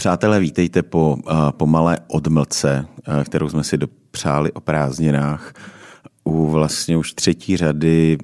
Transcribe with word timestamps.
Přátelé, 0.00 0.40
vítejte 0.40 0.82
po, 0.82 1.16
po 1.50 1.66
malé 1.66 1.98
odmlce, 2.08 2.86
kterou 3.24 3.48
jsme 3.48 3.64
si 3.64 3.76
dopřáli 3.76 4.52
o 4.52 4.60
prázdninách 4.60 5.52
u 6.24 6.46
vlastně 6.46 6.96
už 6.96 7.12
třetí 7.12 7.56
řady 7.56 8.18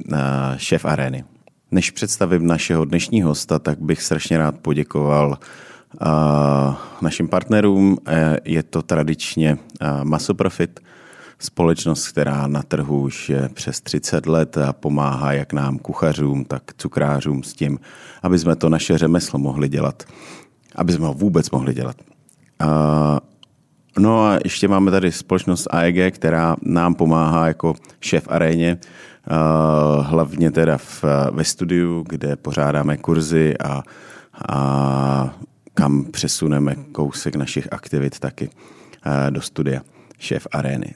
šéf 0.57 0.85
arény. 0.85 1.25
Než 1.71 1.91
představím 1.91 2.47
našeho 2.47 2.85
dnešního 2.85 3.29
hosta, 3.29 3.59
tak 3.59 3.79
bych 3.79 4.03
strašně 4.03 4.39
rád 4.39 4.59
poděkoval 4.59 5.39
našim 7.03 7.29
partnerům. 7.29 7.99
Je 8.45 8.63
to 8.63 8.83
tradičně 8.83 9.59
Masoprofit, 10.03 10.81
společnost, 11.39 12.09
která 12.09 12.47
na 12.47 12.63
trhu 12.63 13.03
už 13.03 13.29
je 13.29 13.49
přes 13.55 13.81
30 13.81 14.27
let 14.27 14.59
a 14.59 14.73
pomáhá 14.73 15.33
jak 15.33 15.53
nám 15.53 15.79
kuchařům, 15.79 16.45
tak 16.45 16.63
cukrářům 16.77 17.43
s 17.43 17.53
tím, 17.53 17.79
aby 18.23 18.39
jsme 18.39 18.57
to 18.57 18.69
naše 18.69 18.99
řemeslo 18.99 19.39
mohli 19.39 19.69
dělat 19.69 20.03
aby 20.75 20.93
jsme 20.93 21.07
ho 21.07 21.15
vůbec 21.15 21.51
mohli 21.51 21.75
dělat. 21.75 21.97
No 23.99 24.25
a 24.25 24.39
ještě 24.45 24.69
máme 24.69 24.91
tady 24.91 25.13
společnost 25.13 25.69
AEG, 25.71 26.15
která 26.15 26.57
nám 26.63 26.95
pomáhá 26.95 27.49
jako 27.49 27.75
šéf 28.01 28.29
aréně, 28.29 28.79
hlavně 30.01 30.51
teda 30.51 30.79
v, 30.79 31.05
ve 31.31 31.45
studiu, 31.45 32.05
kde 32.09 32.37
pořádáme 32.37 32.97
kurzy 32.97 33.59
a, 33.59 33.83
a 34.49 35.37
kam 35.75 36.05
přesuneme 36.05 36.75
kousek 36.93 37.37
našich 37.37 37.73
aktivit 37.73 38.19
taky 38.19 38.51
do 39.31 39.41
studia 39.41 39.81
šéf 40.19 40.47
arény. 40.53 40.95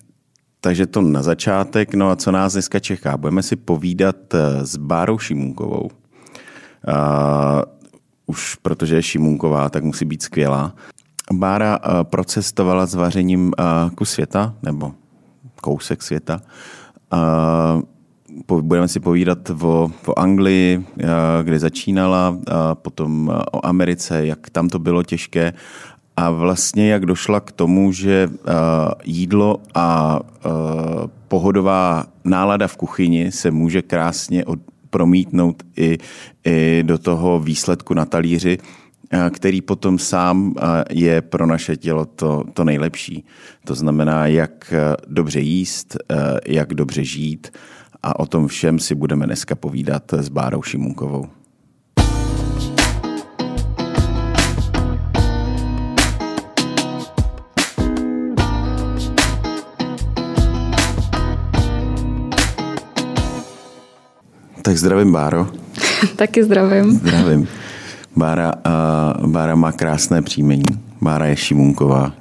Takže 0.60 0.86
to 0.86 1.00
na 1.00 1.22
začátek. 1.22 1.94
No 1.94 2.10
a 2.10 2.16
co 2.16 2.32
nás 2.32 2.52
dneska 2.52 2.80
čeká? 2.80 3.16
Budeme 3.16 3.42
si 3.42 3.56
povídat 3.56 4.16
s 4.62 4.76
Bárou 4.76 5.18
Šimunkovou. 5.18 5.90
Už 8.28 8.54
protože 8.54 8.96
je 8.96 9.02
Šimunková, 9.02 9.68
tak 9.68 9.84
musí 9.84 10.04
být 10.04 10.22
skvělá. 10.22 10.74
Bára 11.32 11.78
uh, 11.78 12.04
procestovala 12.04 12.86
s 12.86 12.94
vařením 12.94 13.52
uh, 13.58 13.90
kus 13.90 14.10
světa, 14.10 14.54
nebo 14.62 14.92
kousek 15.60 16.02
světa. 16.02 16.40
Uh, 17.12 17.82
budeme 18.60 18.88
si 18.88 19.00
povídat 19.00 19.50
o, 19.50 19.90
o 20.06 20.18
Anglii, 20.18 20.86
kde 21.42 21.58
začínala, 21.58 22.38
potom 22.74 23.28
o 23.52 23.66
Americe, 23.66 24.26
jak 24.26 24.50
tam 24.50 24.68
to 24.68 24.78
bylo 24.78 25.02
těžké 25.02 25.52
a 26.16 26.30
vlastně 26.30 26.90
jak 26.90 27.06
došla 27.06 27.40
k 27.40 27.52
tomu, 27.52 27.92
že 27.92 28.28
jídlo 29.04 29.56
a 29.74 30.20
pohodová 31.28 32.04
nálada 32.24 32.66
v 32.66 32.76
kuchyni 32.76 33.32
se 33.32 33.50
může 33.50 33.82
krásně 33.82 34.44
od, 34.44 34.58
promítnout 34.90 35.62
i, 35.76 35.98
i 36.44 36.82
do 36.86 36.98
toho 36.98 37.40
výsledku 37.40 37.94
na 37.94 38.04
talíři, 38.04 38.58
eh, 39.10 39.30
který 39.30 39.60
potom 39.60 39.98
sám 39.98 40.54
eh, 40.56 40.84
je 40.90 41.22
pro 41.22 41.46
naše 41.46 41.76
tělo 41.76 42.04
to, 42.04 42.44
to 42.52 42.64
nejlepší. 42.64 43.24
To 43.64 43.74
znamená, 43.74 44.26
jak 44.26 44.72
eh, 44.72 44.96
dobře 45.06 45.40
jíst, 45.40 45.96
jak 46.46 46.74
dobře 46.74 47.04
žít 47.04 47.52
a 48.02 48.20
o 48.20 48.26
tom 48.26 48.46
všem 48.46 48.78
si 48.78 48.94
budeme 48.94 49.26
dneska 49.26 49.54
povídat 49.54 50.12
s 50.12 50.28
Bárou 50.28 50.62
Šimunkovou. 50.62 51.37
Tak 64.68 64.76
zdravím, 64.76 65.12
Báro. 65.12 65.48
Taky 66.16 66.44
zdravím. 66.44 66.90
Zdravím. 66.92 67.48
Bára, 68.16 68.52
uh, 69.20 69.26
Bára 69.26 69.54
má 69.54 69.72
krásné 69.72 70.22
příjmení. 70.22 70.64
Bára 71.00 71.26
je 71.26 71.36
Šimunková. 71.36 72.12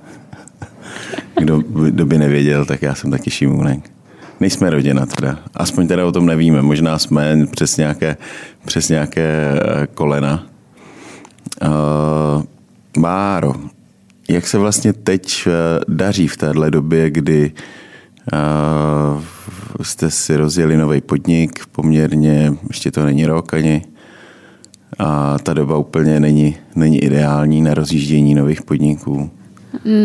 Kdo, 1.40 1.58
kdo 1.60 2.06
by 2.06 2.18
nevěděl, 2.18 2.66
tak 2.66 2.82
já 2.82 2.96
jsem 2.96 3.12
taky 3.12 3.32
Šimunek. 3.32 3.92
Nejsme 4.40 4.70
rodina 4.70 5.06
teda. 5.06 5.40
Aspoň 5.56 5.88
teda 5.88 6.06
o 6.06 6.12
tom 6.12 6.26
nevíme. 6.26 6.62
Možná 6.62 6.98
jsme 6.98 7.48
přes 7.52 7.78
nějaké, 7.78 8.18
přes 8.66 8.90
nějaké 8.90 9.22
e, 9.22 9.88
kolena. 9.88 10.48
Uh, 11.62 12.44
Báro, 12.98 13.54
jak 14.30 14.48
se 14.48 14.58
vlastně 14.58 14.94
teď 14.94 15.48
e, 15.48 15.52
daří 15.88 16.28
v 16.28 16.38
téhle 16.38 16.72
době, 16.72 17.10
kdy 17.10 17.52
uh, 17.52 17.62
jste 19.82 20.12
si 20.12 20.38
rozjeli 20.38 20.78
nový 20.78 21.02
podnik, 21.02 21.60
poměrně, 21.72 22.54
ještě 22.68 22.92
to 22.92 23.06
není 23.06 23.26
rok 23.26 23.54
ani, 23.54 23.82
a 25.00 25.38
ta 25.44 25.54
doba 25.54 25.78
úplně 25.78 26.20
není, 26.20 26.58
není 26.76 27.04
ideální 27.04 27.62
na 27.62 27.74
rozjíždění 27.74 28.36
nových 28.36 28.62
podniků. 28.62 29.30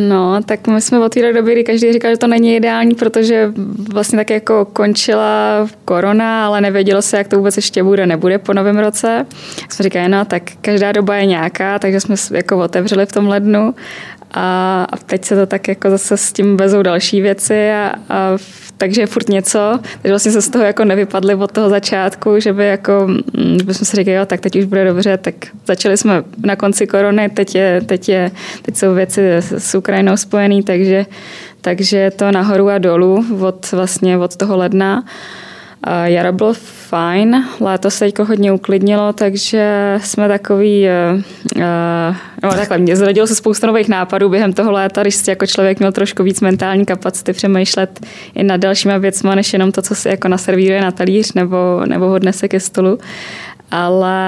No, 0.09 0.43
tak 0.43 0.67
my 0.69 0.81
jsme 0.81 0.99
od 0.99 1.15
té 1.15 1.33
doby, 1.33 1.53
kdy 1.53 1.65
každý 1.65 1.93
říkal, 1.93 2.11
že 2.11 2.17
to 2.17 2.27
není 2.27 2.57
ideální, 2.57 2.95
protože 2.95 3.53
vlastně 3.93 4.19
tak 4.19 4.31
jako 4.31 4.65
končila 4.65 5.69
korona, 5.85 6.47
ale 6.47 6.61
nevědělo 6.61 7.03
se, 7.03 7.17
jak 7.17 7.29
to 7.29 7.37
vůbec 7.37 7.57
ještě 7.57 7.83
bude, 7.83 8.07
nebude 8.07 8.39
po 8.39 8.53
novém 8.53 8.79
roce. 8.79 9.27
Jsme 9.69 9.83
říkali, 9.83 10.09
no, 10.09 10.25
tak 10.25 10.43
každá 10.61 10.93
doba 10.93 11.17
je 11.17 11.27
nějaká, 11.27 11.79
takže 11.79 12.01
jsme 12.01 12.15
jako 12.33 12.59
otevřeli 12.59 13.07
v 13.07 13.13
tom 13.13 13.29
lednu 13.29 13.75
a, 14.35 14.87
teď 15.07 15.25
se 15.25 15.37
to 15.37 15.47
tak 15.47 15.69
jako 15.69 15.91
zase 15.91 16.17
s 16.17 16.33
tím 16.33 16.57
vezou 16.57 16.83
další 16.83 17.21
věci 17.21 17.71
a, 17.71 17.95
a 18.09 18.39
takže 18.77 19.01
je 19.01 19.07
furt 19.07 19.29
něco, 19.29 19.79
takže 20.03 20.13
vlastně 20.13 20.33
se 20.33 20.43
z 20.43 20.49
toho 20.49 20.65
jako 20.65 20.85
nevypadli 20.85 21.35
od 21.35 21.53
toho 21.53 21.69
začátku, 21.69 22.41
že 22.41 22.53
by 22.53 22.67
jako, 22.67 23.07
mm, 23.07 23.59
že 23.59 23.65
bychom 23.65 23.87
si 23.87 23.97
řekli, 23.97 24.13
jo, 24.13 24.27
tak 24.27 24.41
teď 24.41 24.57
už 24.57 24.65
bude 24.65 24.85
dobře, 24.85 25.19
tak 25.19 25.35
začali 25.67 25.97
jsme 25.97 26.23
na 26.45 26.57
konci 26.57 26.87
korony, 26.87 27.29
teď, 27.29 27.55
je, 27.55 27.81
teď, 27.87 28.09
je, 28.09 28.31
teď 28.63 28.77
jsou 28.77 28.95
věci 28.95 29.21
s 29.39 29.75
Ukrajinou 29.75 30.17
spojený, 30.17 30.63
takže, 30.63 31.07
takže 31.61 32.11
to 32.17 32.33
nahoru 32.33 32.69
a 32.69 32.79
dolů 32.79 33.25
od, 33.41 33.73
vlastně 33.73 34.19
od 34.19 34.37
toho 34.37 34.57
ledna. 34.57 35.05
Jaro 36.05 36.33
bylo 36.33 36.55
fajn, 36.93 37.45
léto 37.61 37.91
se 37.91 38.07
jako 38.07 38.25
hodně 38.25 38.53
uklidnilo, 38.53 39.13
takže 39.13 39.95
jsme 40.03 40.29
takový, 40.29 40.87
uh, 41.57 41.65
no 42.43 42.51
takhle, 42.51 42.79
mě 42.79 42.97
zrodilo 42.97 43.27
se 43.27 43.35
spousta 43.35 43.67
nových 43.67 43.89
nápadů 43.89 44.29
během 44.29 44.53
toho 44.53 44.73
léta, 44.73 45.03
když 45.03 45.15
jsi 45.15 45.31
jako 45.31 45.47
člověk 45.47 45.79
měl 45.79 45.93
trošku 45.93 46.23
víc 46.23 46.41
mentální 46.41 46.87
kapacity 46.87 47.33
přemýšlet 47.33 48.01
i 48.35 48.45
nad 48.45 48.57
dalšíma 48.57 48.99
věcma, 48.99 49.35
než 49.35 49.53
jenom 49.53 49.73
to, 49.73 49.83
co 49.83 49.95
si 49.95 50.09
jako 50.09 50.29
naservíruje 50.29 50.81
na 50.81 50.91
talíř 50.91 51.33
nebo, 51.33 51.81
nebo 51.87 52.09
ho 52.09 52.19
se 52.31 52.49
ke 52.49 52.61
stolu. 52.61 52.99
Ale 53.71 54.19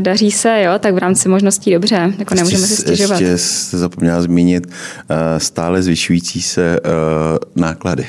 daří 0.00 0.30
se, 0.30 0.62
jo, 0.62 0.72
tak 0.78 0.94
v 0.94 0.98
rámci 0.98 1.28
možností 1.28 1.72
dobře, 1.72 2.12
jako 2.18 2.34
nemůžeme 2.34 2.66
si 2.66 2.76
stěžovat. 2.76 3.20
Ještě 3.20 3.38
jste 3.38 3.78
zapomněla 3.78 4.22
zmínit 4.22 4.66
uh, 4.66 4.72
stále 5.38 5.82
zvyšující 5.82 6.42
se 6.42 6.80
uh, 6.80 7.62
náklady 7.62 8.06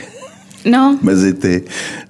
no. 0.66 1.00
mezi, 1.02 1.34
ty, 1.34 1.64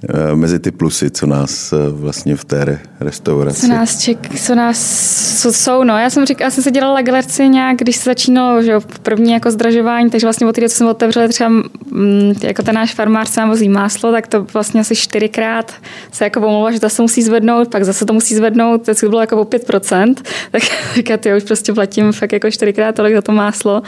eh, 0.10 0.36
mezi 0.36 0.60
ty 0.60 0.72
plusy, 0.72 1.12
co 1.12 1.26
nás 1.26 1.74
eh, 1.74 1.78
vlastně 1.90 2.36
v 2.36 2.46
té 2.46 2.80
restauraci. 3.00 3.62
Co 3.62 3.68
nás 3.68 4.00
ček, 4.00 4.40
co 4.40 4.56
nás 4.56 5.12
co 5.42 5.54
jsou, 5.54 5.84
no. 5.84 5.98
Já 5.98 6.10
jsem 6.10 6.26
říkala, 6.26 6.46
já 6.46 6.52
jsem 6.52 6.64
se 6.64 6.72
dělala 6.72 7.02
galerci 7.02 7.50
nějak, 7.50 7.78
když 7.78 7.96
se 7.96 8.10
začínalo, 8.10 8.62
že 8.62 8.72
jo, 8.72 8.82
první 9.04 9.32
jako 9.32 9.52
zdražování, 9.52 10.10
takže 10.10 10.26
vlastně 10.28 10.48
od 10.48 10.56
té, 10.56 10.70
co 10.70 10.76
jsme 10.76 10.90
otevřeli 10.90 11.30
třeba 11.30 11.50
mm, 11.50 12.34
jako 12.44 12.64
ten 12.64 12.76
náš 12.76 12.94
farmář 12.94 13.30
sám 13.30 13.50
vozí 13.50 13.70
máslo, 13.70 14.12
tak 14.12 14.28
to 14.28 14.44
vlastně 14.54 14.82
asi 14.82 14.96
čtyřikrát 14.96 15.74
se 16.12 16.24
jako 16.24 16.40
pomluvila, 16.40 16.72
že 16.72 16.80
to 16.80 16.90
se 16.90 17.02
musí 17.02 17.22
zvednout, 17.22 17.68
pak 17.68 17.86
zase 17.86 18.06
to 18.06 18.14
musí 18.14 18.36
zvednout, 18.36 18.82
teď 18.82 19.00
to 19.00 19.10
bylo 19.10 19.22
jako 19.22 19.42
o 19.42 19.44
5%, 19.44 20.16
tak 20.52 20.62
říká, 20.96 21.18
já 21.26 21.38
už 21.38 21.44
prostě 21.44 21.74
platím 21.74 22.12
fakt 22.12 22.32
jako 22.32 22.52
čtyřikrát 22.52 22.96
tolik 22.96 23.16
za 23.16 23.22
to 23.22 23.32
máslo, 23.32 23.82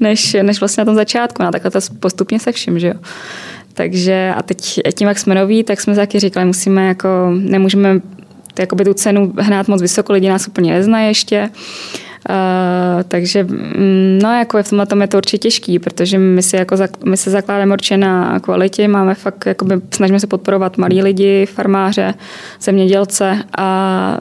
než, 0.00 0.36
než 0.42 0.60
vlastně 0.60 0.80
na 0.80 0.84
tom 0.84 0.94
začátku. 0.94 1.42
No, 1.42 1.50
takhle 1.50 1.70
to 1.70 1.80
postupně 2.00 2.40
se 2.40 2.52
vším, 2.52 2.78
že 2.78 2.88
jo. 2.88 2.94
Takže 3.74 4.32
a 4.36 4.42
teď 4.42 4.80
tím, 4.94 5.08
jak 5.08 5.18
jsme 5.18 5.34
noví, 5.34 5.64
tak 5.64 5.80
jsme 5.80 5.94
taky 5.94 6.20
říkali, 6.20 6.46
musíme 6.46 6.88
jako, 6.88 7.08
nemůžeme 7.30 8.00
jakoby 8.58 8.84
tu 8.84 8.94
cenu 8.94 9.32
hnát 9.38 9.68
moc 9.68 9.82
vysoko, 9.82 10.12
lidi 10.12 10.28
nás 10.28 10.48
úplně 10.48 10.72
neznají 10.72 11.08
ještě. 11.08 11.50
Uh, 12.28 13.02
takže 13.08 13.44
mm, 13.44 14.18
no, 14.22 14.38
jako 14.38 14.62
v 14.62 14.68
tomhle 14.68 14.86
tom 14.86 15.00
je 15.00 15.08
to 15.08 15.16
určitě 15.16 15.38
těžký, 15.38 15.78
protože 15.78 16.18
my, 16.18 16.42
si 16.42 16.56
jako, 16.56 16.76
my 17.04 17.16
se 17.16 17.30
zakládáme 17.30 17.72
určitě 17.72 17.96
na 17.96 18.40
kvalitě, 18.40 18.88
máme 18.88 19.14
fakt, 19.14 19.46
jakoby, 19.46 19.74
snažíme 19.94 20.20
se 20.20 20.26
podporovat 20.26 20.78
malí 20.78 21.02
lidi, 21.02 21.46
farmáře, 21.46 22.14
zemědělce 22.60 23.38
a 23.58 24.18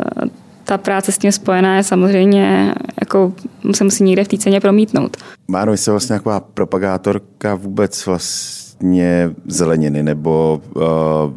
ta 0.63 0.77
práce 0.77 1.11
s 1.11 1.17
tím 1.17 1.31
spojená 1.31 1.77
je 1.77 1.83
samozřejmě, 1.83 2.73
jako 3.01 3.33
se 3.71 3.83
musí 3.83 4.03
někde 4.03 4.23
v 4.23 4.27
té 4.27 4.37
ceně 4.37 4.59
promítnout. 4.59 5.17
Máro, 5.47 5.77
jsi 5.77 5.91
vlastně 5.91 6.15
taková 6.15 6.39
propagátorka 6.39 7.55
vůbec 7.55 8.05
vlastně 8.05 8.68
vlastně 8.79 9.29
zeleniny 9.45 10.03
nebo 10.03 10.61
uh, 10.75 10.83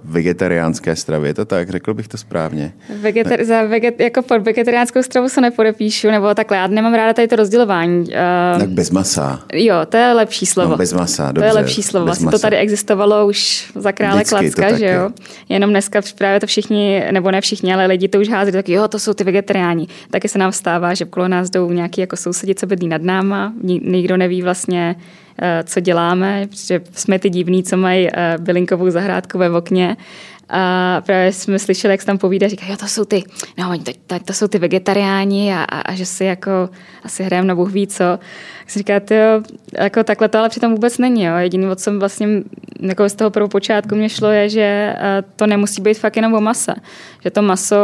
vegetariánské 0.05 0.97
stravy. 0.97 1.29
Je 1.29 1.35
to 1.35 1.45
tak? 1.45 1.71
Řekl 1.71 1.95
bych 1.95 2.09
to 2.09 2.17
správně. 2.19 2.73
Vegetar- 3.03 3.45
za 3.45 3.63
veget- 3.63 4.03
jako 4.03 4.23
pod 4.23 4.43
vegetariánskou 4.43 5.03
stravu 5.03 5.29
se 5.29 5.41
nepodepíšu, 5.41 6.11
nebo 6.11 6.35
takhle. 6.35 6.57
Já 6.57 6.67
nemám 6.67 6.95
ráda 6.95 7.13
tady 7.13 7.29
to 7.29 7.37
rozdělování. 7.37 8.01
Uh, 8.01 8.61
tak 8.61 8.69
bez 8.69 8.91
masa. 8.91 9.41
Jo, 9.53 9.75
to 9.89 9.97
je 9.97 10.13
lepší 10.13 10.47
slovo. 10.47 10.71
No, 10.71 10.77
bez 10.77 10.93
masa, 10.93 11.27
dobře. 11.33 11.41
To 11.41 11.47
je 11.47 11.53
lepší 11.53 11.83
slovo. 11.83 12.07
Vlastně 12.07 12.31
to 12.31 12.39
tady 12.39 12.57
existovalo 12.57 13.27
už 13.27 13.71
za 13.75 13.93
krále 13.93 14.17
Vždycky 14.17 14.51
Klacka, 14.51 14.79
že 14.79 14.87
jo? 14.87 15.11
Jenom 15.49 15.71
dneska 15.71 16.01
právě 16.19 16.41
to 16.41 16.47
všichni, 16.47 17.05
nebo 17.13 17.31
ne 17.31 17.41
všichni, 17.41 17.75
ale 17.75 17.87
lidi 17.87 18.09
to 18.09 18.21
už 18.21 18.29
hází, 18.29 18.53
tak 18.53 18.69
jo, 18.69 18.89
to 18.89 18.99
jsou 18.99 19.15
ty 19.15 19.25
vegetariáni. 19.25 19.89
Taky 20.11 20.29
se 20.29 20.39
nám 20.39 20.53
stává, 20.53 20.95
že 20.95 21.05
okolo 21.05 21.29
nás 21.29 21.51
jdou 21.51 21.71
nějaký 21.71 22.01
jako 22.01 22.17
sousedí, 22.17 22.55
co 22.55 22.67
bydlí 22.67 22.89
nad 22.89 23.03
náma, 23.03 23.53
nikdo 23.63 24.17
neví 24.17 24.43
vlastně, 24.43 24.97
co 25.65 25.81
děláme, 25.81 26.47
protože 26.51 26.81
jsme 26.93 27.19
ty 27.19 27.31
divní, 27.31 27.63
co 27.63 27.77
mají 27.77 28.09
eh, 28.13 28.37
bylinkovou 28.39 28.91
zahrádku 28.91 29.39
ve 29.39 29.51
okně 29.51 29.97
a 30.55 31.01
právě 31.07 31.33
jsme 31.33 31.59
slyšeli, 31.59 31.95
jak 31.95 32.01
se 32.01 32.07
tam 32.07 32.19
povídá, 32.19 32.49
říká, 32.49 32.67
jo, 32.69 32.77
to 32.77 32.87
jsou 32.87 33.05
ty, 33.05 33.25
no, 33.59 33.79
to, 33.79 33.93
to, 34.07 34.19
to 34.25 34.33
jsou 34.33 34.49
ty 34.49 34.59
vegetariáni 34.59 35.55
a, 35.55 35.65
a, 35.65 35.81
a 35.81 35.95
že 35.95 36.07
si 36.07 36.25
jako 36.25 36.51
asi 37.05 37.23
hrajeme 37.23 37.49
na 37.49 37.55
Bůh 37.55 37.73
ví 37.73 37.87
co. 37.87 38.19
Si 38.67 38.79
říká, 38.79 38.95
jo, 38.95 39.43
jako 39.79 40.05
takhle 40.05 40.29
to 40.29 40.39
ale 40.39 40.49
přitom 40.49 40.73
vůbec 40.73 40.99
není. 40.99 41.25
Jo. 41.25 41.37
Jediný, 41.37 41.67
o 41.67 41.77
co 41.77 41.99
vlastně 41.99 42.29
jako 42.81 43.09
z 43.09 43.15
toho 43.15 43.31
prvopočátku 43.31 43.95
mě 43.95 44.09
šlo, 44.09 44.31
je, 44.31 44.49
že 44.49 44.95
to 45.37 45.47
nemusí 45.47 45.83
být 45.83 45.99
fakt 45.99 46.17
jenom 46.17 46.35
o 46.35 46.41
mase. 46.41 46.75
Že 47.25 47.31
to 47.31 47.43
maso 47.43 47.77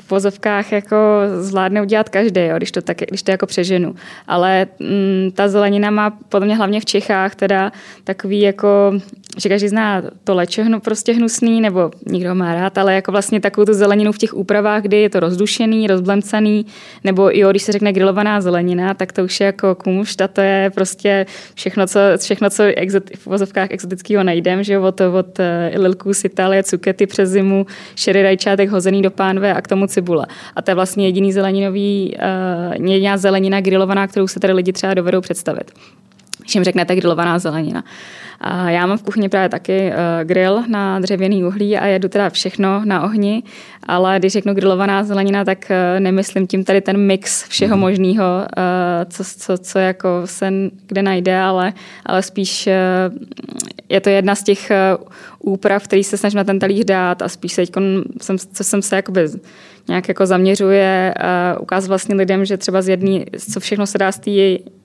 v 0.00 0.10
vozovkách 0.10 0.72
jako 0.72 0.96
zvládne 1.40 1.82
udělat 1.82 2.08
každý, 2.08 2.40
jo, 2.40 2.56
když, 2.56 2.72
to 2.72 2.82
tak, 2.82 2.96
když 3.08 3.22
to 3.22 3.30
jako 3.30 3.46
přeženu. 3.46 3.94
Ale 4.28 4.66
m, 4.80 4.86
mm, 5.24 5.30
ta 5.30 5.48
zelenina 5.48 5.90
má 5.90 6.10
podle 6.28 6.46
mě 6.46 6.56
hlavně 6.56 6.80
v 6.80 6.84
Čechách 6.84 7.34
teda 7.34 7.72
takový 8.04 8.40
jako, 8.40 8.92
že 9.36 9.48
každý 9.48 9.68
zná 9.68 10.02
to 10.24 10.34
lečehnu 10.34 10.80
prostě 10.80 11.12
hnusný, 11.12 11.60
nebo 11.60 11.90
nikdo 12.06 12.34
má 12.34 12.54
rád, 12.54 12.78
ale 12.78 12.94
jako 12.94 13.12
vlastně 13.12 13.40
takovou 13.40 13.64
tu 13.64 13.72
zeleninu 13.74 14.12
v 14.12 14.18
těch 14.18 14.34
úpravách, 14.34 14.82
kdy 14.82 14.96
je 14.96 15.10
to 15.10 15.20
rozdušený, 15.20 15.86
rozblemcaný, 15.86 16.66
nebo 17.04 17.30
jo, 17.32 17.50
když 17.50 17.62
se 17.62 17.72
řekne 17.72 17.92
grilovaná 17.92 18.40
zelenina, 18.40 18.94
tak 18.94 19.12
to 19.12 19.24
už 19.24 19.40
je 19.40 19.46
jako 19.46 19.74
kumšta, 20.08 20.28
to 20.28 20.40
je 20.40 20.70
prostě 20.74 21.26
všechno, 21.54 21.86
co, 21.86 22.00
všechno, 22.16 22.50
co 22.50 22.62
exot, 22.76 23.10
v 23.16 23.26
vozovkách 23.26 23.68
exotického 23.70 24.24
najdem, 24.24 24.62
že 24.62 24.78
od, 24.78 25.00
od 25.00 25.40
eh, 25.40 25.72
lilků 25.76 26.14
z 26.14 26.24
Itálie, 26.24 26.62
cukety 26.62 27.06
přes 27.06 27.30
zimu, 27.30 27.66
šery 27.96 28.22
rajčátek 28.22 28.70
hozený 28.70 29.02
do 29.02 29.10
pánve 29.10 29.54
a 29.54 29.60
k 29.60 29.68
tomu 29.68 29.86
cibule. 29.86 30.26
A 30.56 30.62
to 30.62 30.70
je 30.70 30.74
vlastně 30.74 31.06
jediný 31.06 31.32
zeleninový, 31.32 32.16
uh, 32.78 32.86
jediná 32.86 33.16
zelenina 33.16 33.60
grilovaná, 33.60 34.06
kterou 34.06 34.26
se 34.26 34.40
tady 34.40 34.52
lidi 34.52 34.72
třeba 34.72 34.94
dovedou 34.94 35.20
představit. 35.20 35.72
Jim 36.54 36.64
řeknete 36.64 36.96
grilovaná 36.96 37.38
zelenina. 37.38 37.84
A 38.40 38.70
já 38.70 38.86
mám 38.86 38.98
v 38.98 39.02
kuchyni 39.02 39.28
právě 39.28 39.48
taky 39.48 39.90
uh, 39.90 39.94
grill 40.24 40.62
na 40.68 41.00
dřevěný 41.00 41.44
uhlí 41.44 41.78
a 41.78 41.86
jedu 41.86 42.08
teda 42.08 42.30
všechno 42.30 42.84
na 42.84 43.02
ohni, 43.02 43.42
ale 43.82 44.18
když 44.18 44.32
řeknu 44.32 44.54
grillovaná 44.54 45.04
zelenina, 45.04 45.44
tak 45.44 45.70
uh, 45.70 46.00
nemyslím 46.00 46.46
tím 46.46 46.64
tady 46.64 46.80
ten 46.80 46.96
mix 46.96 47.48
všeho 47.48 47.76
mm. 47.76 47.80
možného, 47.80 48.24
uh, 48.24 49.10
co, 49.10 49.24
co, 49.24 49.58
co 49.58 49.78
jako 49.78 50.08
se 50.24 50.52
kde 50.86 51.02
najde, 51.02 51.40
ale, 51.40 51.72
ale 52.06 52.22
spíš 52.22 52.68
je 53.88 54.00
to 54.00 54.10
jedna 54.10 54.34
z 54.34 54.42
těch 54.42 54.70
úprav, 55.38 55.84
který 55.84 56.04
se 56.04 56.16
snažím 56.16 56.36
na 56.36 56.44
ten 56.44 56.58
talíř 56.58 56.84
dát 56.84 57.22
a 57.22 57.28
spíš 57.28 57.52
se 57.52 57.62
jsem, 58.20 58.38
co 58.38 58.64
jsem 58.64 58.82
se 58.82 58.96
jakoby 58.96 59.28
nějak 59.88 60.08
jako 60.08 60.26
zaměřuje 60.26 61.14
uh, 61.56 61.62
ukázat 61.62 61.88
vlastně 61.88 62.14
lidem, 62.14 62.44
že 62.44 62.56
třeba 62.56 62.82
z 62.82 62.88
jedný, 62.88 63.24
co 63.52 63.60
všechno 63.60 63.86
se 63.86 63.98
dá 63.98 64.12
z 64.12 64.18
té 64.18 64.30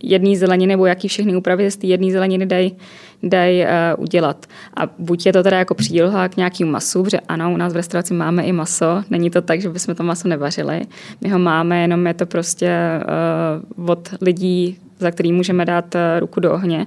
jedné 0.03 0.37
zeleniny, 0.37 0.67
nebo 0.67 0.85
jaký 0.85 1.07
všechny 1.07 1.35
úpravy 1.35 1.71
z 1.71 1.77
té 1.77 1.87
jedné 1.87 2.11
zeleniny 2.11 2.45
dají 2.45 2.75
daj, 3.23 3.61
uh, 3.61 4.03
udělat. 4.03 4.45
A 4.77 4.81
buď 4.99 5.25
je 5.25 5.33
to 5.33 5.43
teda 5.43 5.57
jako 5.57 5.75
příloha 5.75 6.29
k 6.29 6.37
nějakému 6.37 6.71
masu, 6.71 7.03
protože 7.03 7.19
ano, 7.19 7.53
u 7.53 7.57
nás 7.57 7.73
v 7.73 7.75
restauraci 7.75 8.13
máme 8.13 8.43
i 8.43 8.51
maso, 8.51 9.03
není 9.09 9.29
to 9.29 9.41
tak, 9.41 9.61
že 9.61 9.69
bychom 9.69 9.95
to 9.95 10.03
maso 10.03 10.27
nevařili. 10.27 10.81
My 11.21 11.29
ho 11.29 11.39
máme, 11.39 11.81
jenom 11.81 12.07
je 12.07 12.13
to 12.13 12.25
prostě 12.25 12.71
uh, 13.77 13.89
od 13.89 14.09
lidí, 14.21 14.77
za 14.99 15.11
který 15.11 15.31
můžeme 15.31 15.65
dát 15.65 15.95
ruku 16.19 16.39
do 16.39 16.53
ohně 16.53 16.85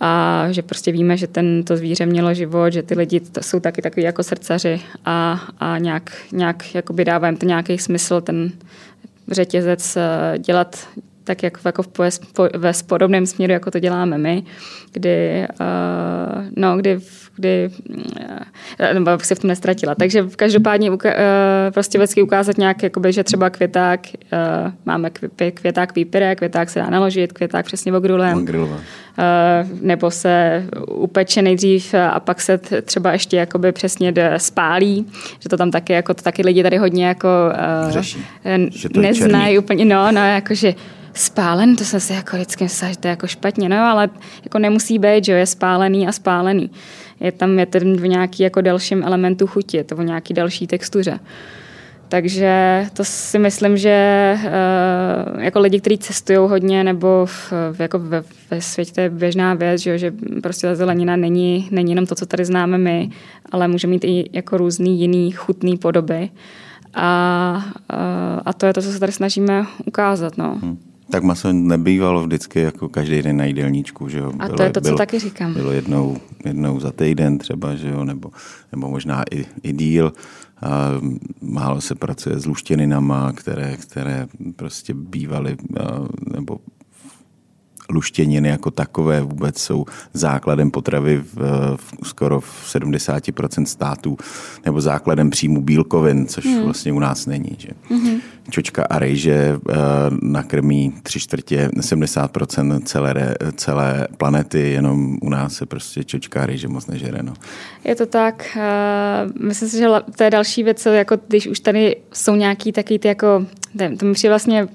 a 0.00 0.46
že 0.50 0.62
prostě 0.62 0.92
víme, 0.92 1.16
že 1.16 1.26
ten, 1.26 1.64
to 1.64 1.76
zvíře 1.76 2.06
mělo 2.06 2.34
život, 2.34 2.72
že 2.72 2.82
ty 2.82 2.94
lidi 2.94 3.20
to 3.20 3.42
jsou 3.42 3.60
taky 3.60 3.82
takový 3.82 4.02
jako 4.02 4.22
srdcaři 4.22 4.80
a, 5.04 5.40
a 5.60 5.78
nějak, 5.78 6.16
nějak 6.32 6.74
jakoby 6.74 7.04
dává 7.04 7.26
jim 7.26 7.36
to 7.36 7.46
nějaký 7.46 7.78
smysl, 7.78 8.20
ten 8.20 8.52
řetězec 9.30 9.96
eh, 9.96 10.38
dělat 10.38 10.88
tak 11.24 11.42
jak 11.42 11.58
jako 11.64 11.82
v, 11.82 11.88
ve 12.56 12.72
podobném 12.86 13.26
směru, 13.26 13.52
jako 13.52 13.70
to 13.70 13.78
děláme 13.78 14.18
my, 14.18 14.42
kdy, 14.92 15.46
uh, 15.60 16.44
no, 16.56 16.76
kdy, 16.76 16.98
kdy 17.36 17.70
uh, 17.90 17.96
nebo 18.94 19.10
se 19.18 19.34
v 19.34 19.38
tom 19.38 19.48
nestratila. 19.48 19.94
Takže 19.94 20.24
každopádně 20.36 20.90
uh, 20.90 20.98
prostě 21.70 21.98
vždycky 21.98 22.22
ukázat 22.22 22.58
nějak, 22.58 22.82
jakoby, 22.82 23.12
že 23.12 23.24
třeba 23.24 23.50
květák, 23.50 24.06
uh, 24.66 24.72
máme 24.84 25.10
květák 25.54 25.94
výpěrek, 25.94 26.38
květák 26.38 26.70
se 26.70 26.78
dá 26.78 26.90
naložit, 26.90 27.32
květák 27.32 27.66
přesně 27.66 27.92
ogrulem. 27.92 28.46
Nebo 29.80 30.10
se 30.10 30.64
upeče 30.88 31.42
nejdřív 31.42 31.94
a 31.94 32.20
pak 32.20 32.40
se 32.40 32.58
třeba 32.58 33.12
ještě 33.12 33.36
jakoby 33.36 33.72
přesně 33.72 34.12
spálí, 34.36 35.06
že 35.40 35.48
to 35.48 35.56
tam 35.56 35.70
taky, 35.70 35.92
jako 35.92 36.14
to 36.14 36.22
taky 36.22 36.42
lidi 36.42 36.62
tady 36.62 36.76
hodně 36.76 37.06
jako 37.06 37.28
Řeší, 37.88 38.24
neznají 38.96 39.58
úplně, 39.58 39.84
no, 39.84 40.12
no, 40.12 40.20
jakože 40.20 40.74
spálen, 41.14 41.76
to 41.76 41.84
jsem 41.84 42.00
si 42.00 42.12
jako 42.12 42.36
vždycky 42.36 42.64
myslela, 42.64 42.92
že 42.92 42.98
to 42.98 43.08
je 43.08 43.10
jako 43.10 43.26
špatně, 43.26 43.68
no 43.68 43.76
ale 43.76 44.10
jako 44.44 44.58
nemusí 44.58 44.98
být, 44.98 45.24
že 45.24 45.32
jo, 45.32 45.38
je 45.38 45.46
spálený 45.46 46.08
a 46.08 46.12
spálený. 46.12 46.70
Je 47.24 47.32
tam 47.32 47.58
je 47.58 47.66
ten 47.66 47.96
v 47.96 48.08
nějaký 48.08 48.42
jako 48.42 48.60
dalším 48.60 49.02
elementu 49.02 49.46
chuti, 49.46 49.76
je 49.76 49.84
to 49.84 49.96
v 49.96 50.04
nějaký 50.04 50.34
další 50.34 50.66
textuře. 50.66 51.20
Takže 52.08 52.86
to 52.92 53.04
si 53.04 53.38
myslím, 53.38 53.76
že 53.76 54.36
uh, 54.36 55.42
jako 55.42 55.60
lidi, 55.60 55.80
kteří 55.80 55.98
cestují 55.98 56.38
hodně, 56.38 56.84
nebo 56.84 57.26
v, 57.26 57.52
jako 57.78 57.98
ve, 57.98 58.24
ve 58.50 58.60
světě 58.60 58.92
to 58.92 59.00
je 59.00 59.10
běžná 59.10 59.54
věc, 59.54 59.80
že, 59.80 59.98
že 59.98 60.12
prostě 60.42 60.66
ta 60.66 60.74
zelenina 60.74 61.16
není, 61.16 61.68
není 61.70 61.92
jenom 61.92 62.06
to, 62.06 62.14
co 62.14 62.26
tady 62.26 62.44
známe 62.44 62.78
my, 62.78 63.10
ale 63.52 63.68
může 63.68 63.86
mít 63.86 64.04
i 64.04 64.30
jako 64.32 64.56
různý 64.56 65.00
jiný 65.00 65.30
chutný 65.30 65.76
podoby. 65.76 66.30
A, 66.94 67.64
uh, 67.92 68.40
a 68.44 68.52
to 68.52 68.66
je 68.66 68.72
to, 68.72 68.82
co 68.82 68.92
se 68.92 69.00
tady 69.00 69.12
snažíme 69.12 69.66
ukázat. 69.86 70.38
No. 70.38 70.58
Hmm. 70.62 70.93
Tak 71.14 71.22
maso 71.22 71.52
nebývalo 71.52 72.26
vždycky 72.26 72.60
jako 72.60 72.88
každý 72.88 73.22
den 73.22 73.36
na 73.36 73.44
jídelníčku, 73.44 74.08
že 74.08 74.18
jo. 74.18 74.32
A 74.38 74.46
bylo, 74.46 74.56
to 74.56 74.62
je 74.62 74.70
to, 74.70 74.80
co 74.80 74.84
bylo, 74.84 74.98
taky 74.98 75.18
říkám. 75.18 75.54
Bylo 75.54 75.72
jednou, 75.72 76.16
jednou 76.44 76.80
za 76.80 76.92
týden 76.92 77.38
třeba, 77.38 77.74
že 77.74 77.88
jo, 77.88 78.04
nebo, 78.04 78.30
nebo 78.72 78.88
možná 78.88 79.24
i, 79.30 79.46
i 79.62 79.72
díl. 79.72 80.12
A 80.62 80.90
málo 81.40 81.80
se 81.80 81.94
pracuje 81.94 82.38
s 82.40 82.46
luštěninama, 82.46 83.32
které, 83.32 83.76
které 83.76 84.26
prostě 84.56 84.94
bývaly, 84.94 85.56
nebo 86.32 86.58
luštěniny 87.90 88.48
jako 88.48 88.70
takové 88.70 89.22
vůbec 89.22 89.58
jsou 89.58 89.84
základem 90.12 90.70
potravy 90.70 91.24
v, 91.34 91.36
v 91.76 92.08
skoro 92.08 92.40
v 92.40 92.74
70% 92.74 93.64
států, 93.64 94.16
nebo 94.64 94.80
základem 94.80 95.30
příjmu 95.30 95.62
bílkovin, 95.62 96.26
což 96.26 96.44
hmm. 96.44 96.62
vlastně 96.62 96.92
u 96.92 96.98
nás 96.98 97.26
není. 97.26 97.56
Že? 97.58 97.68
Hmm. 97.88 98.20
Čočka 98.50 98.82
a 98.90 98.98
rejže 98.98 99.58
uh, 99.68 99.74
nakrmí 100.22 100.92
tři 101.02 101.20
čtvrtě, 101.20 101.68
70% 101.76 102.82
celé, 102.82 103.34
celé 103.56 104.08
planety, 104.16 104.70
jenom 104.70 105.18
u 105.22 105.28
nás 105.28 105.54
se 105.54 105.66
prostě 105.66 106.04
čočka 106.04 106.42
a 106.42 106.46
rejže 106.46 106.68
moc 106.68 106.86
nežere. 106.86 107.22
No. 107.22 107.34
Je 107.84 107.94
to 107.94 108.06
tak. 108.06 108.56
Uh, 108.56 109.46
myslím 109.46 109.68
si, 109.68 109.78
že 109.78 109.86
to 110.16 110.24
je 110.24 110.30
další 110.30 110.62
věc, 110.62 110.86
jako 110.86 111.18
když 111.28 111.46
už 111.46 111.60
tady 111.60 111.96
jsou 112.12 112.34
nějaký 112.34 112.72
taky 112.72 112.98
ty 112.98 113.08
jako, 113.08 113.46
to 113.98 114.06
mi 114.06 114.12
přijde 114.14 114.30
vlastně 114.30 114.68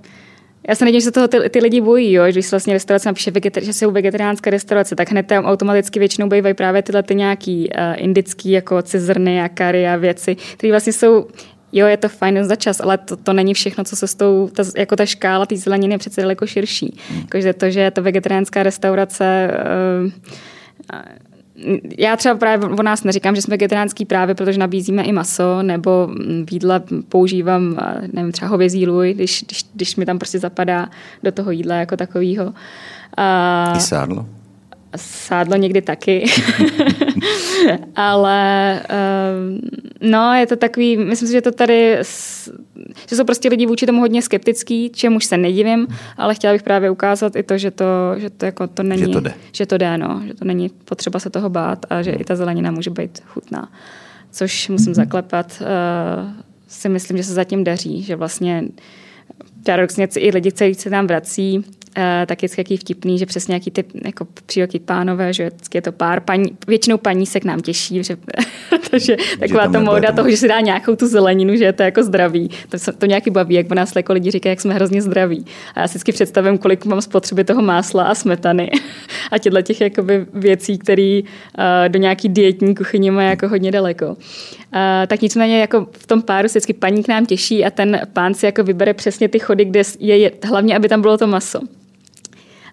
já 0.68 0.76
se 0.76 0.86
nedím, 0.86 1.00
že 1.00 1.06
se 1.06 1.12
toho 1.12 1.28
ty, 1.28 1.50
ty 1.50 1.60
lidi 1.60 1.82
bojí, 1.82 2.14
jo? 2.14 2.24
když 2.28 2.46
se 2.46 2.56
vlastně 2.56 2.74
restaurace 2.74 3.10
napíše, 3.10 3.32
vegetari- 3.32 3.64
že 3.64 3.74
jsou 3.74 3.92
vegetariánské 3.92 4.50
restaurace, 4.50 4.96
tak 4.96 5.12
hned 5.12 5.28
tam 5.28 5.46
automaticky 5.46 6.00
většinou 6.00 6.30
bývají 6.30 6.54
právě 6.54 6.82
tyhle 6.82 7.04
ty 7.04 7.16
nějaký 7.16 7.70
uh, 7.70 7.84
indický 7.98 8.52
jako 8.52 8.82
cizrny 8.82 9.42
a 9.42 9.50
kary 9.50 9.88
a 9.88 9.96
věci, 9.96 10.36
které 10.36 10.74
vlastně 10.74 10.94
jsou 10.94 11.28
Jo, 11.72 11.88
je 11.88 11.98
to 11.98 12.10
fajn 12.10 12.44
za 12.44 12.56
čas, 12.56 12.80
ale 12.80 12.98
to, 12.98 13.18
to 13.18 13.34
není 13.34 13.54
všechno, 13.54 13.84
co 13.84 13.96
se 13.96 14.08
s 14.08 14.16
tou, 14.16 14.50
ta, 14.54 14.64
jako 14.78 14.96
ta 14.96 15.06
škála 15.06 15.46
té 15.46 15.58
zeleniny 15.58 15.94
je 15.94 15.98
přece 15.98 16.22
daleko 16.22 16.48
širší. 16.48 16.98
Hmm. 17.10 17.22
Jakože 17.22 17.54
to, 17.54 17.70
že 17.70 17.80
je 17.80 17.92
to 17.92 18.02
vegetariánská 18.02 18.64
restaurace, 18.64 19.52
uh, 20.04 20.12
já 21.98 22.16
třeba 22.16 22.36
právě 22.36 22.70
o 22.70 22.84
nás 22.84 23.04
neříkám, 23.04 23.36
že 23.36 23.42
jsme 23.42 23.52
vegetariánský 23.52 24.06
právě, 24.06 24.36
protože 24.36 24.60
nabízíme 24.60 25.04
i 25.04 25.12
maso, 25.12 25.64
nebo 25.64 26.08
v 26.46 26.52
jídle 26.52 26.82
používám, 27.10 27.78
nevím, 28.14 28.32
třeba 28.32 28.50
hovězí 28.50 28.88
luj, 28.88 29.14
když, 29.14 29.44
když, 29.48 29.66
když 29.74 29.96
mi 29.96 30.06
tam 30.06 30.20
prostě 30.20 30.40
zapadá 30.40 30.90
do 31.24 31.32
toho 31.32 31.52
jídla 31.52 31.76
jako 31.76 31.98
takového. 31.98 32.54
I 33.76 33.80
sádlo? 33.80 34.26
Sádlo 34.96 35.56
někdy 35.58 35.82
taky. 35.82 36.26
Ale 37.96 38.82
um, 38.82 39.60
no, 40.02 40.34
je 40.34 40.48
to 40.48 40.56
takový, 40.56 40.98
myslím 40.98 41.28
si, 41.28 41.32
že 41.32 41.42
to 41.42 41.52
tady, 41.52 41.98
že 43.10 43.16
jsou 43.16 43.24
prostě 43.24 43.50
lidi 43.50 43.66
vůči 43.66 43.86
tomu 43.86 44.00
hodně 44.00 44.22
skeptický, 44.22 44.90
čemuž 44.90 45.26
se 45.26 45.38
nedivím, 45.38 45.88
ale 46.18 46.36
chtěla 46.36 46.54
bych 46.54 46.64
právě 46.64 46.90
ukázat 46.90 47.36
i 47.36 47.44
to, 47.44 47.58
že 47.58 47.72
to, 47.72 47.86
že 48.18 48.30
to, 48.30 48.46
jako 48.46 48.68
to 48.68 48.84
není, 48.84 49.02
že 49.02 49.08
to 49.08 49.20
jde, 49.20 49.34
že 49.52 49.66
to 49.66 49.78
jde 49.78 49.98
no, 49.98 50.22
že 50.28 50.34
to 50.34 50.46
není 50.46 50.70
potřeba 50.70 51.20
se 51.20 51.30
toho 51.30 51.50
bát 51.50 51.86
a 51.90 52.02
že 52.02 52.12
i 52.12 52.24
ta 52.24 52.36
zelenina 52.36 52.72
může 52.72 52.90
být 52.90 53.20
chutná. 53.26 53.72
Což 54.32 54.70
musím 54.70 54.94
zaklepat, 54.94 55.62
uh, 55.62 56.32
si 56.68 56.90
myslím, 56.90 57.18
že 57.18 57.24
se 57.24 57.34
zatím 57.34 57.64
daří, 57.64 58.04
že 58.04 58.16
vlastně 58.16 58.64
paradoxně 59.64 60.08
i 60.18 60.32
lidi, 60.32 60.52
kteří 60.52 60.74
se 60.74 60.90
tam 60.90 61.08
vrací, 61.08 61.64
Uh, 61.98 62.26
tak 62.26 62.44
je 62.44 62.50
jaký 62.58 62.78
vtipný, 62.78 63.20
že 63.20 63.26
přesně 63.26 63.52
nějaký 63.52 63.72
ty 63.72 63.84
jako 64.06 64.28
příroky 64.46 64.80
pánové, 64.80 65.34
že 65.34 65.52
je 65.74 65.82
to 65.82 65.92
pár, 65.92 66.20
paní, 66.20 66.58
většinou 66.68 66.98
paní 66.98 67.26
se 67.26 67.40
k 67.40 67.46
nám 67.46 67.62
těší, 67.62 68.04
že, 68.04 68.18
takže 68.92 69.18
taková 69.40 69.68
ta 69.68 69.80
móda 69.80 70.12
toho, 70.12 70.30
že 70.30 70.38
si 70.38 70.48
dá 70.48 70.60
nějakou 70.60 70.96
tu 70.96 71.08
zeleninu, 71.08 71.56
že 71.56 71.64
je 71.64 71.74
to 71.74 71.84
jako 71.84 72.04
zdraví. 72.04 72.50
To, 72.70 72.78
to 72.98 73.06
nějaký 73.06 73.30
baví, 73.30 73.56
jak 73.56 73.70
nás 73.70 73.96
jako 73.96 74.14
lidi 74.14 74.32
říkají, 74.32 74.52
jak 74.52 74.62
jsme 74.62 74.74
hrozně 74.74 75.02
zdraví. 75.02 75.46
A 75.76 75.80
já 75.80 75.88
si 75.88 75.92
vždycky 75.92 76.12
představím, 76.12 76.58
kolik 76.58 76.86
mám 76.86 77.02
spotřeby 77.02 77.44
toho 77.44 77.62
másla 77.62 78.04
a 78.04 78.16
smetany 78.16 78.72
a 79.32 79.38
těchto 79.38 79.62
těch 79.62 79.82
jakoby 79.82 80.26
věcí, 80.34 80.78
které 80.78 81.22
uh, 81.24 81.64
do 81.88 82.00
nějaký 82.00 82.30
dietní 82.30 82.76
kuchyně 82.76 83.12
mají 83.12 83.30
jako 83.30 83.48
hodně 83.48 83.72
daleko. 83.72 84.08
Uh, 84.08 84.16
tak 85.08 85.22
nicméně 85.22 85.60
jako 85.60 85.88
v 85.92 86.08
tom 86.08 86.22
páru 86.22 86.48
se 86.48 86.52
vždycky 86.60 86.74
paní 86.74 87.04
k 87.04 87.08
nám 87.08 87.26
těší 87.26 87.66
a 87.66 87.72
ten 87.72 88.02
pán 88.14 88.34
si 88.34 88.46
jako 88.46 88.64
vybere 88.64 88.94
přesně 88.94 89.28
ty 89.28 89.40
chody, 89.40 89.59
kde 89.66 89.82
je, 90.00 90.32
hlavně, 90.44 90.76
aby 90.76 90.90
tam 90.90 91.02
bylo 91.02 91.18
to 91.18 91.28
maso. 91.28 91.60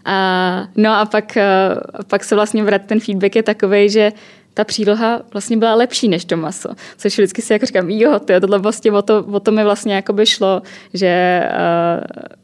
A, 0.05 0.69
no 0.77 0.93
a 0.93 1.05
pak, 1.05 1.37
a 1.37 2.05
pak 2.07 2.25
se 2.25 2.35
vlastně 2.35 2.65
vrat, 2.65 2.83
ten 2.87 3.01
feedback 3.01 3.37
je 3.37 3.43
takový, 3.43 3.91
že 3.91 4.13
ta 4.55 4.65
příloha 4.65 5.21
vlastně 5.33 5.57
byla 5.57 5.75
lepší 5.75 6.09
než 6.09 6.25
to 6.25 6.37
maso. 6.37 6.69
Což 6.97 7.13
vždycky 7.13 7.43
si 7.43 7.53
jako 7.53 7.67
říkám, 7.67 7.91
jo, 7.91 8.19
to 8.19 8.33
je 8.33 8.41
tohle 8.41 8.59
vlastně 8.59 8.93
o 8.93 9.03
to, 9.03 9.25
o 9.33 9.41
to 9.41 9.53
mi 9.53 9.65
vlastně 9.65 9.95
jako 9.95 10.13
by 10.13 10.27
šlo, 10.27 10.63
že 10.95 11.43
uh, 11.51 12.37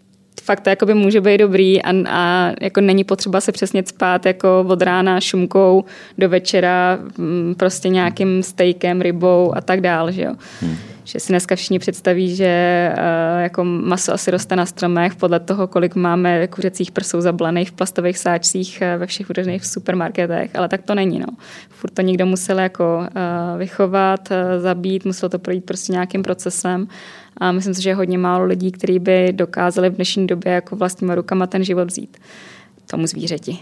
fakt 0.43 0.61
to 0.61 0.71
jakoby 0.71 0.95
může 0.95 1.21
být 1.21 1.39
dobrý 1.39 1.83
a, 1.83 1.93
a 2.09 2.53
jako 2.61 2.81
není 2.81 3.05
potřeba 3.05 3.41
se 3.41 3.53
přesně 3.53 3.83
spát 3.87 4.27
jako 4.27 4.65
od 4.69 4.83
rána 4.83 5.21
šumkou 5.21 5.85
do 6.19 6.29
večera 6.29 6.99
mm, 7.19 7.55
prostě 7.59 7.89
nějakým 7.89 8.43
stejkem, 8.43 9.01
rybou 9.01 9.57
a 9.57 9.61
tak 9.61 9.81
dál, 9.81 10.11
že 10.13 10.23
jo. 10.23 10.35
Hmm 10.61 10.77
že 11.05 11.21
si 11.21 11.33
dneska 11.33 11.57
všichni 11.57 11.79
představí, 11.79 12.37
že 12.37 12.93
uh, 12.93 13.43
jako 13.43 13.65
maso 13.65 14.13
asi 14.13 14.31
roste 14.31 14.57
na 14.57 14.67
stromech 14.67 15.15
podle 15.15 15.41
toho, 15.41 15.67
kolik 15.67 15.95
máme 15.95 16.47
kuřecích 16.49 16.91
prsou 16.91 17.21
zablaných 17.21 17.71
v 17.71 17.73
plastových 17.73 18.19
sáčcích 18.19 18.83
uh, 18.83 19.01
ve 19.01 19.07
všech 19.07 19.27
v 19.59 19.67
supermarketech, 19.67 20.57
ale 20.57 20.69
tak 20.69 20.83
to 20.83 20.95
není. 20.95 21.19
No. 21.19 21.27
Furt 21.69 21.91
to 21.91 22.03
někdo 22.03 22.27
musel 22.27 22.59
jako 22.59 22.99
uh, 22.99 23.59
vychovat, 23.59 24.29
zabít, 24.59 25.05
muselo 25.05 25.31
to 25.31 25.39
projít 25.39 25.65
prostě 25.65 25.93
nějakým 25.93 26.23
procesem 26.23 26.89
a 27.37 27.53
myslím 27.53 27.75
si, 27.75 27.83
že 27.83 27.91
je 27.91 27.95
hodně 27.95 28.19
málo 28.19 28.45
lidí, 28.45 28.73
kteří 28.73 28.99
by 28.99 29.33
dokázali 29.33 29.91
v 29.91 29.95
dnešní 29.95 30.27
době 30.27 30.53
jako 30.53 30.77
vlastníma 30.77 31.15
rukama 31.15 31.47
ten 31.47 31.65
život 31.65 31.91
vzít 31.91 32.17
tomu 32.87 33.07
zvířeti. 33.07 33.59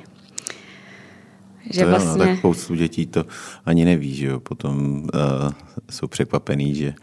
Že 1.71 1.81
to 1.81 1.91
vlastně... 1.91 2.19
no, 2.19 2.27
tak 2.27 2.39
spoustu 2.39 2.75
dětí 2.75 3.07
to 3.07 3.25
ani 3.67 3.85
neví, 3.85 4.15
že 4.15 4.27
jo. 4.27 4.41
Potom 4.41 5.03
uh, 5.03 5.51
jsou 5.91 6.07
překvapený, 6.07 6.75
že 6.75 6.95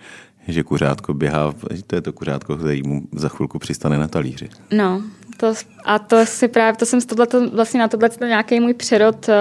že 0.47 0.63
kuřátko 0.63 1.13
běhá, 1.13 1.53
to 1.87 1.95
je 1.95 2.01
to 2.01 2.13
kuřátko, 2.13 2.55
který 2.57 2.83
mu 2.83 3.07
za 3.11 3.29
chvilku 3.29 3.59
přistane 3.59 3.97
na 3.97 4.07
talíři. 4.07 4.49
No, 4.71 5.01
to, 5.37 5.53
a 5.85 5.99
to 5.99 6.25
si 6.25 6.47
právě, 6.47 6.77
to 6.77 6.85
jsem 6.85 7.01
tohleto, 7.01 7.49
vlastně 7.49 7.79
na 7.79 7.87
tohle 7.87 8.09
nějaký 8.27 8.59
můj 8.59 8.73
přerod, 8.73 9.29
uh, 9.29 9.33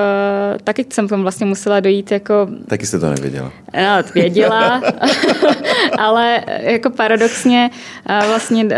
taky 0.65 0.87
jsem 0.91 1.09
tam 1.09 1.23
vlastně 1.23 1.47
musela 1.47 1.81
dojít 1.81 2.11
jako... 2.11 2.49
Taky 2.69 2.87
jste 2.87 2.99
to 2.99 3.11
nevěděla. 3.11 3.53
No, 3.75 4.03
věděla, 4.15 4.83
ale 5.99 6.45
jako 6.61 6.91
paradoxně 6.91 7.71
uh, 8.11 8.27
vlastně, 8.27 8.65
uh, 8.65 8.71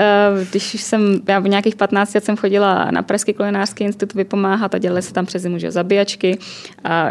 když 0.51 0.83
jsem, 0.83 1.21
já 1.29 1.39
v 1.39 1.49
nějakých 1.49 1.77
15 1.77 2.15
let 2.15 2.25
jsem 2.25 2.37
chodila 2.37 2.91
na 2.91 3.03
Pražský 3.03 3.35
kulinářský 3.35 3.85
institut 3.85 4.15
vypomáhat 4.15 4.75
a 4.75 4.79
dělali 4.79 5.03
se 5.03 5.13
tam 5.13 5.27
přes 5.27 5.43
zimu 5.43 5.59
že, 5.59 5.71
zabíjačky 5.71 6.39
a 6.85 7.11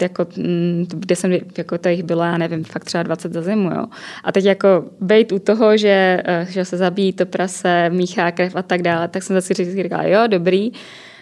jako, 0.00 0.26
mm, 0.36 0.86
kde 0.88 1.16
jsem, 1.16 1.32
jako 1.58 1.78
to 1.78 1.88
jich 1.88 2.02
bylo, 2.02 2.22
já 2.22 2.38
nevím, 2.38 2.64
fakt 2.64 2.84
třeba 2.84 3.02
20 3.02 3.32
za 3.32 3.42
zimu, 3.42 3.70
jo. 3.70 3.86
A 4.24 4.32
teď 4.32 4.44
jako 4.44 4.84
bejt 5.00 5.32
u 5.32 5.38
toho, 5.38 5.76
že, 5.76 6.22
že 6.48 6.64
se 6.64 6.76
zabíjí 6.76 7.12
to 7.12 7.26
prase, 7.26 7.90
míchá 7.90 8.30
krev 8.30 8.56
a 8.56 8.62
tak 8.62 8.82
dále, 8.82 9.08
tak 9.08 9.22
jsem 9.22 9.36
zase 9.36 9.45
si 9.54 9.82
říkala, 9.82 10.02
jo, 10.02 10.26
dobrý. 10.26 10.72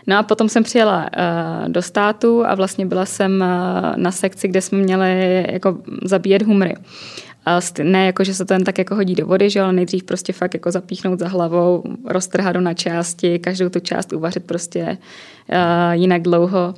No 0.06 0.18
a 0.18 0.22
potom 0.22 0.48
jsem 0.48 0.62
přijela 0.62 1.02
uh, 1.02 1.68
do 1.68 1.82
státu 1.82 2.46
a 2.46 2.54
vlastně 2.54 2.86
byla 2.86 3.06
jsem 3.06 3.32
uh, 3.40 3.96
na 3.96 4.10
sekci, 4.10 4.48
kde 4.48 4.60
jsme 4.60 4.78
měli 4.78 5.44
jako 5.50 5.78
zabíjet 6.04 6.42
humry. 6.42 6.74
Ne 7.82 8.06
jako, 8.06 8.24
že 8.24 8.34
se 8.34 8.44
to 8.44 8.52
jen 8.52 8.64
tak 8.64 8.78
jako 8.78 8.94
hodí 8.94 9.14
do 9.14 9.26
vody, 9.26 9.50
že 9.50 9.60
ale 9.60 9.72
nejdřív 9.72 10.04
prostě 10.04 10.32
fakt 10.32 10.54
jako 10.54 10.70
zapíchnout 10.70 11.18
za 11.18 11.28
hlavou, 11.28 11.82
roztrhat 12.04 12.54
do 12.54 12.60
na 12.60 12.74
části, 12.74 13.38
každou 13.38 13.68
tu 13.68 13.80
část 13.80 14.12
uvařit 14.12 14.44
prostě 14.44 14.84
uh, 14.84 15.92
jinak 15.92 16.22
dlouho. 16.22 16.74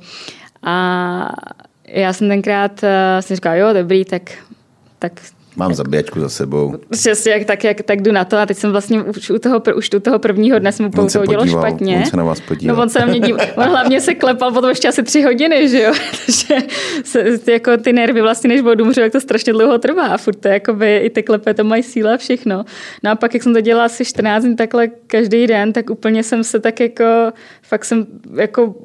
A 0.63 1.29
já 1.87 2.13
jsem 2.13 2.27
tenkrát 2.27 2.83
jsem 3.19 3.35
říkala, 3.35 3.55
jo, 3.55 3.73
dobrý, 3.73 4.05
tak, 4.05 4.31
tak 4.99 5.21
Mám 5.57 5.73
zabíjačku 5.73 6.19
za 6.19 6.29
sebou. 6.29 6.75
Přesně, 6.89 7.31
jak, 7.31 7.45
tak, 7.45 7.63
jak, 7.63 7.81
tak 7.81 8.01
jdu 8.01 8.11
na 8.11 8.25
to 8.25 8.37
a 8.37 8.45
teď 8.45 8.57
jsem 8.57 8.71
vlastně 8.71 9.03
už 9.03 9.29
u 9.29 9.39
toho, 9.39 9.61
už 9.75 9.89
u 9.95 9.99
toho 9.99 10.19
prvního 10.19 10.59
dne 10.59 10.71
jsem 10.71 10.85
mu 10.85 10.91
to 10.91 11.21
udělal 11.21 11.47
špatně. 11.47 11.97
On 11.97 12.05
se 12.05 12.17
na 12.17 12.23
vás 12.23 12.39
podíval. 12.39 12.75
No 12.75 12.81
on 12.81 12.89
se 12.89 12.99
na 12.99 13.05
mě 13.05 13.19
díval. 13.19 13.47
On 13.55 13.63
hlavně 13.63 14.01
se 14.01 14.15
klepal 14.15 14.51
potom 14.51 14.69
ještě 14.69 14.87
asi 14.87 15.03
tři 15.03 15.21
hodiny, 15.21 15.69
že 15.69 15.81
jo. 15.81 15.93
Takže 16.25 16.67
se, 17.03 17.51
jako 17.51 17.77
ty 17.77 17.93
nervy 17.93 18.21
vlastně, 18.21 18.47
než 18.47 18.61
vodu 18.61 18.83
umřu, 18.83 19.01
jak 19.01 19.11
to 19.11 19.21
strašně 19.21 19.53
dlouho 19.53 19.77
trvá. 19.77 20.07
A 20.07 20.17
furt 20.17 20.35
to 20.35 20.47
jakoby, 20.47 20.97
i 20.97 21.09
ty 21.09 21.23
klepe 21.23 21.53
to 21.53 21.63
mají 21.63 21.83
síla 21.83 22.13
a 22.13 22.17
všechno. 22.17 22.65
No 23.03 23.11
a 23.11 23.15
pak, 23.15 23.33
jak 23.33 23.43
jsem 23.43 23.53
to 23.53 23.61
dělala 23.61 23.85
asi 23.85 24.05
14 24.05 24.43
dní 24.43 24.55
takhle 24.55 24.87
každý 24.87 25.47
den, 25.47 25.73
tak 25.73 25.89
úplně 25.89 26.23
jsem 26.23 26.43
se 26.43 26.59
tak 26.59 26.79
jako, 26.79 27.03
fakt 27.61 27.85
jsem 27.85 28.05
jako 28.35 28.75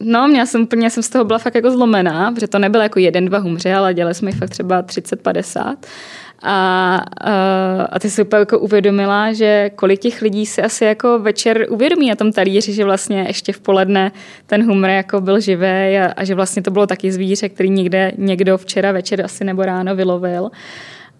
No, 0.00 0.28
měla 0.28 0.46
jsem 0.46 0.62
úplně, 0.62 0.90
jsem 0.90 1.02
z 1.02 1.08
toho 1.08 1.24
byla 1.24 1.38
fakt 1.38 1.54
jako 1.54 1.70
zlomená, 1.70 2.32
protože 2.32 2.48
to 2.48 2.58
nebylo 2.58 2.82
jako 2.82 2.98
jeden, 2.98 3.26
dva 3.26 3.38
humře, 3.38 3.74
ale 3.74 3.94
dělali 3.94 4.14
jsme 4.14 4.30
jich 4.30 4.38
fakt 4.38 4.50
třeba 4.50 4.82
30-50. 4.82 5.76
A, 6.44 6.96
a, 7.20 7.32
a 7.82 7.98
ty 7.98 8.10
si 8.10 8.22
úplně 8.22 8.38
jako 8.40 8.58
uvědomila, 8.58 9.32
že 9.32 9.70
kolik 9.74 10.00
těch 10.00 10.22
lidí 10.22 10.46
si 10.46 10.62
asi 10.62 10.84
jako 10.84 11.18
večer 11.18 11.66
uvědomí 11.70 12.08
na 12.08 12.16
tom 12.16 12.32
talíři, 12.32 12.72
že 12.72 12.84
vlastně 12.84 13.24
ještě 13.28 13.52
v 13.52 13.60
poledne 13.60 14.12
ten 14.46 14.66
humor 14.66 14.90
jako 14.90 15.20
byl 15.20 15.40
živý 15.40 15.98
a, 15.98 16.12
a 16.16 16.24
že 16.24 16.34
vlastně 16.34 16.62
to 16.62 16.70
bylo 16.70 16.86
taky 16.86 17.12
zvíře, 17.12 17.48
který 17.48 17.70
někde 17.70 18.12
někdo 18.18 18.58
včera 18.58 18.92
večer 18.92 19.24
asi 19.24 19.44
nebo 19.44 19.62
ráno 19.62 19.96
vylovil. 19.96 20.50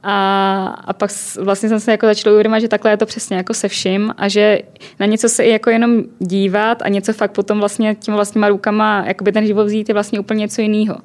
A, 0.03 0.67
a 0.85 0.93
pak 0.93 1.11
vlastně 1.41 1.69
jsem 1.69 1.81
se 1.81 1.91
jako 1.91 2.07
začala 2.07 2.33
uvědomit, 2.33 2.61
že 2.61 2.69
takhle 2.69 2.91
je 2.91 2.97
to 2.97 3.07
přesně 3.07 3.37
jako 3.37 3.55
se 3.55 3.69
vším 3.69 4.15
a 4.17 4.29
že 4.29 4.59
na 5.01 5.07
něco 5.07 5.29
se 5.29 5.45
i 5.45 5.51
jako 5.51 5.71
jenom 5.71 6.03
dívat 6.19 6.83
a 6.83 6.89
něco 6.89 7.13
fakt 7.13 7.33
potom 7.33 7.59
vlastně 7.59 7.95
těma 7.95 8.17
vlastníma 8.17 8.49
rukama 8.49 9.05
jakoby 9.07 9.33
ten 9.33 9.47
život 9.47 9.65
vzít 9.65 9.89
je 9.89 9.93
vlastně 9.93 10.21
úplně 10.21 10.41
něco 10.41 10.63
jiného. 10.63 10.97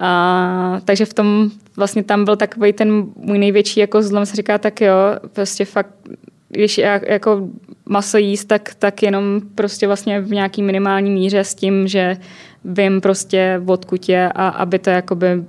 A, 0.00 0.80
takže 0.84 1.04
v 1.04 1.14
tom 1.14 1.50
vlastně 1.76 2.02
tam 2.02 2.24
byl 2.24 2.36
takový 2.36 2.72
ten 2.72 3.06
můj 3.16 3.38
největší 3.38 3.80
jako 3.80 4.02
zlom, 4.02 4.26
se 4.26 4.36
říká 4.36 4.58
tak 4.58 4.80
jo, 4.80 4.94
prostě 5.32 5.64
fakt 5.64 5.90
když 6.48 6.80
jako 7.08 7.48
maso 7.86 8.18
jíst, 8.18 8.44
tak, 8.44 8.74
tak 8.78 9.02
jenom 9.02 9.40
prostě 9.54 9.86
vlastně 9.86 10.20
v 10.20 10.30
nějaký 10.30 10.62
minimální 10.62 11.10
míře 11.10 11.44
s 11.44 11.54
tím, 11.54 11.88
že 11.88 12.16
vím 12.64 13.00
prostě 13.00 13.62
odkud 13.66 14.08
je 14.08 14.32
a 14.32 14.48
aby 14.48 14.78
to 14.78 14.90
jakoby 14.90 15.44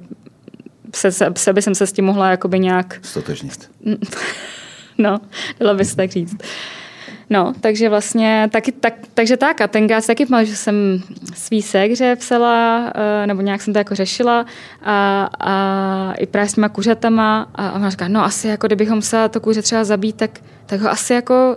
se, 0.95 1.11
se, 1.11 1.33
sebe 1.37 1.61
jsem 1.61 1.75
se 1.75 1.87
s 1.87 1.91
tím 1.91 2.05
mohla 2.05 2.29
jakoby 2.29 2.59
nějak... 2.59 2.99
Stotožnit. 3.01 3.69
no, 4.97 5.19
dala 5.59 5.73
by 5.73 5.85
se 5.85 5.95
tak 5.95 6.09
říct. 6.09 6.35
No, 7.29 7.53
takže 7.61 7.89
vlastně, 7.89 8.49
taky, 8.51 8.71
tak, 8.71 8.93
takže 9.13 9.37
tak 9.37 9.61
a 9.61 9.67
ten 9.67 9.87
gás 9.87 10.05
taky 10.05 10.25
mal, 10.29 10.45
že 10.45 10.55
jsem 10.55 11.03
svý 11.33 11.61
sekře 11.61 12.15
psala, 12.15 12.91
eh, 12.95 13.27
nebo 13.27 13.41
nějak 13.41 13.61
jsem 13.61 13.73
to 13.73 13.77
jako 13.77 13.95
řešila 13.95 14.45
a, 14.81 15.29
a 15.39 16.13
i 16.13 16.25
právě 16.25 16.49
s 16.49 16.53
těma 16.53 16.69
kuřatama 16.69 17.49
a 17.55 17.71
ona 17.71 17.89
říká, 17.89 18.07
no 18.07 18.25
asi 18.25 18.47
jako 18.47 18.67
kdybychom 18.67 19.01
se 19.01 19.29
to 19.29 19.39
kuře 19.39 19.61
třeba 19.61 19.83
zabít, 19.83 20.15
tak, 20.15 20.39
tak 20.65 20.81
ho 20.81 20.89
asi 20.89 21.13
jako 21.13 21.55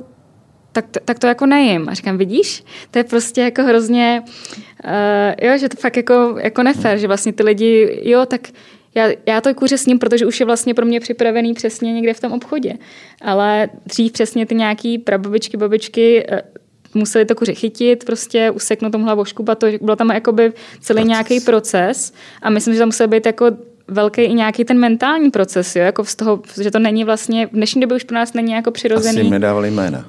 tak, 0.73 0.85
tak 1.05 1.19
to 1.19 1.27
jako 1.27 1.47
nejím. 1.47 1.89
A 1.89 1.95
říkám, 1.95 2.19
vidíš, 2.19 2.65
to 2.91 2.99
je 2.99 3.05
prostě 3.05 3.41
jako 3.41 3.63
hrozně, 3.63 4.23
uh, 4.85 5.49
jo, 5.49 5.59
že 5.59 5.69
to 5.69 5.77
fakt 5.77 5.97
jako, 5.97 6.37
jako 6.43 6.63
nefér, 6.63 6.99
že 6.99 7.07
vlastně 7.07 7.33
ty 7.33 7.43
lidi, 7.43 8.01
jo, 8.03 8.27
tak 8.27 8.41
já, 8.99 9.09
já 9.27 9.41
to 9.41 9.55
kuře 9.55 9.79
s 9.79 9.87
ním, 9.87 9.99
protože 9.99 10.27
už 10.27 10.41
je 10.41 10.47
vlastně 10.47 10.75
pro 10.75 10.87
mě 10.87 11.01
připravený 11.01 11.55
přesně 11.55 11.93
někde 11.93 12.15
v 12.15 12.21
tom 12.21 12.33
obchodě. 12.33 12.75
Ale 13.23 13.69
dřív 13.87 14.13
přesně 14.13 14.47
ty 14.47 14.55
nějaký 14.55 14.99
prababičky, 14.99 15.57
babičky 15.57 16.27
eh, 16.29 16.43
museli 16.95 17.25
to 17.25 17.35
kuře 17.35 17.55
chytit, 17.55 18.05
prostě 18.05 18.51
useknout 18.51 18.93
tomu 18.93 19.05
hlavu, 19.05 19.25
škubat 19.25 19.59
to, 19.59 19.67
byl 19.81 19.97
tam 19.97 20.11
jakoby 20.11 20.53
celý 20.81 20.97
proces. 20.97 21.09
nějaký 21.09 21.41
proces 21.41 22.13
a 22.43 22.51
myslím, 22.51 22.75
že 22.75 22.79
tam 22.79 22.89
musel 22.89 23.09
být 23.09 23.27
jako 23.27 23.47
velký 23.89 24.23
i 24.23 24.35
nějaký 24.35 24.65
ten 24.65 24.79
mentální 24.79 25.31
proces, 25.31 25.77
jo? 25.77 25.83
Jako 25.83 26.05
z 26.05 26.17
toho, 26.17 26.43
že 26.63 26.71
to 26.71 26.79
není 26.79 27.05
vlastně, 27.05 27.47
v 27.47 27.51
dnešní 27.51 27.81
době 27.81 27.97
už 27.97 28.05
pro 28.05 28.15
nás 28.15 28.33
není 28.33 28.53
jako 28.53 28.71
přirozený. 28.71 29.21
Asi 29.21 29.31
nedávali 29.31 29.71
jména. 29.71 30.05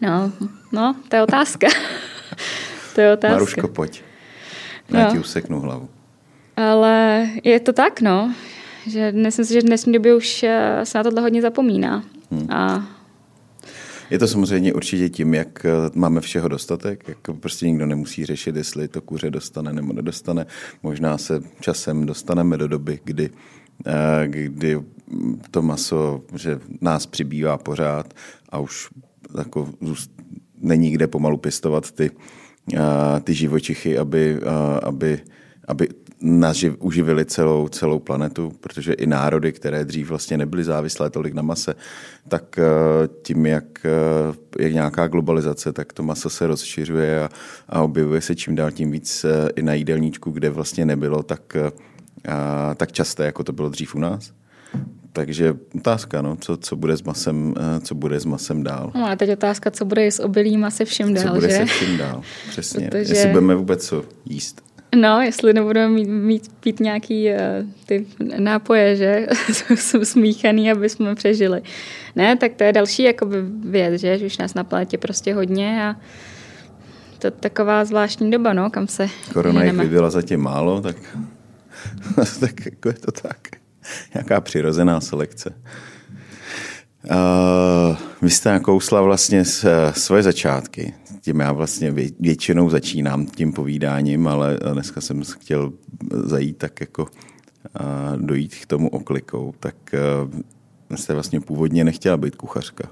No, 0.00 0.32
no, 0.72 0.96
to 1.08 1.16
je 1.16 1.22
otázka. 1.22 1.66
to 2.94 3.00
je 3.00 3.12
otázka. 3.12 3.32
Maruško, 3.32 3.68
pojď. 3.68 4.02
Já 4.90 5.04
no. 5.04 5.12
ti 5.12 5.18
useknu 5.18 5.60
hlavu. 5.60 5.88
Ale 6.58 7.28
je 7.44 7.60
to 7.60 7.72
tak, 7.72 8.00
no. 8.00 8.34
Že 8.86 9.12
myslím 9.12 9.44
si, 9.44 9.52
že 9.52 9.60
v 9.60 9.64
dnešní 9.64 9.92
době 9.92 10.14
už 10.14 10.42
eh, 10.42 10.80
se 10.84 10.98
na 10.98 11.04
tohle 11.04 11.22
hodně 11.22 11.42
zapomíná. 11.42 12.04
Hmm. 12.30 12.50
A 12.50 12.88
je 14.10 14.18
to 14.18 14.26
samozřejmě 14.28 14.74
určitě 14.74 15.08
tím, 15.08 15.34
jak 15.34 15.64
eh, 15.64 15.70
máme 15.94 16.20
všeho 16.20 16.48
dostatek, 16.48 17.04
jak 17.08 17.38
prostě 17.40 17.66
nikdo 17.66 17.86
nemusí 17.86 18.24
řešit, 18.24 18.56
jestli 18.56 18.88
to 18.88 19.00
kuře 19.00 19.30
dostane 19.30 19.72
nebo 19.72 19.92
nedostane. 19.92 20.46
Možná 20.82 21.18
se 21.18 21.40
časem 21.60 22.06
dostaneme 22.06 22.56
do 22.56 22.68
doby, 22.68 23.00
kdy, 23.04 23.30
eh, 23.86 24.28
kdy 24.28 24.80
to 25.50 25.62
maso, 25.62 26.22
že 26.36 26.60
nás 26.80 27.06
přibývá 27.06 27.58
pořád 27.58 28.14
a 28.48 28.58
už 28.58 28.88
jako 29.38 29.68
není 30.60 30.90
kde 30.90 31.06
pomalu 31.06 31.36
pěstovat 31.36 31.90
ty, 31.90 32.10
ty 33.24 33.34
živočichy, 33.34 33.98
aby, 33.98 34.40
aby, 34.82 35.20
aby 35.68 35.88
naživ, 36.20 36.76
uživili 36.78 37.24
celou, 37.24 37.68
celou 37.68 37.98
planetu, 37.98 38.52
protože 38.60 38.92
i 38.92 39.06
národy, 39.06 39.52
které 39.52 39.84
dřív 39.84 40.08
vlastně 40.08 40.38
nebyly 40.38 40.64
závislé 40.64 41.10
tolik 41.10 41.34
na 41.34 41.42
mase, 41.42 41.74
tak 42.28 42.56
tím, 43.22 43.46
jak 43.46 43.86
je 44.58 44.72
nějaká 44.72 45.06
globalizace, 45.06 45.72
tak 45.72 45.92
to 45.92 46.02
maso 46.02 46.30
se 46.30 46.46
rozšiřuje 46.46 47.24
a, 47.24 47.28
a 47.68 47.82
objevuje 47.82 48.20
se 48.20 48.34
čím 48.34 48.54
dál 48.54 48.70
tím 48.70 48.90
víc 48.90 49.26
i 49.56 49.62
na 49.62 49.74
jídelníčku, 49.74 50.30
kde 50.30 50.50
vlastně 50.50 50.86
nebylo 50.86 51.22
tak, 51.22 51.56
tak 52.76 52.92
časté, 52.92 53.24
jako 53.24 53.44
to 53.44 53.52
bylo 53.52 53.68
dřív 53.68 53.94
u 53.94 53.98
nás. 53.98 54.32
Takže 55.12 55.54
otázka, 55.74 56.22
no, 56.22 56.36
co, 56.36 56.56
co, 56.56 56.76
bude 56.76 56.96
s 56.96 57.02
masem, 57.02 57.54
eh, 57.58 57.80
co 57.80 57.94
bude 57.94 58.20
s 58.20 58.24
masem 58.24 58.62
dál. 58.62 58.92
No 58.94 59.06
a 59.06 59.16
teď 59.16 59.30
otázka, 59.32 59.70
co 59.70 59.84
bude 59.84 60.06
s 60.06 60.22
obilím 60.22 60.64
a 60.64 60.70
se 60.70 60.84
vším 60.84 61.14
dál, 61.14 61.24
Co 61.24 61.34
bude 61.34 61.50
že? 61.50 61.56
se 61.56 61.64
vším 61.64 61.96
dál, 61.96 62.22
přesně. 62.50 62.88
Protože... 62.88 63.14
Jestli 63.14 63.28
budeme 63.28 63.54
vůbec 63.54 63.86
co 63.86 64.04
jíst. 64.24 64.62
No, 64.96 65.20
jestli 65.20 65.52
nebudeme 65.52 65.94
mít, 65.94 66.08
mít 66.08 66.52
pít 66.60 66.80
nějaký 66.80 67.30
uh, 67.30 67.36
ty 67.86 68.06
nápoje, 68.38 68.96
že 68.96 69.26
jsou 69.74 70.04
smíchaný, 70.04 70.70
aby 70.70 70.88
jsme 70.88 71.14
přežili. 71.14 71.62
Ne, 72.16 72.36
tak 72.36 72.54
to 72.54 72.64
je 72.64 72.72
další 72.72 73.02
jakoby 73.02 73.36
věc, 73.64 74.00
že, 74.00 74.18
že 74.18 74.26
už 74.26 74.38
nás 74.38 74.54
na 74.54 74.64
planetě 74.64 74.98
prostě 74.98 75.34
hodně 75.34 75.84
a 75.84 75.96
to 77.18 77.26
je 77.26 77.30
taková 77.30 77.84
zvláštní 77.84 78.30
doba, 78.30 78.52
no, 78.52 78.70
kam 78.70 78.88
se 78.88 79.08
Korona 79.32 79.64
jich 79.64 79.72
vybyla 79.72 80.10
zatím 80.10 80.40
málo, 80.40 80.80
tak, 80.80 80.96
tak 82.40 82.66
jako 82.66 82.88
je 82.88 82.94
to 82.94 83.12
tak. 83.12 83.38
nějaká 84.14 84.40
přirozená 84.40 85.00
selekce. 85.00 85.54
Uh, 87.10 87.96
vy 88.22 88.30
jste 88.30 88.52
nakousla 88.52 89.02
vlastně 89.02 89.44
svoje 89.92 90.22
začátky. 90.22 90.94
Tím 91.28 91.40
já 91.40 91.52
vlastně 91.52 91.94
většinou 92.20 92.70
začínám 92.70 93.26
tím 93.26 93.52
povídáním, 93.52 94.28
ale 94.28 94.58
dneska 94.72 95.00
jsem 95.00 95.22
chtěl 95.38 95.72
zajít 96.10 96.56
tak 96.56 96.80
jako 96.80 97.02
uh, 97.02 98.16
dojít 98.16 98.54
k 98.54 98.66
tomu 98.66 98.88
oklikou. 98.88 99.54
Tak 99.60 99.74
uh, 100.90 100.98
jste 100.98 101.14
vlastně 101.14 101.40
původně 101.40 101.84
nechtěla 101.84 102.16
být 102.16 102.36
kuchařka. 102.36 102.88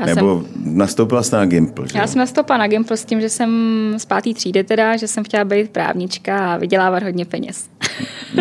Já 0.00 0.06
Nebo 0.06 0.42
jsem, 0.42 0.76
nastoupila 0.78 1.22
jste 1.22 1.36
na 1.36 1.46
Gimpl, 1.46 1.86
že? 1.86 1.98
Já 1.98 2.06
jsem 2.06 2.18
nastoupila 2.18 2.58
na 2.58 2.66
Gimpl 2.66 2.96
s 2.96 3.04
tím, 3.04 3.20
že 3.20 3.28
jsem 3.28 3.50
z 3.96 4.04
pátý 4.04 4.34
třídy 4.34 4.64
teda, 4.64 4.96
že 4.96 5.08
jsem 5.08 5.24
chtěla 5.24 5.44
být 5.44 5.70
právnička 5.70 6.54
a 6.54 6.56
vydělávat 6.56 7.02
hodně 7.02 7.24
peněz. 7.24 7.68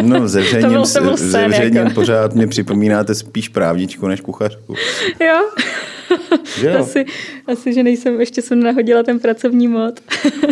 No, 0.02 0.28
zevřením, 0.28 0.62
to 0.68 0.70
byl, 0.70 0.86
to 0.94 1.02
byl 1.02 1.18
sen, 1.18 1.54
jako. 1.54 1.90
pořád 1.94 2.36
mě 2.36 2.48
připomínáte 2.48 3.16
spíš 3.16 3.50
právničku 3.50 4.08
než 4.08 4.22
kuchařku. 4.22 4.76
Jo. 5.20 5.50
Jo. 6.62 6.80
Asi, 6.80 7.06
asi, 7.48 7.74
že 7.74 7.84
nejsem, 7.84 8.20
ještě 8.20 8.42
jsem 8.42 8.64
nahodila 8.64 9.04
ten 9.04 9.20
pracovní 9.20 9.68
mod. 9.68 10.00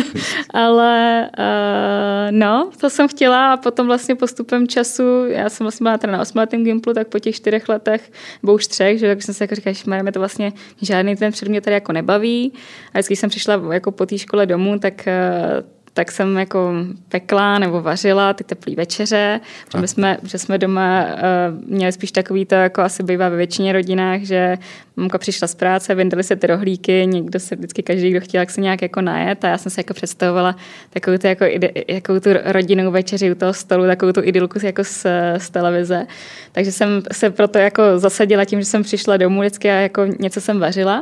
Ale 0.54 1.30
uh, 1.38 2.36
no, 2.36 2.70
to 2.80 2.90
jsem 2.90 3.08
chtěla 3.08 3.52
a 3.52 3.56
potom 3.56 3.86
vlastně 3.86 4.14
postupem 4.14 4.68
času, 4.68 5.26
já 5.26 5.48
jsem 5.48 5.64
vlastně 5.64 5.84
byla 5.84 5.98
teda 5.98 6.12
na 6.12 6.20
osmletém 6.20 6.64
Gimplu, 6.64 6.94
tak 6.94 7.08
po 7.08 7.18
těch 7.18 7.36
čtyřech 7.36 7.68
letech, 7.68 8.12
nebo 8.42 8.54
už 8.54 8.66
třech, 8.66 8.98
že 8.98 9.08
tak 9.08 9.22
jsem 9.22 9.34
si 9.34 9.42
jako 9.42 9.54
říkala, 9.54 9.74
že 9.74 10.02
mě 10.02 10.12
to 10.12 10.18
vlastně 10.18 10.52
žádný 10.82 11.16
ten 11.16 11.32
předmět 11.32 11.64
tady 11.64 11.74
jako 11.74 11.92
nebaví. 11.92 12.52
A 12.94 12.98
vždycky 12.98 13.16
jsem 13.16 13.30
přišla 13.30 13.62
jako 13.72 13.92
po 13.92 14.06
té 14.06 14.18
škole 14.18 14.46
domů, 14.46 14.78
tak 14.78 15.08
uh, 15.08 15.79
tak 15.94 16.12
jsem 16.12 16.38
jako 16.38 16.72
pekla 17.08 17.58
nebo 17.58 17.82
vařila 17.82 18.32
ty 18.32 18.44
teplé 18.44 18.74
večeře, 18.74 19.40
že, 19.72 19.80
my 19.80 19.88
jsme, 19.88 20.18
že 20.22 20.38
jsme 20.38 20.58
doma 20.58 21.04
uh, 21.04 21.70
měli 21.74 21.92
spíš 21.92 22.12
takový 22.12 22.46
to, 22.46 22.54
jako 22.54 22.82
asi 22.82 23.02
bývá 23.02 23.28
ve 23.28 23.36
většině 23.36 23.72
rodinách, 23.72 24.20
že 24.20 24.58
mamka 24.96 25.18
přišla 25.18 25.48
z 25.48 25.54
práce, 25.54 25.94
vyndali 25.94 26.24
se 26.24 26.36
ty 26.36 26.46
rohlíky, 26.46 27.06
někdo 27.06 27.40
se 27.40 27.56
vždycky 27.56 27.82
každý, 27.82 28.10
kdo 28.10 28.20
chtěl, 28.20 28.40
jak 28.40 28.50
se 28.50 28.60
nějak 28.60 28.82
jako 28.82 29.00
najet 29.00 29.44
a 29.44 29.48
já 29.48 29.58
jsem 29.58 29.70
se 29.70 29.80
jako 29.80 29.94
představovala 29.94 30.56
takovou 30.90 31.18
tu, 31.18 31.26
jako, 31.26 31.44
jako 31.88 32.20
tu 32.20 32.30
rodinnou 32.44 32.90
večeři 32.90 33.32
u 33.32 33.34
toho 33.34 33.54
stolu, 33.54 33.86
takovou 33.86 34.12
tu 34.12 34.20
idylku 34.24 34.58
jako 34.62 34.84
z, 34.84 35.06
z 35.38 35.50
televize. 35.50 36.06
Takže 36.52 36.72
jsem 36.72 37.02
se 37.12 37.30
proto 37.30 37.58
jako 37.58 37.82
zasadila 37.96 38.44
tím, 38.44 38.60
že 38.60 38.66
jsem 38.66 38.82
přišla 38.82 39.16
domů 39.16 39.40
vždycky 39.40 39.70
a 39.70 39.74
jako 39.74 40.06
něco 40.06 40.40
jsem 40.40 40.60
vařila. 40.60 41.00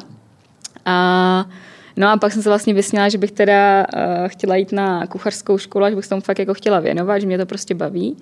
A 0.84 1.46
No 1.96 2.08
a 2.08 2.16
pak 2.16 2.32
jsem 2.32 2.42
se 2.42 2.48
vlastně 2.48 2.74
vysněla, 2.74 3.08
že 3.08 3.18
bych 3.18 3.32
teda 3.32 3.86
uh, 3.94 4.28
chtěla 4.28 4.56
jít 4.56 4.72
na 4.72 5.06
kuchařskou 5.06 5.58
školu, 5.58 5.86
že 5.90 5.96
bych 5.96 6.04
se 6.04 6.08
tomu 6.08 6.22
fakt 6.22 6.38
jako 6.38 6.54
chtěla 6.54 6.80
věnovat, 6.80 7.18
že 7.18 7.26
mě 7.26 7.38
to 7.38 7.46
prostě 7.46 7.74
baví. 7.74 8.16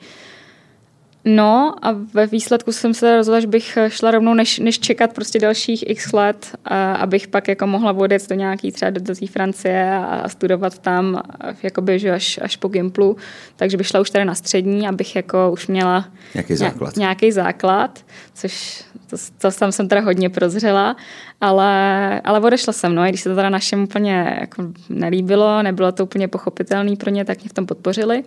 No 1.28 1.74
a 1.82 1.92
ve 2.14 2.26
výsledku 2.26 2.72
jsem 2.72 2.94
se 2.94 3.16
rozhodla, 3.16 3.40
že 3.40 3.46
bych 3.46 3.78
šla 3.88 4.10
rovnou, 4.10 4.34
než, 4.34 4.58
než 4.58 4.78
čekat 4.78 5.12
prostě 5.12 5.38
dalších 5.38 5.90
x 5.90 6.12
let, 6.12 6.56
a, 6.64 6.94
abych 6.94 7.28
pak 7.28 7.48
jako 7.48 7.66
mohla 7.66 7.92
odjet 7.92 8.28
do 8.28 8.34
nějaký 8.34 8.72
třeba 8.72 8.90
do, 8.90 9.00
do 9.00 9.14
té 9.14 9.26
Francie 9.26 9.92
a, 9.92 10.04
a 10.04 10.28
studovat 10.28 10.78
tam 10.78 11.22
jakoby, 11.62 11.98
že 11.98 12.10
až, 12.10 12.38
až 12.42 12.56
po 12.56 12.68
Gimplu. 12.68 13.16
Takže 13.56 13.76
bych 13.76 13.86
šla 13.86 14.00
už 14.00 14.10
tady 14.10 14.24
na 14.24 14.34
střední, 14.34 14.88
abych 14.88 15.16
jako 15.16 15.50
už 15.52 15.66
měla 15.66 16.08
nějaký 16.34 16.56
základ, 16.56 16.96
nějaký 16.96 17.32
základ 17.32 18.04
což 18.36 18.84
to, 19.10 19.16
to 19.38 19.50
tam 19.50 19.72
jsem 19.72 19.88
teda 19.88 20.00
hodně 20.00 20.30
prozřela, 20.30 20.96
ale, 21.40 22.20
ale 22.20 22.40
odešla 22.40 22.72
jsem, 22.72 22.94
no, 22.94 23.02
i 23.02 23.08
když 23.08 23.20
se 23.20 23.28
to 23.28 23.36
teda 23.36 23.50
našem 23.50 23.82
úplně 23.82 24.36
jako 24.40 24.62
nelíbilo, 24.88 25.62
nebylo 25.62 25.92
to 25.92 26.04
úplně 26.04 26.28
pochopitelné 26.28 26.96
pro 26.96 27.10
ně, 27.10 27.24
tak 27.24 27.40
mě 27.40 27.48
v 27.48 27.52
tom 27.52 27.66
podpořili. 27.66 28.24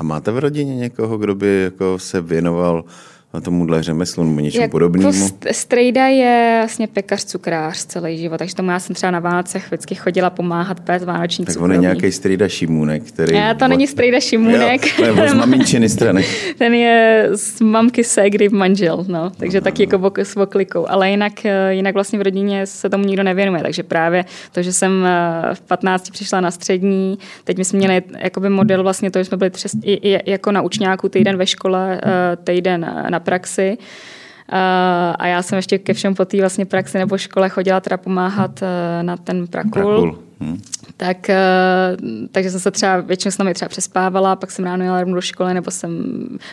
A 0.00 0.02
máte 0.02 0.30
v 0.32 0.38
rodině 0.38 0.76
někoho, 0.76 1.18
kdo 1.18 1.34
by 1.34 1.60
jako 1.64 1.98
se 1.98 2.20
věnoval 2.20 2.84
tomuhle 3.40 3.82
řemeslu 3.82 4.24
nebo 4.24 4.40
něčemu 4.40 4.62
jako 4.62 4.70
podobnému? 4.70 5.28
Strejda 5.52 6.06
je 6.06 6.56
vlastně 6.60 6.86
pekař, 6.86 7.24
cukrář 7.24 7.84
celý 7.84 8.18
život, 8.18 8.38
takže 8.38 8.54
tomu 8.54 8.70
já 8.70 8.80
jsem 8.80 8.94
třeba 8.94 9.10
na 9.10 9.20
Vánocech 9.20 9.66
vždycky 9.66 9.94
chodila 9.94 10.30
pomáhat 10.30 10.80
pét 10.80 11.02
vánoční 11.02 11.44
Tak 11.44 11.60
on 11.60 11.72
je 11.72 11.78
nějaký 11.78 12.12
Strejda 12.12 12.48
Šimůnek, 12.48 13.02
který... 13.02 13.32
Ne, 13.32 13.54
to 13.54 13.68
není 13.68 13.86
Strejda 13.86 14.20
Šimůnek. 14.20 14.98
Jo, 14.98 15.14
to 15.14 15.22
je 15.22 15.28
z 15.28 15.34
maminčiny 15.34 15.88
strany. 15.88 16.24
Ten 16.58 16.74
je 16.74 17.28
z 17.32 17.60
mamky 17.60 18.04
ségry 18.04 18.48
manžel, 18.48 19.04
no, 19.08 19.30
takže 19.30 19.60
taky 19.60 19.82
jako 19.82 20.12
s 20.16 20.36
oklikou, 20.36 20.86
ale 20.88 21.10
jinak, 21.10 21.46
eh, 21.46 21.74
jinak 21.74 21.94
vlastně 21.94 22.18
v 22.18 22.22
rodině 22.22 22.66
se 22.66 22.90
tomu 22.90 23.04
nikdo 23.04 23.22
nevěnuje, 23.22 23.62
takže 23.62 23.82
právě 23.82 24.24
to, 24.52 24.62
že 24.62 24.72
jsem 24.72 25.06
eh, 25.06 25.54
v 25.54 25.60
15 25.60 26.10
přišla 26.10 26.40
na 26.40 26.50
střední, 26.50 27.18
teď 27.44 27.58
my 27.58 27.64
jsme 27.64 27.76
měli 27.76 28.02
jakoby 28.18 28.48
model 28.48 28.82
vlastně 28.82 29.10
to, 29.10 29.18
že 29.18 29.24
jsme 29.24 29.36
byli 29.36 29.50
přes, 29.50 29.72
i, 29.82 29.92
i, 29.92 30.30
jako 30.30 30.52
na 30.52 30.62
učňáku 30.62 31.08
týden 31.08 31.36
ve 31.36 31.46
škole, 31.46 32.00
eh, 32.04 32.36
týden 32.36 33.06
na 33.10 33.19
praxi. 33.20 33.78
A 35.18 35.26
já 35.26 35.42
jsem 35.42 35.56
ještě 35.56 35.78
ke 35.78 35.94
všem 35.94 36.14
po 36.14 36.24
té 36.24 36.40
vlastně 36.40 36.66
praxi 36.66 36.98
nebo 36.98 37.18
škole 37.18 37.48
chodila 37.48 37.80
teda 37.80 37.96
pomáhat 37.96 38.62
e, 38.62 39.02
na 39.02 39.16
ten 39.16 39.46
prakul. 39.46 39.70
prakul. 39.70 40.18
Hmm. 40.40 40.60
Tak, 40.96 41.30
e, 41.30 41.38
takže 42.32 42.50
jsem 42.50 42.60
se 42.60 42.70
třeba, 42.70 43.00
většinou 43.00 43.30
s 43.30 43.38
námi 43.38 43.54
třeba 43.54 43.68
přespávala, 43.68 44.36
pak 44.36 44.50
jsem 44.50 44.64
ráno 44.64 44.84
jela 44.84 45.04
do 45.04 45.20
školy, 45.20 45.54
nebo 45.54 45.70
jsem, 45.70 46.04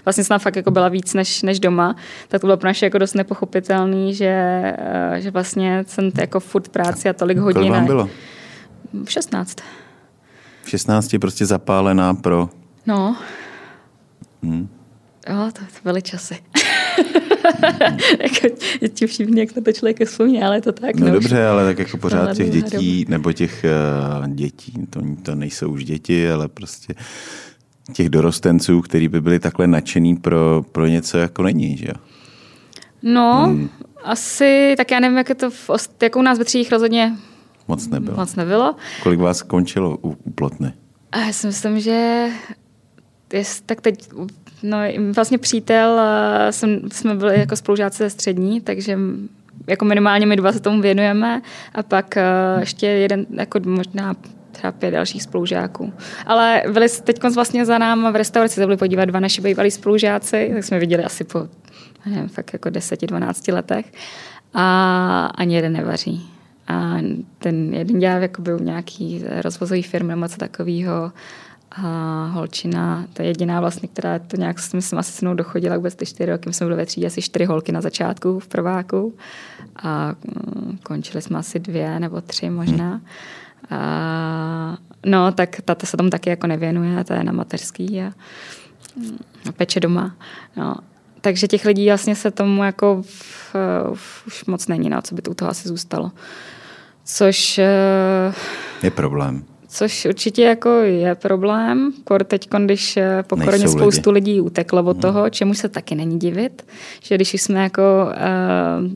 vlastně 0.05 0.23
jsem 0.23 0.39
fakt 0.39 0.55
jako 0.55 0.71
byla 0.71 0.89
víc 0.89 1.13
než, 1.13 1.41
než 1.41 1.59
doma, 1.59 1.95
tak 2.27 2.41
to 2.41 2.47
bylo 2.47 2.57
pro 2.57 2.69
naše 2.69 2.85
jako 2.85 2.97
dost 2.97 3.13
nepochopitelný, 3.13 4.13
že, 4.13 4.63
že 5.17 5.31
vlastně 5.31 5.83
jsem 5.87 6.11
jako 6.19 6.39
furt 6.39 6.69
práci 6.69 7.09
a 7.09 7.13
tolik 7.13 7.37
hodin. 7.37 7.61
Kolik 7.61 7.71
vám 7.71 7.85
bylo? 7.85 8.09
V 9.03 9.11
16. 9.11 9.57
V 10.63 10.69
16 10.69 11.15
prostě 11.21 11.45
zapálená 11.45 12.13
pro... 12.13 12.49
No. 12.85 13.17
Hmm. 14.43 14.76
Jo, 15.29 15.51
to, 15.53 15.61
byly 15.83 16.01
časy. 16.01 16.37
jako, 18.19 18.55
ti 18.93 19.07
všichni, 19.07 19.39
jak 19.39 19.55
na 19.55 19.61
to 19.61 19.71
člověk 19.71 20.07
vzpomíná, 20.07 20.47
ale 20.47 20.61
to 20.61 20.71
tak. 20.71 20.95
No, 20.95 21.07
no 21.07 21.13
dobře, 21.13 21.47
ale 21.47 21.65
tak 21.65 21.79
jako 21.79 21.97
pořád 21.97 22.33
těch 22.33 22.49
dětí, 22.49 23.05
nebo 23.09 23.33
těch 23.33 23.65
uh, 24.19 24.27
dětí, 24.27 24.73
to, 24.89 25.01
to 25.23 25.35
nejsou 25.35 25.69
už 25.69 25.85
děti, 25.85 26.31
ale 26.31 26.47
prostě 26.47 26.95
těch 27.93 28.09
dorostenců, 28.09 28.81
který 28.81 29.07
by 29.07 29.21
byli 29.21 29.39
takhle 29.39 29.67
nadšený 29.67 30.15
pro, 30.15 30.65
pro 30.71 30.87
něco, 30.87 31.17
jako 31.17 31.43
není, 31.43 31.77
že 31.77 31.85
jo? 31.87 31.95
No, 33.03 33.45
hmm. 33.45 33.69
asi, 34.03 34.73
tak 34.77 34.91
já 34.91 34.99
nevím, 34.99 35.17
jak 35.17 35.29
je 35.29 35.35
to, 35.35 35.49
v, 35.49 35.69
jako 36.01 36.19
u 36.19 36.21
nás 36.21 36.37
ve 36.37 36.45
třídích 36.45 36.71
rozhodně 36.71 37.17
moc 37.67 37.87
nebylo. 37.87 38.17
Moc 38.17 38.35
nebylo. 38.35 38.75
Kolik 39.03 39.19
vás 39.19 39.37
skončilo 39.37 39.97
u, 39.97 40.17
u 40.23 40.31
plotny? 40.31 40.73
A 41.11 41.19
já 41.19 41.33
si 41.33 41.47
myslím, 41.47 41.79
že 41.79 42.27
jest, 43.33 43.65
tak 43.65 43.81
teď 43.81 44.09
No, 44.63 44.77
vlastně 45.15 45.37
přítel, 45.37 46.01
jsem, 46.49 46.79
jsme 46.91 47.15
byli 47.15 47.39
jako 47.39 47.55
spolužáci 47.55 48.03
ze 48.03 48.09
střední, 48.09 48.61
takže 48.61 48.99
jako 49.67 49.85
minimálně 49.85 50.25
my 50.25 50.35
dva 50.35 50.51
se 50.51 50.59
tomu 50.59 50.81
věnujeme 50.81 51.41
a 51.75 51.83
pak 51.83 52.17
ještě 52.59 52.87
jeden, 52.87 53.25
jako 53.29 53.59
možná 53.59 54.15
třeba 54.51 54.71
pět 54.71 54.91
dalších 54.91 55.23
spolužáků. 55.23 55.93
Ale 56.25 56.63
byli 56.71 56.87
teď 57.03 57.23
vlastně 57.35 57.65
za 57.65 57.77
náma 57.77 58.11
v 58.11 58.15
restauraci, 58.15 58.55
se 58.55 58.65
byli 58.65 58.77
podívat 58.77 59.05
dva 59.05 59.19
naši 59.19 59.41
bývalí 59.41 59.71
spolužáci, 59.71 60.51
tak 60.53 60.63
jsme 60.63 60.79
viděli 60.79 61.03
asi 61.03 61.23
po 61.23 61.47
nevím, 62.05 62.29
fakt 62.29 62.53
jako 62.53 62.69
10-12 62.69 63.53
letech 63.53 63.93
a 64.53 65.25
ani 65.35 65.55
jeden 65.55 65.73
nevaří. 65.73 66.29
A 66.67 66.97
ten 67.39 67.73
jeden 67.73 67.99
dělá 67.99 68.13
jakoby 68.13 68.53
u 68.53 68.63
nějaký 68.63 69.23
rozvozový 69.41 69.83
firmy 69.83 70.09
nebo 70.09 70.27
co 70.27 70.37
takového. 70.37 71.11
A 71.71 72.25
holčina, 72.33 73.05
to 73.13 73.21
je 73.21 73.27
jediná 73.27 73.59
vlastně, 73.59 73.87
která 73.87 74.19
to 74.19 74.37
nějak, 74.37 74.57
myslím, 74.73 74.99
asi 74.99 75.11
se 75.11 75.25
mnou 75.25 75.35
dochodila 75.35 75.75
vůbec 75.75 75.95
ty 75.95 76.05
čtyři 76.05 76.31
roky. 76.31 76.49
My 76.49 76.53
jsme 76.53 76.65
byli 76.65 76.77
ve 76.77 76.85
třídě 76.85 77.07
asi 77.07 77.21
čtyři 77.21 77.45
holky 77.45 77.71
na 77.71 77.81
začátku 77.81 78.39
v 78.39 78.47
prváku 78.47 79.13
a 79.75 80.07
mm, 80.07 80.77
končili 80.83 81.21
jsme 81.21 81.39
asi 81.39 81.59
dvě 81.59 81.99
nebo 81.99 82.21
tři 82.21 82.49
možná. 82.49 83.01
A, 83.69 84.77
no, 85.05 85.31
tak 85.31 85.61
tata 85.61 85.87
se 85.87 85.97
tomu 85.97 86.09
taky 86.09 86.29
jako 86.29 86.47
nevěnuje, 86.47 87.03
ta 87.03 87.15
je 87.15 87.23
na 87.23 87.31
mateřský 87.31 88.01
a, 88.01 88.11
a 89.49 89.51
peče 89.51 89.79
doma. 89.79 90.15
No, 90.57 90.75
takže 91.21 91.47
těch 91.47 91.65
lidí 91.65 91.87
vlastně 91.87 92.15
se 92.15 92.31
tomu 92.31 92.63
jako 92.63 93.01
v, 93.01 93.55
v, 93.93 94.27
už 94.27 94.45
moc 94.45 94.67
není, 94.67 94.89
no, 94.89 95.01
co 95.01 95.15
by 95.15 95.21
to 95.21 95.31
u 95.31 95.33
toho 95.33 95.51
asi 95.51 95.67
zůstalo. 95.67 96.11
Což... 97.03 97.57
Eh, 97.57 98.33
je 98.83 98.91
problém. 98.91 99.43
Což 99.77 100.05
určitě 100.05 100.43
jako 100.43 100.69
je 100.69 101.15
problém. 101.15 101.91
Kor 102.03 102.23
teď, 102.23 102.49
když 102.65 102.97
eh, 102.97 103.23
po 103.27 103.35
koroně 103.35 103.67
spoustu 103.67 104.11
lidi. 104.11 104.31
lidí 104.31 104.41
uteklo 104.41 104.83
od 104.83 104.91
hmm. 104.91 105.01
toho, 105.01 105.29
čemu 105.29 105.53
se 105.53 105.69
taky 105.69 105.95
není 105.95 106.19
divit, 106.19 106.65
že 107.03 107.15
když 107.15 107.33
jsme 107.33 107.63
jako, 107.63 107.81
uh, 108.07 108.91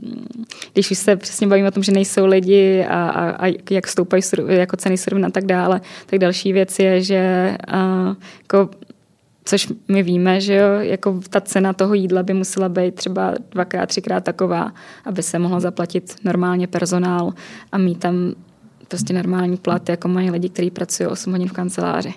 když 0.74 0.92
už 0.92 0.98
se 0.98 1.16
přesně 1.16 1.48
bavíme 1.48 1.68
o 1.68 1.72
tom, 1.72 1.84
že 1.84 1.92
nejsou 1.92 2.26
lidi 2.26 2.86
a, 2.90 3.10
a, 3.10 3.48
a 3.48 3.54
jak 3.70 3.88
stoupají 3.88 4.24
jako 4.48 4.78
ceny 4.78 4.98
surovin 4.98 5.26
a 5.26 5.30
tak 5.30 5.46
dále, 5.46 5.82
tak 6.06 6.20
další 6.20 6.54
věc 6.54 6.80
je, 6.80 7.02
že 7.02 7.56
uh, 7.74 8.16
jako 8.42 8.70
Což 9.46 9.68
my 9.88 10.04
víme, 10.04 10.42
že 10.42 10.56
jo, 10.56 10.68
jako 10.80 11.22
ta 11.30 11.42
cena 11.42 11.74
toho 11.74 11.94
jídla 11.94 12.24
by 12.24 12.34
musela 12.34 12.70
být 12.70 12.96
třeba 12.96 13.34
dvakrát, 13.52 13.86
třikrát 13.86 14.24
taková, 14.24 14.72
aby 15.06 15.24
se 15.24 15.40
mohlo 15.40 15.60
zaplatit 15.60 16.16
normálně 16.24 16.68
personál 16.68 17.34
a 17.72 17.78
mít 17.78 18.00
tam 18.00 18.34
prostě 18.92 19.14
normální 19.14 19.58
plat, 19.58 19.90
jako 19.90 20.08
mají 20.08 20.32
lidi, 20.32 20.50
kteří 20.50 20.72
pracují 20.72 21.08
8 21.08 21.32
hodin 21.32 21.48
v 21.48 21.52
kanceláři. 21.52 22.14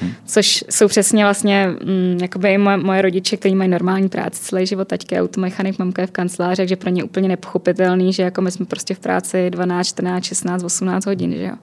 Hmm. 0.00 0.12
Což 0.26 0.64
jsou 0.70 0.88
přesně 0.88 1.24
vlastně 1.24 1.66
mm, 1.66 2.18
jakoby 2.22 2.52
i 2.52 2.58
moje, 2.58 2.76
moje 2.76 3.02
rodiče, 3.02 3.36
kteří 3.36 3.54
mají 3.54 3.70
normální 3.70 4.08
práci 4.08 4.42
celý 4.42 4.66
život, 4.66 4.88
taťka 4.88 5.16
je 5.16 5.22
automechanik, 5.22 5.78
mamka 5.78 6.02
je 6.02 6.06
v 6.06 6.10
kanceláři, 6.10 6.56
takže 6.56 6.76
pro 6.76 6.90
ně 6.90 7.04
úplně 7.04 7.28
nepochopitelný, 7.28 8.12
že 8.12 8.22
jako 8.22 8.42
my 8.42 8.50
jsme 8.50 8.66
prostě 8.66 8.94
v 8.94 8.98
práci 8.98 9.50
12, 9.50 9.86
14, 9.86 10.24
16, 10.24 10.62
18 10.62 11.06
hodin, 11.06 11.32
že 11.32 11.44
jo, 11.44 11.56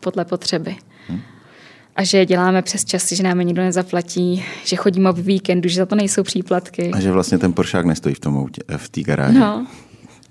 podle 0.00 0.24
potřeby. 0.24 0.76
Hmm 1.08 1.20
a 1.96 2.04
že 2.04 2.26
děláme 2.26 2.62
přes 2.62 2.84
časy, 2.84 3.16
že 3.16 3.22
nám 3.22 3.38
nikdo 3.38 3.62
nezaplatí, 3.62 4.44
že 4.64 4.76
chodíme 4.76 5.12
v 5.12 5.18
víkendu, 5.18 5.68
že 5.68 5.76
za 5.76 5.86
to 5.86 5.94
nejsou 5.94 6.22
příplatky. 6.22 6.90
A 6.94 7.00
že 7.00 7.12
vlastně 7.12 7.38
ten 7.38 7.52
Poršák 7.52 7.86
nestojí 7.86 8.14
v 8.14 8.20
tom 8.20 8.38
autě, 8.38 8.62
v 8.76 8.88
té 8.88 9.00
garáži. 9.02 9.38
No, 9.38 9.66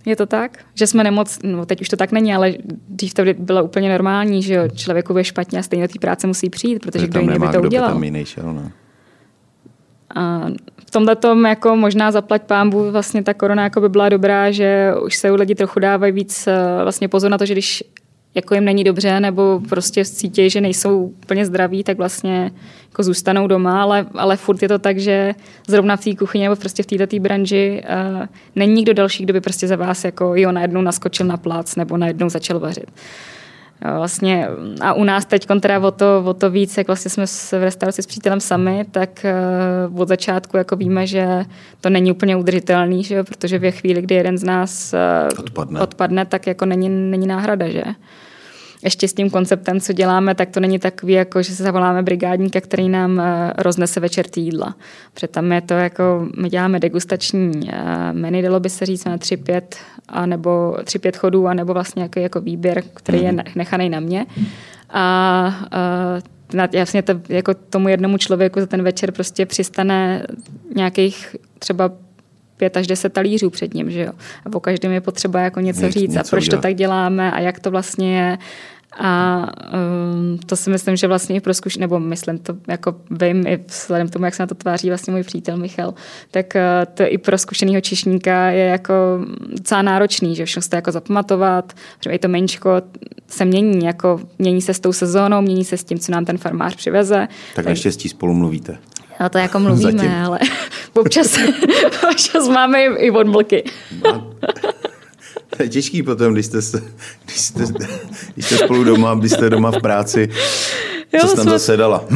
je 0.06 0.16
to 0.16 0.26
tak? 0.26 0.58
Že 0.74 0.88
jsme 0.88 1.04
nemoc, 1.04 1.40
no 1.44 1.66
teď 1.66 1.82
už 1.82 1.90
to 1.90 1.96
tak 1.96 2.12
není, 2.12 2.36
ale 2.36 2.54
dřív 2.90 3.14
to 3.14 3.24
bylo 3.38 3.64
úplně 3.64 3.90
normální, 3.90 4.44
že 4.44 4.54
jo, 4.54 4.68
člověku 4.76 5.18
je 5.18 5.24
špatně 5.24 5.60
a 5.60 5.64
stejně 5.64 5.88
do 5.88 5.94
té 5.94 6.00
práce 6.00 6.28
musí 6.28 6.50
přijít, 6.50 6.80
protože 6.80 7.08
kdo 7.08 7.20
jiný 7.20 7.40
by 7.40 7.48
to 7.48 7.62
udělal. 7.62 7.90
By 7.90 7.94
tam 7.94 8.04
jiný 8.04 8.26
šel, 8.26 8.54
no. 8.54 8.72
A 10.16 10.48
v 10.88 10.92
tomhle 10.92 11.16
tom 11.16 11.46
jako 11.46 11.76
možná 11.76 12.12
zaplať 12.12 12.44
pámbu 12.44 12.92
vlastně 12.92 13.24
ta 13.24 13.34
korona 13.34 13.64
jako 13.64 13.82
by 13.82 13.90
byla 13.90 14.10
dobrá, 14.10 14.52
že 14.52 14.94
už 15.06 15.16
se 15.16 15.32
u 15.32 15.36
lidi 15.36 15.56
trochu 15.56 15.80
dávají 15.80 16.14
víc 16.14 16.48
eh, 16.48 16.54
vlastně 16.84 17.08
pozor 17.08 17.32
na 17.32 17.38
to, 17.38 17.46
že 17.46 17.54
když 17.54 17.84
jako 18.36 18.56
jim 18.56 18.66
není 18.66 18.84
dobře, 18.84 19.20
nebo 19.20 19.62
prostě 19.70 20.06
cítí, 20.06 20.50
že 20.50 20.62
nejsou 20.62 21.04
úplně 21.06 21.46
zdraví, 21.46 21.84
tak 21.84 21.98
vlastně 21.98 22.52
jako 22.90 23.04
zůstanou 23.04 23.48
doma, 23.48 23.82
ale, 23.82 24.06
ale 24.14 24.38
furt 24.38 24.62
je 24.62 24.68
to 24.68 24.80
tak, 24.80 25.00
že 25.00 25.36
zrovna 25.68 25.96
v 25.96 26.04
té 26.04 26.16
kuchyni 26.16 26.44
nebo 26.44 26.56
prostě 26.56 26.84
v 26.84 26.86
této 26.86 27.20
branži 27.20 27.84
uh, 27.84 28.26
není 28.56 28.74
nikdo 28.74 28.94
další, 28.94 29.24
kdo 29.24 29.34
by 29.34 29.42
prostě 29.42 29.68
za 29.68 29.76
vás 29.76 30.04
jako 30.04 30.36
jo, 30.36 30.52
najednou 30.52 30.82
naskočil 30.82 31.26
na 31.26 31.38
plac 31.38 31.76
nebo 31.76 31.98
najednou 31.98 32.30
začal 32.30 32.60
vařit. 32.60 32.92
Vlastně, 33.82 34.48
a 34.82 34.94
u 34.94 35.04
nás 35.04 35.26
teď 35.26 35.48
teda 35.60 35.80
o 35.80 35.92
to, 35.92 36.24
o 36.26 36.34
to 36.34 36.52
víc, 36.52 36.78
jak 36.78 36.88
vlastně 36.88 37.10
jsme 37.12 37.26
v 37.60 37.64
restauraci 37.64 38.04
s 38.04 38.08
přítelem 38.08 38.40
sami, 38.40 38.86
tak 38.92 39.26
uh, 39.90 40.02
od 40.02 40.08
začátku 40.08 40.58
jako 40.58 40.76
víme, 40.76 41.08
že 41.08 41.46
to 41.82 41.90
není 41.90 42.12
úplně 42.12 42.36
udržitelný, 42.36 43.04
že 43.04 43.16
jo? 43.16 43.24
protože 43.24 43.60
v 43.60 43.72
chvíli, 43.72 44.02
kdy 44.02 44.16
jeden 44.16 44.38
z 44.38 44.44
nás 44.44 44.94
uh, 45.34 45.40
odpadne. 45.40 45.82
odpadne, 45.82 46.26
tak 46.26 46.48
jako 46.48 46.66
není, 46.66 46.90
není 46.90 47.28
náhrada, 47.28 47.70
že? 47.70 47.84
Ještě 48.84 49.08
s 49.08 49.14
tím 49.14 49.30
konceptem, 49.30 49.80
co 49.80 49.94
děláme, 49.94 50.36
tak 50.36 50.50
to 50.50 50.60
není 50.60 50.80
takový, 50.80 51.14
jako 51.14 51.42
že 51.42 51.56
se 51.56 51.64
zavoláme 51.64 52.04
brigádníka, 52.04 52.62
který 52.62 52.90
nám 52.90 53.20
eh, 53.20 53.54
roznese 53.58 54.00
večer 54.00 54.28
ty 54.28 54.40
jídla. 54.42 54.76
Protože 55.14 55.28
tam 55.28 55.52
je 55.52 55.62
to 55.62 55.74
jako, 55.74 56.28
my 56.38 56.50
děláme 56.50 56.80
degustační 56.80 57.70
eh, 57.70 58.14
menu, 58.14 58.42
dalo 58.42 58.60
by 58.60 58.70
se 58.70 58.86
říct 58.86 59.06
na 59.06 59.18
tři, 59.18 59.38
pět, 59.38 59.76
a 60.10 60.26
nebo 60.26 60.78
tři, 60.84 61.00
pět 61.00 61.18
chodů, 61.18 61.48
a 61.48 61.54
nebo 61.54 61.74
vlastně 61.74 62.04
jako, 62.04 62.20
jako 62.20 62.42
výběr, 62.42 62.84
který 62.94 63.24
je 63.24 63.32
mhm. 63.32 63.44
nechaný 63.56 63.90
na 63.90 64.00
mě. 64.00 64.26
A, 64.90 65.02
a 65.72 66.20
eh, 66.54 66.70
jasně 66.74 67.02
to, 67.02 67.14
jako 67.30 67.54
tomu 67.54 67.90
jednomu 67.90 68.18
člověku 68.18 68.60
za 68.60 68.66
ten 68.66 68.84
večer 68.84 69.12
prostě 69.12 69.46
přistane 69.46 70.26
nějakých 70.76 71.36
třeba 71.60 71.92
pět 72.64 72.78
až 72.78 72.88
deset 72.88 73.14
talířů 73.14 73.50
před 73.50 73.74
ním, 73.74 73.92
že 73.92 74.02
jo. 74.02 74.12
A 74.46 74.50
po 74.50 74.60
každém 74.60 74.92
je 74.92 75.02
potřeba 75.02 75.40
jako 75.40 75.60
něco 75.60 75.92
říct 75.92 76.14
něco 76.14 76.20
a 76.20 76.24
proč 76.30 76.44
udělat. 76.44 76.62
to 76.62 76.62
tak 76.62 76.76
děláme 76.76 77.32
a 77.32 77.40
jak 77.40 77.60
to 77.60 77.72
vlastně 77.72 78.18
je. 78.18 78.38
A 79.00 79.46
um, 80.14 80.40
to 80.46 80.56
si 80.56 80.70
myslím, 80.70 80.96
že 80.96 81.08
vlastně 81.08 81.36
i 81.36 81.40
pro 81.40 81.54
zkuš, 81.54 81.78
nebo 81.78 82.00
myslím 82.00 82.38
to 82.38 82.56
jako 82.68 82.96
vím, 83.12 83.48
i 83.48 83.60
vzhledem 83.68 84.10
tomu, 84.10 84.26
jak 84.26 84.36
se 84.36 84.44
na 84.44 84.48
to 84.48 84.56
tváří 84.56 84.90
vlastně 84.90 85.14
můj 85.14 85.24
přítel 85.24 85.58
Michal, 85.58 85.94
tak 86.32 86.46
uh, 86.56 86.94
to 86.94 87.04
i 87.08 87.18
pro 87.18 87.38
zkušeného 87.38 87.82
čišníka 87.82 88.50
je 88.50 88.66
jako 88.66 88.94
docela 89.50 89.82
náročný, 89.82 90.36
že 90.36 90.46
všechno 90.46 90.70
to 90.70 90.76
jako 90.76 90.92
zapamatovat, 90.92 91.74
že 92.04 92.10
i 92.10 92.20
to 92.20 92.28
menčko 92.28 92.82
se 93.28 93.46
mění, 93.46 93.86
jako 93.86 94.20
mění 94.40 94.62
se 94.62 94.74
s 94.74 94.80
tou 94.80 94.94
sezónou, 94.94 95.42
mění 95.42 95.66
se 95.66 95.78
s 95.78 95.84
tím, 95.84 96.00
co 96.00 96.12
nám 96.12 96.26
ten 96.26 96.38
farmář 96.38 96.76
přiveze. 96.76 97.28
Tak, 97.28 97.56
tak 97.56 97.66
naštěstí 97.66 98.10
spolu 98.10 98.34
mluvíte. 98.34 98.78
No 99.24 99.30
to 99.30 99.38
jako 99.38 99.60
mluvíme, 99.60 99.92
Zatím. 99.92 100.12
ale 100.12 100.40
občas, 100.94 101.38
občas 102.12 102.48
máme 102.48 102.84
i, 102.84 103.12
odmlky. 103.12 103.64
To 105.58 105.64
je 105.64 105.70
těžký 105.70 106.04
potom, 106.04 106.34
když 106.34 106.46
jste, 106.46 106.58
když 107.26 107.40
jste, 107.40 107.64
když 108.34 108.46
jste 108.46 108.58
spolu 108.58 108.84
doma, 108.84 109.16
když 109.16 109.32
jste 109.32 109.50
doma 109.50 109.72
v 109.72 109.82
práci, 109.82 110.30
jo, 111.14 111.20
co 111.22 111.28
jsi 111.28 111.36
tam 111.36 111.44
jsme... 111.44 111.52
zasedala. 111.52 112.06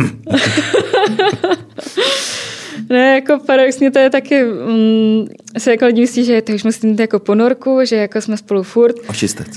Ne, 2.90 3.16
jako 3.16 3.40
paradoxně 3.46 3.92
to 3.92 4.00
je 4.00 4.10
taky, 4.10 4.44
mm, 4.44 5.28
se 5.58 5.72
jako 5.72 5.86
lidi 5.86 6.02
myslí, 6.02 6.24
že 6.24 6.42
to 6.42 6.54
už 6.54 6.64
musím 6.64 6.90
mít 6.90 7.00
jako 7.00 7.20
ponorku, 7.20 7.80
že 7.84 7.96
jako 7.96 8.22
jsme 8.22 8.38
spolu 8.38 8.64
furt. 8.64 8.96
Očistec. 9.08 9.48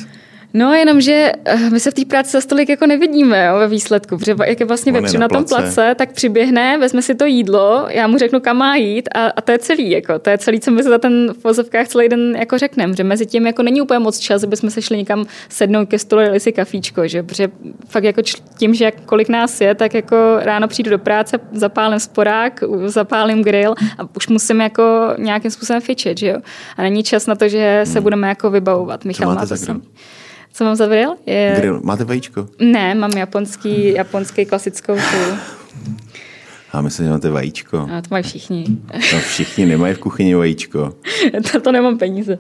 No, 0.55 0.75
jenomže 0.75 1.33
eh, 1.45 1.71
my 1.71 1.81
se 1.81 1.91
v 1.91 1.95
té 1.95 2.05
práci 2.05 2.31
za 2.31 2.41
stolik 2.41 2.69
jako 2.69 2.87
nevidíme 2.87 3.47
jo, 3.47 3.59
ve 3.59 3.69
výsledku, 3.69 4.19
protože 4.19 4.35
jak 4.47 4.61
je 4.61 4.67
vlastně 4.67 4.93
vepřu 4.93 5.15
na, 5.15 5.21
na 5.21 5.29
tom 5.29 5.45
place, 5.45 5.95
tak 5.99 6.13
přiběhne, 6.13 6.79
vezme 6.79 7.03
si 7.03 7.15
to 7.15 7.25
jídlo, 7.25 7.87
já 7.89 8.07
mu 8.07 8.19
řeknu, 8.19 8.41
kam 8.41 8.57
má 8.57 8.77
jít 8.77 9.09
a, 9.15 9.27
a 9.27 9.41
to 9.41 9.53
je 9.53 9.59
celý, 9.59 9.91
jako, 9.91 10.19
to 10.19 10.31
je 10.31 10.39
celý, 10.39 10.61
co 10.61 10.71
my 10.71 10.83
se 10.83 10.89
za 10.89 10.99
ten 10.99 11.33
v 11.41 11.45
vozovkách 11.45 11.89
celý 11.89 12.09
den 12.09 12.37
jako 12.37 12.59
řekneme, 12.59 12.97
že 12.97 13.05
mezi 13.05 13.27
tím 13.27 13.47
jako 13.47 13.63
není 13.63 13.81
úplně 13.81 13.99
moc 13.99 14.19
čas, 14.19 14.45
aby 14.45 14.57
jsme 14.57 14.71
se 14.71 14.83
šli 14.83 14.97
někam 14.97 15.27
sednout 15.49 15.89
ke 15.89 15.99
stolu, 15.99 16.23
dali 16.23 16.41
si 16.41 16.53
kafíčko, 16.53 17.09
že, 17.09 17.23
protože 17.23 17.49
fakt 17.89 18.05
jako 18.05 18.23
tím, 18.59 18.75
že 18.75 18.85
jak, 18.85 19.01
kolik 19.01 19.29
nás 19.29 19.61
je, 19.61 19.75
tak 19.75 19.95
jako 19.95 20.17
ráno 20.39 20.69
přijdu 20.69 20.91
do 20.91 20.99
práce, 20.99 21.39
zapálím 21.53 22.01
sporák, 22.01 22.65
zapálím 22.87 23.43
grill 23.43 23.75
a 23.99 24.09
už 24.17 24.29
musím 24.29 24.61
jako 24.61 25.15
nějakým 25.19 25.51
způsobem 25.51 25.83
fičet, 25.83 26.19
že 26.19 26.29
jo. 26.29 26.37
A 26.77 26.83
není 26.83 27.03
čas 27.03 27.27
na 27.27 27.35
to, 27.35 27.49
že 27.49 27.81
se 27.85 27.93
hmm. 27.93 28.03
budeme 28.03 28.29
jako 28.29 28.51
vybavovat. 28.51 29.05
Michal 29.05 29.35
má 29.35 29.47
to 29.47 29.57
co 30.53 30.65
mám 30.65 30.77
za 30.77 30.89
Je... 31.27 31.55
Grill. 31.57 31.81
Máte 31.85 32.05
vajíčko? 32.05 32.49
Ne, 32.59 32.95
mám 32.95 33.11
japonský, 33.11 33.93
japonský 33.93 34.45
klasickou 34.45 34.95
tu. 34.95 35.37
A 36.73 36.81
myslím, 36.81 37.07
že 37.07 37.13
máte 37.13 37.31
vajíčko. 37.31 37.79
A 37.79 38.01
to 38.01 38.09
mají 38.11 38.25
všichni. 38.25 38.65
No 39.13 39.19
všichni 39.19 39.67
nemají 39.67 39.95
v 39.95 39.99
kuchyni 39.99 40.35
vajíčko. 40.35 40.95
to, 41.53 41.61
to 41.61 41.73
nemám 41.73 41.99
peníze. 41.99 42.39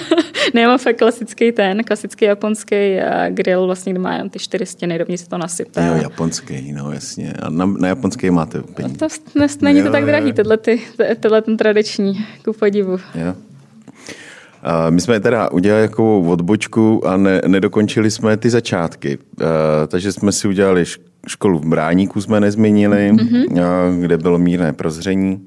ne, 0.54 0.66
mám 0.66 0.78
fakt 0.78 0.98
klasický 0.98 1.52
ten, 1.52 1.84
klasický 1.84 2.24
japonský 2.24 2.98
grill, 3.28 3.66
vlastně, 3.66 3.92
kde 3.92 4.00
má 4.00 4.12
jenom 4.12 4.30
ty 4.30 4.38
čtyři 4.38 4.66
stěny, 4.66 4.98
dovnitř 4.98 5.22
se 5.22 5.28
to 5.28 5.38
nasype. 5.38 5.86
Jo, 5.86 5.94
japonský, 6.02 6.72
no 6.72 6.92
jasně. 6.92 7.32
A 7.32 7.50
na, 7.50 7.66
na 7.66 7.88
japonský 7.88 8.30
máte 8.30 8.62
peníze. 8.62 8.98
To, 8.98 9.08
to 9.34 9.46
není 9.64 9.82
to 9.82 9.90
tak 9.90 10.04
drahý, 10.04 10.32
tenhle, 10.32 10.56
ty, 10.56 10.80
tenhle 11.20 11.42
ten 11.42 11.56
tradiční, 11.56 12.26
ku 12.44 12.52
podivu. 12.52 12.98
Jo. 13.14 13.34
My 14.90 15.00
jsme 15.00 15.20
teda 15.20 15.50
udělali 15.50 15.82
jako 15.82 16.20
odbočku 16.20 17.06
a 17.06 17.16
ne, 17.16 17.40
nedokončili 17.46 18.10
jsme 18.10 18.36
ty 18.36 18.50
začátky. 18.50 19.18
Takže 19.88 20.12
jsme 20.12 20.32
si 20.32 20.48
udělali 20.48 20.84
školu 21.28 21.58
v 21.58 21.66
Bráníku, 21.66 22.20
jsme 22.20 22.40
nezměnili, 22.40 23.12
mm-hmm. 23.12 24.00
kde 24.00 24.18
bylo 24.18 24.38
mírné 24.38 24.72
prozření. 24.72 25.40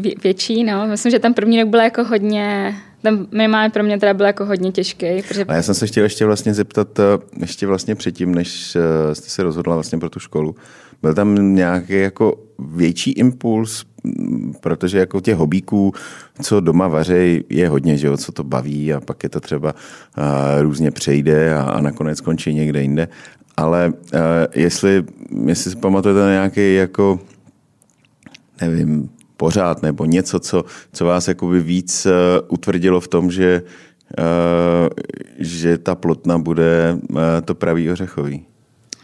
Vě, 0.00 0.14
větší, 0.22 0.64
no. 0.64 0.86
Myslím, 0.86 1.10
že 1.10 1.18
ten 1.18 1.34
první 1.34 1.60
rok 1.60 1.68
byl 1.68 1.80
jako 1.80 2.04
hodně 2.04 2.74
ten 3.02 3.26
minimálně 3.32 3.70
pro 3.70 3.82
mě 3.82 3.98
teda 3.98 4.14
byl 4.14 4.26
jako 4.26 4.44
hodně 4.44 4.72
těžký. 4.72 5.22
Protože... 5.28 5.44
A 5.44 5.54
já 5.54 5.62
jsem 5.62 5.74
se 5.74 5.86
chtěl 5.86 6.04
ještě 6.04 6.26
vlastně 6.26 6.54
zeptat, 6.54 6.98
eh, 6.98 7.02
ještě 7.40 7.66
vlastně 7.66 7.94
předtím, 7.94 8.34
než 8.34 8.76
eh, 8.76 9.14
jste 9.14 9.30
se 9.30 9.42
rozhodla 9.42 9.74
vlastně 9.74 9.98
pro 9.98 10.10
tu 10.10 10.20
školu, 10.20 10.54
byl 11.02 11.14
tam 11.14 11.54
nějaký 11.54 11.92
jako 11.92 12.38
větší 12.62 13.10
impuls, 13.10 13.84
protože 14.60 14.98
jako 14.98 15.20
těch 15.20 15.36
hobíků, 15.36 15.92
co 16.42 16.60
doma 16.60 16.88
vařej, 16.88 17.44
je 17.48 17.68
hodně, 17.68 17.96
že 17.96 18.06
jo, 18.06 18.16
co 18.16 18.32
to 18.32 18.44
baví 18.44 18.94
a 18.94 19.00
pak 19.00 19.22
je 19.22 19.28
to 19.28 19.40
třeba 19.40 19.74
různě 20.60 20.90
přejde 20.90 21.54
a, 21.54 21.62
a 21.62 21.80
nakonec 21.80 22.20
končí 22.20 22.54
někde 22.54 22.82
jinde. 22.82 23.08
Ale 23.56 23.92
jestli, 24.54 25.04
jestli 25.46 25.70
si 25.70 25.76
pamatujete 25.76 26.20
na 26.20 26.30
nějaký 26.30 26.74
jako, 26.74 27.20
nevím, 28.60 29.10
pořád 29.36 29.82
nebo 29.82 30.04
něco, 30.04 30.40
co, 30.40 30.64
co 30.92 31.04
vás 31.04 31.28
jakoby 31.28 31.60
víc 31.60 32.06
utvrdilo 32.48 33.00
v 33.00 33.08
tom, 33.08 33.30
že, 33.30 33.62
že 35.38 35.78
ta 35.78 35.94
plotna 35.94 36.38
bude 36.38 36.98
to 37.44 37.54
pravý 37.54 37.90
ořechový? 37.90 38.44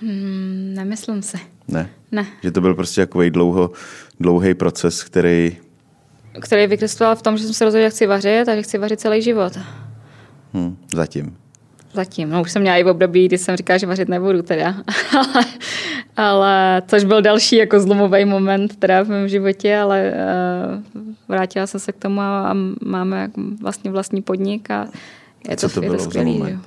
Hmm, 0.00 0.74
nemyslím 0.74 1.22
si. 1.22 1.38
Ne? 1.68 1.90
Ne. 2.12 2.26
Že 2.42 2.50
to 2.50 2.60
byl 2.60 2.74
prostě 2.74 3.00
takový 3.00 3.30
dlouho, 3.30 3.70
dlouhý 4.20 4.54
proces, 4.54 5.04
který... 5.04 5.56
Který 6.40 6.66
vykresloval 6.66 7.16
v 7.16 7.22
tom, 7.22 7.38
že 7.38 7.44
jsem 7.44 7.54
se 7.54 7.64
rozhodl, 7.64 7.84
že 7.84 7.90
chci 7.90 8.06
vařit 8.06 8.48
a 8.48 8.54
že 8.54 8.62
chci 8.62 8.78
vařit 8.78 9.00
celý 9.00 9.22
život. 9.22 9.58
Hmm, 10.52 10.76
zatím. 10.94 11.36
Zatím. 11.92 12.30
No 12.30 12.40
už 12.42 12.52
jsem 12.52 12.62
měla 12.62 12.76
i 12.76 12.84
v 12.84 12.88
období, 12.88 13.26
kdy 13.26 13.38
jsem 13.38 13.56
říkala, 13.56 13.78
že 13.78 13.86
vařit 13.86 14.08
nebudu 14.08 14.42
teda. 14.42 14.74
ale, 15.18 15.44
ale 16.16 16.82
což 16.86 17.04
byl 17.04 17.22
další 17.22 17.56
jako 17.56 17.80
zlomový 17.80 18.24
moment 18.24 18.76
teda 18.76 19.02
v 19.02 19.08
mém 19.08 19.28
životě, 19.28 19.78
ale 19.78 20.12
uh, 20.94 21.02
vrátila 21.28 21.66
jsem 21.66 21.80
se 21.80 21.92
k 21.92 21.96
tomu 21.96 22.20
a, 22.20 22.50
a 22.50 22.54
máme 22.84 23.30
vlastně 23.60 23.90
vlastní 23.90 24.22
podnik 24.22 24.70
a 24.70 24.88
je 25.48 25.56
Co 25.56 25.68
to, 25.68 25.74
to 25.74 25.80
je 25.80 25.90
to 25.90 25.96
bylo 25.96 26.10
skvělý. 26.10 26.58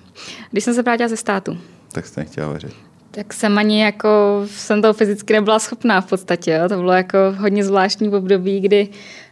Když 0.51 0.63
jsem 0.63 0.73
se 0.73 0.81
vrátila 0.81 1.09
ze 1.09 1.17
státu, 1.17 1.57
Tak 1.91 2.05
jste 2.05 2.21
nechtěla 2.21 2.47
vařit. 2.47 2.90
Tak 3.11 3.33
jsem 3.33 3.57
ani 3.57 3.81
jako, 3.81 4.41
jsem 4.45 4.81
toho 4.81 4.93
fyzicky 4.93 5.33
nebyla 5.33 5.59
schopná 5.59 6.01
v 6.01 6.09
podstatě. 6.09 6.51
Jo. 6.51 6.69
To 6.69 6.75
bylo 6.75 6.91
jako 6.91 7.17
hodně 7.37 7.63
zvláštní 7.63 8.09
období, 8.09 8.59
kdy 8.59 8.87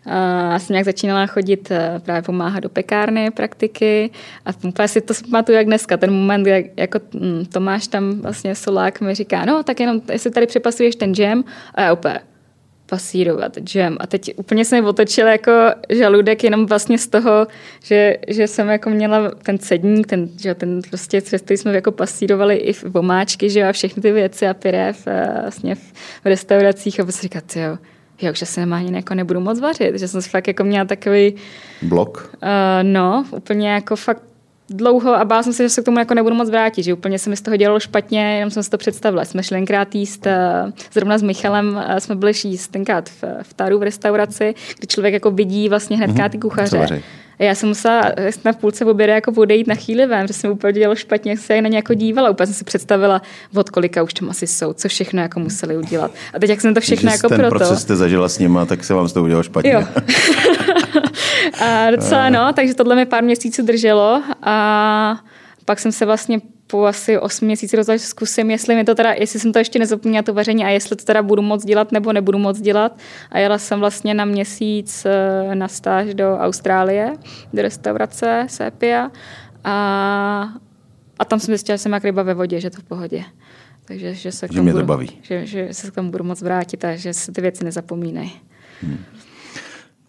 uh, 0.06 0.58
jsem 0.58 0.74
nějak 0.74 0.86
začínala 0.86 1.26
chodit 1.26 1.72
uh, 1.72 1.78
právě 2.00 2.22
pomáhat 2.22 2.60
do 2.60 2.70
pekárny, 2.70 3.32
praktiky 3.32 4.10
a 4.46 4.50
úplně 4.68 4.88
si 4.88 5.02
to 5.02 5.13
pamatuju 5.32 5.58
jak 5.58 5.65
dneska, 5.65 5.98
ten 5.98 6.12
moment, 6.13 6.48
jak 6.48 6.65
jako 6.78 7.00
mm, 7.13 7.46
Tomáš 7.46 7.88
tam 7.88 8.22
vlastně 8.22 8.56
Solák 8.56 9.02
mi 9.02 9.15
říká, 9.15 9.46
no 9.46 9.63
tak 9.63 9.80
jenom, 9.80 10.02
jestli 10.12 10.32
tady 10.32 10.48
přepasuješ 10.48 10.96
ten 10.96 11.15
džem 11.15 11.44
a 11.76 11.82
já 11.82 11.94
úplně, 11.94 12.20
pasírovat 12.89 13.58
džem. 13.58 13.97
A 13.99 14.08
teď 14.08 14.34
úplně 14.36 14.65
se 14.65 14.82
mi 14.82 14.88
otočil 14.88 15.28
jako 15.28 15.52
žaludek 15.89 16.43
jenom 16.43 16.65
vlastně 16.65 16.97
z 16.97 17.08
toho, 17.08 17.47
že, 17.84 18.17
že 18.28 18.47
jsem 18.47 18.67
jako 18.69 18.89
měla 18.89 19.32
ten 19.32 19.60
cedník, 19.60 20.08
ten, 20.08 20.30
že 20.39 20.49
jo, 20.49 20.56
ten 20.56 20.82
prostě, 20.89 21.21
přes 21.21 21.41
který 21.41 21.58
jsme 21.58 21.75
jako 21.75 21.91
pasírovali 21.91 22.56
i 22.56 22.73
v 22.73 22.95
omáčky, 22.95 23.49
že 23.49 23.60
jo, 23.60 23.69
a 23.69 23.71
všechny 23.71 24.02
ty 24.02 24.12
věci 24.12 24.47
a 24.47 24.54
pirev 24.54 25.08
a 25.08 25.41
vlastně 25.41 25.75
v, 25.75 25.93
v 26.23 26.25
restauracích 26.25 26.99
a 26.99 27.04
prostě 27.04 27.21
říkat, 27.21 27.56
jo, 27.56 27.78
jo, 28.21 28.34
že 28.34 28.45
se 28.45 28.62
ani 28.63 28.95
jako 28.95 29.13
nebudu 29.13 29.39
moc 29.39 29.60
vařit, 29.60 29.99
že 29.99 30.08
jsem 30.08 30.21
fakt 30.21 30.47
jako 30.47 30.63
měla 30.63 30.86
takový, 30.86 31.36
Blok? 31.82 32.36
uh, 32.43 32.49
no, 32.84 33.25
úplně 33.32 33.69
jako 33.69 33.95
fakt 33.95 34.23
dlouho 34.69 35.15
a 35.15 35.25
bála 35.25 35.43
jsem 35.43 35.53
se, 35.53 35.63
že 35.63 35.69
se 35.69 35.82
k 35.82 35.86
tomu 35.86 35.99
jako 35.99 36.13
nebudu 36.13 36.36
moc 36.36 36.49
vrátit, 36.49 36.84
že 36.84 36.93
úplně 36.93 37.19
se 37.19 37.29
mi 37.29 37.38
z 37.38 37.41
toho 37.41 37.58
dělalo 37.58 37.79
špatně, 37.79 38.36
jenom 38.36 38.51
jsem 38.51 38.63
si 38.63 38.69
to 38.69 38.77
představila. 38.77 39.25
Jsme 39.25 39.43
šli 39.43 39.58
tenkrát 39.58 39.95
jíst, 39.95 40.27
eh, 40.27 40.71
zrovna 40.93 41.17
s 41.17 41.21
Michalem 41.21 41.82
eh, 41.88 41.99
jsme 42.01 42.15
byli 42.15 42.32
jíst 42.43 42.67
tenkrát 42.67 43.10
v, 43.10 43.23
v 43.43 43.53
Taru 43.53 43.79
v 43.79 43.84
restauraci, 43.84 44.53
kdy 44.77 44.88
člověk 44.88 45.13
jako 45.13 45.32
vidí 45.32 45.69
vlastně 45.69 45.97
hnedka 45.97 46.29
ty 46.29 46.38
Co 46.38 46.41
kuchaře. 46.41 47.01
A 47.39 47.43
já 47.43 47.55
jsem 47.55 47.69
musela 47.69 48.12
na 48.45 48.53
půlce 48.53 48.86
oběda 48.86 49.15
jako 49.15 49.32
odejít 49.32 49.67
na 49.67 49.75
chvíli 49.75 50.05
ven, 50.05 50.27
že 50.27 50.34
jsem 50.34 50.51
úplně 50.51 50.73
dělalo 50.73 50.95
špatně, 50.95 51.32
jak 51.32 51.39
se 51.39 51.62
na 51.62 51.69
ně 51.69 51.77
jako 51.77 51.93
dívala. 51.93 52.29
Úplně 52.29 52.47
jsem 52.47 52.55
si 52.55 52.63
představila, 52.63 53.21
od 53.55 53.69
kolika 53.69 54.03
už 54.03 54.13
tam 54.13 54.29
asi 54.29 54.47
jsou, 54.47 54.73
co 54.73 54.88
všechno 54.88 55.21
jako 55.21 55.39
museli 55.39 55.77
udělat. 55.77 56.12
A 56.34 56.39
teď 56.39 56.49
jak 56.49 56.62
jsem 56.62 56.73
to 56.73 56.82
všechno 56.82 57.10
Že 57.10 57.15
jako 57.15 57.29
ten 57.29 57.38
proto. 57.38 57.55
proces 57.55 57.82
jste 57.82 57.95
zažila 57.95 58.29
s 58.29 58.39
nima, 58.39 58.65
tak 58.65 58.84
se 58.84 58.93
vám 58.93 59.08
z 59.08 59.13
toho 59.13 59.23
udělalo 59.23 59.43
špatně. 59.43 59.71
Jo. 59.71 59.84
a 61.62 61.91
docela 61.91 62.29
no, 62.29 62.53
takže 62.53 62.73
tohle 62.73 62.95
mi 62.95 63.05
pár 63.05 63.23
měsíců 63.23 63.62
drželo 63.62 64.23
a 64.43 65.23
pak 65.65 65.79
jsem 65.79 65.91
se 65.91 66.05
vlastně 66.05 66.39
po 66.67 66.85
asi 66.85 67.17
8 67.17 67.45
měsících 67.45 67.77
rozhodla, 67.77 67.97
že 67.97 68.03
zkusím, 68.03 68.51
jestli 68.51 68.75
mi 68.75 68.83
to 68.83 68.95
teda, 68.95 69.13
jestli 69.13 69.39
jsem 69.39 69.53
to 69.53 69.59
ještě 69.59 69.79
nezapomněla 69.79 70.23
to 70.23 70.33
vaření 70.33 70.65
a 70.65 70.69
jestli 70.69 70.95
to 70.95 71.05
teda 71.05 71.23
budu 71.23 71.41
moc 71.41 71.65
dělat 71.65 71.91
nebo 71.91 72.13
nebudu 72.13 72.38
moc 72.38 72.62
dělat. 72.62 72.99
A 73.31 73.39
jela 73.39 73.57
jsem 73.57 73.79
vlastně 73.79 74.13
na 74.13 74.25
měsíc 74.25 75.05
eh, 75.05 75.55
na 75.55 75.67
stáž 75.67 76.13
do 76.13 76.38
Austrálie, 76.38 77.13
do 77.53 77.62
restaurace 77.62 78.45
Sepia 78.49 79.12
a, 79.63 80.53
a 81.19 81.25
tam 81.25 81.39
jsem 81.39 81.47
zjistila, 81.47 81.75
že 81.75 81.77
jsem 81.77 81.93
jak 81.93 82.03
ryba 82.03 82.23
ve 82.23 82.33
vodě, 82.33 82.59
že 82.59 82.69
to 82.69 82.81
v 82.81 82.83
pohodě. 82.83 83.23
Takže 83.85 84.13
že 84.13 84.31
se 84.31 84.47
k 84.47 84.51
Že 84.51 84.55
tomu 84.55 84.63
mě 84.63 84.73
to 84.73 84.77
budu, 84.77 84.88
baví. 84.88 85.09
Že, 85.21 85.45
že 85.45 85.67
se 85.71 85.91
k 85.91 85.95
tomu 85.95 86.12
budu 86.12 86.23
moc 86.23 86.41
vrátit 86.41 86.85
a 86.85 86.95
že 86.95 87.13
se 87.13 87.31
ty 87.31 87.41
věci 87.41 87.63
nezapomínají. 87.63 88.31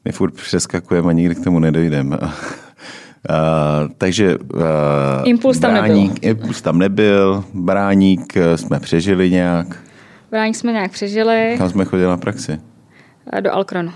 My 0.05 0.13
furt 0.13 0.35
přeskakujeme 0.35 1.09
a 1.09 1.13
nikdy 1.13 1.35
k 1.35 1.45
tomu 1.45 1.59
nedojdeme. 1.59 2.19
Uh, 2.19 2.29
takže 3.99 4.39
uh, 4.39 4.63
Impuls 5.25 5.59
tam 5.59 5.73
bráník, 5.73 6.25
impuls 6.27 6.63
tam 6.63 6.79
nebyl, 6.79 7.45
bráník 7.55 8.37
uh, 8.37 8.57
jsme 8.57 8.81
přežili 8.81 9.31
nějak. 9.31 9.67
Bráník 10.31 10.57
jsme 10.57 10.73
nějak 10.73 10.93
přežili 10.93 11.55
Kam 11.59 11.71
jsme 11.71 11.85
chodili 11.85 12.09
na 12.09 12.17
praxi? 12.17 12.61
a 13.33 13.41
do 13.41 13.53
Alkronu. 13.55 13.93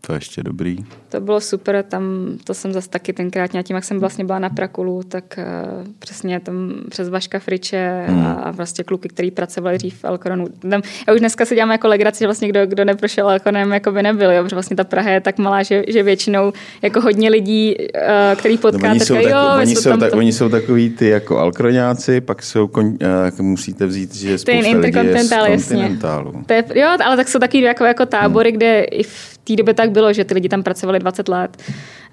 To 0.00 0.12
je 0.12 0.16
ještě 0.16 0.42
dobrý. 0.42 0.78
To 1.10 1.20
bylo 1.20 1.40
super, 1.40 1.84
tam 1.88 2.02
to 2.44 2.54
jsem 2.54 2.72
zase 2.72 2.88
taky 2.88 3.12
tenkrát 3.12 3.50
tím, 3.62 3.76
jak 3.76 3.84
jsem 3.84 4.00
vlastně 4.00 4.24
byla 4.24 4.38
na 4.38 4.48
Prakulu, 4.48 5.02
tak 5.02 5.38
uh, 5.38 5.86
přesně 5.98 6.40
tam 6.40 6.72
přes 6.88 7.08
Vaška 7.08 7.38
Friče 7.38 8.04
hmm. 8.06 8.26
a, 8.26 8.32
a 8.32 8.50
vlastně 8.50 8.84
kluky, 8.84 9.08
který 9.08 9.30
pracovali 9.30 9.78
dřív 9.78 9.98
v 10.00 10.04
Alkronu. 10.04 10.46
Tam, 10.70 10.82
já 11.08 11.14
už 11.14 11.20
dneska 11.20 11.44
si 11.44 11.54
dělám 11.54 11.70
jako 11.70 11.88
legraci, 11.88 12.18
že 12.18 12.26
vlastně 12.26 12.48
kdo, 12.48 12.66
kdo 12.66 12.84
neprošel 12.84 13.28
Alkronem, 13.28 13.72
jako 13.72 13.92
by 13.92 14.02
nebyl, 14.02 14.32
jo, 14.32 14.42
protože 14.42 14.56
vlastně 14.56 14.76
ta 14.76 14.84
Praha 14.84 15.10
je 15.10 15.20
tak 15.20 15.38
malá, 15.38 15.62
že, 15.62 15.84
že 15.88 16.02
většinou 16.02 16.52
jako 16.82 17.00
hodně 17.00 17.30
lidí, 17.30 17.76
uh, 17.78 18.38
který 18.38 18.54
No, 18.54 18.60
potkáte, 18.60 18.90
oni, 18.90 19.00
jsou 19.00 19.14
takový, 19.14 19.32
jo, 19.32 19.38
oni, 19.60 19.76
jsou 19.76 19.96
tak, 19.96 20.10
to. 20.10 20.16
oni 20.16 20.32
jsou 20.32 20.48
takový 20.48 20.90
ty 20.90 21.08
jako 21.08 21.38
alkroňáci, 21.38 22.20
pak 22.20 22.42
jsou, 22.42 22.66
kon, 22.66 22.86
uh, 22.86 23.40
musíte 23.40 23.86
vzít, 23.86 24.14
že 24.14 24.38
spousta 24.38 24.52
lidí 24.52 24.68
je 24.68 24.72
z 24.72 24.76
interkontinentál, 24.76 25.46
jasně. 25.46 25.76
kontinentálu. 25.76 26.32
To 26.46 26.52
je, 26.52 26.64
jo, 26.74 26.88
ale 27.04 27.16
tak 27.16 27.28
jsou 27.28 27.38
taky 27.38 27.60
jako, 27.60 27.84
jako 27.84 28.06
tábory, 28.06 28.50
hmm. 28.50 28.56
kde 28.56 28.80
i 28.80 29.02
v 29.02 29.38
té 29.44 29.56
době 29.56 29.74
tak 29.74 29.90
bylo, 29.90 30.12
že 30.12 30.24
ty 30.24 30.34
lidi 30.34 30.48
tam 30.48 30.62
pracovali 30.62 30.99
20 31.00 31.28
let. 31.28 31.62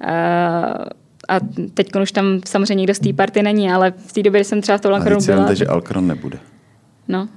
Uh, 0.04 0.10
a 1.30 1.39
teď 1.73 1.95
už 2.02 2.12
tam 2.12 2.39
samozřejmě 2.45 2.76
nikdo 2.76 2.93
z 2.93 3.00
té 3.00 3.13
party 3.13 3.43
není, 3.43 3.71
ale 3.71 3.93
v 3.97 4.13
té 4.13 4.23
době, 4.23 4.41
kdy 4.41 4.45
jsem 4.45 4.62
třeba 4.62 4.78
v 4.78 4.82
tom 4.82 5.21
si 5.21 5.32
byla, 5.32 5.38
vemte, 5.38 5.56
že 5.56 5.67
Alkron 5.67 6.08
nebude. 6.08 6.39
no. 7.08 7.30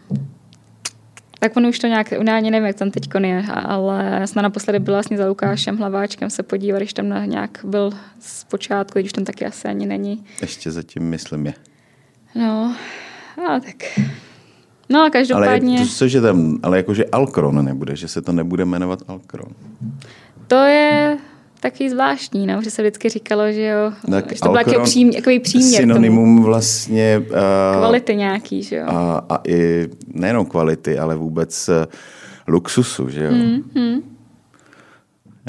Tak 1.38 1.56
on 1.56 1.66
už 1.66 1.78
to 1.78 1.86
nějak, 1.86 2.12
já 2.12 2.36
ani 2.36 2.50
nevím, 2.50 2.66
jak 2.66 2.76
tam 2.76 2.90
teď 2.90 3.08
je, 3.22 3.44
ale 3.64 4.26
snad 4.26 4.42
naposledy 4.42 4.78
byla 4.78 4.96
vlastně 4.96 5.16
za 5.16 5.26
Lukášem 5.26 5.78
Hlaváčkem 5.78 6.30
se 6.30 6.42
podívat, 6.42 6.78
když 6.78 6.92
tam 6.92 7.08
na, 7.08 7.24
nějak 7.24 7.58
byl 7.64 7.90
z 8.20 8.44
počátku, 8.44 8.98
když 8.98 9.08
už 9.08 9.12
tam 9.12 9.24
taky 9.24 9.46
asi 9.46 9.68
ani 9.68 9.86
není. 9.86 10.24
Ještě 10.40 10.70
zatím 10.70 11.02
myslím 11.02 11.46
je. 11.46 11.54
No, 12.34 12.74
a 13.36 13.60
tak. 13.60 14.00
No 14.88 14.98
a 14.98 15.02
Ale 15.02 15.10
každopádně... 15.10 15.78
to, 15.78 15.86
cože 15.86 16.20
tam, 16.20 16.58
ale 16.62 16.76
jakože 16.76 17.04
Alkron 17.04 17.64
nebude, 17.64 17.96
že 17.96 18.08
se 18.08 18.22
to 18.22 18.32
nebude 18.32 18.64
jmenovat 18.64 18.98
Alkron. 19.08 19.52
To 20.46 20.64
je 20.64 21.18
takový 21.60 21.90
zvláštní, 21.90 22.46
no, 22.46 22.62
že 22.62 22.70
se 22.70 22.82
vždycky 22.82 23.08
říkalo, 23.08 23.52
že 23.52 23.66
jo, 23.66 23.92
Tak 24.10 24.32
že 24.32 24.40
to 24.40 24.48
byl 24.48 24.64
takový, 24.64 24.84
přím, 24.84 25.12
takový 25.12 25.40
příměr 25.40 25.82
tomu. 25.82 25.92
Synonymum 25.92 26.42
vlastně 26.42 27.18
uh, 27.18 27.26
Kvality 27.78 28.16
nějaký, 28.16 28.62
že 28.62 28.76
jo. 28.76 28.84
a, 28.86 29.24
a 29.28 29.38
i 29.48 29.88
nejenom 30.14 30.46
kvality, 30.46 30.98
ale 30.98 31.16
vůbec 31.16 31.68
uh, 31.68 31.74
luxusu, 32.48 33.08
že 33.08 33.24
jo. 33.24 33.32
Mm, 33.32 33.82
mm. 33.82 34.00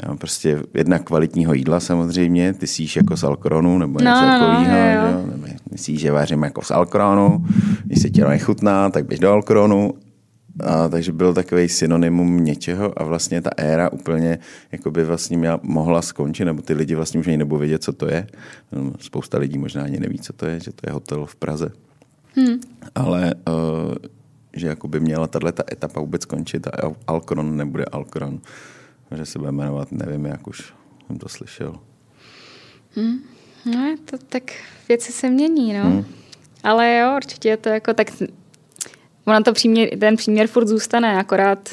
Jo, 0.08 0.16
prostě 0.16 0.62
jedna 0.74 0.98
kvalitního 0.98 1.54
jídla 1.54 1.80
samozřejmě, 1.80 2.52
ty 2.52 2.66
síš 2.66 2.96
jako 2.96 3.16
z 3.16 3.24
Alkronu 3.24 3.78
nebo 3.78 3.98
No, 4.00 4.10
něco 4.10 4.22
no, 4.26 4.32
no, 4.32 4.38
takového, 4.38 4.76
jo, 4.76 4.92
jo. 4.94 5.24
jo, 5.48 5.54
myslíš, 5.72 6.00
že 6.00 6.12
vařím 6.12 6.42
jako 6.42 6.62
z 6.62 6.70
Alkronu, 6.70 7.46
když 7.84 8.02
se 8.02 8.10
ti 8.10 8.20
to 8.20 8.28
nechutná, 8.28 8.90
tak 8.90 9.06
běž 9.06 9.20
do 9.20 9.32
Alkronu. 9.32 9.94
A, 10.60 10.88
takže 10.88 11.12
byl 11.12 11.34
takový 11.34 11.68
synonymum 11.68 12.44
něčeho 12.44 13.02
a 13.02 13.04
vlastně 13.04 13.42
ta 13.42 13.50
éra 13.56 13.92
úplně 13.92 14.38
jako 14.72 14.90
by 14.90 15.04
vlastně 15.04 15.38
měla, 15.38 15.60
mohla 15.62 16.02
skončit, 16.02 16.44
nebo 16.44 16.62
ty 16.62 16.74
lidi 16.74 16.94
vlastně 16.94 17.20
už 17.20 17.26
ani 17.26 17.36
nebudou 17.36 17.58
vědět, 17.58 17.82
co 17.82 17.92
to 17.92 18.06
je. 18.06 18.26
Spousta 19.00 19.38
lidí 19.38 19.58
možná 19.58 19.84
ani 19.84 20.00
neví, 20.00 20.18
co 20.18 20.32
to 20.32 20.46
je, 20.46 20.60
že 20.60 20.72
to 20.72 20.88
je 20.88 20.92
hotel 20.92 21.26
v 21.26 21.36
Praze. 21.36 21.72
Hmm. 22.36 22.60
Ale 22.94 23.34
uh, 23.48 23.94
že 24.56 24.66
jako 24.66 24.88
by 24.88 25.00
měla 25.00 25.26
tahle 25.26 25.52
ta 25.52 25.62
etapa 25.72 26.00
vůbec 26.00 26.22
skončit 26.22 26.66
a 26.66 26.70
Alkron 27.06 27.56
nebude 27.56 27.84
Alkron. 27.84 28.40
Že 29.16 29.26
se 29.26 29.38
bude 29.38 29.52
jmenovat, 29.52 29.92
nevím, 29.92 30.26
jak 30.26 30.48
už 30.48 30.74
jsem 31.06 31.18
to 31.18 31.28
slyšel. 31.28 31.74
Hmm. 32.96 33.18
No, 33.66 33.96
to 34.04 34.18
tak 34.28 34.42
věci 34.88 35.12
se 35.12 35.30
mění, 35.30 35.72
no. 35.72 35.84
Hmm. 35.84 36.04
Ale 36.62 36.98
jo, 36.98 37.16
určitě 37.16 37.48
je 37.48 37.56
to 37.56 37.68
jako 37.68 37.94
tak... 37.94 38.12
Ona 39.24 39.40
to 39.40 39.52
příměr, 39.52 39.98
ten 39.98 40.16
příměr 40.16 40.46
furt 40.46 40.66
zůstane, 40.66 41.18
akorát 41.18 41.68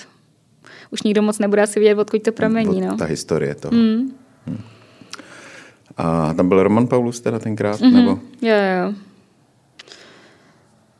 už 0.92 1.04
nikdo 1.04 1.22
moc 1.22 1.40
nebude 1.40 1.62
asi 1.62 1.80
vědět, 1.80 2.00
odkud 2.00 2.24
to 2.24 2.32
pramení, 2.32 2.82
no. 2.82 2.98
Ta 2.98 3.06
historie 3.06 3.56
toho. 3.56 3.72
Hmm. 3.72 4.14
A 5.98 6.34
tam 6.34 6.50
byl 6.50 6.64
Roman 6.64 6.88
Paulus 6.88 7.22
teda 7.22 7.40
tenkrát? 7.40 7.80
Mm-hmm. 7.80 7.94
Nebo? 7.94 8.20
Jo, 8.42 8.56
jo. 8.56 8.94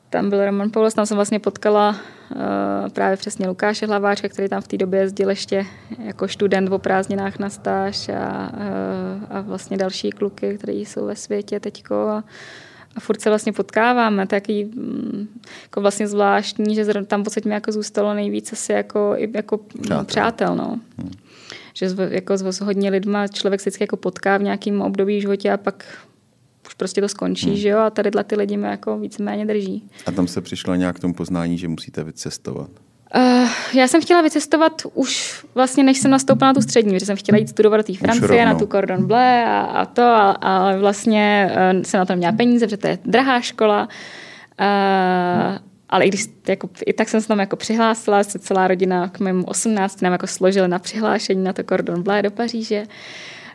Tam 0.10 0.30
byl 0.30 0.46
Roman 0.46 0.70
Paulus, 0.70 0.94
tam 0.94 1.06
jsem 1.06 1.16
vlastně 1.16 1.40
potkala 1.40 1.90
uh, 1.90 2.90
právě 2.90 3.18
přesně 3.18 3.48
Lukáše 3.48 3.86
Hlaváčka, 3.86 4.30
který 4.30 4.50
tam 4.50 4.62
v 4.62 4.68
té 4.68 4.78
době 4.78 5.00
jezdil 5.00 5.30
ještě 5.30 5.66
jako 6.04 6.28
student 6.28 6.72
o 6.72 6.80
prázdninách 6.80 7.40
na 7.40 7.50
stáž 7.50 8.10
a, 8.10 8.52
uh, 8.54 9.38
a 9.38 9.42
vlastně 9.42 9.78
další 9.78 10.10
kluky, 10.10 10.58
kteří 10.58 10.86
jsou 10.86 11.06
ve 11.06 11.16
světě 11.16 11.60
teďko. 11.60 11.96
A, 11.96 12.24
a 12.96 13.00
furt 13.00 13.22
se 13.22 13.30
vlastně 13.30 13.54
potkáváme, 13.54 14.28
taky 14.28 14.66
mm, 14.66 15.28
jako 15.64 15.82
vlastně 15.82 16.08
zvláštní, 16.08 16.76
že 16.76 16.86
tam 17.08 17.22
v 17.22 17.24
podstatě 17.24 17.50
mi 17.50 17.56
jako 17.56 17.72
zůstalo 17.72 18.14
nejvíc 18.14 18.54
asi 18.54 18.72
jako, 18.72 19.16
jako 19.34 19.58
přátel. 19.58 20.06
přátel 20.06 20.56
no. 20.56 20.80
hmm. 20.98 21.12
Že 21.74 21.90
s, 21.90 22.00
jako 22.10 22.38
s 22.38 22.60
hodně 22.60 22.90
lidma 22.90 23.28
člověk 23.28 23.62
se 23.62 23.70
vždycky 23.70 23.84
jako 23.84 23.98
potká 23.98 24.38
v 24.38 24.44
nějakém 24.44 24.82
období 24.82 25.22
životě 25.22 25.52
a 25.52 25.58
pak 25.58 25.86
už 26.68 26.74
prostě 26.74 27.02
to 27.02 27.08
skončí, 27.08 27.48
hmm. 27.48 27.56
že 27.56 27.70
jo, 27.70 27.80
a 27.80 27.90
tady 27.90 28.12
ty 28.24 28.36
lidi 28.36 28.58
mě 28.58 28.68
jako 28.68 29.00
víceméně 29.00 29.46
drží. 29.46 29.90
A 30.06 30.12
tam 30.12 30.28
se 30.28 30.42
přišlo 30.42 30.76
nějak 30.76 30.96
k 30.96 31.00
tomu 31.00 31.14
poznání, 31.14 31.58
že 31.58 31.68
musíte 31.68 32.04
vycestovat? 32.04 32.70
Uh, 33.16 33.50
já 33.74 33.88
jsem 33.88 34.02
chtěla 34.02 34.22
vycestovat 34.22 34.82
už 34.94 35.46
vlastně, 35.56 35.84
než 35.84 35.98
jsem 35.98 36.12
nastoupila 36.12 36.50
na 36.50 36.54
tu 36.54 36.62
střední, 36.62 37.00
že 37.00 37.06
jsem 37.06 37.16
chtěla 37.16 37.38
jít 37.38 37.50
studovat 37.50 37.78
do 37.78 37.84
té 37.84 37.94
Francie, 37.94 38.46
na 38.46 38.56
tu 38.56 38.68
Cordon 38.68 39.08
Bleu 39.08 39.46
a, 39.46 39.62
a 39.62 39.86
to, 39.86 40.36
ale 40.42 40.80
vlastně 40.80 41.52
uh, 41.52 41.82
jsem 41.82 41.98
na 41.98 42.06
to 42.06 42.16
měla 42.16 42.32
peníze, 42.34 42.68
protože 42.68 42.78
to 42.78 42.88
je 42.88 43.00
drahá 43.06 43.42
škola. 43.42 43.88
Uh, 44.62 45.58
ale 45.90 46.06
i, 46.06 46.08
když, 46.08 46.26
jako, 46.48 46.70
i 46.86 46.94
tak 46.94 47.10
jsem 47.10 47.22
se 47.22 47.28
tam 47.28 47.40
jako 47.40 47.56
přihlásila, 47.56 48.24
se 48.24 48.40
celá 48.40 48.68
rodina 48.68 49.08
k 49.08 49.20
mému 49.20 49.44
18 49.44 50.02
nám 50.02 50.12
jako 50.12 50.28
složili 50.28 50.68
na 50.68 50.80
přihlášení 50.80 51.44
na 51.44 51.54
to 51.54 51.64
Cordon 51.64 52.04
Bleu 52.04 52.22
do 52.22 52.32
Paříže. 52.32 52.84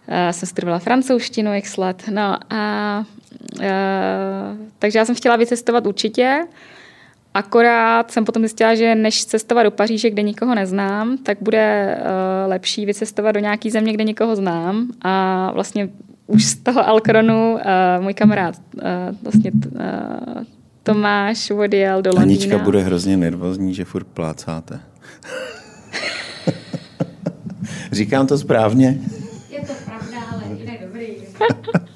Uh, 0.09 0.31
jsem 0.31 0.49
studovala 0.49 0.79
francouzštinu 0.79 1.55
x 1.55 1.77
let. 1.77 2.03
No 2.11 2.37
a 2.51 3.05
uh, 3.59 3.65
takže 4.79 4.99
já 4.99 5.05
jsem 5.05 5.15
chtěla 5.15 5.37
vycestovat 5.37 5.87
určitě. 5.87 6.47
Akorát 7.35 8.11
jsem 8.11 8.25
potom 8.25 8.43
zjistila, 8.43 8.75
že 8.75 8.95
než 8.95 9.25
cestovat 9.25 9.65
do 9.65 9.71
Paříže, 9.71 10.11
kde 10.11 10.23
nikoho 10.23 10.55
neznám, 10.55 11.19
tak 11.19 11.39
bude 11.41 11.97
uh, 11.99 12.51
lepší 12.51 12.87
vycestovat 12.87 13.35
do 13.35 13.41
nějaký 13.41 13.71
země, 13.71 13.93
kde 13.93 14.05
nikoho 14.05 14.37
znám. 14.37 14.89
A 15.03 15.51
vlastně 15.55 15.89
už 16.27 16.45
z 16.45 16.57
toho 16.57 16.89
Alkronu 16.89 17.53
uh, 17.53 17.61
můj 18.01 18.15
kamarád 18.15 18.55
uh, 18.75 18.83
vlastně 19.23 19.53
uh, 19.53 20.43
Tomáš 20.83 21.51
odjel 21.51 22.03
do 22.03 22.11
Londýna. 22.11 22.23
Anička 22.23 22.59
bude 22.59 22.83
hrozně 22.83 23.17
nervózní, 23.17 23.75
že 23.75 23.85
furt 23.85 24.07
plácáte. 24.07 24.81
Říkám 27.93 28.27
to 28.27 28.39
správně? 28.39 28.99
Je 29.51 29.61
to 29.61 29.73
pravda, 29.85 30.17
ale 30.33 30.43
jinak 30.59 30.77
dobrý. 30.87 31.07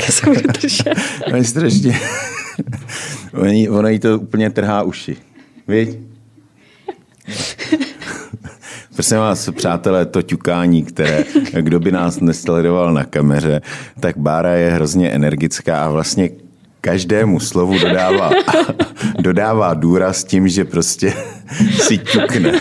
Se 0.00 0.26
budu 0.26 0.40
držet. 0.60 0.94
strašně... 1.42 2.00
ono 3.70 3.88
jí 3.88 3.98
to 3.98 4.18
úplně 4.18 4.50
trhá 4.50 4.82
uši. 4.82 5.16
Víš? 5.68 5.88
Prosím 8.94 9.16
vás, 9.16 9.50
přátelé, 9.50 10.06
to 10.06 10.22
ťukání, 10.22 10.84
které, 10.84 11.24
kdo 11.60 11.80
by 11.80 11.92
nás 11.92 12.20
nesledoval 12.20 12.92
na 12.92 13.04
kameře, 13.04 13.60
tak 14.00 14.18
Bára 14.18 14.50
je 14.50 14.70
hrozně 14.70 15.10
energická 15.10 15.84
a 15.84 15.90
vlastně 15.90 16.30
každému 16.80 17.40
slovu 17.40 17.78
dodává, 17.78 18.30
dodává 19.20 19.74
důraz 19.74 20.24
tím, 20.24 20.48
že 20.48 20.64
prostě 20.64 21.12
si 21.80 21.98
ťukne. 21.98 22.60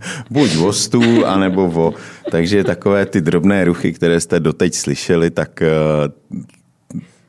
Buď 0.30 0.56
o 0.56 0.72
stůl, 0.72 1.26
anebo 1.26 1.68
vo. 1.68 1.94
Takže 2.30 2.64
takové 2.64 3.06
ty 3.06 3.20
drobné 3.20 3.64
ruchy, 3.64 3.92
které 3.92 4.20
jste 4.20 4.40
doteď 4.40 4.74
slyšeli, 4.74 5.30
tak 5.30 5.62
eh, 5.62 5.68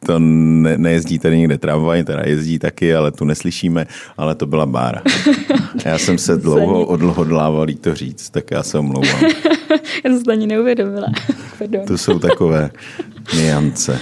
to 0.05 0.19
ne, 0.19 0.77
nejezdí 0.77 1.19
tady 1.19 1.37
někde 1.37 1.57
tramvaj, 1.57 2.03
teda 2.03 2.23
jezdí 2.25 2.59
taky, 2.59 2.95
ale 2.95 3.11
tu 3.11 3.25
neslyšíme, 3.25 3.87
ale 4.17 4.35
to 4.35 4.45
byla 4.45 4.65
bára. 4.65 5.01
Já 5.85 5.97
jsem 5.97 6.17
se 6.17 6.37
dlouho 6.37 6.85
odhodlával 6.85 7.67
to 7.81 7.95
říct, 7.95 8.29
tak 8.29 8.51
já 8.51 8.63
se 8.63 8.77
omlouvám. 8.79 9.21
já 10.03 10.11
jsem 10.11 10.23
to 10.23 10.31
ani 10.31 10.47
neuvědomila. 10.47 11.07
to 11.87 11.97
jsou 11.97 12.19
takové 12.19 12.69
niance. 13.37 13.99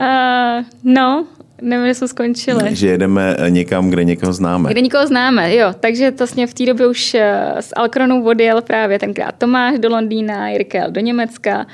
Uh, 0.00 0.64
no, 0.84 1.26
Nevím, 1.64 1.84
kde 1.84 1.94
jsme 1.94 2.08
skončili. 2.08 2.76
Že 2.76 2.88
jedeme 2.88 3.36
někam, 3.48 3.90
kde 3.90 4.04
někoho 4.04 4.32
známe. 4.32 4.70
Kde 4.70 4.80
někoho 4.80 5.06
známe, 5.06 5.54
jo. 5.54 5.74
Takže 5.80 6.10
to 6.10 6.16
vlastně 6.18 6.46
v 6.46 6.54
té 6.54 6.66
době 6.66 6.86
už 6.86 7.14
eh, 7.14 7.54
z 7.60 7.72
Alkronu 7.76 8.24
odjel 8.24 8.62
právě 8.62 8.98
tenkrát 8.98 9.34
Tomáš 9.38 9.78
do 9.78 9.88
Londýna, 9.88 10.48
Jirkel 10.48 10.90
do 10.90 11.00
Německa. 11.00 11.66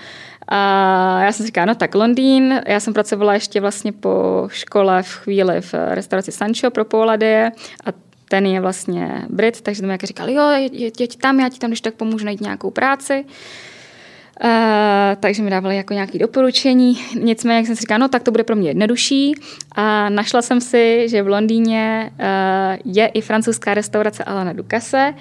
A 0.49 1.23
já 1.23 1.33
jsem 1.33 1.47
říkala, 1.47 1.65
no 1.65 1.75
tak 1.75 1.95
Londýn, 1.95 2.61
já 2.67 2.81
jsem 2.81 2.95
pracovala 2.95 3.35
ještě 3.35 3.61
vlastně 3.61 3.93
po 3.93 4.45
škole 4.53 5.03
v 5.03 5.13
chvíli 5.13 5.61
v 5.61 5.75
restauraci 5.75 6.33
Sancho 6.33 6.71
pro 6.71 6.85
Poladie 6.85 7.53
a 7.87 7.91
ten 8.29 8.47
je 8.47 8.61
vlastně 8.61 9.25
Brit, 9.29 9.61
takže 9.61 9.87
mi 9.87 9.99
říkal, 10.03 10.31
jo, 10.31 10.69
jeď 10.73 11.17
tam, 11.17 11.41
já 11.41 11.49
ti 11.49 11.59
tam 11.59 11.71
když 11.71 11.81
tak 11.81 11.95
pomůžu 11.95 12.25
najít 12.25 12.41
nějakou 12.41 12.71
práci. 12.71 13.25
Uh, 13.25 13.31
takže 15.21 15.43
mi 15.43 15.51
dávali 15.51 15.77
jako 15.77 15.95
nějaké 15.95 16.19
doporučení. 16.19 16.99
Nicméně, 17.23 17.57
jak 17.57 17.67
jsem 17.67 17.77
si 17.77 17.81
říkala, 17.81 17.99
no 17.99 18.09
tak 18.09 18.23
to 18.23 18.31
bude 18.31 18.45
pro 18.45 18.57
mě 18.57 18.71
jednodušší. 18.71 19.35
A 19.73 20.09
našla 20.09 20.43
jsem 20.43 20.61
si, 20.61 21.09
že 21.09 21.23
v 21.23 21.29
Londýně 21.29 22.11
uh, 22.13 22.93
je 22.95 23.07
i 23.07 23.21
francouzská 23.21 23.75
restaurace 23.75 24.25
Alana 24.25 24.53
Ducasse. 24.53 25.15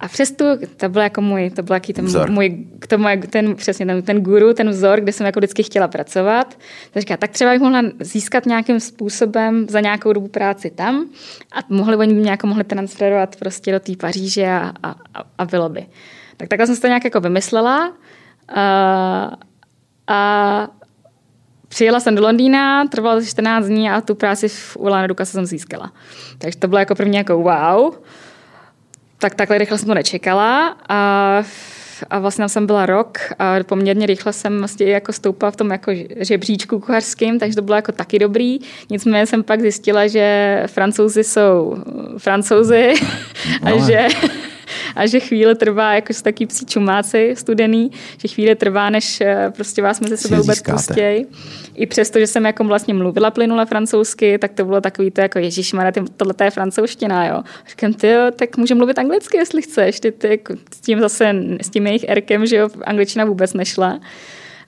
A 0.00 0.08
přesto 0.08 0.44
to 0.76 0.88
byl 0.88 1.02
jako 1.02 1.20
můj, 1.20 1.50
to 1.50 1.62
byl 1.62 1.74
jaký 1.74 1.92
ten 1.92 2.04
vzor. 2.04 2.30
můj, 2.30 2.66
to 2.88 2.98
můj, 2.98 3.16
ten, 3.16 3.54
přesně 3.54 3.86
ten, 3.86 4.02
ten 4.02 4.20
guru, 4.20 4.54
ten 4.54 4.68
vzor, 4.70 5.00
kde 5.00 5.12
jsem 5.12 5.26
jako 5.26 5.40
vždycky 5.40 5.62
chtěla 5.62 5.88
pracovat. 5.88 6.58
Tak 6.90 7.00
říká, 7.00 7.16
tak 7.16 7.30
třeba 7.30 7.50
bych 7.50 7.60
mohla 7.60 7.82
získat 8.00 8.46
nějakým 8.46 8.80
způsobem 8.80 9.66
za 9.68 9.80
nějakou 9.80 10.12
dobu 10.12 10.28
práci 10.28 10.70
tam 10.70 11.06
a 11.52 11.58
mohli 11.68 11.96
oni 11.96 12.14
mě 12.14 12.30
jako 12.30 12.46
mohli 12.46 12.64
transferovat 12.64 13.36
prostě 13.36 13.72
do 13.72 13.80
té 13.80 13.92
Paříže 13.96 14.46
a, 14.46 14.72
a, 14.82 14.94
a, 15.38 15.44
bylo 15.44 15.68
by. 15.68 15.86
Tak 16.36 16.48
takhle 16.48 16.66
jsem 16.66 16.76
si 16.76 16.82
to 16.82 16.86
nějak 16.86 17.04
jako 17.04 17.20
vymyslela. 17.20 17.92
A, 18.54 19.30
a 20.06 20.68
přijela 21.68 22.00
jsem 22.00 22.14
do 22.14 22.22
Londýna, 22.22 22.86
trvalo 22.86 23.20
to 23.20 23.26
14 23.26 23.66
dní 23.66 23.90
a 23.90 24.00
tu 24.00 24.14
práci 24.14 24.48
v 24.48 24.76
Ulana 24.76 25.06
Duka 25.06 25.24
jsem 25.24 25.46
získala. 25.46 25.92
Takže 26.38 26.58
to 26.58 26.68
bylo 26.68 26.78
jako 26.78 26.94
mě 27.04 27.18
jako 27.18 27.38
wow. 27.38 27.94
Tak 29.18 29.34
takhle 29.34 29.58
rychle 29.58 29.78
jsem 29.78 29.88
to 29.88 29.94
nečekala 29.94 30.76
a 30.88 31.42
a 32.10 32.18
vlastně 32.18 32.48
jsem 32.48 32.66
byla 32.66 32.86
rok 32.86 33.18
a 33.38 33.54
poměrně 33.62 34.06
rychle 34.06 34.32
jsem 34.32 34.58
vlastně 34.58 34.86
jako 34.86 35.12
stoupala 35.12 35.50
v 35.50 35.56
tom 35.56 35.70
jako 35.70 35.92
žebříčku 36.16 36.80
kuchařským, 36.80 37.38
takže 37.38 37.56
to 37.56 37.62
bylo 37.62 37.76
jako 37.76 37.92
taky 37.92 38.18
dobrý. 38.18 38.58
Nicméně 38.90 39.26
jsem 39.26 39.42
pak 39.42 39.60
zjistila, 39.60 40.06
že 40.06 40.62
francouzi 40.66 41.24
jsou 41.24 41.76
francouzi 42.18 42.92
a 43.62 43.70
no, 43.70 43.86
že 43.86 44.08
a 44.96 45.06
že 45.06 45.20
chvíli 45.20 45.54
trvá, 45.54 45.94
jako 45.94 46.12
jsou 46.12 46.22
taky 46.22 46.46
psí 46.46 46.66
čumáci 46.66 47.34
studený, 47.36 47.90
že 48.18 48.28
chvíli 48.28 48.54
trvá, 48.54 48.90
než 48.90 49.20
eh, 49.20 49.52
prostě 49.56 49.82
vás 49.82 50.00
mezi 50.00 50.16
sebe 50.16 50.36
vůbec 50.36 50.62
pustěj. 50.62 51.26
I 51.74 51.86
přesto, 51.86 52.18
že 52.18 52.26
jsem 52.26 52.44
jako 52.44 52.64
vlastně 52.64 52.94
mluvila 52.94 53.30
plynule 53.30 53.66
francouzsky, 53.66 54.38
tak 54.38 54.52
to 54.52 54.64
bylo 54.64 54.80
takový 54.80 55.10
to 55.10 55.20
jako 55.20 55.38
ježišmarja, 55.38 55.92
tohle 56.16 56.34
je 56.44 56.50
francouzština, 56.50 57.26
jo. 57.26 57.42
Říkám, 57.68 57.94
ty 57.94 58.08
jo, 58.08 58.30
tak 58.36 58.56
můžeme 58.56 58.78
mluvit 58.78 58.98
anglicky, 58.98 59.36
jestli 59.36 59.62
chceš. 59.62 60.00
Ty, 60.00 60.12
ty, 60.12 60.28
jako 60.28 60.54
s 60.74 60.80
tím 60.80 61.00
zase, 61.00 61.34
s 61.60 61.70
tím 61.70 61.86
jejich 61.86 62.04
erkem, 62.08 62.46
že 62.46 62.56
jo, 62.56 62.68
angličtina 62.84 63.24
vůbec 63.24 63.54
nešla 63.54 64.00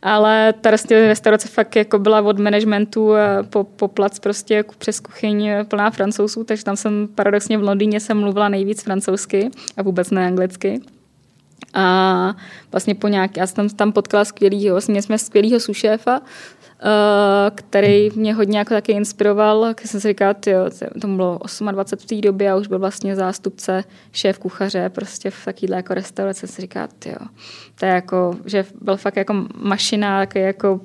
ale 0.04 0.52
ta 0.60 0.70
restaurace 0.90 1.48
fakt 1.48 1.76
jako 1.76 1.98
byla 1.98 2.20
od 2.20 2.38
managementu 2.38 3.14
eh, 3.14 3.42
po, 3.42 3.64
po 3.64 3.88
plac 3.88 4.18
prostě 4.18 4.54
jako 4.54 4.74
přes 4.78 5.00
kuchyň 5.00 5.46
eh, 5.46 5.64
plná 5.64 5.90
francouzů, 5.90 6.44
takže 6.44 6.64
tam 6.64 6.76
jsem 6.76 7.08
paradoxně 7.14 7.58
v 7.58 7.62
Londýně 7.62 8.00
jsem 8.00 8.20
mluvila 8.20 8.48
nejvíc 8.48 8.82
francouzsky 8.82 9.50
a 9.76 9.82
vůbec 9.82 10.10
ne 10.10 10.26
anglicky. 10.26 10.80
A 11.74 12.34
vlastně 12.72 12.94
po 12.94 13.08
nějak, 13.08 13.36
já 13.36 13.46
jsem 13.46 13.68
tam 13.68 13.92
potkala 13.92 14.24
skvělýho, 14.24 14.74
vlastně 14.74 15.02
jsme 15.02 15.18
skvělýho 15.18 15.60
sušéfa, 15.60 16.20
který 17.54 18.10
mě 18.14 18.34
hodně 18.34 18.58
jako 18.58 18.74
taky 18.74 18.92
inspiroval, 18.92 19.74
když 19.74 19.90
jsem 19.90 20.00
si 20.00 20.08
říkala, 20.08 20.34
tyjo, 20.34 20.70
to 21.00 21.06
bylo 21.06 21.40
28 21.70 22.06
v 22.06 22.08
té 22.08 22.28
době 22.28 22.50
a 22.50 22.56
už 22.56 22.68
byl 22.68 22.78
vlastně 22.78 23.16
zástupce 23.16 23.84
šéf 24.12 24.38
kuchaře 24.38 24.88
prostě 24.88 25.30
v 25.30 25.44
takovýhle 25.44 25.76
jako 25.76 25.94
restauraci, 25.94 26.46
si 26.46 26.62
říká, 26.62 26.88
tyjo, 26.98 27.18
to 27.78 27.86
je 27.86 27.92
jako, 27.92 28.36
že 28.44 28.64
byl 28.80 28.96
fakt 28.96 29.16
jako 29.16 29.34
mašina, 29.56 30.20
jako, 30.20 30.38
jako 30.38 30.80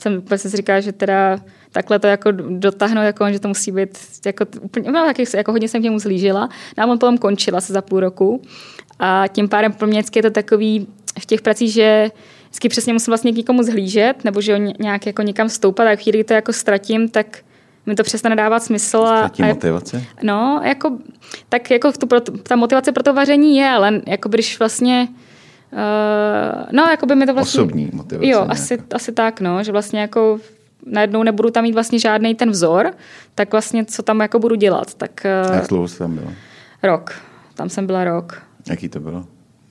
jsem 0.00 0.20
vlastně 0.20 0.50
si 0.50 0.56
říkala, 0.56 0.80
že 0.80 0.92
teda 0.92 1.38
takhle 1.72 1.98
to 1.98 2.06
jako 2.06 2.30
dotáhnout, 2.32 3.02
jako, 3.02 3.32
že 3.32 3.40
to 3.40 3.48
musí 3.48 3.72
být 3.72 3.98
jako 4.26 4.44
úplně, 4.60 4.92
no, 4.92 5.04
taky, 5.04 5.24
jako 5.34 5.52
hodně 5.52 5.68
jsem 5.68 5.80
k 5.80 5.84
němu 5.84 5.98
zlížila. 5.98 6.48
No 6.78 6.84
a 6.84 6.86
on 6.86 6.98
potom 6.98 7.18
končila 7.18 7.60
se 7.60 7.72
za 7.72 7.82
půl 7.82 8.00
roku 8.00 8.42
a 8.98 9.24
tím 9.28 9.48
pádem 9.48 9.72
pro 9.72 9.86
mě 9.86 10.02
je 10.16 10.22
to 10.22 10.30
takový 10.30 10.86
v 11.20 11.26
těch 11.26 11.40
pracích, 11.40 11.72
že 11.72 12.10
vždycky 12.56 12.68
přesně 12.68 12.92
musím 12.92 13.10
vlastně 13.10 13.32
k 13.32 13.36
někomu 13.36 13.62
zhlížet, 13.62 14.24
nebo 14.24 14.40
že 14.40 14.58
nějak 14.58 15.06
jako 15.06 15.22
někam 15.22 15.48
stoupat 15.48 15.86
a 15.86 15.96
chvíli 15.96 16.24
to 16.24 16.34
jako 16.34 16.52
ztratím, 16.52 17.08
tak 17.08 17.38
mi 17.86 17.94
to 17.94 18.02
přestane 18.02 18.36
dávat 18.36 18.62
smysl. 18.62 18.98
A, 18.98 19.16
Ztratí 19.16 19.42
a, 19.42 19.46
motivace? 19.46 20.02
No, 20.22 20.60
jako, 20.64 20.98
tak 21.48 21.70
jako 21.70 21.92
tu, 21.92 22.06
ta 22.42 22.56
motivace 22.56 22.92
pro 22.92 23.02
to 23.02 23.14
vaření 23.14 23.56
je, 23.56 23.68
ale 23.68 24.00
jako 24.06 24.28
když 24.28 24.58
vlastně 24.58 25.08
Uh, 25.72 26.66
no, 26.72 26.82
jako 26.82 27.06
by 27.06 27.14
mi 27.14 27.26
to 27.26 27.34
vlastně... 27.34 27.60
Osobní 27.60 27.90
motivace. 27.92 28.26
Jo, 28.26 28.46
asi, 28.48 28.78
asi 28.94 29.12
tak, 29.12 29.40
no, 29.40 29.62
že 29.62 29.72
vlastně 29.72 30.00
jako 30.00 30.38
najednou 30.86 31.22
nebudu 31.22 31.50
tam 31.50 31.62
mít 31.64 31.72
vlastně 31.72 31.98
žádný 31.98 32.34
ten 32.34 32.50
vzor, 32.50 32.94
tak 33.34 33.52
vlastně 33.52 33.84
co 33.84 34.02
tam 34.02 34.20
jako 34.20 34.38
budu 34.38 34.54
dělat. 34.54 34.94
Tak, 34.94 35.26
uh, 35.48 35.54
jak 35.54 35.66
dlouho 35.68 35.88
jsi 35.88 35.98
tam 35.98 36.14
byla? 36.14 36.32
Rok. 36.82 37.14
Tam 37.54 37.68
jsem 37.68 37.86
byla 37.86 38.04
rok. 38.04 38.42
Jaký 38.70 38.88
to 38.88 39.00
bylo? 39.00 39.24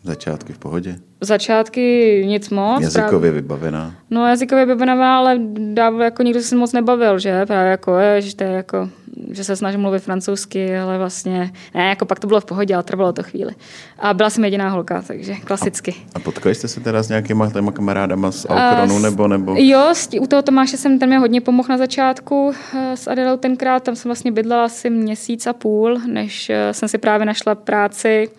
Začátky 0.03 0.53
v 0.53 0.57
pohodě? 0.57 0.95
Začátky 1.25 2.23
nic 2.25 2.49
moc. 2.49 2.81
Jazykově 2.81 3.09
právě. 3.09 3.31
vybavená? 3.31 3.95
No 4.09 4.27
jazykově 4.27 4.65
vybavená, 4.65 5.17
ale 5.17 5.39
dávno 5.73 6.03
jako 6.03 6.23
nikdo 6.23 6.41
se 6.41 6.55
moc 6.55 6.73
nebavil, 6.73 7.19
že? 7.19 7.45
Právě 7.45 7.71
jako, 7.71 7.97
je, 7.97 8.21
že 8.21 8.35
to 8.35 8.43
je 8.43 8.49
jako 8.49 8.89
že 9.31 9.43
se 9.43 9.55
snažím 9.55 9.81
mluvit 9.81 9.99
francouzsky, 9.99 10.77
ale 10.77 10.97
vlastně, 10.97 11.51
ne, 11.73 11.89
jako 11.89 12.05
pak 12.05 12.19
to 12.19 12.27
bylo 12.27 12.41
v 12.41 12.45
pohodě, 12.45 12.73
ale 12.73 12.83
trvalo 12.83 13.13
to 13.13 13.23
chvíli. 13.23 13.55
A 13.99 14.13
byla 14.13 14.29
jsem 14.29 14.45
jediná 14.45 14.69
holka, 14.69 15.01
takže 15.07 15.35
klasicky. 15.35 15.91
A, 15.91 16.15
a 16.15 16.19
potkali 16.19 16.55
jste 16.55 16.67
se 16.67 16.79
teda 16.79 17.03
s 17.03 17.09
nějakýma 17.09 17.51
těma 17.51 17.71
kamarádama 17.71 18.31
z 18.31 18.45
Alkronu, 18.49 18.99
nebo, 18.99 19.27
nebo? 19.27 19.55
Jo, 19.57 19.93
u 20.19 20.27
toho 20.27 20.41
Tomáše 20.41 20.77
jsem, 20.77 20.99
ten 20.99 21.09
mě 21.09 21.19
hodně 21.19 21.41
pomohl 21.41 21.67
na 21.69 21.77
začátku 21.77 22.53
eh, 22.77 22.97
s 22.97 23.07
Adelou 23.07 23.37
tenkrát, 23.37 23.83
tam 23.83 23.95
jsem 23.95 24.09
vlastně 24.09 24.31
bydlela 24.31 24.65
asi 24.65 24.89
měsíc 24.89 25.47
a 25.47 25.53
půl, 25.53 25.99
než 26.07 26.49
eh, 26.49 26.73
jsem 26.73 26.89
si 26.89 26.97
právě 26.97 27.25
našla 27.25 27.55
práci 27.55 28.29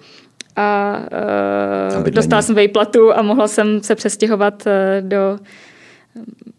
a 0.57 0.99
uh, 1.99 2.11
dostala 2.11 2.43
jsem 2.43 2.55
vejplatu 2.55 3.13
a 3.13 3.23
mohla 3.23 3.49
jsem 3.49 3.83
se 3.83 3.95
přestěhovat 3.95 4.65
uh, 4.67 5.09
do 5.09 5.39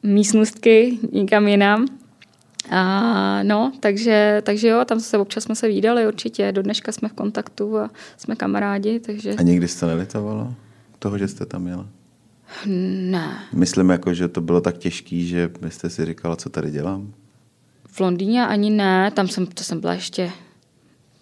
místnostky 0.04 0.98
někam 1.12 1.48
jinam. 1.48 1.86
A 2.70 3.44
no, 3.44 3.72
takže, 3.80 4.42
takže 4.46 4.68
jo, 4.68 4.86
tam 4.86 5.00
se 5.00 5.18
občas 5.18 5.44
jsme 5.44 5.56
se 5.56 5.68
výdali 5.68 6.08
určitě, 6.08 6.52
do 6.52 6.62
dneška 6.62 6.92
jsme 6.92 7.10
v 7.10 7.14
kontaktu 7.14 7.78
a 7.78 7.90
jsme 8.18 8.36
kamarádi, 8.36 9.00
takže... 9.00 9.34
A 9.34 9.42
nikdy 9.42 9.68
jste 9.68 9.86
nelitovala 9.86 10.54
toho, 11.00 11.18
že 11.18 11.28
jste 11.28 11.46
tam 11.46 11.62
měla? 11.62 11.86
Ne. 12.66 13.40
Myslím 13.54 13.90
jako, 13.90 14.14
že 14.14 14.28
to 14.28 14.42
bylo 14.42 14.62
tak 14.62 14.78
těžký, 14.78 15.28
že 15.28 15.50
byste 15.62 15.90
si 15.90 16.06
říkala, 16.06 16.36
co 16.36 16.50
tady 16.50 16.72
dělám? 16.72 17.14
V 17.88 18.00
Londýně 18.00 18.48
ani 18.48 18.70
ne, 18.70 19.12
tam 19.12 19.28
jsem, 19.28 19.46
to 19.46 19.64
jsem 19.64 19.80
byla 19.80 19.94
ještě 19.94 20.32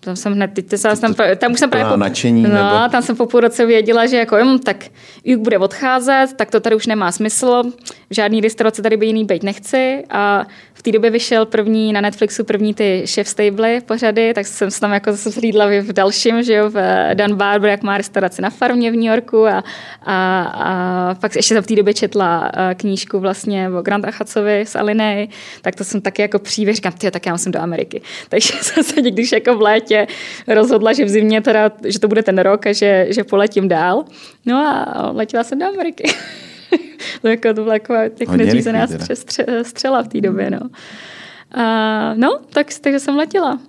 tam 0.06 0.16
jsem 0.16 0.34
hned, 0.34 0.51
teď 0.53 0.66
jsem, 0.76 0.97
tam, 0.97 1.14
tam 1.38 1.51
už 1.51 1.60
jsem 1.60 1.70
právě 1.70 1.91
po, 1.91 1.97
nadšení, 1.97 2.43
no, 2.43 2.49
nebo? 2.49 2.89
tam 2.91 3.01
jsem 3.01 3.16
po 3.16 3.26
půl 3.26 3.39
roce 3.39 3.66
věděla, 3.66 4.06
že 4.06 4.18
jako, 4.18 4.38
jem, 4.38 4.60
tak 4.60 4.86
Juk 5.24 5.41
bude 5.41 5.58
odcházet, 5.58 6.28
tak 6.36 6.51
to 6.51 6.60
tady 6.60 6.76
už 6.76 6.88
nemá 6.88 7.12
smysl, 7.12 7.64
v 8.10 8.16
žádný 8.16 8.41
restaurace 8.41 8.82
tady 8.82 8.97
by 8.97 9.06
jiný 9.06 9.26
být 9.26 9.43
nechci 9.43 10.03
a 10.10 10.45
té 10.86 10.91
době 10.91 11.09
vyšel 11.09 11.45
první 11.45 11.93
na 11.93 12.01
Netflixu 12.01 12.43
první 12.43 12.73
ty 12.73 13.03
Chef 13.07 13.27
Stable 13.27 13.81
pořady, 13.81 14.33
tak 14.33 14.47
jsem 14.47 14.71
se 14.71 14.79
tam 14.79 14.93
jako 14.93 15.11
zase 15.11 15.31
slídla 15.31 15.65
v 15.81 15.93
dalším, 15.93 16.43
že 16.43 16.53
jo, 16.53 16.69
v 16.69 16.77
eh, 16.77 17.15
Dan 17.15 17.36
Barber, 17.36 17.69
jak 17.69 17.83
má 17.83 17.97
restauraci 17.97 18.41
na 18.41 18.49
farmě 18.49 18.91
v 18.91 18.95
New 18.95 19.03
Yorku 19.03 19.47
a, 19.47 19.63
a, 20.03 20.43
a 20.43 21.15
pak 21.15 21.36
ještě 21.36 21.53
jsem 21.53 21.63
v 21.63 21.67
té 21.67 21.75
době 21.75 21.93
četla 21.93 22.51
eh, 22.53 22.75
knížku 22.75 23.19
vlastně 23.19 23.69
o 23.69 23.81
Grant 23.81 24.05
Achacovi 24.05 24.65
z 24.65 24.75
Alinej, 24.75 25.29
tak 25.61 25.75
to 25.75 25.83
jsem 25.83 26.01
taky 26.01 26.21
jako 26.21 26.39
příběh, 26.39 26.75
říkám, 26.75 26.93
ty, 26.93 27.11
tak 27.11 27.25
já 27.25 27.31
musím 27.31 27.51
do 27.51 27.59
Ameriky. 27.59 28.01
Takže 28.29 28.53
jsem 28.61 28.83
se 28.83 29.01
když 29.01 29.31
jako 29.31 29.55
v 29.55 29.61
létě 29.61 30.07
rozhodla, 30.47 30.93
že 30.93 31.05
v 31.05 31.09
zimě 31.09 31.41
teda, 31.41 31.71
že 31.83 31.99
to 31.99 32.07
bude 32.07 32.23
ten 32.23 32.38
rok 32.38 32.65
a 32.65 32.73
že, 32.73 33.07
že 33.09 33.23
poletím 33.23 33.67
dál. 33.67 34.05
No 34.45 34.57
a 34.57 35.11
letěla 35.11 35.43
jsem 35.43 35.59
do 35.59 35.65
Ameriky. 35.65 36.03
to, 37.21 37.28
jako, 37.28 37.53
to 37.53 37.63
byla 37.63 37.73
jako, 37.73 37.93
jako 37.93 38.38
neřízená 38.38 38.88
stře, 38.88 39.15
stře, 39.15 39.63
střela 39.63 40.03
v 40.03 40.07
té 40.07 40.21
době. 40.21 40.49
No. 40.51 40.59
A, 41.51 42.13
no, 42.13 42.39
tak, 42.49 42.67
takže 42.82 42.99
jsem 42.99 43.15
letěla. 43.15 43.59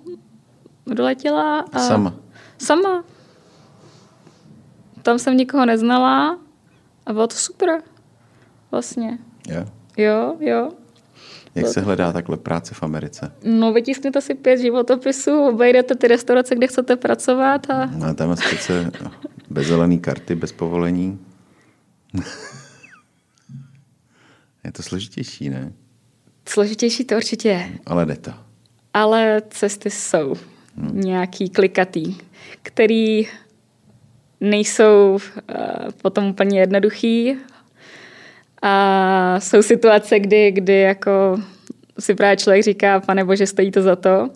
Doletěla. 0.87 1.59
A 1.59 1.79
sama? 1.79 2.13
Sama. 2.57 3.03
Tam 5.01 5.19
jsem 5.19 5.37
nikoho 5.37 5.65
neznala 5.65 6.39
a 7.05 7.13
bylo 7.13 7.27
to 7.27 7.35
super. 7.35 7.81
Vlastně. 8.71 9.17
Jo? 9.47 9.65
Jo, 9.97 10.35
jo. 10.39 10.71
Jak 11.55 11.67
se 11.67 11.81
hledá 11.81 12.13
takhle 12.13 12.37
práce 12.37 12.73
v 12.73 12.83
Americe? 12.83 13.31
No, 13.43 13.73
vytiskněte 13.73 14.21
si 14.21 14.35
pět 14.35 14.57
životopisů, 14.57 15.39
obejdete 15.39 15.95
ty 15.95 16.07
restaurace, 16.07 16.55
kde 16.55 16.67
chcete 16.67 16.95
pracovat. 16.95 17.69
A... 17.69 17.85
No, 17.85 18.15
tam 18.15 18.29
je 18.29 18.35
přece 18.35 18.91
bez 19.49 19.67
zelený 19.67 19.99
karty, 19.99 20.35
bez 20.35 20.51
povolení. 20.51 21.19
Je 24.67 24.71
to 24.71 24.83
složitější, 24.83 25.49
ne? 25.49 25.73
Složitější 26.49 27.05
to 27.05 27.15
určitě 27.15 27.49
je. 27.49 27.69
Ale 27.85 28.05
jde 28.05 28.15
to. 28.15 28.31
Ale 28.93 29.41
cesty 29.49 29.89
jsou 29.89 30.35
hmm. 30.77 31.01
nějaký 31.01 31.49
klikatý, 31.49 32.15
který 32.61 33.27
nejsou 34.41 35.13
uh, 35.13 35.19
potom 36.01 36.25
úplně 36.25 36.59
jednoduchý. 36.59 37.35
A 38.61 39.39
jsou 39.39 39.61
situace, 39.61 40.19
kdy, 40.19 40.51
kdy 40.51 40.79
jako 40.79 41.39
si 41.99 42.15
právě 42.15 42.37
člověk 42.37 42.63
říká, 42.63 42.99
pane 42.99 43.25
bože, 43.25 43.47
stojí 43.47 43.71
to 43.71 43.81
za 43.81 43.95
to. 43.95 44.29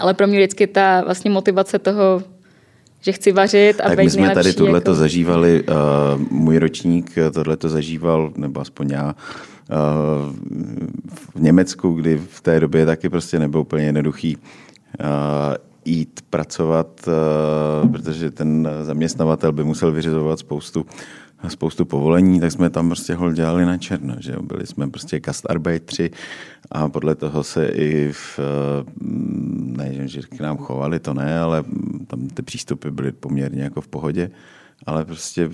Ale 0.00 0.14
pro 0.14 0.26
mě 0.26 0.38
vždycky 0.38 0.66
ta 0.66 1.02
vlastně 1.04 1.30
motivace 1.30 1.78
toho 1.78 2.22
že 3.04 3.12
chci 3.12 3.32
vařit 3.32 3.80
a 3.80 3.88
Tak 3.88 3.98
my 3.98 4.10
jsme 4.10 4.34
tady 4.34 4.52
tohle 4.52 4.76
jako... 4.76 4.94
zažívali, 4.94 5.62
uh, 5.62 5.74
můj 6.30 6.58
ročník 6.58 7.14
tohle 7.34 7.56
to 7.56 7.68
zažíval, 7.68 8.32
nebo 8.36 8.60
aspoň 8.60 8.90
já, 8.90 9.14
uh, 9.70 10.32
v 11.34 11.40
Německu, 11.40 11.92
kdy 11.92 12.20
v 12.30 12.40
té 12.40 12.60
době 12.60 12.86
taky 12.86 13.08
prostě 13.08 13.38
nebylo 13.38 13.62
úplně 13.62 13.84
jednoduchý 13.84 14.36
uh, 14.36 15.04
jít 15.84 16.20
pracovat, 16.30 16.88
uh, 17.84 17.92
protože 17.92 18.30
ten 18.30 18.68
zaměstnavatel 18.82 19.52
by 19.52 19.64
musel 19.64 19.92
vyřizovat 19.92 20.38
spoustu 20.38 20.86
spoustu 21.50 21.84
povolení, 21.84 22.40
tak 22.40 22.52
jsme 22.52 22.70
tam 22.70 22.88
prostě 22.88 23.14
hol 23.14 23.32
dělali 23.32 23.66
na 23.66 23.78
černo, 23.78 24.16
že 24.18 24.32
jo? 24.32 24.42
byli 24.42 24.66
jsme 24.66 24.90
prostě 24.90 25.20
kastarbeitři 25.20 26.10
a 26.70 26.88
podle 26.88 27.14
toho 27.14 27.44
se 27.44 27.66
i 27.66 28.12
v, 28.12 28.40
ne, 29.76 30.08
že 30.08 30.20
k 30.22 30.40
nám 30.40 30.56
chovali, 30.56 31.00
to 31.00 31.14
ne, 31.14 31.40
ale 31.40 31.64
tam 32.06 32.28
ty 32.28 32.42
přístupy 32.42 32.90
byly 32.90 33.12
poměrně 33.12 33.62
jako 33.62 33.80
v 33.80 33.88
pohodě, 33.88 34.30
ale 34.86 35.04
prostě 35.04 35.50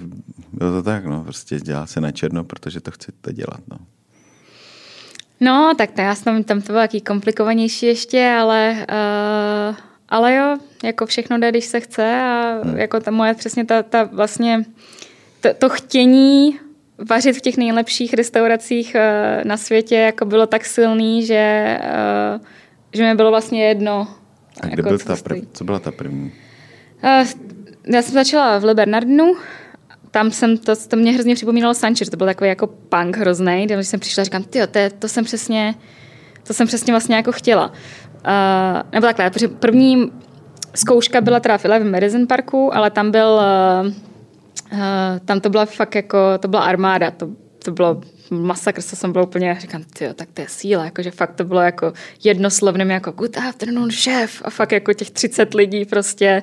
bylo 0.53 0.71
to 0.71 0.83
tak, 0.83 1.07
no, 1.07 1.25
prostě 1.25 1.61
dělá 1.61 1.87
se 1.87 2.01
na 2.01 2.13
černo, 2.13 2.45
protože 2.45 2.81
to 2.81 2.91
chcete 2.91 3.33
dělat, 3.33 3.61
no. 3.71 3.79
No, 5.41 5.75
tak 5.79 5.91
to 5.91 6.01
já 6.01 6.15
jsem 6.15 6.45
tam 6.45 6.61
to 6.61 6.67
bylo 6.67 6.79
jaký 6.79 7.01
komplikovanější 7.01 7.87
ještě, 7.87 8.37
ale, 8.41 8.87
uh, 9.71 9.77
ale 10.09 10.35
jo, 10.35 10.59
jako 10.85 11.07
všechno 11.07 11.39
jde, 11.39 11.51
když 11.51 11.65
se 11.65 11.81
chce 11.81 12.23
a 12.23 12.61
hmm. 12.65 12.77
jako 12.77 13.01
ta 13.01 13.11
moje 13.11 13.35
přesně 13.35 13.65
ta, 13.65 13.83
ta 13.83 14.05
vlastně 14.05 14.65
to, 15.41 15.55
to 15.55 15.69
chtění 15.69 16.59
vařit 17.09 17.37
v 17.37 17.41
těch 17.41 17.57
nejlepších 17.57 18.15
restauracích 18.15 18.97
uh, 18.97 19.45
na 19.45 19.57
světě 19.57 19.95
jako 19.97 20.25
bylo 20.25 20.47
tak 20.47 20.65
silný, 20.65 21.27
že, 21.27 21.79
uh, 22.37 22.41
že 22.95 23.03
mi 23.03 23.15
bylo 23.15 23.31
vlastně 23.31 23.65
jedno. 23.65 24.09
A 24.61 24.67
kde 24.67 24.77
jako, 24.77 24.89
byl 24.89 24.99
ta 24.99 25.17
prv, 25.17 25.39
co 25.53 25.65
byla 25.65 25.79
ta 25.79 25.91
první? 25.91 26.33
Uh, 27.05 27.27
já 27.87 28.03
jsem 28.03 28.15
začala 28.15 28.59
v 28.59 28.65
Le 28.65 28.75
Bernardinu, 28.75 29.37
tam 30.11 30.31
jsem, 30.31 30.59
to, 30.59 30.77
to 30.89 30.97
mě 30.97 31.13
hrozně 31.13 31.35
připomínalo 31.35 31.75
Sanchez, 31.75 32.09
to 32.09 32.17
byl 32.17 32.27
takový 32.27 32.49
jako 32.49 32.67
punk 32.67 33.17
hrozný, 33.17 33.67
když 33.67 33.89
jsem 33.89 34.01
přišla 34.01 34.21
a 34.21 34.25
říkám, 34.25 34.43
ty 34.43 34.67
to, 34.67 34.79
to 34.99 35.09
jsem 35.09 35.25
přesně, 35.25 35.75
to 36.47 36.55
jsem 36.55 36.67
přesně 36.67 36.93
vlastně 36.93 37.17
jako 37.17 37.33
chtěla. 37.33 37.67
Uh, 37.67 38.83
nebo 38.93 39.07
takhle, 39.07 39.49
první 39.49 40.13
zkouška 40.75 41.21
byla 41.21 41.41
teda 41.41 41.59
v 41.59 41.65
Eleven 41.65 41.91
Madison 41.91 42.27
Parku, 42.27 42.75
ale 42.75 42.91
tam 42.91 43.11
byl 43.11 43.41
uh, 43.87 43.93
Uh, 44.73 44.79
tam 45.25 45.41
to 45.41 45.51
byla 45.51 45.67
fakt 45.67 45.95
jako, 45.95 46.19
to 46.39 46.49
byla 46.49 46.63
armáda, 46.63 47.11
to, 47.11 47.29
to 47.65 47.71
bylo 47.71 48.01
masakr, 48.31 48.83
co 48.83 48.97
jsem 48.97 49.13
byla 49.13 49.25
úplně, 49.25 49.57
říkám, 49.61 49.83
tyjo, 49.99 50.15
tak 50.15 50.29
to 50.35 50.41
je 50.41 50.49
síla, 50.49 50.85
jakože 50.85 51.11
fakt 51.11 51.35
to 51.35 51.45
bylo 51.45 51.61
jako 51.61 51.93
jednoslovným 52.25 52.91
jako 52.91 53.11
good 53.11 53.37
afternoon 53.37 53.91
chef 53.91 54.43
a 54.45 54.51
fakt 54.51 54.73
jako 54.73 54.93
těch 54.93 55.11
30 55.11 55.55
lidí 55.55 55.85
prostě, 55.85 56.43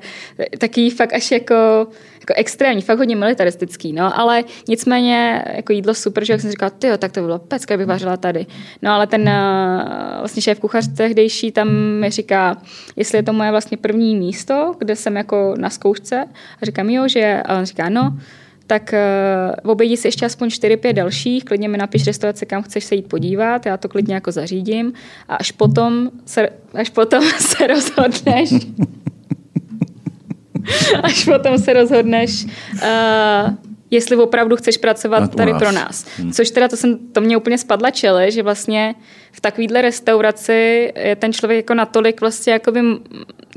taký 0.57 0.89
fakt 0.89 1.13
až 1.13 1.31
jako, 1.31 1.88
jako 2.19 2.33
extrémní, 2.35 2.81
fakt 2.81 2.97
hodně 2.97 3.15
militaristický, 3.15 3.93
no, 3.93 4.19
ale 4.19 4.43
nicméně 4.67 5.43
jako 5.53 5.73
jídlo 5.73 5.93
super, 5.93 6.25
že 6.25 6.33
jak 6.33 6.41
jsem 6.41 6.51
říkala, 6.51 6.69
tyjo, 6.69 6.97
tak 6.97 7.11
to 7.11 7.21
bylo 7.21 7.39
pecka, 7.39 7.77
bych 7.77 7.85
vařila 7.85 8.17
tady. 8.17 8.45
No 8.81 8.91
ale 8.91 9.07
ten 9.07 9.21
uh, 9.21 10.19
vlastně 10.19 10.41
šéf 10.41 10.59
kuchař 10.59 10.88
tehdejší 10.97 11.51
tam 11.51 11.69
mi 11.99 12.09
říká, 12.09 12.61
jestli 12.95 13.17
je 13.17 13.23
to 13.23 13.33
moje 13.33 13.51
vlastně 13.51 13.77
první 13.77 14.15
místo, 14.15 14.75
kde 14.79 14.95
jsem 14.95 15.15
jako 15.15 15.53
na 15.57 15.69
zkoušce 15.69 16.25
a 16.61 16.65
říkám, 16.65 16.89
jo, 16.89 17.07
že 17.07 17.41
a 17.45 17.57
on 17.57 17.65
říká, 17.65 17.89
no, 17.89 18.17
tak 18.68 18.93
uh, 19.63 19.72
obejdi 19.72 19.97
si 19.97 20.07
ještě 20.07 20.26
aspoň 20.26 20.47
4-5 20.47 20.93
dalších, 20.93 21.45
klidně 21.45 21.70
mi 21.70 21.78
napiš 21.78 22.07
restaurace, 22.07 22.45
kam 22.45 22.63
chceš 22.63 22.84
se 22.84 22.95
jít 22.95 23.07
podívat, 23.07 23.65
já 23.65 23.78
to 23.78 23.89
klidně 23.89 24.13
jako 24.13 24.32
zařídím. 24.32 24.93
A 25.28 25.36
až 25.36 25.51
potom 25.51 26.09
se, 26.26 26.49
až 26.74 26.89
potom 26.89 27.24
se 27.39 27.68
rozhodneš, 27.68 28.49
až 31.03 31.26
potom 31.26 31.57
se 31.57 31.74
rozhodneš, 31.74 32.45
uh, 32.45 33.53
jestli 33.91 34.15
opravdu 34.15 34.55
chceš 34.55 34.78
pracovat 34.78 35.36
tady 35.36 35.53
pro 35.53 35.72
nás. 35.72 36.05
Hmm. 36.18 36.32
Což 36.32 36.51
teda 36.51 36.68
to, 36.68 36.78
jsem, 36.78 36.97
to 36.97 37.22
mě 37.22 37.38
úplně 37.38 37.57
spadla 37.57 37.91
čele, 37.91 38.32
že 38.32 38.43
vlastně 38.43 38.95
v 39.32 39.41
takovýhle 39.41 39.82
restauraci 39.82 40.93
je 40.95 41.15
ten 41.15 41.34
člověk 41.34 41.57
jako 41.57 41.74
natolik 41.74 42.22
vlastně 42.22 42.53
jakoby, 42.53 42.82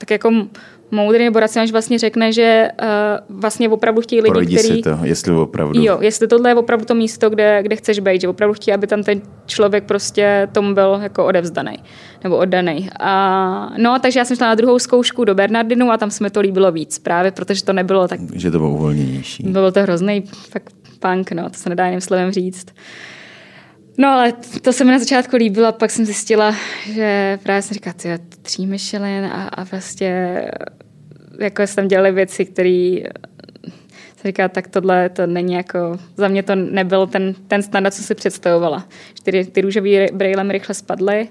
tak 0.00 0.10
jako 0.10 0.46
moudrý 0.90 1.24
nebo 1.24 1.40
racionální, 1.40 1.72
vlastně 1.72 1.98
řekne, 1.98 2.32
že 2.32 2.68
uh, 2.82 3.40
vlastně 3.40 3.68
opravdu 3.68 4.00
chtějí 4.00 4.22
lidi, 4.22 4.32
Projdi 4.32 4.56
který... 4.56 4.74
si 4.74 4.82
to, 4.82 4.98
jestli 5.02 5.32
opravdu. 5.32 5.82
Jo, 5.82 5.98
jestli 6.00 6.28
tohle 6.28 6.50
je 6.50 6.54
opravdu 6.54 6.84
to 6.84 6.94
místo, 6.94 7.30
kde, 7.30 7.62
kde 7.62 7.76
chceš 7.76 7.98
být, 7.98 8.20
že 8.20 8.28
opravdu 8.28 8.54
chtějí, 8.54 8.74
aby 8.74 8.86
tam 8.86 9.02
ten 9.02 9.20
člověk 9.46 9.84
prostě 9.84 10.48
tomu 10.52 10.74
byl 10.74 10.98
jako 11.02 11.24
odevzdaný 11.24 11.76
nebo 12.24 12.36
oddaný. 12.36 12.90
A, 13.00 13.72
no, 13.78 13.98
takže 14.02 14.20
já 14.20 14.24
jsem 14.24 14.36
šla 14.36 14.46
na 14.46 14.54
druhou 14.54 14.78
zkoušku 14.78 15.24
do 15.24 15.34
Bernardinu 15.34 15.90
a 15.90 15.96
tam 15.96 16.10
se 16.10 16.24
mi 16.24 16.30
to 16.30 16.40
líbilo 16.40 16.72
víc, 16.72 16.98
právě 16.98 17.30
protože 17.30 17.64
to 17.64 17.72
nebylo 17.72 18.08
tak... 18.08 18.20
Že 18.34 18.50
to 18.50 18.58
bylo 18.58 18.70
uvolněnější. 18.70 19.42
Bylo 19.42 19.72
to 19.72 19.82
hrozný 19.82 20.22
fakt 20.50 20.72
punk, 21.00 21.32
no, 21.32 21.50
to 21.50 21.56
se 21.56 21.68
nedá 21.68 21.86
jiným 21.86 22.00
slovem 22.00 22.30
říct. 22.30 22.66
No 24.00 24.08
ale 24.08 24.32
to 24.62 24.72
se 24.72 24.84
mi 24.84 24.90
na 24.90 24.98
začátku 24.98 25.36
líbilo 25.36 25.66
a 25.66 25.72
pak 25.72 25.90
jsem 25.90 26.04
zjistila, 26.04 26.54
že 26.92 27.38
právě 27.42 27.62
jsem 27.62 27.74
říkala, 27.74 27.94
ty 27.94 28.08
tří 28.42 28.66
Michelin 28.66 29.24
a, 29.24 29.48
a 29.48 29.64
prostě 29.64 30.40
jako 31.40 31.66
jsem 31.66 31.88
dělali 31.88 32.12
věci, 32.12 32.44
které 32.44 32.98
jsem 34.16 34.24
říkala, 34.24 34.48
tak 34.48 34.68
tohle 34.68 35.08
to 35.08 35.26
není 35.26 35.52
jako, 35.52 35.98
za 36.16 36.28
mě 36.28 36.42
to 36.42 36.54
nebyl 36.54 37.06
ten, 37.06 37.34
ten 37.48 37.62
standard, 37.62 37.94
co 37.94 38.02
si 38.02 38.14
představovala. 38.14 38.88
Ty, 39.22 39.44
ty 39.44 39.60
růžové 39.60 40.06
brýle 40.12 40.44
mi 40.44 40.52
rychle 40.52 40.74
spadly 40.74 41.28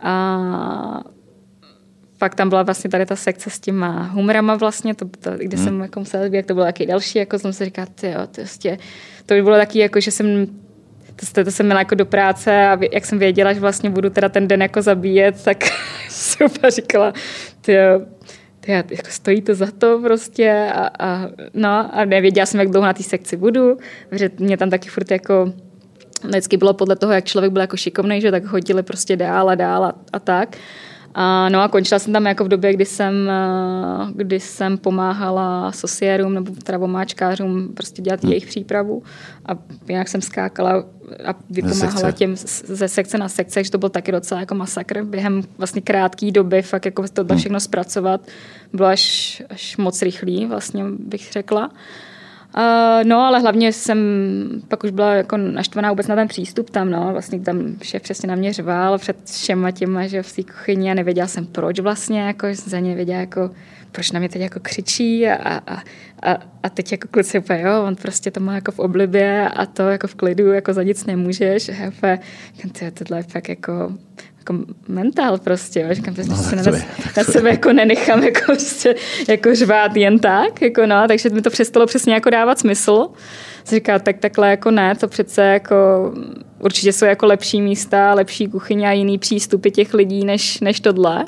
a 0.00 1.04
pak 2.18 2.34
tam 2.34 2.48
byla 2.48 2.62
vlastně 2.62 2.90
tady 2.90 3.06
ta 3.06 3.16
sekce 3.16 3.50
s 3.50 3.60
těma 3.60 4.02
humorama 4.02 4.54
vlastně, 4.54 4.94
to, 4.94 5.04
to, 5.04 5.30
kde 5.36 5.56
hmm. 5.56 5.64
jsem 5.64 5.80
jako 5.80 6.00
musela 6.00 6.24
jak 6.24 6.46
to 6.46 6.54
bylo 6.54 6.66
taky 6.66 6.86
další, 6.86 7.18
jako 7.18 7.38
jsem 7.38 7.52
si 7.52 7.64
říkala, 7.64 7.86
ty 7.94 8.06
jo, 8.06 8.26
to, 8.30 8.40
vlastně, 8.40 8.78
to 9.26 9.34
by 9.34 9.42
bylo 9.42 9.56
taky 9.56 9.78
jako, 9.78 10.00
že 10.00 10.10
jsem 10.10 10.46
to, 11.32 11.44
to 11.44 11.50
jsem 11.50 11.66
měla 11.66 11.80
jako 11.80 11.94
do 11.94 12.06
práce 12.06 12.66
a 12.66 12.78
jak 12.92 13.06
jsem 13.06 13.18
věděla, 13.18 13.52
že 13.52 13.60
vlastně 13.60 13.90
budu 13.90 14.10
teda 14.10 14.28
ten 14.28 14.48
den 14.48 14.62
jako 14.62 14.82
zabíjet, 14.82 15.44
tak 15.44 15.64
super 16.08 16.70
říkala, 16.70 17.12
ty 17.60 17.76
ty, 18.64 18.72
jako 18.72 19.08
stojí 19.10 19.42
to 19.42 19.54
za 19.54 19.66
to 19.78 20.00
prostě 20.02 20.70
a, 20.74 20.90
a, 20.98 21.28
no, 21.54 21.94
a 21.94 22.04
nevěděla 22.04 22.46
jsem, 22.46 22.60
jak 22.60 22.70
dlouho 22.70 22.86
na 22.86 22.92
té 22.92 23.02
sekci 23.02 23.36
budu, 23.36 23.76
že 24.12 24.30
mě 24.38 24.56
tam 24.56 24.70
taky 24.70 24.88
furt 24.88 25.10
jako 25.10 25.52
vždycky 26.24 26.56
bylo 26.56 26.74
podle 26.74 26.96
toho, 26.96 27.12
jak 27.12 27.24
člověk 27.24 27.52
byl 27.52 27.60
jako 27.60 27.76
šikovný, 27.76 28.20
že 28.20 28.30
tak 28.30 28.44
hodili 28.44 28.82
prostě 28.82 29.16
dál 29.16 29.50
a 29.50 29.54
dál 29.54 29.84
a, 29.84 29.94
a 30.12 30.18
tak. 30.18 30.56
A, 31.14 31.48
no 31.48 31.60
a 31.60 31.68
končila 31.68 31.98
jsem 31.98 32.12
tam 32.12 32.26
jako 32.26 32.44
v 32.44 32.48
době, 32.48 32.74
kdy 32.74 32.84
jsem, 32.84 33.30
kdy 34.14 34.40
jsem 34.40 34.78
pomáhala 34.78 35.72
sosiérům 35.72 36.34
nebo 36.34 36.52
teda 36.62 36.78
vomáčkářům 36.78 37.68
prostě 37.74 38.02
dělat 38.02 38.22
hmm. 38.22 38.32
jejich 38.32 38.46
přípravu 38.46 39.02
a 39.46 39.52
jinak 39.88 40.08
jsem 40.08 40.20
skákala 40.20 40.84
a 41.24 41.34
vypomáhala 41.50 42.10
těm 42.12 42.36
ze 42.36 42.88
sekce 42.88 43.18
na 43.18 43.28
sekce, 43.28 43.64
že 43.64 43.70
to 43.70 43.78
byl 43.78 43.88
taky 43.88 44.12
docela 44.12 44.40
jako 44.40 44.54
masakr 44.54 45.04
během 45.04 45.42
vlastně 45.58 45.82
krátké 45.82 46.30
doby, 46.30 46.62
fakt 46.62 46.84
jako 46.84 47.04
to 47.12 47.24
hmm. 47.24 47.38
všechno 47.38 47.60
zpracovat 47.60 48.20
bylo 48.72 48.88
až, 48.88 49.42
až 49.50 49.76
moc 49.76 50.02
rychlý, 50.02 50.46
vlastně 50.46 50.84
bych 50.98 51.32
řekla. 51.32 51.68
Uh, 51.68 51.76
no, 53.04 53.20
ale 53.20 53.40
hlavně 53.40 53.72
jsem 53.72 53.98
pak 54.68 54.84
už 54.84 54.90
byla 54.90 55.14
jako 55.14 55.36
naštvaná 55.36 55.90
vůbec 55.90 56.06
na 56.06 56.16
ten 56.16 56.28
přístup 56.28 56.70
tam, 56.70 56.90
no, 56.90 57.08
vlastně 57.12 57.40
tam 57.40 57.76
šéf 57.82 58.02
přesně 58.02 58.28
na 58.28 58.34
mě 58.34 58.52
řval 58.52 58.98
před 58.98 59.16
všema 59.24 59.70
těma, 59.70 60.06
že 60.06 60.22
v 60.22 60.36
té 60.36 60.42
kuchyni 60.42 60.90
a 60.90 60.94
nevěděla 60.94 61.26
jsem 61.26 61.46
proč 61.46 61.80
vlastně, 61.80 62.20
jako 62.20 62.46
za 62.52 62.78
ně 62.78 62.94
věděla 62.94 63.20
jako, 63.20 63.50
proč 63.92 64.10
na 64.10 64.20
mě 64.20 64.28
teď 64.28 64.42
jako 64.42 64.60
křičí 64.60 65.28
a, 65.28 65.58
a, 65.66 65.82
a, 66.22 66.38
a 66.62 66.68
teď 66.68 66.92
jako 66.92 67.08
kluci 67.10 67.38
úplně, 67.38 67.60
jo, 67.60 67.84
on 67.84 67.96
prostě 67.96 68.30
to 68.30 68.40
má 68.40 68.54
jako 68.54 68.72
v 68.72 68.78
oblibě 68.78 69.48
a 69.48 69.66
to 69.66 69.82
jako 69.82 70.06
v 70.06 70.14
klidu, 70.14 70.52
jako 70.52 70.72
za 70.72 70.82
nic 70.82 71.06
nemůžeš. 71.06 71.70
Úplně, 71.88 72.18
tohle 72.94 73.18
je 73.18 73.22
fakt 73.22 73.48
jako 73.48 73.92
jako 74.42 74.64
mentál 74.88 75.38
prostě, 75.38 75.80
jo. 75.80 75.86
říkám, 75.90 76.14
prostě 76.14 76.32
no, 76.32 76.36
se 76.36 76.56
na, 76.56 76.62
na 77.16 77.24
sebe 77.24 77.50
jako 77.50 77.72
nenechám 77.72 78.24
jako, 78.24 78.40
prostě, 78.46 78.94
jako 79.28 79.54
řvát 79.54 79.96
jen 79.96 80.18
tak, 80.18 80.62
jako 80.62 80.86
no, 80.86 81.08
takže 81.08 81.30
mi 81.30 81.42
to 81.42 81.50
přestalo 81.50 81.86
přesně 81.86 82.14
jako 82.14 82.30
dávat 82.30 82.58
smysl. 82.58 83.08
Jsem 83.64 83.76
říká, 83.76 83.98
tak 83.98 84.18
takhle 84.18 84.50
jako 84.50 84.70
ne, 84.70 84.94
to 84.94 85.08
přece 85.08 85.42
jako 85.42 85.76
určitě 86.58 86.92
jsou 86.92 87.04
jako 87.04 87.26
lepší 87.26 87.62
místa, 87.62 88.14
lepší 88.14 88.48
kuchyně 88.48 88.88
a 88.88 88.92
jiný 88.92 89.18
přístupy 89.18 89.70
těch 89.70 89.94
lidí 89.94 90.24
než, 90.24 90.60
než 90.60 90.80
tohle. 90.80 91.24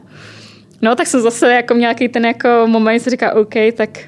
No, 0.83 0.97
tak 0.97 1.07
jsem 1.07 1.21
zase 1.21 1.53
jako 1.53 1.75
nějaký 1.75 2.09
ten 2.09 2.27
jako 2.27 2.49
moment, 2.67 3.01
se 3.01 3.11
říká, 3.11 3.35
OK, 3.35 3.55
tak, 3.77 3.99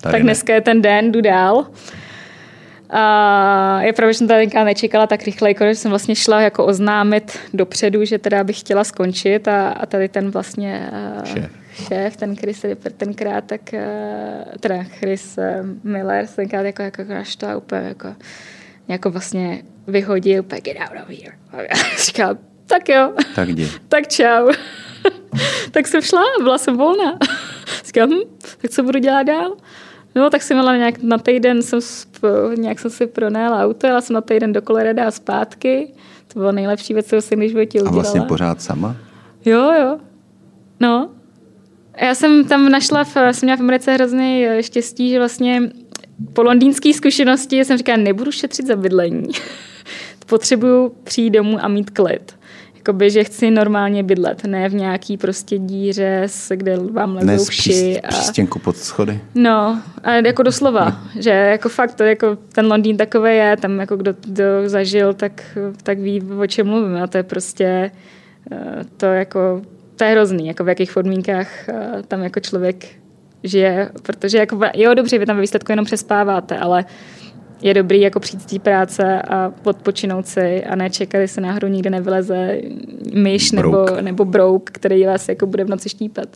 tak 0.00 0.22
dneska 0.22 0.54
je 0.54 0.60
ten 0.60 0.82
den, 0.82 1.12
jdu 1.12 1.20
dál. 1.20 1.66
A 2.90 3.82
je 3.82 3.92
pravda, 3.92 4.12
že 4.12 4.18
jsem 4.18 4.28
tady 4.28 4.50
nečekala 4.64 5.06
tak 5.06 5.22
rychle, 5.22 5.50
jako 5.50 5.64
jsem 5.64 5.90
vlastně 5.90 6.16
šla 6.16 6.40
jako 6.40 6.66
oznámit 6.66 7.38
dopředu, 7.54 8.04
že 8.04 8.18
teda 8.18 8.44
bych 8.44 8.60
chtěla 8.60 8.84
skončit 8.84 9.48
a, 9.48 9.68
a 9.68 9.86
tady 9.86 10.08
ten 10.08 10.30
vlastně 10.30 10.90
šéf, 11.24 11.50
šéf 11.88 12.16
ten 12.16 12.36
Chris 12.36 12.64
Ripper 12.64 12.92
tenkrát, 12.92 13.44
tak 13.44 13.60
teda 14.60 14.84
Chris 14.84 15.38
Miller 15.84 16.26
tenkrát 16.26 16.62
jako, 16.62 16.82
jako 16.82 17.02
to 17.38 17.46
úplně 17.58 17.82
jako, 17.82 18.14
jako 18.88 19.10
vlastně 19.10 19.62
vyhodil, 19.86 20.40
úplně 20.40 20.60
get 20.60 20.76
out 20.76 21.02
of 21.02 21.08
here. 21.08 21.36
A 21.52 21.60
já 21.62 21.96
říkala, 22.04 22.38
tak 22.66 22.88
jo. 22.88 23.12
Tak 23.34 23.48
jdi. 23.48 23.70
tak 23.88 24.08
čau. 24.08 24.50
tak 25.70 25.86
jsem 25.86 26.02
šla, 26.02 26.22
byla 26.38 26.58
jsem 26.58 26.76
volná. 26.76 27.18
Říkám, 27.84 28.10
hm, 28.10 28.36
tak 28.62 28.70
co 28.70 28.82
budu 28.82 28.98
dělat 28.98 29.22
dál? 29.22 29.56
No, 30.14 30.30
tak 30.30 30.42
jsem 30.42 30.56
měla 30.56 30.76
nějak 30.76 31.02
na 31.02 31.18
týden, 31.18 31.62
jsem, 31.62 31.80
nějak 32.58 32.78
jsem 32.78 32.90
si 32.90 33.06
pronajala 33.06 33.64
auto, 33.64 33.86
jela 33.86 34.00
jsem 34.00 34.14
na 34.14 34.20
týden 34.20 34.52
do 34.52 34.60
Colorada 34.60 35.04
a 35.04 35.10
zpátky. 35.10 35.92
To 36.32 36.38
bylo 36.38 36.52
nejlepší 36.52 36.94
věc, 36.94 37.06
co 37.06 37.22
jsem 37.22 37.38
když 37.38 37.50
v 37.50 37.52
životě 37.52 37.78
udělala. 37.78 37.90
A 37.90 38.02
vlastně 38.02 38.20
pořád 38.20 38.62
sama? 38.62 38.96
Jo, 39.44 39.72
jo. 39.80 39.98
No. 40.80 41.10
Já 42.00 42.14
jsem 42.14 42.44
tam 42.44 42.68
našla, 42.68 43.04
v, 43.04 43.16
jsem 43.32 43.46
měla 43.46 43.56
v 43.56 43.60
Americe 43.60 43.92
hrozný 43.92 44.46
eh, 44.46 44.62
štěstí, 44.62 45.10
že 45.10 45.18
vlastně 45.18 45.70
po 46.32 46.42
londýnské 46.42 46.94
zkušenosti 46.94 47.64
jsem 47.64 47.78
říkala, 47.78 47.98
nebudu 47.98 48.32
šetřit 48.32 48.66
za 48.66 48.76
bydlení. 48.76 49.28
Potřebuju 50.26 50.92
přijít 51.04 51.30
domů 51.30 51.58
a 51.60 51.68
mít 51.68 51.90
klid. 51.90 52.37
Jakoby, 52.88 53.10
že 53.10 53.24
chci 53.24 53.50
normálně 53.50 54.02
bydlet, 54.02 54.44
ne 54.44 54.68
v 54.68 54.74
nějaký 54.74 55.16
prostě 55.16 55.58
díře, 55.58 56.26
kde 56.50 56.76
vám 56.92 57.14
lezou 57.14 57.44
vši. 57.44 58.00
A... 58.00 58.08
přístěnku 58.08 58.58
pod 58.58 58.76
schody. 58.76 59.20
No, 59.34 59.82
a 60.02 60.12
jako 60.12 60.42
doslova, 60.42 61.02
že 61.18 61.30
jako 61.30 61.68
fakt 61.68 61.94
to, 61.94 62.02
jako 62.02 62.38
ten 62.52 62.66
Londýn 62.66 62.96
takový 62.96 63.36
je, 63.36 63.56
tam 63.56 63.80
jako 63.80 63.96
kdo, 63.96 64.14
kdo 64.26 64.44
zažil, 64.66 65.14
tak, 65.14 65.58
tak 65.82 65.98
ví, 65.98 66.22
o 66.38 66.46
čem 66.46 66.66
mluvím. 66.66 66.96
A 66.96 67.06
to 67.06 67.16
je 67.16 67.22
prostě 67.22 67.90
eh, 68.52 68.84
to 68.96 69.06
jako, 69.06 69.62
to 69.96 70.04
je 70.04 70.10
hrozný, 70.10 70.46
jako 70.46 70.64
v 70.64 70.68
jakých 70.68 70.92
podmínkách 70.92 71.68
eh, 71.68 72.02
tam 72.08 72.22
jako 72.22 72.40
člověk 72.40 72.86
žije, 73.44 73.90
protože 74.02 74.38
jako, 74.38 74.60
jo, 74.74 74.94
dobře, 74.94 75.18
vy 75.18 75.26
tam 75.26 75.36
ve 75.36 75.42
výsledku 75.42 75.72
jenom 75.72 75.84
přespáváte, 75.84 76.58
ale 76.58 76.84
je 77.62 77.74
dobrý 77.74 78.00
jako 78.00 78.20
přijít 78.20 78.42
z 78.42 78.46
té 78.46 78.58
práce 78.58 79.22
a 79.22 79.52
odpočinout 79.64 80.26
si 80.26 80.64
a 80.64 80.76
nečekat, 80.76 81.20
jestli 81.20 81.42
náhodou 81.42 81.68
nikde 81.68 81.90
nevyleze 81.90 82.60
myš 83.14 83.52
nebo, 83.52 83.86
nebo 84.00 84.24
brouk, 84.24 84.70
který 84.70 85.04
vás 85.04 85.28
jako 85.28 85.46
bude 85.46 85.64
v 85.64 85.68
noci 85.68 85.88
štípat. 85.88 86.28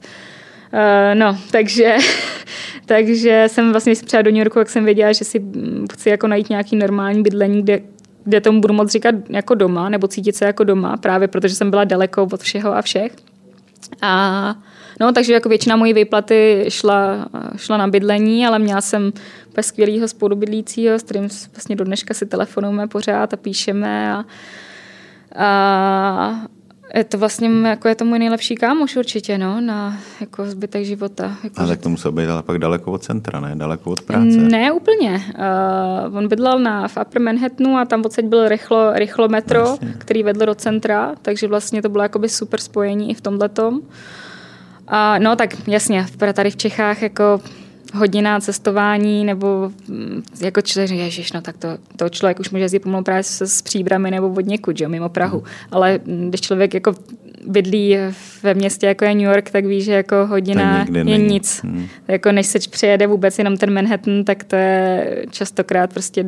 Uh, 0.73 1.14
no, 1.14 1.39
takže, 1.51 1.97
takže 2.87 3.45
jsem 3.47 3.70
vlastně, 3.70 3.91
když 3.91 3.99
jsem 3.99 4.07
přijela 4.07 4.23
do 4.23 4.31
New 4.31 4.39
Yorku, 4.39 4.59
jak 4.59 4.70
jsem 4.70 4.85
věděla, 4.85 5.12
že 5.12 5.25
si 5.25 5.43
chci 5.93 6.09
jako 6.09 6.27
najít 6.27 6.51
nějaký 6.51 6.77
normální 6.77 7.23
bydlení, 7.23 7.62
kde, 7.62 7.81
kde 8.25 8.41
tomu 8.41 8.61
budu 8.61 8.75
moct 8.75 8.91
říkat 8.91 9.14
jako 9.29 9.55
doma, 9.55 9.89
nebo 9.89 10.09
cítit 10.09 10.37
se 10.37 10.45
jako 10.45 10.64
doma, 10.64 10.97
právě 10.97 11.29
protože 11.29 11.55
jsem 11.55 11.70
byla 11.70 11.85
daleko 11.85 12.29
od 12.33 12.41
všeho 12.41 12.77
a 12.77 12.83
všech. 12.83 13.12
A 14.03 14.55
no, 15.01 15.12
takže 15.12 15.33
jako 15.33 15.49
většina 15.49 15.77
mojí 15.77 15.93
výplaty 15.93 16.64
šla, 16.68 17.29
šla 17.57 17.77
na 17.77 17.89
bydlení, 17.89 18.47
ale 18.47 18.59
měla 18.59 18.81
jsem 18.81 19.12
skvělého 19.61 20.09
spolubydlícího, 20.09 20.98
s 20.98 21.03
kterým 21.03 21.28
vlastně 21.53 21.76
do 21.76 21.84
dneška 21.84 22.14
si 22.14 22.26
telefonujeme 22.26 22.86
pořád 22.86 23.34
a 23.34 23.36
píšeme 23.36 24.12
a, 24.14 24.24
a 25.36 26.46
je 26.94 27.05
to 27.05 27.18
vlastně 27.18 27.68
jako 27.68 27.88
je 27.88 27.94
to 27.94 28.05
můj 28.05 28.18
nejlepší 28.18 28.55
kámoš 28.55 28.96
určitě, 28.96 29.38
no, 29.38 29.61
na 29.61 29.98
jako 30.20 30.46
zbytek 30.46 30.84
života. 30.84 31.36
Jako, 31.44 31.61
ale 31.61 31.76
to 31.76 31.88
musel 31.88 32.12
být 32.12 32.28
ale 32.28 32.42
pak 32.42 32.59
daleko 32.59 32.92
od 32.92 33.03
centra, 33.03 33.40
ne? 33.40 33.57
Daleko 33.57 33.90
od 33.90 34.03
práce. 34.03 34.36
Ne, 34.36 34.72
úplně. 34.72 35.22
Uh, 36.09 36.16
on 36.16 36.28
bydlel 36.28 36.59
na, 36.59 36.88
v 36.88 36.96
Upper 36.96 37.22
Manhattanu 37.22 37.76
a 37.76 37.84
tam 37.84 38.05
odsaď 38.05 38.24
byl 38.24 38.48
rychlo, 38.48 38.92
rychlo 38.92 39.28
metro, 39.28 39.61
vlastně. 39.61 39.94
který 39.98 40.22
vedl 40.22 40.46
do 40.46 40.55
centra, 40.55 41.14
takže 41.22 41.48
vlastně 41.48 41.82
to 41.82 41.88
bylo 41.88 42.03
jakoby 42.03 42.28
super 42.28 42.61
spojení 42.61 43.11
i 43.11 43.14
v 43.14 43.20
tomhle 43.20 43.48
tom. 43.48 43.80
A 44.88 45.18
no 45.18 45.36
tak 45.36 45.68
jasně, 45.68 46.07
tady 46.32 46.50
v 46.50 46.57
Čechách 46.57 47.03
jako 47.03 47.40
hodina 47.93 48.40
cestování, 48.40 49.24
nebo 49.24 49.72
mm, 49.88 50.22
jako 50.40 50.61
člověk 50.61 50.88
říká, 50.88 51.03
ježiš, 51.03 51.32
no 51.32 51.40
tak 51.40 51.57
to, 51.57 51.68
to 51.97 52.09
člověk 52.09 52.40
už 52.40 52.51
může 52.51 52.64
jezdit 52.64 52.78
pomalu 52.78 53.05
právě 53.05 53.22
s, 53.22 53.40
s 53.40 53.62
příbramy 53.62 54.11
nebo 54.11 54.28
od 54.28 54.47
někud, 54.47 54.78
že, 54.78 54.88
mimo 54.88 55.09
Prahu. 55.09 55.38
Mm. 55.38 55.45
Ale 55.70 56.01
když 56.05 56.40
člověk 56.40 56.74
jako 56.74 56.95
bydlí 57.47 57.97
ve 58.43 58.55
městě, 58.55 58.86
jako 58.86 59.05
je 59.05 59.14
New 59.14 59.24
York, 59.24 59.51
tak 59.51 59.66
ví, 59.66 59.82
že 59.82 59.93
jako 59.93 60.26
hodina 60.26 60.86
je 60.93 61.05
není. 61.05 61.26
nic. 61.28 61.61
Hmm. 61.64 61.86
Jako 62.09 62.32
než 62.32 62.47
se 62.47 62.59
přijede 62.59 63.07
vůbec 63.07 63.38
jenom 63.38 63.57
ten 63.57 63.74
Manhattan, 63.74 64.24
tak 64.24 64.45
to 64.45 64.57
je 64.57 65.24
častokrát 65.30 65.93
prostě 65.93 66.24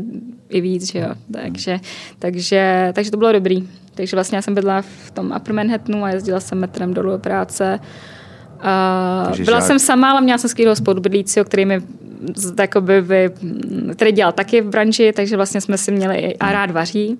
i 0.49 0.61
víc, 0.61 0.93
že 0.93 0.99
jo. 0.99 1.09
Takže, 1.33 1.81
takže, 2.19 2.93
takže 2.95 3.11
to 3.11 3.17
bylo 3.17 3.33
dobrý. 3.33 3.69
Takže 3.95 4.17
vlastně 4.17 4.37
já 4.37 4.43
jsem 4.43 4.55
bydla 4.55 4.83
v 4.83 5.11
tom 5.11 5.35
Upper 5.37 5.55
Manhattanu 5.55 6.05
a 6.05 6.11
jezdila 6.11 6.41
jsem 6.41 6.59
metrem 6.59 6.95
dolů 6.95 7.11
do 7.11 7.19
práce 7.19 7.81
Uh, 8.55 9.45
byla 9.45 9.59
žák... 9.61 9.67
jsem 9.67 9.79
sama, 9.79 10.11
ale 10.11 10.21
měla 10.21 10.39
jsem 10.39 10.51
skvělého 10.51 10.77
spolubydlícího, 10.77 11.45
který 11.45 11.67
mi 11.67 11.83
takoby 12.55 13.03
by, 13.03 13.31
který 13.93 14.13
dělal 14.13 14.33
taky 14.33 14.61
v 14.61 14.69
branži, 14.69 15.13
takže 15.17 15.37
vlastně 15.37 15.61
jsme 15.61 15.79
si 15.79 15.93
měli 15.93 16.37
a 16.37 16.53
rád 16.53 16.71
vaří, 16.71 17.19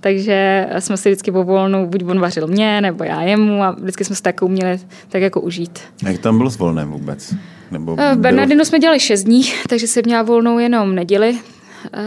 takže 0.00 0.68
jsme 0.78 0.96
si 0.96 1.08
vždycky 1.08 1.32
po 1.32 1.44
volnu, 1.44 1.86
buď 1.86 2.04
on 2.04 2.20
vařil 2.20 2.46
mě, 2.46 2.80
nebo 2.80 3.04
já 3.04 3.22
jemu 3.22 3.62
a 3.62 3.70
vždycky 3.70 4.04
jsme 4.04 4.16
se 4.16 4.22
tak 4.22 4.42
uměli 4.42 4.80
tak 5.08 5.22
jako 5.22 5.40
užít. 5.40 5.80
Jak 6.02 6.18
tam 6.18 6.38
bylo 6.38 6.50
s 6.50 6.58
volnem 6.58 6.90
vůbec? 6.90 7.34
Nebo 7.70 7.96
v 7.96 8.16
Bernardinu 8.16 8.58
bylo... 8.58 8.64
jsme 8.64 8.78
dělali 8.78 9.00
6 9.00 9.22
dní, 9.22 9.42
takže 9.68 9.86
jsem 9.86 10.02
měla 10.06 10.22
volnou 10.22 10.58
jenom 10.58 10.94
neděli. 10.94 11.32
Uh, 11.32 12.00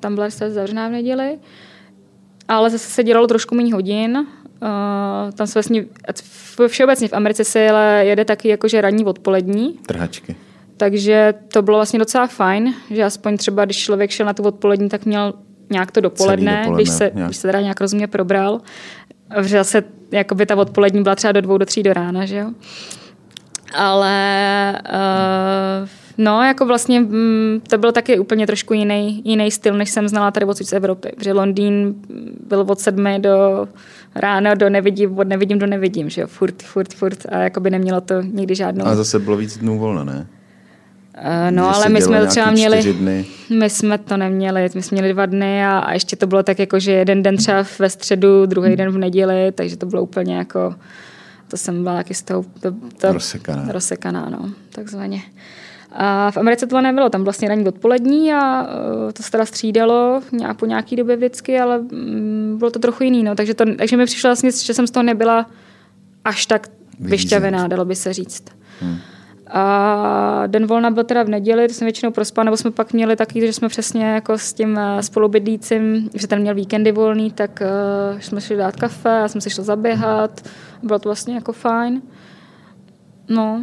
tam 0.00 0.14
byla 0.14 0.30
zavřená 0.30 0.88
v 0.88 0.92
neděli. 0.92 1.38
Ale 2.48 2.70
zase 2.70 2.90
se 2.90 3.04
dělalo 3.04 3.26
trošku 3.26 3.54
méně 3.54 3.74
hodin. 3.74 4.26
Uh, 4.62 5.32
tam 5.32 5.46
se 5.46 5.58
vlastně, 5.58 5.84
všeobecně 6.68 7.08
v 7.08 7.12
Americe 7.12 7.44
se 7.44 7.58
jede 8.00 8.24
taky 8.24 8.48
jakože 8.48 8.80
ranní 8.80 9.04
odpolední. 9.04 9.78
Trhačky. 9.86 10.36
Takže 10.76 11.34
to 11.48 11.62
bylo 11.62 11.78
vlastně 11.78 11.98
docela 11.98 12.26
fajn, 12.26 12.74
že 12.90 13.04
aspoň 13.04 13.36
třeba, 13.36 13.64
když 13.64 13.76
člověk 13.76 14.10
šel 14.10 14.26
na 14.26 14.34
tu 14.34 14.42
odpolední, 14.42 14.88
tak 14.88 15.06
měl 15.06 15.34
nějak 15.70 15.90
to 15.90 16.00
dopoledne, 16.00 16.52
dopoledne 16.52 16.74
když, 16.76 16.88
se, 16.90 17.10
nějak. 17.14 17.28
když 17.28 17.36
se 17.36 17.48
teda 17.48 17.60
nějak 17.60 17.80
rozumně 17.80 18.06
probral. 18.06 18.60
Že 19.42 19.58
zase 19.58 19.82
jakoby 20.10 20.46
ta 20.46 20.56
odpolední 20.56 21.02
byla 21.02 21.14
třeba 21.14 21.32
do 21.32 21.40
dvou, 21.40 21.58
do 21.58 21.66
tří 21.66 21.82
do 21.82 21.92
rána, 21.92 22.26
že 22.26 22.36
jo. 22.36 22.50
Ale 23.74 24.82
uh, 25.82 25.88
no, 26.18 26.42
jako 26.42 26.66
vlastně 26.66 27.00
mm, 27.00 27.60
to 27.68 27.78
byl 27.78 27.92
taky 27.92 28.18
úplně 28.18 28.46
trošku 28.46 28.74
jiný, 28.74 29.22
jiný 29.24 29.50
styl, 29.50 29.74
než 29.74 29.90
jsem 29.90 30.08
znala 30.08 30.30
tady 30.30 30.46
odsud 30.46 30.66
z 30.66 30.72
Evropy. 30.72 31.12
Protože 31.16 31.32
Londýn 31.32 31.94
byl 32.46 32.66
od 32.68 32.80
sedmi 32.80 33.18
do 33.18 33.68
ráno 34.14 34.54
do 34.54 34.70
nevidím, 34.70 35.18
od 35.18 35.28
nevidím 35.28 35.58
do 35.58 35.66
nevidím, 35.66 36.10
že 36.10 36.20
jo, 36.20 36.26
furt, 36.26 36.62
furt, 36.62 36.94
furt 36.94 37.26
a 37.28 37.38
jako 37.38 37.60
by 37.60 37.70
nemělo 37.70 38.00
to 38.00 38.22
nikdy 38.22 38.54
žádnou. 38.54 38.86
A 38.86 38.94
zase 38.94 39.18
bylo 39.18 39.36
víc 39.36 39.58
dnů 39.58 39.78
volna, 39.78 40.04
ne? 40.04 40.26
Uh, 41.18 41.50
no, 41.50 41.74
ale 41.74 41.88
my 41.88 42.02
jsme 42.02 42.20
to 42.20 42.26
třeba 42.26 42.50
měli, 42.50 42.94
dny. 42.94 43.26
my 43.58 43.70
jsme 43.70 43.98
to 43.98 44.16
neměli, 44.16 44.68
my 44.74 44.82
jsme 44.82 44.94
měli 44.94 45.12
dva 45.12 45.26
dny 45.26 45.64
a, 45.64 45.78
a 45.78 45.92
ještě 45.92 46.16
to 46.16 46.26
bylo 46.26 46.42
tak 46.42 46.58
jako, 46.58 46.78
že 46.78 46.92
jeden 46.92 47.22
den 47.22 47.36
třeba 47.36 47.64
ve 47.78 47.90
středu, 47.90 48.46
druhý 48.46 48.76
den 48.76 48.90
v 48.90 48.98
neděli, 48.98 49.52
takže 49.52 49.76
to 49.76 49.86
bylo 49.86 50.02
úplně 50.02 50.36
jako, 50.36 50.74
to 51.48 51.56
jsem 51.56 51.82
byla 51.82 51.96
taky 51.96 52.14
z 52.14 52.22
toho 52.22 52.44
to, 52.60 52.74
to, 53.00 53.12
rozsekaná. 53.12 53.72
rozsekaná, 53.72 54.28
no, 54.30 54.50
takzvaně. 54.70 55.22
A 55.94 56.30
v 56.30 56.36
Americe 56.36 56.66
to 56.66 56.80
nebylo, 56.80 57.10
tam 57.10 57.24
vlastně 57.24 57.48
ranní 57.48 57.68
odpolední 57.68 58.32
a 58.32 58.62
uh, 58.62 59.12
to 59.12 59.22
se 59.22 59.30
teda 59.30 59.46
střídalo 59.46 60.22
nějak 60.32 60.56
po 60.56 60.66
nějaký 60.66 60.96
době 60.96 61.16
vždycky, 61.16 61.60
ale 61.60 61.78
um, 61.78 62.54
bylo 62.58 62.70
to 62.70 62.78
trochu 62.78 63.04
jiný, 63.04 63.22
no, 63.22 63.34
takže, 63.34 63.54
to, 63.54 63.64
takže 63.76 63.96
mi 63.96 64.04
přišlo 64.04 64.28
vlastně, 64.28 64.50
že 64.52 64.74
jsem 64.74 64.86
z 64.86 64.90
toho 64.90 65.02
nebyla 65.02 65.46
až 66.24 66.46
tak 66.46 66.68
vyšťavená, 67.00 67.68
dalo 67.68 67.84
by 67.84 67.96
se 67.96 68.12
říct. 68.12 68.44
Hmm. 68.80 68.98
A 69.54 70.42
den 70.46 70.66
volna 70.66 70.90
byl 70.90 71.04
teda 71.04 71.22
v 71.22 71.28
neděli, 71.28 71.68
to 71.68 71.74
jsem 71.74 71.86
většinou 71.86 72.12
prospala, 72.12 72.44
nebo 72.44 72.56
jsme 72.56 72.70
pak 72.70 72.92
měli 72.92 73.16
taky, 73.16 73.40
že 73.40 73.52
jsme 73.52 73.68
přesně 73.68 74.04
jako 74.04 74.38
s 74.38 74.52
tím 74.52 74.78
eh, 74.78 75.02
spolubydlícím, 75.02 76.10
že 76.14 76.26
ten 76.26 76.40
měl 76.40 76.54
víkendy 76.54 76.92
volný, 76.92 77.30
tak 77.30 77.62
uh, 78.12 78.20
jsme 78.20 78.40
šli 78.40 78.56
dát 78.56 78.76
kafe, 78.76 79.08
já 79.08 79.28
jsem 79.28 79.40
si 79.40 79.50
šla 79.50 79.64
zaběhat, 79.64 80.48
bylo 80.82 80.98
to 80.98 81.08
vlastně 81.08 81.34
jako 81.34 81.52
fajn. 81.52 82.02
No. 83.28 83.62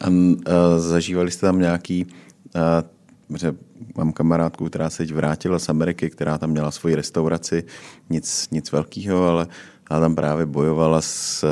A 0.00 0.08
uh, 0.08 0.34
zažívali 0.78 1.30
jste 1.30 1.46
tam 1.46 1.58
nějaký, 1.58 2.06
uh, 2.06 3.36
že 3.36 3.54
mám 3.96 4.12
kamarádku, 4.12 4.68
která 4.68 4.90
se 4.90 4.98
teď 4.98 5.12
vrátila 5.12 5.58
z 5.58 5.68
Ameriky, 5.68 6.10
která 6.10 6.38
tam 6.38 6.50
měla 6.50 6.70
svoji 6.70 6.94
restauraci, 6.94 7.64
nic, 8.10 8.48
nic 8.50 8.72
velkého, 8.72 9.26
ale, 9.26 9.46
ale 9.90 10.00
tam 10.00 10.14
právě 10.14 10.46
bojovala 10.46 11.00
s, 11.00 11.44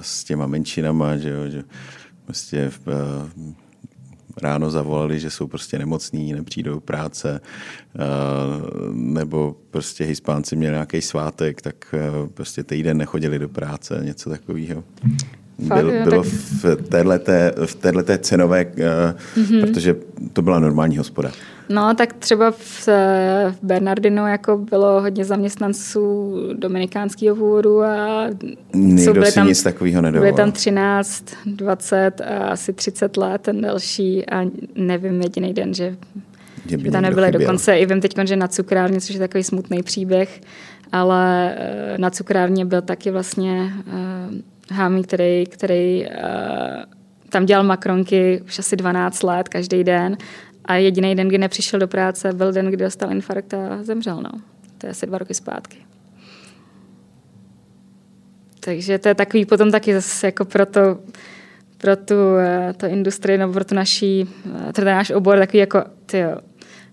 s 0.00 0.24
těma 0.24 0.46
menšinama, 0.46 1.16
že 1.16 1.30
jo, 1.30 1.50
že 1.50 1.62
prostě 2.26 2.72
uh, 2.86 3.52
ráno 4.42 4.70
zavolali, 4.70 5.20
že 5.20 5.30
jsou 5.30 5.46
prostě 5.46 5.78
nemocní, 5.78 6.32
nepřijdou 6.32 6.80
práce, 6.80 7.40
nebo 8.92 9.56
prostě 9.70 10.04
Hispánci 10.04 10.56
měli 10.56 10.72
nějaký 10.72 11.02
svátek, 11.02 11.62
tak 11.62 11.94
prostě 12.34 12.64
týden 12.64 12.96
nechodili 12.96 13.38
do 13.38 13.48
práce, 13.48 14.00
něco 14.04 14.30
takového. 14.30 14.84
Byl, 15.58 15.92
bylo 16.04 16.22
v 16.22 16.64
téhleté, 16.88 17.52
v 17.66 17.74
téhleté 17.74 18.18
cenové, 18.18 18.64
mm-hmm. 18.64 19.60
protože 19.60 19.96
to 20.32 20.42
byla 20.42 20.58
normální 20.58 20.98
hospoda. 20.98 21.30
No, 21.68 21.94
tak 21.94 22.12
třeba 22.12 22.50
v, 22.50 22.88
v 23.50 23.58
Bernardinu 23.62 24.26
jako 24.26 24.56
bylo 24.56 25.00
hodně 25.00 25.24
zaměstnanců 25.24 26.34
dominikánského 26.52 27.36
původu 27.36 27.82
a 27.82 28.26
Nikdo 28.74 29.12
byli 29.12 29.26
si 29.26 29.34
tam, 29.34 29.46
nic 29.46 29.62
takového 29.62 30.02
nedovolil. 30.02 30.32
Byly 30.32 30.44
tam 30.44 30.52
13, 30.52 31.24
20 31.46 32.20
a 32.20 32.46
asi 32.46 32.72
30 32.72 33.16
let 33.16 33.42
ten 33.42 33.60
další 33.60 34.30
a 34.30 34.44
nevím 34.74 35.22
jediný 35.22 35.54
den, 35.54 35.74
že, 35.74 35.96
že 36.66 36.76
by 36.76 36.90
tam 36.90 37.02
nebyly. 37.02 37.26
Chyběl. 37.26 37.40
Dokonce 37.40 37.78
i 37.78 37.86
vím 37.86 38.00
teď, 38.00 38.14
že 38.24 38.36
na 38.36 38.48
cukrárně, 38.48 39.00
což 39.00 39.14
je 39.14 39.20
takový 39.20 39.44
smutný 39.44 39.82
příběh, 39.82 40.40
ale 40.92 41.54
eh, 41.58 41.98
na 41.98 42.10
cukrárně 42.10 42.64
byl 42.64 42.82
taky 42.82 43.10
vlastně 43.10 43.72
Hámí, 44.70 45.02
který, 45.02 45.46
který 45.46 46.06
uh, 46.06 46.14
tam 47.28 47.46
dělal 47.46 47.64
makronky 47.64 48.42
už 48.46 48.58
asi 48.58 48.76
12 48.76 49.22
let 49.22 49.48
každý 49.48 49.84
den 49.84 50.16
a 50.64 50.74
jediný 50.74 51.14
den, 51.14 51.28
kdy 51.28 51.38
nepřišel 51.38 51.80
do 51.80 51.88
práce, 51.88 52.32
byl 52.32 52.52
den, 52.52 52.66
kdy 52.66 52.84
dostal 52.84 53.12
infarkt 53.12 53.54
a 53.54 53.82
zemřel. 53.82 54.16
No. 54.22 54.30
To 54.78 54.86
je 54.86 54.90
asi 54.90 55.06
dva 55.06 55.18
roky 55.18 55.34
zpátky. 55.34 55.76
Takže 58.60 58.98
to 58.98 59.08
je 59.08 59.14
takový 59.14 59.44
potom 59.44 59.70
taky 59.70 59.94
zase 59.94 60.26
jako 60.26 60.44
pro, 60.44 60.66
to, 60.66 60.98
pro 61.78 61.96
tu 61.96 62.14
uh, 62.14 62.72
to 62.76 62.86
industrii 62.86 63.38
nebo 63.38 63.52
pro 63.52 63.64
tu 63.64 63.74
naší, 63.74 64.28
uh, 64.46 64.72
ten 64.72 64.84
náš 64.84 65.10
obor 65.10 65.38
takový 65.38 65.58
jako, 65.58 65.84
tyjo, 66.06 66.36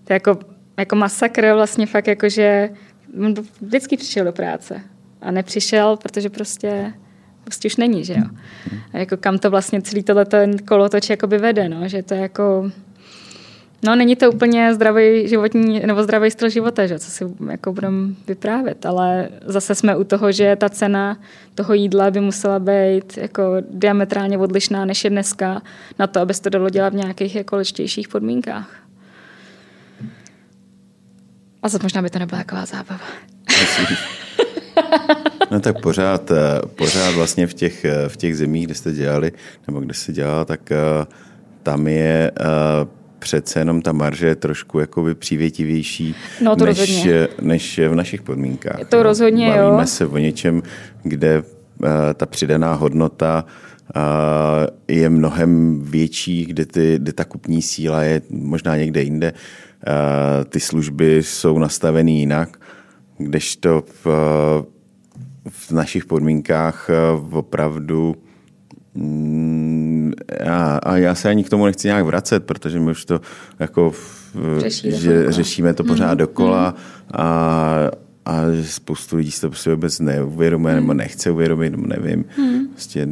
to 0.04 0.12
je 0.12 0.14
jako, 0.14 0.38
jako 0.78 0.96
masakr 0.96 1.52
vlastně 1.54 1.86
fakt 1.86 2.06
jako, 2.06 2.28
že 2.28 2.70
vždycky 3.60 3.96
přišel 3.96 4.24
do 4.24 4.32
práce 4.32 4.80
a 5.20 5.30
nepřišel, 5.30 5.96
protože 5.96 6.30
prostě 6.30 6.92
prostě 7.44 7.68
už 7.68 7.76
není, 7.76 8.04
že 8.04 8.12
jo. 8.12 8.24
A 8.92 8.98
jako 8.98 9.16
kam 9.16 9.38
to 9.38 9.50
vlastně 9.50 9.82
celý 9.82 10.02
tohle 10.02 10.26
kolotoč 10.68 11.10
jakoby 11.10 11.38
vede, 11.38 11.68
no, 11.68 11.88
že 11.88 12.02
to 12.02 12.14
je 12.14 12.20
jako... 12.20 12.70
No, 13.84 13.96
není 13.96 14.16
to 14.16 14.32
úplně 14.32 14.74
zdravý 14.74 15.28
životní, 15.28 15.80
nebo 15.86 16.02
zdravý 16.02 16.30
styl 16.30 16.48
života, 16.48 16.86
že? 16.86 16.98
co 16.98 17.10
si 17.10 17.24
jako 17.50 17.72
budeme 17.72 18.14
vyprávět, 18.26 18.86
ale 18.86 19.28
zase 19.44 19.74
jsme 19.74 19.96
u 19.96 20.04
toho, 20.04 20.32
že 20.32 20.56
ta 20.56 20.68
cena 20.68 21.18
toho 21.54 21.74
jídla 21.74 22.10
by 22.10 22.20
musela 22.20 22.58
být 22.58 23.16
jako 23.16 23.42
diametrálně 23.70 24.38
odlišná, 24.38 24.84
než 24.84 25.04
je 25.04 25.10
dneska, 25.10 25.62
na 25.98 26.06
to, 26.06 26.20
aby 26.20 26.34
se 26.34 26.42
to 26.42 26.50
dalo 26.50 26.70
dělat 26.70 26.92
v 26.92 26.96
nějakých 26.96 27.34
jako 27.34 27.56
ličtějších 27.56 28.08
podmínkách. 28.08 28.76
A 31.62 31.68
zase 31.68 31.82
možná 31.82 32.02
by 32.02 32.10
to 32.10 32.18
nebyla 32.18 32.38
taková 32.38 32.66
zábava. 32.66 33.04
No 35.50 35.60
tak 35.60 35.80
pořád, 35.80 36.30
eh, 36.30 36.60
pořád 36.74 37.14
vlastně 37.14 37.46
v 37.46 37.54
těch, 37.54 37.84
eh, 37.84 38.08
v 38.08 38.16
těch 38.16 38.36
zemích, 38.36 38.66
kde 38.66 38.74
jste 38.74 38.92
dělali, 38.92 39.32
nebo 39.66 39.80
kde 39.80 39.94
jste 39.94 40.12
dělala, 40.12 40.44
tak 40.44 40.72
eh, 40.72 41.06
tam 41.62 41.86
je 41.86 42.32
přece 43.18 43.60
jenom 43.60 43.82
ta 43.82 43.92
marže 43.92 44.26
je 44.26 44.34
trošku 44.34 44.78
jakoby 44.78 45.14
přívětivější 45.14 46.14
no, 46.40 46.56
to 46.56 46.64
než, 46.64 47.08
než 47.40 47.78
v 47.78 47.94
našich 47.94 48.22
podmínkách. 48.22 48.88
To 48.88 48.96
no. 48.96 49.02
rozhodně, 49.02 49.46
Bavíme 49.46 49.82
jo. 49.82 49.86
se 49.86 50.06
o 50.06 50.18
něčem, 50.18 50.62
kde 51.02 51.42
ta 52.14 52.26
přidaná 52.26 52.74
hodnota 52.74 53.44
je 54.88 55.08
mnohem 55.08 55.80
větší, 55.82 56.46
kde, 56.46 56.66
ty, 56.66 56.94
kde 56.98 57.12
ta 57.12 57.24
kupní 57.24 57.62
síla 57.62 58.02
je 58.02 58.22
možná 58.30 58.76
někde 58.76 59.02
jinde. 59.02 59.32
Ty 60.48 60.60
služby 60.60 61.22
jsou 61.22 61.58
nastaveny 61.58 62.12
jinak, 62.12 62.58
kdežto 63.18 63.84
v, 64.04 64.06
v 65.48 65.70
našich 65.70 66.04
podmínkách 66.04 66.90
eh, 66.90 67.36
opravdu 67.36 68.16
mm, 68.94 70.12
já, 70.40 70.76
a 70.82 70.96
já 70.96 71.14
se 71.14 71.28
ani 71.28 71.44
k 71.44 71.50
tomu 71.50 71.66
nechci 71.66 71.88
nějak 71.88 72.04
vracet, 72.04 72.44
protože 72.44 72.80
my 72.80 72.90
už 72.90 73.04
to 73.04 73.20
jako, 73.58 73.92
Řeší 74.58 74.92
že 74.92 75.32
řešíme 75.32 75.74
to 75.74 75.84
pořád 75.84 76.14
mm-hmm. 76.14 76.16
dokola 76.16 76.74
a, 77.12 77.90
a 78.24 78.40
spoustu 78.62 79.16
lidí 79.16 79.30
si 79.30 79.40
to 79.40 79.48
prostě 79.48 79.70
vůbec 79.70 80.00
neuvědomuje 80.00 80.74
mm. 80.74 80.80
nebo 80.80 80.94
nechce 80.94 81.30
uvědomit, 81.30 81.70
nebo 81.70 81.86
nevím. 81.86 82.24
Mm. 82.38 82.68
Prostě 82.68 83.08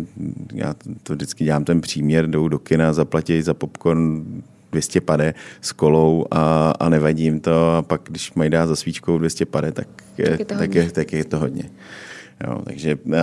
já 0.55 0.75
to 1.03 1.13
vždycky 1.13 1.45
dělám 1.45 1.65
ten 1.65 1.81
příměr, 1.81 2.31
jdou 2.31 2.49
do 2.49 2.59
kina, 2.59 2.93
zaplatí 2.93 3.43
za 3.43 3.55
popcorn 3.55 4.25
200 4.73 5.01
pade 5.01 5.35
s 5.61 5.73
kolou 5.73 6.27
a, 6.31 6.71
a 6.71 6.89
nevadí 6.89 7.23
jim 7.25 7.41
to 7.41 7.71
a 7.71 7.83
pak, 7.83 8.01
když 8.05 8.35
mají 8.35 8.51
dát 8.51 8.67
za 8.67 8.77
svíčkou 8.77 9.19
200 9.19 9.47
pade, 9.47 9.73
tak 9.73 9.89
je, 10.19 10.25
tak 10.31 10.39
je, 10.39 10.45
to, 10.45 10.55
tak 10.55 10.75
je, 10.75 10.91
tak 10.91 11.13
je 11.13 11.25
to 11.25 11.39
hodně. 11.39 11.65
Jo, 12.47 12.63
takže 12.65 12.97
uh, 13.05 13.15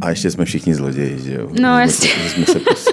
a 0.00 0.10
ještě 0.10 0.30
jsme 0.30 0.44
všichni 0.44 0.74
zloději, 0.74 1.20
že 1.20 1.34
jo? 1.34 1.50
No, 1.60 1.78
jasně. 1.78 2.08
Že 2.08 2.30
jsme 2.30 2.46
se, 2.46 2.60
pos, 2.60 2.88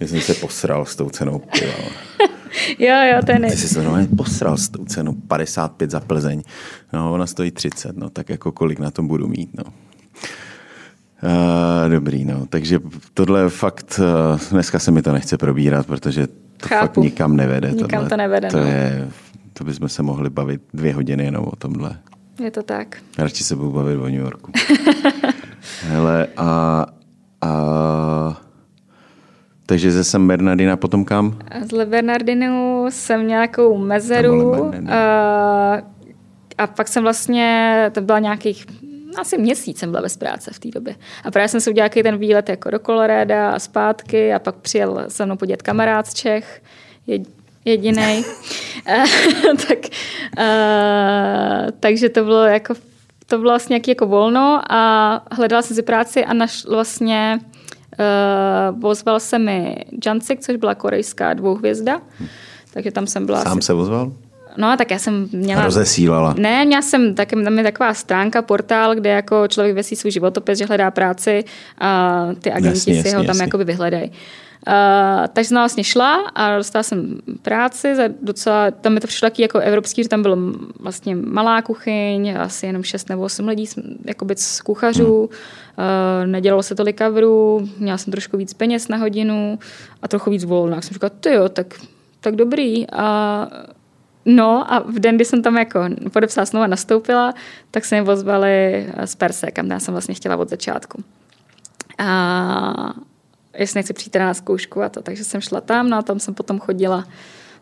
že 0.00 0.08
jsem 0.08 0.20
se 0.20 0.34
posral 0.34 0.84
s 0.84 0.96
tou 0.96 1.10
cenou 1.10 1.38
piva. 1.38 1.72
jo, 2.78 2.94
jo, 3.12 3.20
to 3.26 3.32
je 3.32 3.50
Ty 3.50 3.56
jsi 3.56 3.68
se 3.68 3.82
normálně 3.82 4.08
posral 4.16 4.56
s 4.56 4.68
tou 4.68 4.84
cenou 4.84 5.12
55 5.12 5.90
za 5.90 6.00
Plzeň. 6.00 6.42
No, 6.92 7.12
ona 7.12 7.26
stojí 7.26 7.50
30, 7.50 7.96
no, 7.96 8.10
tak 8.10 8.28
jako 8.28 8.52
kolik 8.52 8.78
na 8.78 8.90
tom 8.90 9.08
budu 9.08 9.28
mít, 9.28 9.50
no. 9.54 9.64
Uh, 11.22 11.90
dobrý, 11.90 12.24
no. 12.24 12.46
Takže 12.46 12.80
tohle 13.14 13.50
fakt, 13.50 14.00
uh, 14.32 14.40
dneska 14.50 14.78
se 14.78 14.90
mi 14.90 15.02
to 15.02 15.12
nechce 15.12 15.38
probírat, 15.38 15.86
protože 15.86 16.26
to 16.26 16.68
Chápu. 16.68 16.86
fakt 16.86 16.96
nikam 16.96 17.36
nevede. 17.36 17.70
Nikam 17.70 17.88
tohle. 17.88 18.08
to 18.08 18.16
nevede, 18.16 18.48
to 18.48 18.60
no. 18.60 18.66
je, 18.66 19.08
to 19.52 19.64
bychom 19.64 19.88
se 19.88 20.02
mohli 20.02 20.30
bavit 20.30 20.62
dvě 20.74 20.94
hodiny 20.94 21.24
jenom 21.24 21.44
o 21.44 21.56
tomhle. 21.56 21.98
Je 22.40 22.50
to 22.50 22.62
tak. 22.62 22.96
Radši 23.18 23.44
se 23.44 23.56
budu 23.56 23.70
bavit 23.70 23.96
o 23.96 24.04
New 24.04 24.20
Yorku. 24.20 24.52
Hele, 25.82 26.26
a, 26.36 26.86
a 27.40 28.42
takže 29.66 29.92
ze 29.92 30.04
San 30.04 30.26
Bernardina 30.26 30.76
potom 30.76 31.04
kam? 31.04 31.38
Z 31.68 31.72
Le 31.72 31.86
Bernardinu 31.86 32.86
jsem 32.88 33.26
nějakou 33.26 33.78
mezeru 33.78 34.72
a, 34.88 35.82
a 36.58 36.66
pak 36.66 36.88
jsem 36.88 37.02
vlastně, 37.02 37.90
to 37.94 38.00
byla 38.00 38.18
nějakých 38.18 38.66
asi 39.18 39.38
měsíc 39.38 39.78
jsem 39.78 39.90
byla 39.90 40.02
bez 40.02 40.16
práce 40.16 40.50
v 40.54 40.58
té 40.58 40.68
době. 40.68 40.94
A 41.24 41.30
právě 41.30 41.48
jsem 41.48 41.60
si 41.60 41.70
udělal 41.70 41.88
ten 42.02 42.18
výlet 42.18 42.48
jako 42.48 42.70
do 42.70 42.78
Colorada 42.78 43.50
a 43.50 43.58
zpátky 43.58 44.32
a 44.32 44.38
pak 44.38 44.54
přijel 44.56 45.04
se 45.08 45.26
mnou 45.26 45.36
podívat 45.36 45.62
kamarád 45.62 46.06
z 46.06 46.14
Čech, 46.14 46.62
jediný. 47.66 48.24
tak, 49.68 49.78
uh, 50.38 51.70
takže 51.80 52.08
to 52.08 52.24
bylo 52.24 52.44
jako 52.44 52.74
to 53.26 53.38
bylo 53.38 53.50
vlastně 53.50 53.74
nějaký 53.74 53.90
jako 53.90 54.06
volno 54.06 54.60
a 54.70 55.22
hledala 55.32 55.62
jsem 55.62 55.76
si 55.76 55.82
práci 55.82 56.24
a 56.24 56.32
našla 56.32 56.74
vlastně 56.74 57.38
uh, 58.78 58.88
ozval 58.88 59.20
se 59.20 59.38
mi 59.38 59.84
Jansik, 60.06 60.40
což 60.40 60.56
byla 60.56 60.74
korejská 60.74 61.34
dvouhvězda. 61.34 62.00
Takže 62.72 62.90
tam 62.90 63.06
jsem 63.06 63.26
byla... 63.26 63.42
Sám 63.42 63.58
asi... 63.58 63.66
se 63.66 63.72
ozval? 63.72 64.12
No, 64.56 64.76
tak 64.76 64.90
já 64.90 64.98
jsem 64.98 65.28
měla... 65.32 65.64
Rozesílala. 65.64 66.34
Ne, 66.38 66.64
měla 66.64 66.82
jsem, 66.82 67.14
tak, 67.14 67.30
tam 67.30 67.58
je 67.58 67.64
taková 67.64 67.94
stránka, 67.94 68.42
portál, 68.42 68.94
kde 68.94 69.10
jako 69.10 69.48
člověk 69.48 69.74
vesí 69.74 69.96
svůj 69.96 70.10
životopis, 70.10 70.58
že 70.58 70.66
hledá 70.66 70.90
práci 70.90 71.44
a 71.78 72.20
ty 72.40 72.52
agenti 72.52 72.78
jasně, 72.78 72.92
si 72.92 72.96
jasně, 72.96 73.16
ho 73.16 73.22
tam 73.22 73.28
jasně. 73.28 73.42
jakoby 73.42 73.64
vyhledají. 73.64 74.10
Uh, 74.10 74.45
takže 75.32 75.48
jsem 75.48 75.56
vlastně 75.56 75.84
šla 75.84 76.14
a 76.34 76.56
dostala 76.56 76.82
jsem 76.82 77.18
práci 77.42 77.96
za 77.96 78.02
docela, 78.22 78.70
tam 78.70 78.94
mi 78.94 79.00
to 79.00 79.06
přišlo 79.06 79.26
taky 79.26 79.42
jako 79.42 79.58
evropský, 79.58 80.02
že 80.02 80.08
tam 80.08 80.22
bylo 80.22 80.36
vlastně 80.80 81.16
malá 81.16 81.62
kuchyň, 81.62 82.36
asi 82.38 82.66
jenom 82.66 82.82
6 82.82 83.08
nebo 83.08 83.22
8 83.22 83.48
lidí, 83.48 83.66
jakoby 84.04 84.34
z 84.36 84.60
kuchařů, 84.60 85.16
uh, 85.24 85.28
nedělalo 86.26 86.62
se 86.62 86.74
tolik 86.74 86.98
coverů, 86.98 87.68
měla 87.78 87.98
jsem 87.98 88.10
trošku 88.10 88.36
víc 88.36 88.54
peněz 88.54 88.88
na 88.88 88.96
hodinu 88.96 89.58
a 90.02 90.08
trochu 90.08 90.30
víc 90.30 90.44
volna. 90.44 90.76
Tak 90.76 90.84
jsem 90.84 90.94
říkala, 90.94 91.10
ty 91.20 91.32
jo, 91.32 91.48
tak, 91.48 91.66
tak 92.20 92.36
dobrý. 92.36 92.90
A 92.90 93.48
No 94.28 94.72
a 94.72 94.78
v 94.78 94.98
den, 94.98 95.16
kdy 95.16 95.24
jsem 95.24 95.42
tam 95.42 95.56
jako 95.56 95.80
podepsala 96.12 96.46
smlouva 96.46 96.66
nastoupila, 96.66 97.34
tak 97.70 97.84
se 97.84 98.00
mi 98.00 98.10
ozvali 98.10 98.86
z 99.04 99.14
Perse, 99.14 99.50
kam 99.50 99.70
já 99.70 99.80
jsem 99.80 99.94
vlastně 99.94 100.14
chtěla 100.14 100.36
od 100.36 100.48
začátku. 100.48 101.04
A 101.98 102.94
jestli 103.58 103.78
nechci 103.78 103.92
přijít 103.92 104.14
na 104.14 104.34
zkoušku 104.34 104.82
a 104.82 104.88
to, 104.88 105.02
takže 105.02 105.24
jsem 105.24 105.40
šla 105.40 105.60
tam, 105.60 105.90
no 105.90 105.96
a 105.96 106.02
tam 106.02 106.18
jsem 106.18 106.34
potom 106.34 106.58
chodila, 106.58 107.04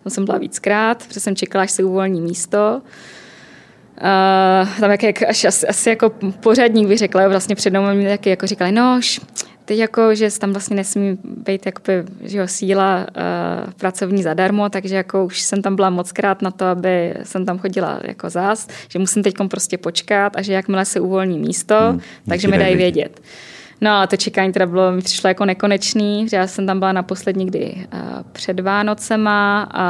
tam 0.02 0.10
jsem 0.10 0.24
byla 0.24 0.38
víckrát, 0.38 1.06
protože 1.06 1.20
jsem 1.20 1.36
čekala, 1.36 1.62
až 1.62 1.70
se 1.70 1.84
uvolní 1.84 2.20
místo. 2.20 2.82
Uh, 4.00 4.68
tam 4.80 4.90
jak, 4.90 5.02
jak 5.02 5.22
až 5.22 5.44
asi, 5.44 5.66
asi, 5.66 5.88
jako 5.88 6.10
pořadník 6.40 6.88
bych 6.88 6.98
řekla, 6.98 7.28
vlastně 7.28 7.54
před 7.54 7.70
mnou 7.70 7.94
mi 7.94 8.08
taky 8.08 8.30
jako 8.30 8.46
říkali, 8.46 8.72
no, 8.72 9.00
teď 9.64 9.78
jako, 9.78 10.14
že 10.14 10.38
tam 10.38 10.52
vlastně 10.52 10.76
nesmí 10.76 11.18
být 11.24 11.66
jakoby, 11.66 12.04
že 12.20 12.38
jo, 12.38 12.48
síla 12.48 13.06
uh, 13.66 13.72
pracovní 13.72 14.22
zadarmo, 14.22 14.68
takže 14.68 14.96
jako 14.96 15.24
už 15.24 15.40
jsem 15.40 15.62
tam 15.62 15.76
byla 15.76 15.90
moc 15.90 16.12
krát 16.12 16.42
na 16.42 16.50
to, 16.50 16.64
aby 16.64 17.14
jsem 17.22 17.46
tam 17.46 17.58
chodila 17.58 18.00
jako 18.04 18.30
zás, 18.30 18.68
že 18.88 18.98
musím 18.98 19.22
teď 19.22 19.34
prostě 19.48 19.78
počkat 19.78 20.36
a 20.36 20.42
že 20.42 20.52
jakmile 20.52 20.84
se 20.84 21.00
uvolní 21.00 21.38
místo, 21.38 21.76
hmm, 21.80 22.00
takže 22.28 22.48
mi 22.48 22.58
dají 22.58 22.76
vědět. 22.76 22.94
vědět. 22.94 23.20
No 23.80 23.90
a 23.90 24.06
to 24.06 24.16
čekání 24.16 24.52
teda 24.52 24.66
bylo, 24.66 24.92
mi 24.92 25.02
přišlo 25.02 25.28
jako 25.28 25.44
nekonečný, 25.44 26.28
že 26.28 26.36
já 26.36 26.46
jsem 26.46 26.66
tam 26.66 26.78
byla 26.78 26.92
naposled 26.92 27.36
někdy 27.36 27.74
uh, 27.74 28.00
před 28.32 28.60
Vánocema 28.60 29.68
a, 29.72 29.86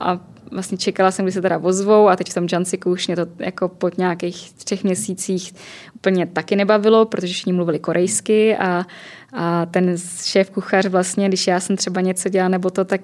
a 0.00 0.18
vlastně 0.52 0.78
čekala 0.78 1.10
jsem, 1.10 1.24
kdy 1.24 1.32
se 1.32 1.42
teda 1.42 1.58
ozvou 1.58 2.08
a 2.08 2.16
teď 2.16 2.30
v 2.30 2.34
tom 2.34 2.46
Jansiku 2.52 2.90
už 2.90 3.06
mě 3.06 3.16
to 3.16 3.26
jako 3.38 3.68
po 3.68 3.90
nějakých 3.98 4.52
třech 4.52 4.84
měsících 4.84 5.54
úplně 5.94 6.26
taky 6.26 6.56
nebavilo, 6.56 7.04
protože 7.04 7.32
všichni 7.32 7.52
mluvili 7.52 7.78
korejsky 7.78 8.56
a, 8.56 8.84
a 9.32 9.66
ten 9.66 9.96
šéf 10.24 10.50
kuchař 10.50 10.86
vlastně, 10.86 11.28
když 11.28 11.46
já 11.46 11.60
jsem 11.60 11.76
třeba 11.76 12.00
něco 12.00 12.28
dělala 12.28 12.48
nebo 12.48 12.70
to, 12.70 12.84
tak 12.84 13.00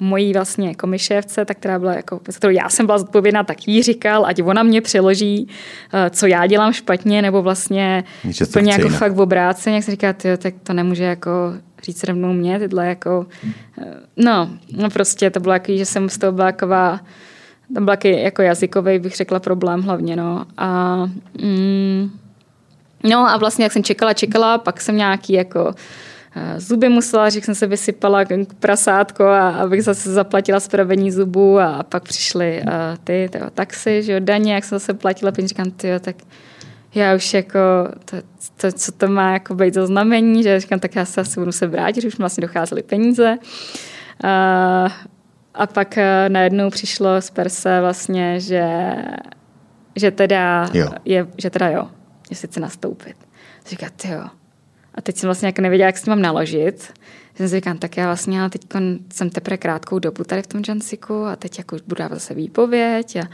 mojí 0.00 0.32
vlastně 0.32 0.74
komišévce, 0.74 1.44
tak 1.44 1.56
která 1.56 1.78
byla 1.78 1.94
jako, 1.94 2.18
kterou 2.36 2.52
já 2.52 2.68
jsem 2.68 2.86
byla 2.86 2.98
zodpovědná, 2.98 3.44
tak 3.44 3.68
jí 3.68 3.82
říkal, 3.82 4.26
ať 4.26 4.42
ona 4.42 4.62
mě 4.62 4.80
přeloží, 4.80 5.48
eh, 5.92 6.10
co 6.10 6.26
já 6.26 6.46
dělám 6.46 6.72
špatně, 6.72 7.22
nebo 7.22 7.42
vlastně 7.42 8.04
Niče 8.24 8.44
úplně 8.44 8.72
jako 8.72 8.86
jinak. 8.86 8.98
fakt 8.98 9.12
v 9.12 9.20
obráceně, 9.20 9.76
jak 9.76 9.84
se 9.84 9.90
říká, 9.90 10.12
tyjo, 10.12 10.36
tak 10.36 10.54
to 10.62 10.72
nemůže 10.72 11.04
jako 11.04 11.30
říct 11.82 12.04
rovnou 12.04 12.32
mě, 12.32 12.58
tyhle 12.58 12.86
jako, 12.86 13.26
eh, 13.82 13.94
no, 14.16 14.50
no 14.76 14.90
prostě 14.90 15.30
to 15.30 15.40
bylo 15.40 15.52
jako, 15.52 15.72
že 15.76 15.84
jsem 15.84 16.08
z 16.08 16.18
toho 16.18 16.32
byla 16.32 16.52
taková, 16.52 17.00
tam 17.74 17.84
byl 17.84 17.94
jako 18.04 18.42
jazykový, 18.42 18.98
bych 18.98 19.16
řekla, 19.16 19.40
problém 19.40 19.82
hlavně, 19.82 20.16
no. 20.16 20.46
A, 20.56 20.96
mm, 21.42 22.10
no 23.04 23.28
a 23.28 23.36
vlastně, 23.36 23.64
jak 23.64 23.72
jsem 23.72 23.82
čekala, 23.82 24.12
čekala, 24.12 24.58
pak 24.58 24.80
jsem 24.80 24.96
nějaký 24.96 25.32
jako 25.32 25.74
eh, 26.36 26.60
zuby 26.60 26.88
musela, 26.88 27.30
že 27.30 27.40
jsem 27.40 27.54
se 27.54 27.66
vysypala 27.66 28.24
k 28.24 28.54
prasátko 28.60 29.24
a 29.24 29.48
abych 29.48 29.82
zase 29.82 30.12
zaplatila 30.12 30.60
spravení 30.60 31.12
zubů 31.12 31.60
a 31.60 31.82
pak 31.82 32.02
přišly 32.02 32.62
uh, 32.62 32.70
ty, 33.04 33.28
ty 33.32 33.38
taxi, 33.54 34.02
že 34.02 34.12
jo, 34.12 34.20
daně, 34.20 34.54
jak 34.54 34.64
jsem 34.64 34.78
zase 34.78 34.94
platila, 34.94 35.32
pak 35.32 35.46
říkám, 35.46 35.70
ty 35.70 35.88
jo, 35.88 35.98
tak 36.00 36.16
já 36.94 37.14
už 37.14 37.34
jako, 37.34 37.58
to, 38.04 38.16
to, 38.56 38.72
co 38.72 38.92
to 38.92 39.08
má 39.08 39.32
jako 39.32 39.54
být 39.54 39.74
za 39.74 39.86
znamení, 39.86 40.42
že 40.42 40.60
říkám, 40.60 40.80
tak 40.80 40.96
já 40.96 41.04
se 41.04 41.20
asi 41.20 41.40
budu 41.40 41.52
se 41.52 41.66
vrátit, 41.66 42.00
že 42.00 42.08
už 42.08 42.16
mi 42.16 42.22
vlastně 42.22 42.40
docházely 42.42 42.82
peníze. 42.82 43.38
Uh, 44.24 44.92
a 45.54 45.66
pak 45.66 45.94
uh, 45.96 46.32
najednou 46.32 46.70
přišlo 46.70 47.22
z 47.22 47.30
Perse 47.30 47.80
vlastně, 47.80 48.40
že, 48.40 48.94
že 49.96 50.10
teda 50.10 50.70
jo. 50.72 50.88
je, 51.04 51.26
že 51.38 51.50
teda 51.50 51.68
jo, 51.68 51.88
jestli 52.30 52.48
chci 52.48 52.60
nastoupit. 52.60 53.16
Říká, 53.66 53.86
ty 53.96 54.08
jo. 54.08 54.24
A 54.94 55.00
teď 55.00 55.16
jsem 55.16 55.28
vlastně 55.28 55.46
jako 55.48 55.62
nevěděla, 55.62 55.86
jak 55.86 55.98
s 55.98 56.02
tím 56.02 56.10
mám 56.10 56.22
naložit. 56.22 56.92
Jsem 57.34 57.48
si 57.48 57.54
říkám, 57.54 57.78
tak 57.78 57.96
já 57.96 58.06
vlastně 58.06 58.40
ale 58.40 58.50
teď 58.50 58.62
jsem 59.12 59.30
teprve 59.30 59.56
krátkou 59.56 59.98
dobu 59.98 60.24
tady 60.24 60.42
v 60.42 60.46
tom 60.46 60.62
Jansiku 60.68 61.24
a 61.24 61.36
teď 61.36 61.58
jako 61.58 61.76
budu 61.86 61.98
dávat 61.98 62.14
zase 62.14 62.34
výpověď. 62.34 63.16
A... 63.16 63.28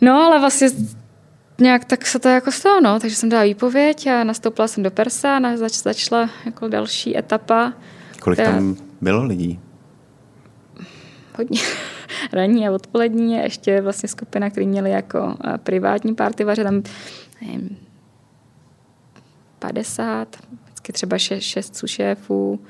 No, 0.00 0.22
ale 0.22 0.40
vlastně 0.40 0.68
nějak 1.60 1.84
tak 1.84 2.06
se 2.06 2.18
to 2.18 2.28
jako 2.28 2.52
stalo, 2.52 2.80
no. 2.80 3.00
Takže 3.00 3.16
jsem 3.16 3.28
dala 3.28 3.44
výpověď 3.44 4.06
a 4.06 4.24
nastoupila 4.24 4.68
jsem 4.68 4.82
do 4.82 4.90
Persa 4.90 5.36
a 5.36 5.56
zač, 5.56 5.72
začala 5.72 6.30
jako 6.44 6.68
další 6.68 7.18
etapa. 7.18 7.72
Kolik 8.20 8.38
která... 8.38 8.52
tam 8.52 8.76
bylo 9.00 9.24
lidí? 9.24 9.60
Hodně. 11.38 11.60
Ranní 12.32 12.68
a 12.68 12.72
odpolední 12.72 13.38
a 13.38 13.42
ještě 13.42 13.80
vlastně 13.80 14.08
skupina, 14.08 14.50
který 14.50 14.66
měli 14.66 14.90
jako 14.90 15.36
eh, 15.44 15.58
privátní 15.58 16.14
party 16.14 16.44
vaře, 16.44 16.64
tam 16.64 16.82
nevím, 17.40 17.76
50, 19.58 20.36
vždycky 20.64 20.92
třeba 20.92 21.18
6, 21.18 21.42
6 21.42 21.76
sušéfů, 21.76 22.60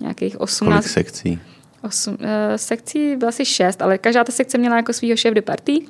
nějakých 0.00 0.40
18. 0.40 0.74
Kolik 0.74 0.88
sekcí? 0.88 1.40
8, 1.82 2.14
uh, 2.14 2.18
sekcí 2.56 3.16
byla 3.16 3.28
asi 3.28 3.44
6, 3.44 3.82
ale 3.82 3.98
každá 3.98 4.24
ta 4.24 4.32
sekce 4.32 4.58
měla 4.58 4.76
jako 4.76 4.92
svýho 4.92 5.16
šéf 5.16 5.34
de 5.34 5.42
party. 5.42 5.86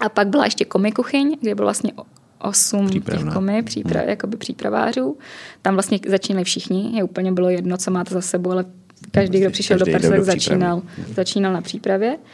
A 0.00 0.08
pak 0.08 0.28
byla 0.28 0.44
ještě 0.44 0.64
komikuchyň, 0.64 1.36
kde 1.40 1.54
bylo 1.54 1.66
vlastně 1.66 1.92
osm 2.38 2.88
těch 2.88 3.02
komy, 3.34 3.62
příprav, 3.62 4.02
hmm. 4.02 4.10
jakoby 4.10 4.36
přípravářů. 4.36 5.18
Tam 5.62 5.74
vlastně 5.74 5.98
začínali 6.08 6.44
všichni, 6.44 6.96
je 6.96 7.04
úplně 7.04 7.32
bylo 7.32 7.50
jedno, 7.50 7.76
co 7.76 7.90
máte 7.90 8.14
za 8.14 8.20
sebou, 8.20 8.50
ale 8.50 8.64
každý, 9.10 9.40
kdo 9.40 9.50
přišel 9.50 9.78
každý 9.78 9.92
do 9.92 9.98
Persa, 9.98 10.10
tak 10.10 10.24
začínal, 10.24 10.82
začínal 11.14 11.52
na 11.52 11.60
přípravě. 11.60 12.16
Uh, 12.16 12.24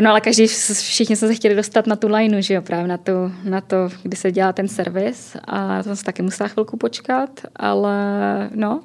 no 0.00 0.10
ale 0.10 0.20
každý, 0.20 0.46
všichni 0.46 1.16
jsme 1.16 1.28
se 1.28 1.34
chtěli 1.34 1.54
dostat 1.54 1.86
na 1.86 1.96
tu 1.96 2.08
lineu, 2.08 2.40
že 2.40 2.54
jo, 2.54 2.62
právě 2.62 2.88
na, 2.88 2.96
tu, 2.96 3.12
na 3.44 3.60
to, 3.60 3.76
kdy 4.02 4.16
se 4.16 4.32
dělá 4.32 4.52
ten 4.52 4.68
servis 4.68 5.36
a 5.44 5.78
to 5.78 5.82
jsem 5.82 5.96
se 5.96 6.04
taky 6.04 6.22
musela 6.22 6.48
chvilku 6.48 6.76
počkat, 6.76 7.30
ale 7.56 7.94
no, 8.54 8.82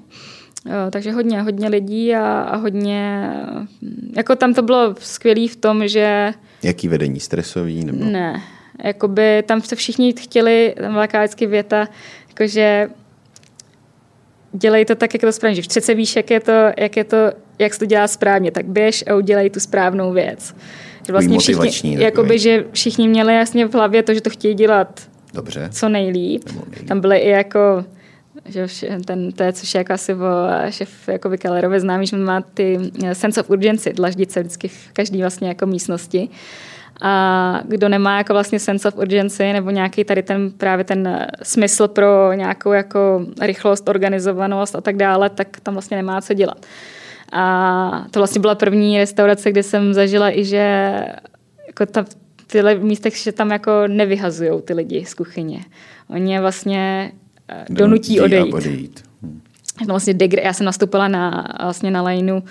uh, 0.66 0.72
takže 0.90 1.12
hodně, 1.12 1.42
hodně 1.42 1.68
lidí 1.68 2.16
a, 2.16 2.42
a 2.42 2.56
hodně, 2.56 3.32
jako 4.16 4.36
tam 4.36 4.54
to 4.54 4.62
bylo 4.62 4.96
skvělé 5.00 5.48
v 5.48 5.56
tom, 5.56 5.88
že 5.88 6.34
Jaký 6.64 6.88
vedení? 6.88 7.20
Stresový? 7.20 7.86
Nebo? 7.86 8.06
Ne. 8.06 8.42
Jakoby 8.84 9.44
tam 9.48 9.62
se 9.62 9.76
všichni 9.76 10.14
chtěli, 10.14 10.76
tam 10.82 10.92
byla 10.92 11.06
vždycky 11.06 11.48
věta, 11.48 11.88
jakože 12.30 12.90
dělej 14.54 14.86
to 14.86 14.96
tak, 14.96 15.14
jak 15.14 15.22
to 15.22 15.32
správně. 15.32 15.56
Že 15.56 15.62
přece 15.62 15.94
víš, 15.94 16.16
jak 16.16 16.32
je 16.32 16.40
to, 16.40 16.52
jak 16.78 16.98
je 16.98 17.04
to, 17.04 17.18
jak 17.60 17.74
se 17.74 17.80
to 17.80 17.86
dělá 17.86 18.08
správně, 18.08 18.52
tak 18.52 18.66
běž 18.66 19.04
a 19.08 19.16
udělej 19.16 19.50
tu 19.50 19.60
správnou 19.60 20.14
věc. 20.14 20.56
Že 21.08 21.12
vlastně 21.12 21.40
všichni, 21.40 22.04
jakoby, 22.04 22.40
že 22.40 22.66
všichni 22.72 23.08
měli 23.08 23.36
jasně 23.36 23.66
v 23.66 23.74
hlavě 23.74 24.04
to, 24.04 24.14
že 24.14 24.22
to 24.22 24.30
chtějí 24.30 24.54
dělat 24.54 25.02
Dobře. 25.34 25.70
co 25.72 25.90
nejlíp. 25.90 26.44
nejlíp. 26.52 26.88
Tam 26.88 27.00
byly 27.02 27.18
i 27.18 27.30
jako 27.30 27.86
že 28.46 28.68
ten, 29.06 29.32
to 29.32 29.44
je, 29.44 29.54
což 29.54 29.74
je 29.74 29.78
jako 29.78 29.94
asi 29.94 30.14
o 30.14 30.48
šef 30.70 31.08
jako 31.08 31.30
Kellerovi 31.38 31.80
známý, 31.80 32.08
že 32.08 32.18
má 32.18 32.42
ty 32.42 32.80
sense 33.14 33.42
of 33.42 33.50
urgency, 33.50 33.94
dlaždice 33.94 34.40
vždycky 34.40 34.68
v 34.68 34.92
každý 34.94 35.22
vlastně 35.22 35.48
jako 35.48 35.66
místnosti. 35.66 36.30
A 37.02 37.62
kdo 37.66 37.90
nemá 37.90 38.18
jako 38.18 38.34
vlastně 38.34 38.60
sense 38.60 38.88
of 38.88 38.98
urgency 38.98 39.54
nebo 39.54 39.70
nějaký 39.70 40.04
tady 40.04 40.24
ten 40.24 40.52
právě 40.52 40.86
ten 40.86 41.28
smysl 41.44 41.88
pro 41.88 42.34
nějakou 42.34 42.72
jako 42.72 43.26
rychlost, 43.42 43.90
organizovanost 43.90 44.76
a 44.76 44.82
tak 44.82 44.98
dále, 44.98 45.30
tak 45.30 45.60
tam 45.60 45.74
vlastně 45.74 45.98
nemá 45.98 46.22
co 46.22 46.34
dělat. 46.34 46.66
A 47.32 48.06
to 48.12 48.20
vlastně 48.20 48.42
byla 48.42 48.56
první 48.56 48.98
restaurace, 48.98 49.52
kde 49.52 49.64
jsem 49.64 49.94
zažila 49.94 50.38
i, 50.38 50.46
že 50.46 50.94
jako 51.68 51.86
ta, 51.86 52.06
tyhle 52.48 52.76
místech, 52.76 53.18
že 53.18 53.32
tam 53.32 53.52
jako 53.52 53.72
nevyhazují 53.88 54.62
ty 54.62 54.74
lidi 54.74 55.06
z 55.06 55.14
kuchyně. 55.14 55.60
Oni 56.10 56.34
je 56.34 56.42
vlastně 56.42 57.12
eh, 57.50 57.66
donutí 57.70 58.22
odejít. 58.22 58.54
odejít. 58.54 59.04
Hmm. 59.22 59.42
Vlastně 59.88 60.14
degra- 60.14 60.42
já 60.44 60.54
jsem 60.54 60.66
nastoupila 60.66 61.08
na, 61.08 61.48
vlastně 61.64 61.92
na 61.92 62.02
lineu 62.02 62.42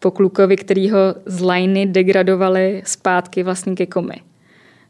po 0.00 0.10
klukovi, 0.10 0.56
který 0.56 0.90
ho 0.90 0.98
z 1.26 1.40
liney 1.40 1.86
degradovali 1.86 2.82
zpátky 2.86 3.42
vlastně 3.42 3.74
ke 3.74 3.86
komy. 3.86 4.14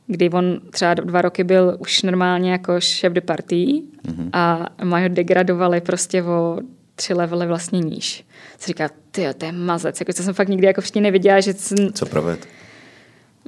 Kdy 0.07 0.31
on 0.31 0.61
třeba 0.71 0.95
dva 0.95 1.23
roky 1.23 1.45
byl 1.45 1.77
už 1.79 2.03
normálně 2.03 2.53
jako 2.53 2.81
šéf 2.81 3.13
de 3.13 3.21
party 3.21 3.55
mm-hmm. 3.57 4.31
a 4.33 4.67
ho 4.83 5.09
degradovali 5.09 5.81
prostě 5.81 6.23
o 6.23 6.59
tři 6.95 7.15
levely 7.15 7.47
vlastně 7.47 7.79
níž. 7.79 8.25
Co 8.59 8.67
říká, 8.67 8.89
ty 9.11 9.27
to 9.39 9.47
je 9.47 9.53
mazec, 9.53 10.01
jako 10.01 10.13
to 10.13 10.23
jsem 10.23 10.35
fakt 10.35 10.49
nikdy 10.49 10.67
jako 10.67 10.81
všichni 10.81 11.01
neviděla, 11.01 11.41
že 11.41 11.53
jsem... 11.53 11.93
Co 11.93 12.07
proved? 12.07 12.47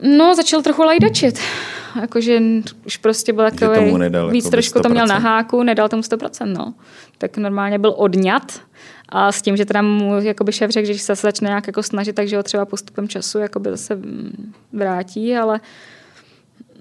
No, 0.02 0.34
začal 0.34 0.62
trochu 0.62 0.82
lajdačit. 0.82 1.38
Jakože 2.00 2.40
už 2.86 2.96
prostě 2.96 3.32
byl 3.32 3.50
takový, 3.50 3.94
víc 4.30 4.44
jako 4.44 4.50
trošku 4.50 4.80
to 4.80 4.88
měl 4.88 5.06
na 5.06 5.18
háku, 5.18 5.62
nedal 5.62 5.88
tomu 5.88 6.02
100%, 6.02 6.46
no. 6.46 6.74
Tak 7.18 7.36
normálně 7.36 7.78
byl 7.78 7.94
odňat 7.96 8.60
a 9.14 9.32
s 9.32 9.42
tím, 9.42 9.56
že 9.56 9.64
teda 9.64 9.82
mu 9.82 10.20
jakoby 10.20 10.52
šéf 10.52 10.70
řekl, 10.70 10.86
že 10.86 10.98
se 10.98 11.14
začne 11.14 11.48
nějak 11.48 11.66
jako 11.66 11.82
snažit, 11.82 12.12
takže 12.12 12.36
ho 12.36 12.42
třeba 12.42 12.64
postupem 12.64 13.08
času 13.08 13.38
jakoby 13.38 13.70
zase 13.70 13.98
vrátí, 14.72 15.36
ale 15.36 15.60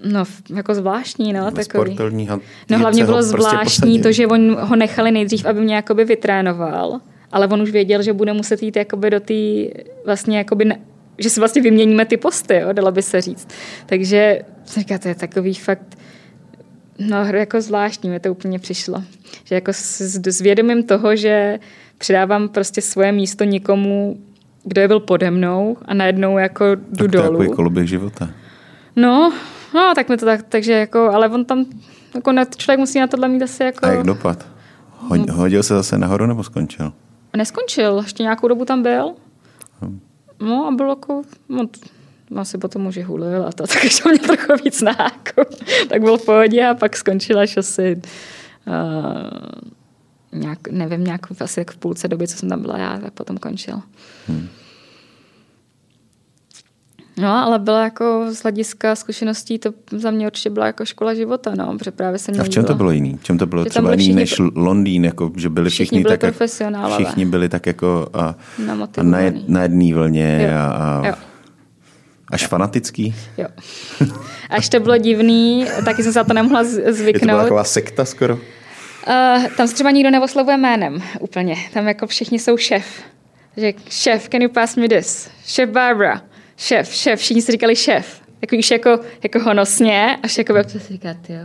No, 0.04 0.24
jako 0.56 0.74
zvláštní, 0.74 1.32
no, 1.32 1.50
takový. 1.50 1.96
No, 2.70 2.78
hlavně 2.78 3.04
bylo 3.04 3.16
prostě 3.16 3.28
zvláštní 3.28 3.92
prostě 3.92 4.02
to, 4.02 4.12
že 4.12 4.26
on 4.26 4.56
ho 4.60 4.76
nechali 4.76 5.10
nejdřív, 5.10 5.46
aby 5.46 5.60
mě 5.60 5.74
jakoby 5.74 6.04
vytrénoval, 6.04 7.00
ale 7.32 7.46
on 7.46 7.62
už 7.62 7.70
věděl, 7.70 8.02
že 8.02 8.12
bude 8.12 8.32
muset 8.32 8.62
jít 8.62 8.76
jakoby 8.76 9.10
do 9.10 9.20
té 9.20 9.34
vlastně 10.04 10.38
jakoby 10.38 10.64
ne, 10.64 10.78
že 11.18 11.30
si 11.30 11.40
vlastně 11.40 11.62
vyměníme 11.62 12.04
ty 12.04 12.16
posty, 12.16 12.54
jo, 12.54 12.72
dalo 12.72 12.92
by 12.92 13.02
se 13.02 13.20
říct. 13.20 13.48
Takže 13.86 14.42
říká, 14.66 14.98
to 14.98 15.08
je 15.08 15.14
takový 15.14 15.54
fakt, 15.54 15.98
no 16.98 17.24
jako 17.24 17.60
zvláštní 17.60 18.10
mi 18.10 18.20
to 18.20 18.30
úplně 18.30 18.58
přišlo. 18.58 19.02
Že 19.44 19.54
jako 19.54 19.72
s, 19.72 20.00
s 20.00 20.40
vědomím 20.40 20.82
toho, 20.82 21.16
že 21.16 21.58
předávám 22.02 22.48
prostě 22.48 22.82
svoje 22.82 23.12
místo 23.12 23.44
někomu, 23.44 24.18
kdo 24.64 24.80
je 24.80 24.88
byl 24.88 25.00
pode 25.00 25.30
mnou 25.30 25.76
a 25.84 25.94
najednou 25.94 26.38
jako 26.38 26.64
jdu 26.74 27.08
tak 27.08 27.10
to 27.12 27.22
dolů. 27.22 27.42
je 27.42 27.48
koloběh 27.48 27.88
života. 27.88 28.28
No, 28.96 29.32
no, 29.74 29.92
tak 29.94 30.08
mi 30.08 30.16
to 30.16 30.26
tak, 30.26 30.42
takže 30.48 30.72
jako, 30.72 31.10
ale 31.10 31.28
on 31.28 31.44
tam, 31.44 31.64
jako 32.14 32.32
ne, 32.32 32.46
člověk 32.56 32.78
musí 32.78 33.00
na 33.00 33.06
tohle 33.06 33.28
mít 33.28 33.42
asi 33.42 33.62
jako... 33.62 33.86
A 33.86 33.88
jak 33.88 34.06
dopad? 34.06 34.46
Hodil 35.32 35.62
se 35.62 35.74
zase 35.74 35.98
nahoru 35.98 36.26
nebo 36.26 36.42
skončil? 36.42 36.92
Neskončil, 37.36 38.00
ještě 38.02 38.22
nějakou 38.22 38.48
dobu 38.48 38.64
tam 38.64 38.82
byl. 38.82 39.14
Hmm. 39.80 40.00
No 40.40 40.66
a 40.66 40.70
bylo 40.70 40.92
jako, 40.92 41.22
no, 41.48 41.66
asi 42.36 42.58
potom 42.58 42.86
už 42.86 42.98
hulil 42.98 43.46
a 43.46 43.52
to, 43.52 43.66
takže 43.80 44.02
mě 44.10 44.18
trochu 44.18 44.64
víc 44.64 44.82
na 44.82 44.92
háku. 44.92 45.54
tak 45.88 46.02
byl 46.02 46.18
v 46.18 46.24
pohodě 46.24 46.66
a 46.66 46.74
pak 46.74 46.96
skončil 46.96 47.38
až 47.38 47.56
asi 47.56 48.02
uh, 48.66 48.72
nějak, 50.32 50.68
nevím, 50.68 51.04
nějak 51.04 51.20
asi 51.40 51.60
jak 51.60 51.70
v 51.70 51.76
půlce 51.76 52.08
doby, 52.08 52.28
co 52.28 52.36
jsem 52.36 52.48
tam 52.48 52.62
byla 52.62 52.78
já, 52.78 52.98
tak 52.98 53.12
potom 53.12 53.36
končil. 53.38 53.80
Hmm. 54.28 54.48
No, 57.16 57.28
ale 57.28 57.58
byla 57.58 57.84
jako 57.84 58.26
z 58.30 58.42
hlediska 58.42 58.94
zkušeností, 58.94 59.58
to 59.58 59.72
za 59.90 60.10
mě 60.10 60.26
určitě 60.26 60.50
byla 60.50 60.66
jako 60.66 60.84
škola 60.84 61.14
života, 61.14 61.54
no, 61.54 61.78
protože 61.78 61.90
právě 61.90 62.18
jsem 62.18 62.40
A 62.40 62.44
v 62.44 62.48
čem 62.48 62.64
to 62.64 62.74
bylo 62.74 62.90
jiný? 62.90 63.16
V 63.16 63.24
čem 63.24 63.38
to 63.38 63.46
bylo 63.46 63.64
třeba 63.64 63.94
jiný 63.94 64.14
než 64.14 64.34
Londýn, 64.54 65.04
jako, 65.04 65.32
že 65.36 65.48
byli 65.48 65.70
všichni, 65.70 65.84
všichni 65.84 66.02
byli 66.02 66.18
tak, 66.18 66.34
všichni 66.94 67.26
byli 67.26 67.48
tak 67.48 67.66
jako 67.66 68.08
a, 68.14 68.34
a 68.98 69.02
na, 69.02 69.20
jed, 69.20 69.48
na 69.48 69.62
jedné 69.62 69.94
vlně 69.94 70.48
jo. 70.50 70.58
a, 70.58 70.66
a 70.66 71.06
jo. 71.06 71.14
Až 72.28 72.46
fanatický? 72.46 73.14
Jo. 73.38 73.46
Až 74.50 74.68
to 74.68 74.80
bylo 74.80 74.96
divný, 74.96 75.66
taky 75.84 76.02
jsem 76.02 76.12
se 76.12 76.18
na 76.18 76.24
to 76.24 76.34
nemohla 76.34 76.64
zvyknout. 76.64 77.06
Je 77.06 77.20
to 77.20 77.26
byla 77.26 77.42
taková 77.42 77.64
sekta 77.64 78.04
skoro? 78.04 78.38
Uh, 79.08 79.46
tam 79.56 79.68
se 79.68 79.74
třeba 79.74 79.90
nikdo 79.90 80.10
neoslovuje 80.10 80.56
jménem 80.56 81.02
úplně. 81.20 81.56
Tam 81.72 81.88
jako 81.88 82.06
všichni 82.06 82.38
jsou 82.38 82.56
šéf. 82.56 83.02
Že 83.56 83.72
šéf, 83.90 84.28
can 84.28 84.42
you 84.42 84.48
pass 84.48 84.76
me 84.76 84.88
this? 84.88 85.30
Šéf 85.46 85.70
Barbara. 85.70 86.22
Šéf, 86.56 86.94
šéf, 86.94 87.20
všichni 87.20 87.42
si 87.42 87.52
říkali 87.52 87.76
šéf. 87.76 88.22
Jako 88.42 88.56
už 88.56 88.70
jako, 88.70 89.00
jako 89.22 89.38
honosně, 89.38 90.18
až 90.22 90.38
jako 90.38 90.52
by 90.52 90.64
si 90.64 90.78
říká, 90.78 91.14
ty 91.14 91.32
jo, 91.32 91.40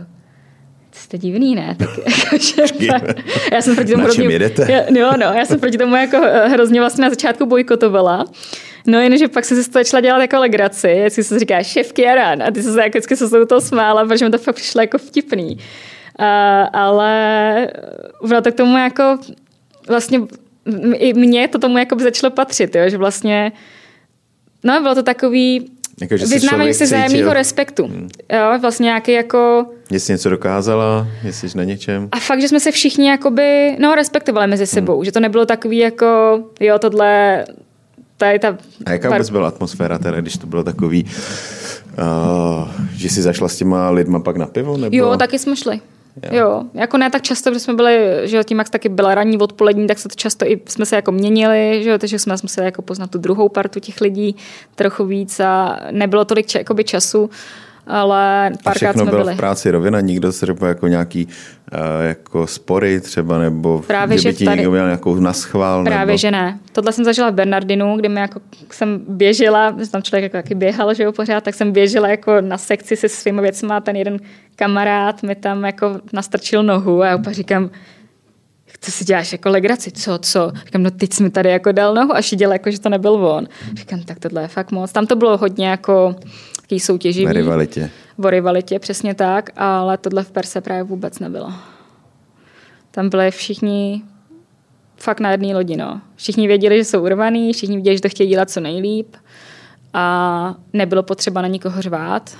jste 0.92 1.18
divný, 1.18 1.54
ne? 1.54 1.76
Tak, 1.78 1.88
jako, 2.58 3.22
já 3.52 3.62
jsem 3.62 3.74
proti 3.74 3.92
tomu 3.92 4.04
hrozně, 4.04 4.24
jedete? 4.24 4.72
Já, 4.72 4.98
jo, 5.00 5.12
no, 5.16 5.26
já 5.26 5.44
jsem 5.44 5.60
proti 5.60 5.78
tomu 5.78 5.96
jako 5.96 6.16
eh, 6.16 6.48
hrozně 6.48 6.80
vlastně 6.80 7.02
na 7.02 7.10
začátku 7.10 7.46
bojkotovala. 7.46 8.24
No 8.86 9.00
jenže 9.00 9.28
pak 9.28 9.44
se 9.44 9.62
si 9.62 9.70
začala 9.70 10.00
dělat 10.00 10.20
jako 10.20 10.38
legraci, 10.38 10.88
jestli 10.88 11.24
se 11.24 11.38
říká 11.38 11.62
šéf 11.62 11.92
Kiaran 11.92 12.42
a 12.42 12.50
ty 12.50 12.62
se 12.62 12.80
jako 12.80 12.90
vždycky 12.98 13.16
se 13.16 13.46
toho 13.46 13.60
smála, 13.60 14.04
protože 14.04 14.24
mi 14.24 14.30
to 14.30 14.38
fakt 14.38 14.56
přišlo 14.56 14.80
jako 14.80 14.98
vtipný. 14.98 15.58
Uh, 16.20 16.68
ale 16.72 17.68
ono 18.20 18.42
to 18.42 18.52
k 18.52 18.54
tomu 18.54 18.78
jako 18.78 19.18
vlastně 19.88 20.20
i 20.94 21.14
mně 21.14 21.48
to 21.48 21.58
tomu 21.58 21.78
jako 21.78 21.96
by 21.96 22.02
začalo 22.02 22.30
patřit, 22.30 22.74
jo, 22.74 22.88
že 22.88 22.98
vlastně 22.98 23.52
no 24.64 24.80
bylo 24.82 24.94
to 24.94 25.02
takový 25.02 25.70
jako, 26.00 26.14
vyznávání 26.14 26.74
si 26.74 26.84
vzájemného 26.84 27.32
respektu. 27.32 27.86
Hmm. 27.86 28.08
Jo, 28.32 28.58
vlastně 28.60 28.84
nějaký 28.84 29.12
jako... 29.12 29.66
Jestli 29.90 30.12
něco 30.12 30.30
dokázala, 30.30 31.06
jestli 31.24 31.48
na 31.54 31.64
něčem. 31.64 32.08
A 32.12 32.18
fakt, 32.18 32.40
že 32.40 32.48
jsme 32.48 32.60
se 32.60 32.70
všichni 32.70 33.08
jakoby, 33.08 33.76
no, 33.78 33.94
respektovali 33.94 34.46
mezi 34.46 34.66
sebou. 34.66 34.94
Hmm. 34.94 35.04
Že 35.04 35.12
to 35.12 35.20
nebylo 35.20 35.46
takový 35.46 35.78
jako, 35.78 36.40
jo, 36.60 36.78
tohle, 36.78 37.44
tady 38.16 38.38
ta... 38.38 38.58
A 38.86 38.90
jaká 38.90 39.08
vůbec 39.08 39.30
byla 39.30 39.48
atmosféra 39.48 39.98
teda, 39.98 40.20
když 40.20 40.36
to 40.36 40.46
bylo 40.46 40.64
takový, 40.64 41.04
uh, 41.04 42.68
že 42.96 43.08
si 43.08 43.22
zašla 43.22 43.48
s 43.48 43.56
těma 43.56 43.90
lidma 43.90 44.20
pak 44.20 44.36
na 44.36 44.46
pivo? 44.46 44.76
Nebo... 44.76 44.96
Jo, 44.96 45.16
taky 45.16 45.38
jsme 45.38 45.56
šli. 45.56 45.80
Jo. 46.22 46.36
jo, 46.36 46.64
jako 46.74 46.98
ne 46.98 47.10
tak 47.10 47.22
často, 47.22 47.50
protože 47.50 47.60
jsme 47.60 47.74
byli, 47.74 48.20
že 48.22 48.44
tím, 48.44 48.58
jak 48.58 48.70
taky 48.70 48.88
byla 48.88 49.14
ranní 49.14 49.38
odpolední, 49.38 49.86
tak 49.86 49.98
se 49.98 50.08
to 50.08 50.14
často 50.14 50.46
i 50.46 50.60
jsme 50.68 50.86
se 50.86 50.96
jako 50.96 51.12
měnili, 51.12 51.80
že 51.82 51.90
jo, 51.90 51.98
takže 51.98 52.18
jsme 52.18 52.34
museli 52.42 52.64
jako 52.64 52.82
poznat 52.82 53.10
tu 53.10 53.18
druhou 53.18 53.48
partu 53.48 53.80
těch 53.80 54.00
lidí 54.00 54.36
trochu 54.74 55.04
víc 55.04 55.40
a 55.40 55.80
nebylo 55.90 56.24
tolik 56.24 56.54
jakoby 56.54 56.84
času 56.84 57.30
ale 57.88 58.50
párkrát 58.64 58.92
jsme 58.92 59.04
bylo 59.04 59.22
byli. 59.22 59.34
v 59.34 59.36
práci 59.36 59.70
rovina, 59.70 60.00
nikdo 60.00 60.32
se 60.32 60.46
třeba 60.46 60.68
jako 60.68 60.88
nějaký 60.88 61.26
uh, 61.26 62.06
jako 62.06 62.46
spory 62.46 63.00
třeba, 63.00 63.38
nebo 63.38 63.82
Právě, 63.86 64.18
že 64.18 64.28
by 64.28 64.34
ti 64.34 64.44
tady... 64.44 64.56
někdo 64.56 64.70
měl 64.70 64.84
nějakou 64.84 65.14
naschvál. 65.14 65.84
Právě, 65.84 66.06
nebo... 66.06 66.18
že 66.18 66.30
ne. 66.30 66.58
Tohle 66.72 66.92
jsem 66.92 67.04
zažila 67.04 67.30
v 67.30 67.34
Bernardinu, 67.34 67.96
kdy 67.96 68.08
mi 68.08 68.20
jako 68.20 68.40
jsem 68.72 69.00
běžela, 69.08 69.76
tam 69.90 70.02
člověk 70.02 70.22
jako 70.22 70.36
taky 70.36 70.54
běhal, 70.54 70.94
že 70.94 71.02
jo, 71.02 71.12
pořád, 71.12 71.44
tak 71.44 71.54
jsem 71.54 71.72
běžela 71.72 72.08
jako 72.08 72.40
na 72.40 72.58
sekci 72.58 72.96
se 72.96 73.08
svými 73.08 73.42
věcmi 73.42 73.72
a 73.72 73.80
ten 73.80 73.96
jeden 73.96 74.18
kamarád 74.56 75.22
mi 75.22 75.34
tam 75.34 75.64
jako 75.64 76.00
nastrčil 76.12 76.62
nohu 76.62 77.02
a 77.02 77.06
já 77.06 77.16
úplně 77.16 77.34
říkám, 77.34 77.70
co 78.80 78.90
si 78.90 79.04
děláš 79.04 79.32
jako 79.32 79.48
legraci, 79.48 79.90
co, 79.90 80.18
co? 80.18 80.52
Říkám, 80.64 80.82
no 80.82 80.90
teď 80.90 81.12
jsi 81.12 81.22
mi 81.22 81.30
tady 81.30 81.50
jako 81.50 81.72
dal 81.72 81.94
nohu 81.94 82.16
a 82.16 82.22
šidil 82.22 82.52
jako, 82.52 82.70
že 82.70 82.80
to 82.80 82.88
nebyl 82.88 83.12
on. 83.12 83.48
Říkám, 83.74 84.00
tak 84.02 84.18
tohle 84.18 84.42
je 84.42 84.48
fakt 84.48 84.72
moc. 84.72 84.92
Tam 84.92 85.06
to 85.06 85.16
bylo 85.16 85.36
hodně 85.36 85.68
jako 85.68 86.16
takový 86.68 86.80
soutěživý. 86.80 87.26
O 87.26 87.32
rivalitě. 87.32 87.90
O 88.24 88.30
rivalitě, 88.30 88.78
přesně 88.78 89.14
tak, 89.14 89.50
ale 89.56 89.98
tohle 89.98 90.24
v 90.24 90.30
Perse 90.30 90.60
právě 90.60 90.82
vůbec 90.82 91.18
nebylo. 91.18 91.52
Tam 92.90 93.08
byli 93.08 93.30
všichni 93.30 94.02
fakt 94.96 95.20
na 95.20 95.30
jedné 95.30 95.54
lodi, 95.54 95.76
no. 95.76 96.00
Všichni 96.16 96.46
věděli, 96.46 96.76
že 96.78 96.84
jsou 96.84 97.02
urvaný, 97.02 97.52
všichni 97.52 97.76
věděli, 97.76 97.96
že 97.96 98.02
to 98.02 98.08
chtějí 98.08 98.30
dělat 98.30 98.50
co 98.50 98.60
nejlíp 98.60 99.16
a 99.94 100.54
nebylo 100.72 101.02
potřeba 101.02 101.42
na 101.42 101.48
nikoho 101.48 101.82
řvát 101.82 102.36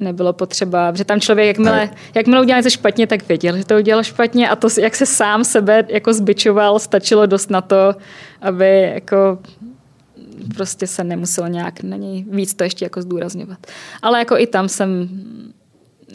nebylo 0.00 0.32
potřeba, 0.32 0.92
protože 0.92 1.04
tam 1.04 1.20
člověk, 1.20 1.46
jakmile, 1.46 1.90
jakmile 2.14 2.40
udělal 2.40 2.58
něco 2.58 2.70
špatně, 2.70 3.06
tak 3.06 3.28
věděl, 3.28 3.56
že 3.56 3.64
to 3.64 3.76
udělal 3.76 4.02
špatně 4.02 4.48
a 4.48 4.56
to, 4.56 4.68
jak 4.80 4.96
se 4.96 5.06
sám 5.06 5.44
sebe 5.44 5.84
jako 5.88 6.12
zbičoval, 6.12 6.78
stačilo 6.78 7.26
dost 7.26 7.50
na 7.50 7.60
to, 7.60 7.94
aby 8.42 8.90
jako 8.94 9.38
prostě 10.54 10.86
se 10.86 11.04
nemuselo 11.04 11.46
nějak 11.46 11.82
na 11.82 11.96
něj 11.96 12.24
víc 12.30 12.54
to 12.54 12.64
ještě 12.64 12.84
jako 12.84 13.02
zdůrazňovat. 13.02 13.58
Ale 14.02 14.18
jako 14.18 14.38
i 14.38 14.46
tam 14.46 14.68
jsem 14.68 15.08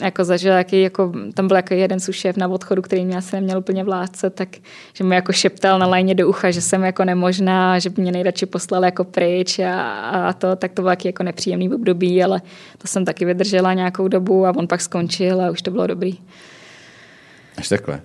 jako 0.01 0.23
zažil, 0.23 0.53
jaký, 0.53 0.81
jako, 0.81 1.13
tam 1.33 1.47
byl 1.47 1.57
jako 1.57 1.73
jeden 1.73 1.99
sušéf 1.99 2.37
na 2.37 2.47
odchodu, 2.47 2.81
který 2.81 3.05
mě 3.05 3.17
asi 3.17 3.35
neměl 3.35 3.59
úplně 3.59 3.83
vládce, 3.83 4.29
tak 4.29 4.49
že 4.93 5.03
mi 5.03 5.15
jako 5.15 5.31
šeptal 5.31 5.79
na 5.79 5.87
lajně 5.87 6.15
do 6.15 6.29
ucha, 6.29 6.51
že 6.51 6.61
jsem 6.61 6.83
jako 6.83 7.05
nemožná, 7.05 7.79
že 7.79 7.89
by 7.89 8.01
mě 8.01 8.11
nejradši 8.11 8.45
poslal 8.45 8.85
jako 8.85 9.03
pryč 9.03 9.59
a, 9.59 9.91
a 10.09 10.33
to, 10.33 10.55
tak 10.55 10.71
to 10.71 10.81
bylo 10.81 10.95
jako 11.03 11.23
nepříjemný 11.23 11.73
období, 11.73 12.23
ale 12.23 12.41
to 12.77 12.87
jsem 12.87 13.05
taky 13.05 13.25
vydržela 13.25 13.73
nějakou 13.73 14.07
dobu 14.07 14.45
a 14.45 14.55
on 14.55 14.67
pak 14.67 14.81
skončil 14.81 15.41
a 15.41 15.51
už 15.51 15.61
to 15.61 15.71
bylo 15.71 15.87
dobrý. 15.87 16.17
Až 17.57 17.69
takhle. 17.69 18.01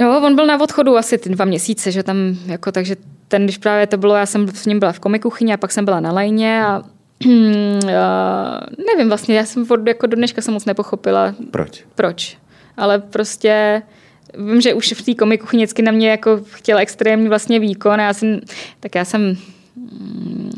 Jo, 0.00 0.20
on 0.24 0.36
byl 0.36 0.46
na 0.46 0.60
odchodu 0.60 0.96
asi 0.96 1.18
ty 1.18 1.30
dva 1.30 1.44
měsíce, 1.44 1.92
že 1.92 2.02
tam 2.02 2.16
jako, 2.46 2.72
takže 2.72 2.96
ten, 3.32 3.44
když 3.44 3.58
právě 3.58 3.86
to 3.86 3.96
bylo, 3.96 4.14
já 4.14 4.26
jsem 4.26 4.48
s 4.48 4.66
ním 4.66 4.78
byla 4.78 4.92
v 4.92 5.00
komikuchyni 5.00 5.54
a 5.54 5.56
pak 5.56 5.72
jsem 5.72 5.84
byla 5.84 6.00
na 6.00 6.12
lajně 6.12 6.64
a 6.64 6.82
uh, 7.26 7.30
nevím 8.86 9.08
vlastně, 9.08 9.36
já 9.36 9.44
jsem 9.44 9.66
jako 9.86 10.06
do 10.06 10.16
dneška 10.16 10.42
jsem 10.42 10.54
moc 10.54 10.64
nepochopila. 10.64 11.34
Proč? 11.50 11.84
Proč. 11.94 12.38
Ale 12.76 12.98
prostě 12.98 13.82
vím, 14.38 14.60
že 14.60 14.74
už 14.74 14.92
v 14.92 15.02
té 15.02 15.14
komiku 15.14 15.46
vždycky 15.46 15.82
na 15.82 15.92
mě 15.92 16.10
jako 16.10 16.40
chtěla 16.50 16.80
extrémní 16.80 17.28
vlastně 17.28 17.60
výkon 17.60 18.00
a 18.00 18.04
já 18.04 18.14
jsem, 18.14 18.40
tak 18.80 18.94
já 18.94 19.04
jsem, 19.04 19.36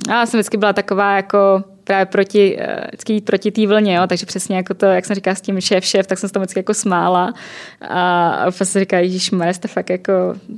já 0.08 0.26
jsem 0.26 0.38
vždycky 0.38 0.56
byla 0.56 0.72
taková 0.72 1.16
jako 1.16 1.64
právě 1.84 2.06
proti, 2.06 2.56
eh, 2.60 2.86
vždycky 2.88 3.12
jít 3.12 3.24
proti 3.24 3.50
té 3.50 3.66
vlně, 3.66 3.96
jo? 3.96 4.06
takže 4.06 4.26
přesně 4.26 4.56
jako 4.56 4.74
to, 4.74 4.86
jak 4.86 5.04
jsem 5.04 5.14
říkala 5.14 5.34
s 5.34 5.40
tím 5.40 5.60
šéf, 5.60 5.84
šéf, 5.84 6.06
tak 6.06 6.18
jsem 6.18 6.28
se 6.28 6.32
to 6.32 6.40
vždycky 6.40 6.58
jako 6.58 6.74
smála 6.74 7.34
a, 7.80 8.28
a 8.28 8.48
úplně 8.48 8.66
jsem 8.66 8.80
říkala, 8.80 9.00
Ježíš 9.00 9.30
jste 9.52 9.68
fakt 9.68 9.90
jako, 9.90 10.12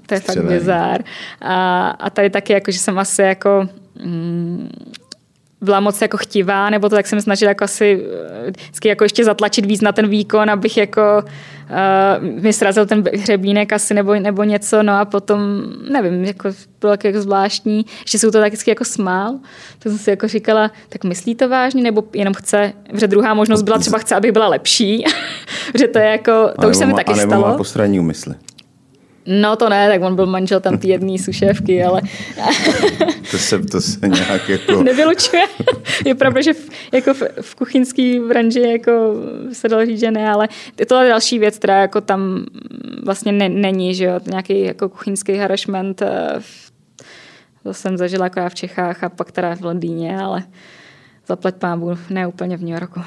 to 0.06 0.14
je 0.14 0.20
fakt 0.20 0.44
bizár. 0.44 1.04
A, 1.40 1.88
a 1.88 2.10
tady 2.10 2.30
taky 2.30 2.52
jako, 2.52 2.70
že 2.70 2.78
jsem 2.78 2.98
asi 2.98 3.22
jako, 3.22 3.68
mm, 4.04 4.70
byla 5.60 5.80
moc 5.80 6.02
jako 6.02 6.16
chtivá, 6.16 6.70
nebo 6.70 6.88
to 6.88 6.96
tak 6.96 7.06
jsem 7.06 7.20
snažila 7.20 7.48
jako 7.50 7.64
asi 7.64 8.02
eh, 8.46 8.50
vždycky 8.50 8.88
jako 8.88 9.04
ještě 9.04 9.24
zatlačit 9.24 9.66
víc 9.66 9.80
na 9.80 9.92
ten 9.92 10.08
výkon, 10.08 10.50
abych 10.50 10.76
jako 10.76 11.00
uh, 11.22 12.42
mi 12.42 12.52
srazil 12.52 12.86
ten 12.86 13.04
hřebínek 13.14 13.72
asi 13.72 13.94
nebo, 13.94 14.14
nebo 14.14 14.44
něco, 14.44 14.82
no 14.82 14.92
a 14.92 15.04
potom, 15.04 15.40
nevím, 15.90 16.24
jako 16.24 16.48
bylo 16.80 16.96
jako, 17.04 17.20
zvláštní, 17.20 17.86
že 18.06 18.18
jsou 18.18 18.30
to 18.30 18.38
tak 18.38 18.48
vždycky 18.48 18.70
jako 18.70 18.84
smál, 18.84 19.38
tak 19.78 19.92
jsem 19.92 19.98
si 19.98 20.10
jako 20.10 20.28
říkala, 20.28 20.70
tak 20.88 21.04
myslí 21.04 21.34
to 21.34 21.48
vážně, 21.48 21.82
nebo 21.82 22.04
jenom 22.12 22.34
chce, 22.34 22.72
že 22.92 23.06
druhá 23.06 23.34
možnost 23.34 23.62
byla 23.62 23.78
třeba 23.78 23.98
chce, 23.98 24.14
abych 24.14 24.32
byla 24.32 24.48
lepší, 24.48 25.04
že 25.78 25.88
to 25.88 25.98
je 25.98 26.06
jako, 26.06 26.50
to 26.60 26.68
už 26.68 26.76
se 26.76 26.86
mi 26.86 26.94
taky 26.94 27.12
a 27.12 27.16
nebo 27.16 27.30
stalo. 27.30 27.48
má 27.48 27.56
postranní 27.56 28.00
úmysly. 28.00 28.34
No 29.26 29.56
to 29.56 29.68
ne, 29.68 29.88
tak 29.88 30.02
on 30.02 30.16
byl 30.16 30.26
manžel 30.26 30.60
tam 30.60 30.78
té 30.78 30.86
jedné 30.86 31.18
sušévky, 31.18 31.84
ale... 31.84 32.02
to, 33.30 33.38
se, 33.38 33.58
to 33.58 33.80
se 33.80 34.08
nějak 34.08 34.48
jako... 34.48 34.82
Nevylučuje. 34.82 35.42
Je 36.04 36.14
pravda, 36.14 36.40
že 36.40 36.52
v, 36.52 36.68
jako 36.92 37.14
v, 37.14 37.22
v 37.40 37.54
kuchyňské 37.54 38.20
branži 38.28 38.60
jako 38.60 39.14
se 39.52 39.68
dalo 39.68 39.86
říct, 39.86 40.00
že 40.00 40.10
ne, 40.10 40.30
ale 40.30 40.48
to 40.88 41.00
je 41.00 41.08
další 41.08 41.38
věc, 41.38 41.58
která 41.58 41.80
jako 41.80 42.00
tam 42.00 42.46
vlastně 43.04 43.32
ne, 43.32 43.48
není, 43.48 43.94
že 43.94 44.04
jo, 44.04 44.20
nějaký 44.26 44.60
jako 44.60 44.88
kuchyňský 44.88 45.36
harassment. 45.36 46.02
Eh, 46.02 46.40
to 47.62 47.74
jsem 47.74 47.96
zažila 47.96 48.26
jako 48.26 48.40
já 48.40 48.48
v 48.48 48.54
Čechách 48.54 49.04
a 49.04 49.08
pak 49.08 49.32
teda 49.32 49.54
v 49.54 49.60
Londýně, 49.60 50.18
ale 50.18 50.42
zaplať 51.26 51.54
pámu, 51.54 51.98
ne 52.10 52.26
úplně 52.26 52.56
v 52.56 52.60
New 52.60 52.74
Yorku. 52.74 53.00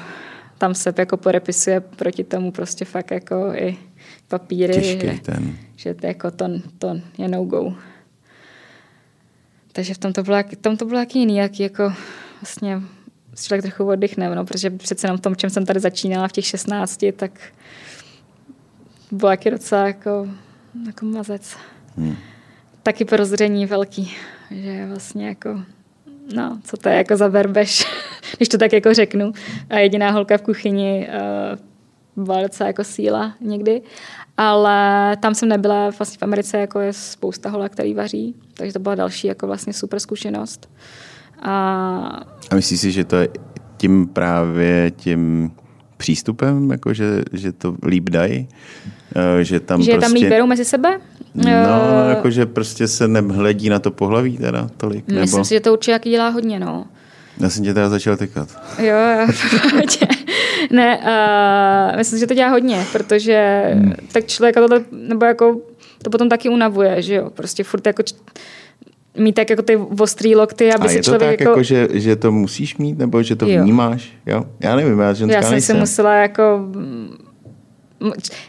Tam 0.58 0.74
se 0.74 0.94
jako 0.98 1.16
podepisuje 1.16 1.80
proti 1.80 2.24
tomu 2.24 2.52
prostě 2.52 2.84
fakt 2.84 3.10
jako 3.10 3.52
i 3.54 3.76
papíry. 4.30 4.74
Těžký 4.74 5.06
že, 5.06 5.20
ten. 5.22 5.56
Že 5.76 5.94
to, 5.94 6.06
jako 6.06 6.30
to, 6.30 6.48
to 6.78 7.00
je 7.18 7.28
no-go. 7.28 7.74
Takže 9.72 9.94
v 9.94 9.98
tom 9.98 10.12
to 10.12 10.22
bylo, 10.22 10.36
tom 10.60 10.76
to 10.76 10.84
bylo 10.84 11.00
jaký 11.00 11.18
jiný, 11.18 11.36
jak 11.36 11.60
jako 11.60 11.92
vlastně 12.40 12.82
člověk 13.36 13.62
trochu 13.62 13.84
oddychne, 13.84 14.34
no, 14.34 14.44
protože 14.44 14.70
přece 14.70 15.06
jenom 15.06 15.18
v 15.18 15.20
tom, 15.20 15.36
čem 15.36 15.50
jsem 15.50 15.66
tady 15.66 15.80
začínala 15.80 16.28
v 16.28 16.32
těch 16.32 16.46
16, 16.46 17.04
tak 17.16 17.40
bylo 19.10 19.30
jaký 19.30 19.50
docela 19.50 19.86
jako, 19.86 20.28
jako 20.86 21.06
mazec. 21.06 21.56
Hmm. 21.96 22.16
Taky 22.82 23.04
prozření 23.04 23.66
velký, 23.66 24.12
že 24.50 24.86
vlastně 24.86 25.28
jako, 25.28 25.62
no, 26.34 26.60
co 26.64 26.76
to 26.76 26.88
je 26.88 26.96
jako 26.96 27.16
za 27.16 27.28
verbež, 27.28 27.86
když 28.36 28.48
to 28.48 28.58
tak 28.58 28.72
jako 28.72 28.94
řeknu. 28.94 29.32
A 29.70 29.78
jediná 29.78 30.10
holka 30.10 30.38
v 30.38 30.42
kuchyni 30.42 31.08
uh, 32.16 32.24
byla 32.24 32.42
docela 32.42 32.66
jako 32.66 32.84
síla 32.84 33.34
někdy 33.40 33.82
ale 34.42 35.16
tam 35.16 35.34
jsem 35.34 35.48
nebyla, 35.48 35.90
vlastně 35.98 36.18
v 36.18 36.22
Americe 36.22 36.58
jako 36.58 36.80
je 36.80 36.92
spousta 36.92 37.48
hola, 37.48 37.68
který 37.68 37.94
vaří, 37.94 38.34
takže 38.54 38.72
to 38.72 38.78
byla 38.78 38.94
další 38.94 39.26
jako 39.26 39.46
vlastně 39.46 39.72
super 39.72 40.00
zkušenost. 40.00 40.70
A, 41.42 41.52
a 42.50 42.54
myslíš 42.54 42.80
si, 42.80 42.92
že 42.92 43.04
to 43.04 43.16
je 43.16 43.28
tím 43.76 44.06
právě 44.06 44.92
tím 44.96 45.50
přístupem, 45.96 46.70
jako 46.70 46.94
že, 46.94 47.22
že 47.32 47.52
to 47.52 47.76
líp 47.86 48.10
dají? 48.10 48.48
Eh, 49.16 49.44
že 49.44 49.60
tam 49.60 49.82
že 49.82 49.92
prostě... 49.92 50.06
tam 50.06 50.12
líp 50.12 50.28
berou 50.28 50.46
mezi 50.46 50.64
sebe? 50.64 51.00
No, 51.34 51.44
uh, 51.44 52.08
jako 52.08 52.30
že 52.30 52.46
prostě 52.46 52.88
se 52.88 53.08
nehledí 53.08 53.68
na 53.68 53.78
to 53.78 53.90
pohlaví 53.90 54.38
teda 54.38 54.68
tolik. 54.76 55.08
Myslím 55.08 55.30
nebo... 55.30 55.44
si, 55.44 55.54
že 55.54 55.60
to 55.60 55.72
určitě 55.72 55.92
jaký 55.92 56.10
dělá 56.10 56.28
hodně, 56.28 56.60
no. 56.60 56.86
Já 57.40 57.50
jsem 57.50 57.64
tě 57.64 57.74
teda 57.74 57.88
začal 57.88 58.16
tykat. 58.16 58.48
Jo, 58.78 58.96
jo, 58.96 59.26
Ne, 60.70 60.98
uh, 60.98 61.96
myslím, 61.96 62.18
že 62.18 62.26
to 62.26 62.34
dělá 62.34 62.48
hodně, 62.48 62.84
protože 62.92 63.62
hmm. 63.72 63.92
tak 64.12 64.26
člověk 64.26 64.54
to, 64.54 64.68
nebo 64.90 65.24
jako, 65.24 65.60
to 66.02 66.10
potom 66.10 66.28
taky 66.28 66.48
unavuje, 66.48 67.02
že 67.02 67.14
jo, 67.14 67.30
prostě 67.30 67.64
furt 67.64 67.86
jako 67.86 68.02
mít 69.18 69.32
tak 69.32 69.50
jako 69.50 69.62
ty 69.62 69.76
ostrý 69.76 70.36
lokty, 70.36 70.72
aby 70.72 70.86
a 70.86 70.88
si 70.88 70.96
je 70.96 71.02
to 71.02 71.10
člověk 71.10 71.30
tak, 71.30 71.40
jako... 71.40 71.50
jako 71.50 71.62
že, 71.62 71.88
že, 71.92 72.16
to 72.16 72.32
musíš 72.32 72.76
mít, 72.76 72.98
nebo 72.98 73.22
že 73.22 73.36
to 73.36 73.48
jo. 73.48 73.62
vnímáš? 73.62 74.12
Jo? 74.26 74.44
Já 74.60 74.76
nevím, 74.76 74.98
já 74.98 75.12
ženská 75.12 75.36
Já 75.36 75.42
jsem 75.42 75.50
nejsem. 75.50 75.76
si 75.76 75.80
musela 75.80 76.14
jako 76.14 76.42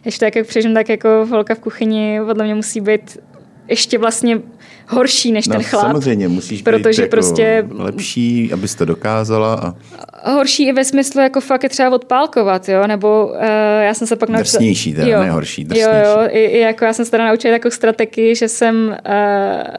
ještě 0.06 0.26
tak, 0.26 0.36
jak 0.36 0.48
přežím, 0.48 0.74
tak 0.74 0.90
jako 0.90 1.28
holka 1.30 1.56
v 1.56 1.60
kuchyni 1.60 2.20
podle 2.26 2.46
mě 2.46 2.56
musí 2.56 2.82
být 2.82 3.18
ještě 3.68 3.98
vlastně 3.98 4.42
horší 4.92 5.32
než 5.32 5.48
no, 5.48 5.56
ten 5.56 5.64
chlap. 5.64 5.86
Samozřejmě, 5.86 6.28
musíš 6.28 6.62
protože 6.62 7.02
být 7.02 7.06
jako 7.06 7.10
prostě 7.10 7.68
lepší, 7.72 8.54
abys 8.54 8.76
to 8.76 8.86
dokázala. 8.86 9.54
A... 9.54 10.32
Horší 10.32 10.68
i 10.68 10.74
ve 10.74 10.86
smyslu, 10.86 11.22
jako 11.22 11.42
fakt 11.42 11.64
je 11.64 11.70
třeba 11.70 11.90
odpálkovat, 11.90 12.70
jo, 12.70 12.88
nebo 12.88 13.28
uh, 13.28 13.44
já 13.82 13.94
jsem 13.94 14.08
se 14.08 14.16
pak 14.16 14.30
naučila... 14.30 14.42
Drsnější, 14.42 14.94
teda, 14.94 15.08
jo, 15.08 15.20
ne 15.20 15.32
horší, 15.32 15.64
drsnější. 15.64 15.90
Jo, 15.90 16.22
jo, 16.22 16.28
i, 16.30 16.46
i 16.46 16.60
jako 16.60 16.86
já 16.86 16.94
jsem 16.94 17.06
se 17.06 17.12
teda 17.12 17.28
naučila 17.28 17.54
jako 17.54 17.72
strategii, 17.72 18.36
že 18.36 18.48
jsem 18.48 18.88
uh, 18.88 19.76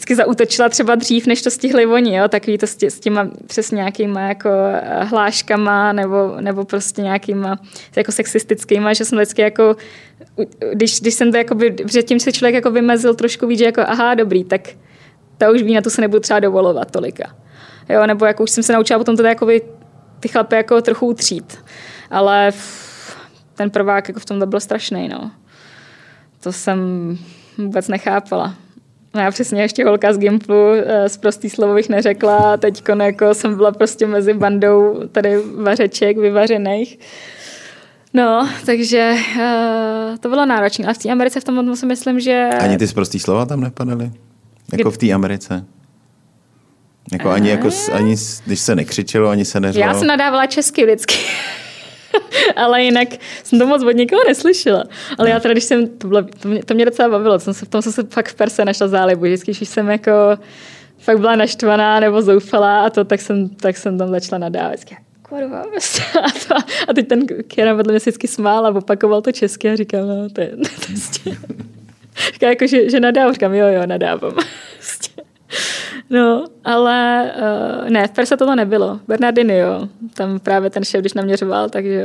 vždycky 0.00 0.14
zautočila 0.16 0.68
třeba 0.68 0.94
dřív, 0.94 1.26
než 1.26 1.42
to 1.42 1.50
stihli 1.50 1.86
oni, 1.86 2.16
jo, 2.16 2.28
takový 2.28 2.58
to 2.58 2.66
s 2.66 3.00
těma 3.00 3.28
přes 3.46 3.70
nějakýma 3.70 4.20
jako 4.20 4.48
eh, 4.48 5.04
hláškama 5.04 5.92
nebo, 5.92 6.36
nebo 6.40 6.64
prostě 6.64 7.02
nějakýma 7.02 7.58
jako 7.96 8.12
sexistickýma, 8.12 8.92
že 8.92 9.04
jsem 9.04 9.18
vždycky 9.18 9.42
jako, 9.42 9.76
když, 10.72 11.00
když 11.00 11.14
jsem 11.14 11.30
to 11.30 11.36
jako, 11.36 11.56
předtím 11.86 12.20
se 12.20 12.32
člověk 12.32 12.54
jako 12.54 12.70
vymezil 12.70 13.14
trošku 13.14 13.46
víc, 13.46 13.58
že 13.58 13.64
jako 13.64 13.80
aha, 13.80 14.14
dobrý, 14.14 14.44
tak 14.44 14.60
ta 15.38 15.50
už 15.50 15.62
ví, 15.62 15.74
na 15.74 15.80
to 15.80 15.90
se 15.90 16.00
nebudu 16.00 16.20
třeba 16.20 16.40
dovolovat 16.40 16.90
tolika. 16.90 17.36
Jo, 17.88 18.06
nebo 18.06 18.24
jako 18.24 18.42
už 18.42 18.50
jsem 18.50 18.62
se 18.62 18.72
naučila 18.72 18.98
potom 18.98 19.16
teda 19.16 19.28
jako 19.28 19.46
ty 20.20 20.28
chlapy 20.28 20.56
jako 20.56 20.82
trochu 20.82 21.06
utřít. 21.06 21.58
Ale 22.10 22.52
ten 23.54 23.70
prvák 23.70 24.08
jako 24.08 24.20
v 24.20 24.24
tom 24.24 24.48
byl 24.48 24.60
strašný, 24.60 25.08
no. 25.08 25.30
To 26.42 26.52
jsem 26.52 26.78
vůbec 27.58 27.88
nechápala. 27.88 28.54
No 29.14 29.20
já 29.20 29.30
přesně 29.30 29.62
ještě 29.62 29.84
holka 29.84 30.12
z 30.12 30.18
Gimplu 30.18 30.72
eh, 30.72 31.08
z 31.08 31.16
prostý 31.16 31.50
slovo 31.50 31.74
bych 31.74 31.88
neřekla. 31.88 32.56
Teď 32.56 32.82
jako 33.00 33.34
jsem 33.34 33.56
byla 33.56 33.72
prostě 33.72 34.06
mezi 34.06 34.34
bandou 34.34 35.00
tady 35.12 35.42
vařeček 35.54 36.18
vyvařených. 36.18 36.98
No, 38.14 38.48
takže 38.66 39.14
uh, 39.36 40.16
to 40.20 40.28
bylo 40.28 40.46
náročné. 40.46 40.86
A 40.86 40.92
v 40.92 40.98
té 40.98 41.10
Americe 41.10 41.40
v 41.40 41.44
tom 41.44 41.76
si 41.76 41.86
myslím, 41.86 42.20
že... 42.20 42.50
Ani 42.60 42.78
ty 42.78 42.86
z 42.86 42.92
prostý 42.92 43.18
slova 43.18 43.46
tam 43.46 43.60
nepadaly? 43.60 44.10
Jako 44.78 44.90
v 44.90 44.98
té 44.98 45.12
Americe? 45.12 45.64
Jako 47.12 47.30
ani, 47.30 47.50
jako, 47.50 47.68
ani 47.92 48.16
když 48.46 48.60
se 48.60 48.74
nekřičelo, 48.74 49.28
ani 49.28 49.44
se 49.44 49.60
neřelo? 49.60 49.86
Já 49.86 49.94
jsem 49.94 50.06
nadávala 50.06 50.46
česky 50.46 50.84
vždycky. 50.84 51.14
ale 52.56 52.82
jinak 52.82 53.08
jsem 53.44 53.58
to 53.58 53.66
moc 53.66 53.82
od 53.82 53.96
nikoho 53.96 54.22
neslyšela. 54.28 54.84
Ale 55.18 55.28
ne. 55.28 55.34
já 55.34 55.40
teda, 55.40 55.54
když 55.54 55.64
jsem, 55.64 55.88
to, 55.88 56.08
bylo, 56.08 56.22
to, 56.22 56.48
mě, 56.48 56.64
to 56.64 56.74
mě 56.74 56.84
docela 56.84 57.08
bavilo, 57.08 57.38
jsem 57.38 57.54
se, 57.54 57.66
v 57.66 57.68
tom 57.68 57.82
jsem 57.82 57.92
se 57.92 58.02
fakt 58.02 58.28
v 58.28 58.34
perse 58.34 58.64
našla 58.64 58.88
zálibu. 58.88 59.22
Vždycky, 59.22 59.52
když 59.52 59.68
jsem 59.68 59.88
jako 59.88 60.12
fakt 60.98 61.18
byla 61.18 61.36
naštvaná 61.36 62.00
nebo 62.00 62.22
zoufalá 62.22 62.84
a 62.84 62.90
to, 62.90 63.04
tak 63.04 63.20
jsem, 63.20 63.48
tak 63.48 63.76
jsem 63.76 63.98
tam 63.98 64.08
začala 64.08 64.38
nadávat. 64.38 64.80
Kurva, 65.30 65.62
prostě. 65.70 66.02
a, 66.18 66.30
to, 66.48 66.54
a 66.88 66.94
teď 66.94 67.08
ten 67.08 67.26
Kieran 67.26 67.76
vedle 67.76 67.92
mě 67.92 67.98
vždycky 67.98 68.28
smál 68.28 68.66
a 68.66 68.70
opakoval 68.70 69.22
to 69.22 69.32
česky 69.32 69.70
a 69.70 69.76
říkal, 69.76 70.06
no, 70.06 70.30
to 70.30 70.40
je, 70.40 70.48
to 70.56 70.56
je 70.56 70.68
prostě... 70.86 71.36
Říká 72.32 72.48
jako, 72.48 72.66
že, 72.66 72.90
že 72.90 73.00
nadávám, 73.00 73.32
říkám, 73.32 73.54
jo, 73.54 73.66
jo, 73.66 73.86
nadávám. 73.86 74.32
Prostě. 74.76 75.22
No, 76.10 76.46
ale 76.64 77.30
uh, 77.82 77.90
ne, 77.90 78.08
v 78.08 78.10
Perse 78.10 78.36
toto 78.36 78.54
nebylo. 78.54 79.00
Bernardiny, 79.08 79.58
jo. 79.58 79.88
Tam 80.14 80.40
právě 80.40 80.70
ten 80.70 80.84
šéf, 80.84 81.00
když 81.00 81.14
naměřoval, 81.14 81.68
takže 81.68 82.04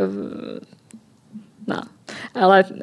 no. 1.68 1.82
Ale 2.36 2.64
uh, 2.72 2.80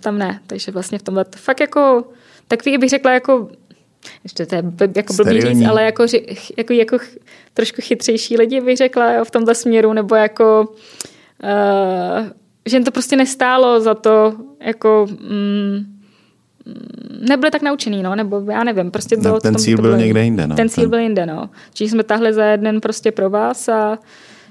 tam 0.00 0.18
ne. 0.18 0.40
Takže 0.46 0.72
vlastně 0.72 0.98
v 0.98 1.02
tomhle 1.02 1.24
fakt 1.36 1.60
jako 1.60 2.04
takový 2.48 2.78
bych 2.78 2.90
řekla 2.90 3.12
jako 3.12 3.48
ještě 4.24 4.46
to 4.46 4.54
je 4.54 4.62
jako 4.96 5.12
blbý 5.14 5.40
říct, 5.40 5.64
ale 5.66 5.84
jako, 5.84 6.06
jako, 6.58 6.72
jako 6.72 6.98
trošku 7.54 7.82
chytřejší 7.82 8.36
lidi 8.36 8.60
bych 8.60 8.76
řekla 8.76 9.12
jo, 9.12 9.24
v 9.24 9.30
tomhle 9.30 9.54
směru, 9.54 9.92
nebo 9.92 10.14
jako 10.14 10.74
uh, 11.42 12.26
že 12.66 12.76
jim 12.76 12.84
to 12.84 12.90
prostě 12.90 13.16
nestálo 13.16 13.80
za 13.80 13.94
to 13.94 14.34
jako 14.60 15.06
mm, 15.10 16.00
nebyli 17.28 17.50
tak 17.50 17.62
naučený, 17.62 18.02
no, 18.02 18.14
nebo 18.14 18.42
já 18.50 18.64
nevím, 18.64 18.90
prostě 18.90 19.16
bylo... 19.16 19.40
Ten 19.40 19.54
cíl 19.54 19.78
byl 19.82 19.96
někde 19.96 20.24
jinde, 20.24 20.46
no. 20.46 20.56
Ten 20.56 20.68
cíl 20.68 20.88
byl 20.88 20.98
jinde, 20.98 21.26
no. 21.26 21.50
Čiže 21.72 21.90
jsme 21.90 22.02
tahli 22.02 22.32
za 22.32 22.44
jeden 22.44 22.80
prostě 22.80 23.12
pro 23.12 23.30
vás 23.30 23.68
a 23.68 23.98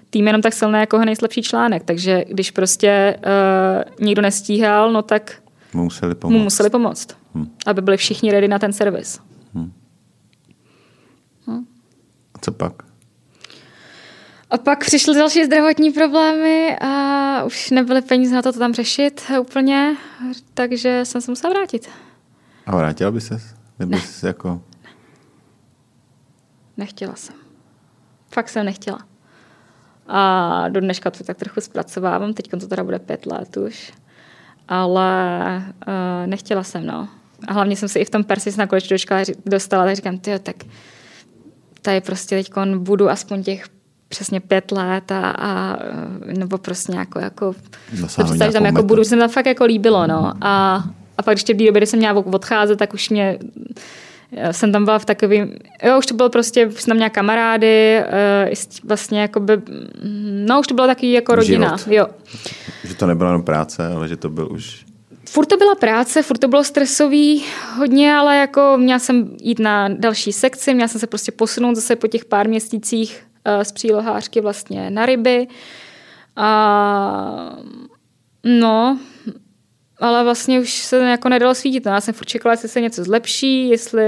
tým 0.10 0.28
jenom 0.28 0.42
tak 0.42 0.54
silné 0.54 0.80
jako 0.80 0.98
nejslabší 0.98 1.42
článek, 1.42 1.84
takže 1.84 2.26
když 2.28 2.52
prostě 2.52 3.18
uh, 3.26 4.06
nikdo 4.06 4.22
nestíhal, 4.22 4.92
no 4.92 5.02
tak 5.02 5.42
mu 5.74 5.84
museli 5.84 6.16
pomoct. 6.16 6.38
Mu 6.38 6.44
museli 6.44 6.70
pomoct, 6.70 7.18
hmm. 7.34 7.48
aby 7.66 7.82
byli 7.82 7.98
všichni 7.98 8.32
ready 8.32 8.48
na 8.48 8.60
ten 8.60 8.74
servis. 8.74 9.20
Hmm. 9.54 9.72
Hmm. 11.48 11.66
A 12.31 12.31
co 12.42 12.52
pak? 12.52 12.74
A 14.50 14.58
pak 14.58 14.80
přišly 14.80 15.16
další 15.16 15.46
zdravotní 15.46 15.92
problémy 15.92 16.78
a 16.82 17.44
už 17.44 17.70
nebyly 17.70 18.02
peníze 18.02 18.36
na 18.36 18.42
to, 18.42 18.54
to 18.54 18.60
tam 18.60 18.74
řešit 18.74 19.32
úplně, 19.42 19.98
takže 20.54 21.06
jsem 21.06 21.22
se 21.22 21.32
musela 21.32 21.54
vrátit. 21.54 21.90
A 22.66 22.76
vrátila 22.76 23.12
by 23.12 23.22
ses? 23.22 23.56
Nebo 23.80 23.92
ne. 23.92 24.02
jsi 24.02 24.26
jako... 24.26 24.62
Nechtěla 26.78 27.16
jsem. 27.16 27.36
Fakt 28.34 28.50
jsem 28.50 28.66
nechtěla. 28.66 29.00
A 30.08 30.68
do 30.70 30.80
dneška 30.80 31.12
to 31.12 31.24
tak 31.24 31.38
trochu 31.38 31.62
zpracovávám, 31.62 32.34
teď 32.34 32.50
to 32.50 32.68
teda 32.68 32.84
bude 32.84 33.00
pět 33.00 33.26
let 33.26 33.58
už. 33.58 33.94
Ale 34.68 35.64
uh, 35.88 36.28
nechtěla 36.28 36.64
jsem, 36.64 36.86
no. 36.86 37.10
A 37.48 37.54
hlavně 37.54 37.76
jsem 37.76 37.90
se 37.90 38.00
i 38.00 38.06
v 38.06 38.10
tom 38.10 38.24
Persis 38.24 38.58
nakonec 38.58 38.88
do 38.88 38.98
školy 38.98 39.24
dostala, 39.46 39.86
tak 39.86 39.96
říkám, 39.96 40.18
tyjo, 40.18 40.40
tak 40.40 40.56
tady 41.82 42.02
prostě 42.02 42.36
teď 42.36 42.52
budu 42.78 43.10
aspoň 43.10 43.44
těch 43.44 43.64
přesně 44.08 44.40
pět 44.40 44.72
let 44.72 45.12
a, 45.12 45.32
a 45.32 45.78
nebo 46.26 46.58
prostě 46.58 46.92
nějakou 46.92 47.20
jako, 47.20 47.54
to 48.16 48.52
tam 48.52 48.66
jako 48.66 48.84
budu, 48.84 49.04
se 49.04 49.18
tam 49.18 49.30
fakt 49.30 49.46
jako 49.46 49.66
líbilo, 49.66 50.08
no. 50.08 50.34
A, 50.42 50.84
a 51.18 51.24
pak 51.24 51.34
když 51.34 51.44
v 51.44 51.48
té 51.48 51.54
době, 51.54 51.72
kdy 51.72 51.86
jsem 51.86 52.00
měla 52.00 52.26
odcházet, 52.26 52.80
tak 52.80 52.94
už 52.94 53.10
mě 53.10 53.40
jsem 54.52 54.72
tam 54.72 54.86
byla 54.86 55.00
v 55.00 55.06
takovým, 55.06 55.56
jo, 55.84 55.98
už 55.98 56.06
to 56.06 56.14
bylo 56.14 56.30
prostě, 56.30 56.68
už 56.68 56.82
jsem 56.82 56.92
tam 56.92 56.98
měla 56.98 57.10
kamarády, 57.10 58.04
uh, 58.48 58.54
vlastně 58.84 59.22
jako 59.22 59.40
by, 59.40 59.62
no 60.46 60.60
už 60.60 60.68
to 60.68 60.74
bylo 60.74 60.88
taky 60.88 61.12
jako 61.12 61.36
rodina, 61.36 61.78
Život. 61.78 61.94
jo. 61.96 62.08
Že 62.84 62.96
to 62.96 63.08
nebyla 63.08 63.30
jenom 63.30 63.44
práce, 63.44 63.88
ale 63.88 64.08
že 64.08 64.18
to 64.18 64.30
byl 64.30 64.52
už 64.52 64.86
Furt 65.30 65.46
to 65.46 65.58
byla 65.58 65.76
práce, 65.76 66.24
furt 66.24 66.38
to 66.38 66.48
bylo 66.48 66.64
stresový 66.64 67.44
hodně, 67.78 68.14
ale 68.14 68.38
jako 68.38 68.74
měla 68.78 69.00
jsem 69.00 69.38
jít 69.42 69.60
na 69.60 69.88
další 69.88 70.34
sekci, 70.34 70.74
měla 70.74 70.88
jsem 70.88 71.00
se 71.00 71.08
prostě 71.08 71.32
posunout 71.32 71.76
zase 71.76 71.96
po 71.96 72.08
těch 72.08 72.26
pár 72.26 72.48
měsících 72.48 73.24
uh, 73.58 73.64
z 73.64 73.72
přílohářky 73.72 74.42
vlastně 74.42 74.90
na 74.90 75.06
ryby. 75.06 75.48
A 76.36 77.56
no, 78.44 79.00
ale 80.02 80.24
vlastně 80.24 80.60
už 80.60 80.74
se 80.74 80.98
jako 80.98 81.30
nedalo 81.30 81.56
svítit. 81.56 81.86
No, 81.86 81.92
já 81.92 82.02
jsem 82.02 82.14
furt 82.14 82.28
čekala, 82.28 82.54
jestli 82.54 82.70
se 82.70 82.82
něco 82.82 83.04
zlepší, 83.04 83.70
jestli 83.70 84.04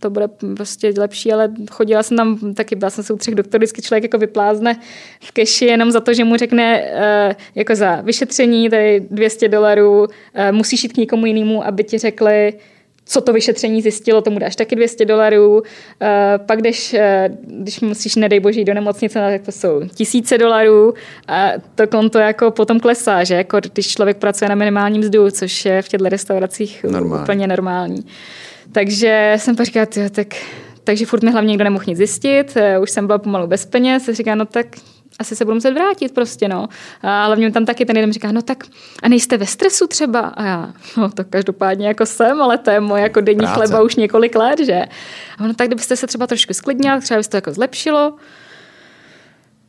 to 0.00 0.10
bude 0.10 0.28
prostě 0.56 0.94
lepší, 0.98 1.32
ale 1.32 1.52
chodila 1.70 2.02
jsem 2.02 2.16
tam 2.16 2.54
taky, 2.54 2.76
byla 2.76 2.90
jsem 2.90 3.04
se 3.04 3.12
u 3.12 3.16
třech 3.16 3.34
doktorů, 3.34 3.58
vždycky 3.58 3.82
člověk 3.82 4.02
jako 4.02 4.18
vyplázne 4.18 4.80
v 5.20 5.32
keši 5.32 5.64
jenom 5.64 5.90
za 5.90 6.00
to, 6.00 6.14
že 6.14 6.24
mu 6.24 6.36
řekne 6.36 6.82
uh, 6.82 7.34
jako 7.54 7.74
za 7.74 8.00
vyšetření, 8.00 8.70
tady 8.70 9.00
200 9.10 9.48
dolarů, 9.48 10.00
uh, 10.00 10.06
musíš 10.50 10.82
jít 10.82 10.92
k 10.92 10.96
někomu 10.96 11.26
jinému, 11.26 11.66
aby 11.66 11.84
ti 11.84 11.98
řekli, 11.98 12.52
co 13.04 13.20
to 13.20 13.32
vyšetření 13.32 13.82
zjistilo, 13.82 14.22
tomu 14.22 14.38
dáš 14.38 14.56
taky 14.56 14.76
200 14.76 15.04
dolarů. 15.04 15.56
Uh, 15.56 15.62
pak 16.46 16.58
když, 16.58 16.94
uh, 16.94 17.00
když 17.62 17.80
musíš, 17.80 18.16
nedej 18.16 18.40
bože, 18.40 18.60
jít 18.60 18.64
do 18.64 18.74
nemocnice, 18.74 19.20
no, 19.20 19.28
tak 19.28 19.42
to 19.42 19.52
jsou 19.52 19.80
tisíce 19.94 20.38
dolarů 20.38 20.94
a 21.28 21.50
to 21.74 21.86
konto 21.86 22.18
jako 22.18 22.50
potom 22.50 22.80
klesá, 22.80 23.24
že? 23.24 23.34
Jako 23.34 23.60
když 23.72 23.88
člověk 23.88 24.16
pracuje 24.16 24.48
na 24.48 24.54
minimální 24.54 24.98
mzdu, 24.98 25.30
což 25.30 25.64
je 25.64 25.82
v 25.82 25.88
těchto 25.88 26.08
restauracích 26.08 26.84
normální. 26.84 27.22
úplně 27.22 27.46
normální. 27.46 28.06
Takže 28.72 29.34
jsem 29.36 29.56
pak 29.56 29.66
říkala, 29.66 29.86
tak 30.10 30.26
takže 30.84 31.06
furt 31.06 31.22
mi 31.22 31.30
hlavně 31.30 31.48
nikdo 31.48 31.64
nemohl 31.64 31.84
nic 31.86 31.98
zjistit, 31.98 32.56
eh, 32.56 32.78
už 32.78 32.90
jsem 32.90 33.06
byla 33.06 33.18
pomalu 33.18 33.46
bez 33.46 33.66
peněz, 33.66 34.08
říká, 34.12 34.34
no 34.34 34.44
tak 34.44 34.66
asi 35.18 35.36
se 35.36 35.44
budu 35.44 35.54
muset 35.54 35.70
vrátit 35.70 36.14
prostě, 36.14 36.48
no. 36.48 36.68
A 37.02 37.26
hlavně 37.26 37.52
tam 37.52 37.66
taky 37.66 37.84
ten 37.84 37.96
jeden 37.96 38.12
říká, 38.12 38.32
no 38.32 38.42
tak 38.42 38.64
a 39.02 39.08
nejste 39.08 39.36
ve 39.36 39.46
stresu 39.46 39.86
třeba? 39.86 40.20
A 40.20 40.44
já, 40.44 40.72
no 40.96 41.10
to 41.10 41.24
každopádně 41.24 41.88
jako 41.88 42.06
jsem, 42.06 42.42
ale 42.42 42.58
to 42.58 42.70
je 42.70 42.80
moje 42.80 43.02
jako 43.02 43.20
denní 43.20 43.38
Práce. 43.38 43.54
chleba 43.54 43.82
už 43.82 43.96
několik 43.96 44.34
let, 44.34 44.58
že? 44.58 44.84
A 45.38 45.44
ono 45.44 45.54
tak, 45.54 45.66
kdybyste 45.66 45.96
se 45.96 46.06
třeba 46.06 46.26
trošku 46.26 46.54
sklidnil, 46.54 47.00
třeba 47.00 47.20
by 47.20 47.24
to 47.24 47.36
jako 47.36 47.52
zlepšilo. 47.52 48.14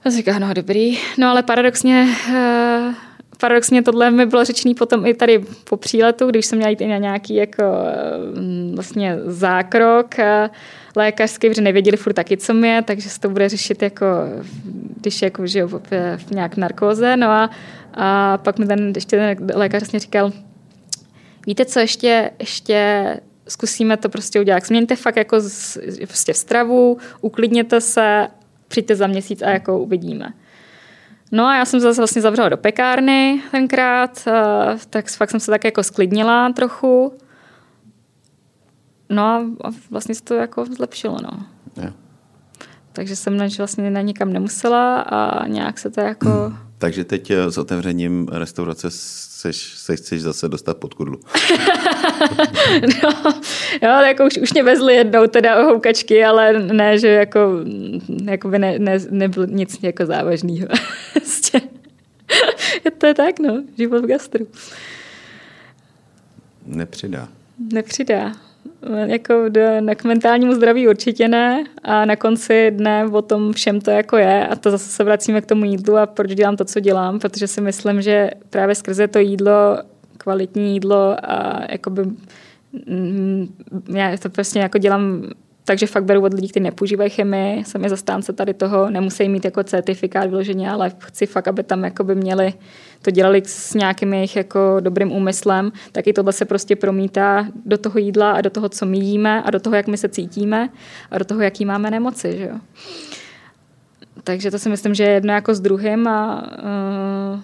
A 0.05 0.09
říká, 0.09 0.39
no 0.39 0.53
dobrý, 0.53 0.99
no 1.17 1.29
ale 1.29 1.43
paradoxně, 1.43 2.07
uh, 2.29 2.93
paradoxně 3.37 3.81
tohle 3.81 4.11
mi 4.11 4.25
bylo 4.25 4.45
řečený 4.45 4.75
potom 4.75 5.05
i 5.05 5.13
tady 5.13 5.45
po 5.69 5.77
příletu, 5.77 6.27
když 6.27 6.45
jsem 6.45 6.57
měla 6.57 6.69
jít 6.69 6.81
i 6.81 6.87
na 6.87 6.97
nějaký 6.97 7.35
jako 7.35 7.63
uh, 7.63 8.75
vlastně 8.75 9.17
zákrok, 9.25 10.15
uh, 10.19 10.49
lékařský, 10.95 11.49
protože 11.49 11.61
nevěděli 11.61 11.97
furt 11.97 12.13
taky, 12.13 12.37
co 12.37 12.53
mě, 12.53 12.83
takže 12.85 13.09
se 13.09 13.19
to 13.19 13.29
bude 13.29 13.49
řešit 13.49 13.81
jako, 13.81 14.05
když 15.01 15.21
je 15.21 15.25
jako, 15.25 15.47
že 15.47 15.65
v, 15.65 16.31
nějak 16.31 16.57
narkóze. 16.57 17.17
No 17.17 17.27
a, 17.27 17.49
a 17.93 18.37
pak 18.37 18.59
mi 18.59 18.67
ten, 18.67 18.91
ještě 18.95 19.17
ten 19.17 19.47
lékař 19.53 19.81
vlastně 19.81 19.99
říkal, 19.99 20.31
víte 21.47 21.65
co, 21.65 21.79
ještě, 21.79 22.31
ještě 22.39 23.05
zkusíme 23.47 23.97
to 23.97 24.09
prostě 24.09 24.39
udělat. 24.39 24.65
Změňte 24.65 24.95
fakt 24.95 25.15
jako 25.17 25.39
z, 25.39 25.77
prostě 26.07 26.33
v 26.33 26.37
stravu, 26.37 26.97
uklidněte 27.21 27.81
se, 27.81 28.27
přijďte 28.67 28.95
za 28.95 29.07
měsíc 29.07 29.41
a 29.41 29.49
jako 29.49 29.79
uvidíme. 29.79 30.33
No 31.33 31.45
a 31.45 31.55
já 31.55 31.65
jsem 31.65 31.79
zase 31.79 32.01
vlastně 32.01 32.21
zavřela 32.21 32.49
do 32.49 32.57
pekárny 32.57 33.41
tenkrát, 33.51 34.27
tak 34.89 35.09
fakt 35.09 35.31
jsem 35.31 35.39
se 35.39 35.51
tak 35.51 35.63
jako 35.63 35.83
sklidnila 35.83 36.49
trochu. 36.49 37.17
No 39.09 39.23
a 39.63 39.71
vlastně 39.89 40.15
se 40.15 40.23
to 40.23 40.33
jako 40.33 40.65
zlepšilo, 40.65 41.17
no. 41.21 41.45
Yeah. 41.77 41.93
Takže 42.91 43.15
jsem 43.15 43.37
vlastně 43.57 43.91
na 43.91 44.01
nikam 44.01 44.33
nemusela 44.33 45.01
a 45.01 45.47
nějak 45.47 45.79
se 45.79 45.89
to 45.89 46.01
jako... 46.01 46.29
Hmm. 46.29 46.57
Takže 46.83 47.03
teď 47.03 47.31
eh, 47.31 47.51
s 47.51 47.57
otevřením 47.57 48.27
restaurace 48.31 48.87
seš, 48.91 49.73
se 49.75 49.95
chceš 49.95 50.21
zase 50.21 50.49
dostat 50.49 50.77
pod 50.77 50.93
kudlu. 50.93 51.19
no, 53.03 53.33
jo, 53.81 53.89
jako 53.89 54.25
už, 54.25 54.37
už 54.37 54.53
mě 54.53 54.63
vezli 54.63 54.95
jednou 54.95 55.27
teda 55.27 55.57
o 55.57 55.63
houkačky, 55.63 56.25
ale 56.25 56.53
ne, 56.53 56.99
že 56.99 57.07
jako, 57.07 57.39
jako 58.23 58.49
by 58.49 58.59
ne, 58.59 58.79
ne, 58.79 58.99
nebyl 59.09 59.47
nic 59.47 59.79
jako 59.81 60.05
závažného. 60.05 60.67
Prostě. 61.13 61.61
to 62.97 63.05
je 63.05 63.13
tak, 63.13 63.39
no, 63.39 63.63
život 63.77 64.03
v 64.03 64.07
gastru. 64.07 64.47
Nepřidá. 66.65 67.27
Nepřidá. 67.73 68.31
Jako 69.05 69.49
do, 69.49 69.61
na 69.81 69.93
mentálnímu 70.03 70.55
zdraví 70.55 70.87
určitě 70.87 71.27
ne 71.27 71.63
a 71.83 72.05
na 72.05 72.15
konci 72.15 72.71
dne 72.71 73.05
o 73.05 73.21
tom 73.21 73.53
všem 73.53 73.81
to 73.81 73.91
jako 73.91 74.17
je 74.17 74.47
a 74.47 74.55
to 74.55 74.71
zase 74.71 74.89
se 74.89 75.03
vracíme 75.03 75.41
k 75.41 75.45
tomu 75.45 75.65
jídlu 75.65 75.97
a 75.97 76.05
proč 76.05 76.31
dělám 76.31 76.57
to, 76.57 76.65
co 76.65 76.79
dělám, 76.79 77.19
protože 77.19 77.47
si 77.47 77.61
myslím, 77.61 78.01
že 78.01 78.29
právě 78.49 78.75
skrze 78.75 79.07
to 79.07 79.19
jídlo, 79.19 79.77
kvalitní 80.17 80.73
jídlo 80.73 81.15
a 81.23 81.61
jakoby 81.71 82.03
mm, 82.87 83.47
já 83.95 84.17
to 84.17 84.29
prostě 84.29 84.59
jako 84.59 84.77
dělám 84.77 85.23
takže 85.65 85.87
fakt 85.87 86.03
beru 86.03 86.23
od 86.23 86.33
lidí, 86.33 86.47
kteří 86.49 86.63
nepoužívají 86.63 87.09
chemii, 87.09 87.65
jsem 87.65 87.83
je 87.83 87.89
zastánce 87.89 88.33
tady 88.33 88.53
toho, 88.53 88.89
nemusí 88.89 89.29
mít 89.29 89.45
jako 89.45 89.63
certifikát 89.63 90.29
vyloženě, 90.29 90.71
ale 90.71 90.91
chci 90.99 91.25
fakt, 91.25 91.47
aby 91.47 91.63
tam 91.63 91.83
jako 91.83 92.03
by 92.03 92.15
měli, 92.15 92.53
to 93.01 93.11
dělali 93.11 93.41
s 93.45 93.73
nějakým 93.73 94.13
jejich 94.13 94.35
jako 94.35 94.77
dobrým 94.79 95.11
úmyslem, 95.11 95.71
tak 95.91 96.07
i 96.07 96.13
tohle 96.13 96.33
se 96.33 96.45
prostě 96.45 96.75
promítá 96.75 97.47
do 97.65 97.77
toho 97.77 97.99
jídla 97.99 98.31
a 98.31 98.41
do 98.41 98.49
toho, 98.49 98.69
co 98.69 98.85
my 98.85 98.97
jíme 98.97 99.43
a 99.43 99.51
do 99.51 99.59
toho, 99.59 99.75
jak 99.75 99.87
my 99.87 99.97
se 99.97 100.09
cítíme 100.09 100.69
a 101.11 101.17
do 101.17 101.25
toho, 101.25 101.41
jaký 101.41 101.65
máme 101.65 101.91
nemoci. 101.91 102.37
Že 102.37 102.43
jo? 102.43 102.59
Takže 104.23 104.51
to 104.51 104.59
si 104.59 104.69
myslím, 104.69 104.93
že 104.93 105.03
je 105.03 105.09
jedno 105.09 105.33
jako 105.33 105.55
s 105.55 105.59
druhým 105.59 106.07
a 106.07 106.47
uh, 107.33 107.39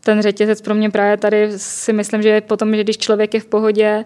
ten 0.00 0.22
řetězec 0.22 0.60
pro 0.60 0.74
mě 0.74 0.90
právě 0.90 1.16
tady 1.16 1.52
si 1.56 1.92
myslím, 1.92 2.22
že 2.22 2.28
je 2.28 2.40
potom, 2.40 2.76
že 2.76 2.84
když 2.84 2.98
člověk 2.98 3.34
je 3.34 3.40
v 3.40 3.46
pohodě, 3.46 4.04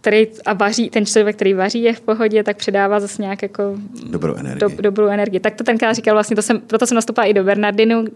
který 0.00 0.26
a 0.46 0.52
vaří, 0.52 0.90
ten 0.90 1.06
člověk, 1.06 1.36
který 1.36 1.54
vaří, 1.54 1.82
je 1.82 1.92
v 1.92 2.00
pohodě, 2.00 2.42
tak 2.42 2.56
předává 2.56 3.00
zase 3.00 3.22
nějak 3.22 3.42
jako 3.42 3.62
dobrou 4.10 4.34
energii. 4.34 4.60
Do, 4.60 4.82
dobrou 4.82 5.06
energii. 5.06 5.40
Tak 5.40 5.54
to 5.54 5.64
tenkrát 5.64 5.92
říkal 5.92 6.14
vlastně, 6.14 6.36
to 6.36 6.42
jsem, 6.42 6.60
proto 6.60 6.86
jsem 6.86 6.94
nastoupila 6.94 7.26
i 7.26 7.34
do 7.34 7.44
Bernardinu, 7.44 8.00
uh, 8.00 8.06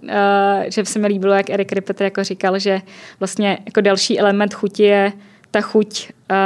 že 0.68 0.84
se 0.84 0.98
mi 0.98 1.06
líbilo, 1.06 1.34
jak 1.34 1.50
Erik 1.50 1.72
Rippeter 1.72 2.04
jako 2.04 2.24
říkal, 2.24 2.58
že 2.58 2.80
vlastně 3.20 3.58
jako 3.66 3.80
další 3.80 4.20
element 4.20 4.54
chuti 4.54 4.82
je 4.82 5.12
ta 5.50 5.60
chuť 5.60 6.10
uh, 6.30 6.36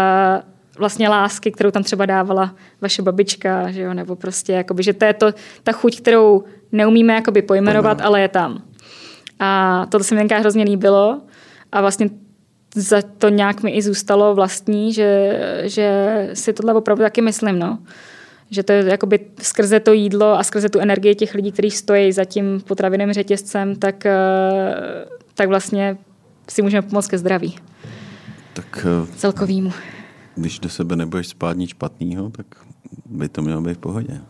vlastně 0.78 1.09
lásky, 1.09 1.51
kterou 1.51 1.70
tam 1.70 1.82
třeba 1.82 2.07
dávala 2.07 2.55
vaše 2.80 3.03
babička, 3.03 3.70
že 3.70 3.82
jo, 3.82 3.95
nebo 3.95 4.16
prostě, 4.16 4.53
jakoby, 4.53 4.82
že 4.82 4.93
to 4.93 5.05
je 5.05 5.12
to, 5.12 5.32
ta 5.62 5.72
chuť, 5.72 6.01
kterou 6.01 6.45
neumíme 6.72 7.14
jakoby 7.14 7.43
pojmenovat, 7.43 8.01
ale 8.01 8.20
je 8.20 8.28
tam. 8.28 8.62
A 9.41 9.86
to 9.89 10.05
se 10.05 10.14
mi 10.14 10.20
tenkrát 10.20 10.39
hrozně 10.39 10.64
líbilo. 10.64 11.20
A 11.72 11.80
vlastně 11.80 12.11
za 12.78 13.02
to 13.18 13.28
nějak 13.28 13.62
mi 13.62 13.70
i 13.70 13.82
zůstalo 13.82 14.34
vlastní, 14.34 14.92
že, 14.92 15.32
že 15.64 16.30
si 16.34 16.52
tohle 16.52 16.74
opravdu 16.74 17.02
taky 17.02 17.20
myslím, 17.20 17.58
no. 17.58 17.78
Že 18.50 18.62
to 18.62 18.72
je 18.72 18.84
jakoby 18.84 19.20
skrze 19.42 19.80
to 19.80 19.92
jídlo 19.92 20.38
a 20.38 20.42
skrze 20.44 20.68
tu 20.68 20.78
energii 20.78 21.14
těch 21.14 21.34
lidí, 21.34 21.52
kteří 21.52 21.70
stojí 21.70 22.12
za 22.12 22.24
tím 22.24 22.60
potravinným 22.60 23.12
řetězcem, 23.12 23.76
tak, 23.76 24.06
eh, 24.06 24.14
tak 25.34 25.48
vlastně 25.48 25.98
si 26.48 26.62
můžeme 26.62 26.82
pomoct 26.82 27.09
ke 27.09 27.18
zdraví. 27.18 27.56
Tak 28.52 28.86
eh, 28.86 29.16
celkovýmu. 29.16 29.72
Když 30.34 30.59
do 30.59 30.68
sebe 30.68 30.96
nebudeš 30.96 31.28
spát 31.28 31.56
nic 31.56 31.70
špatného, 31.70 32.30
tak 32.30 32.46
by 33.06 33.28
to 33.28 33.42
mělo 33.42 33.60
být 33.60 33.74
v 33.74 33.78
pohodě. 33.78 34.20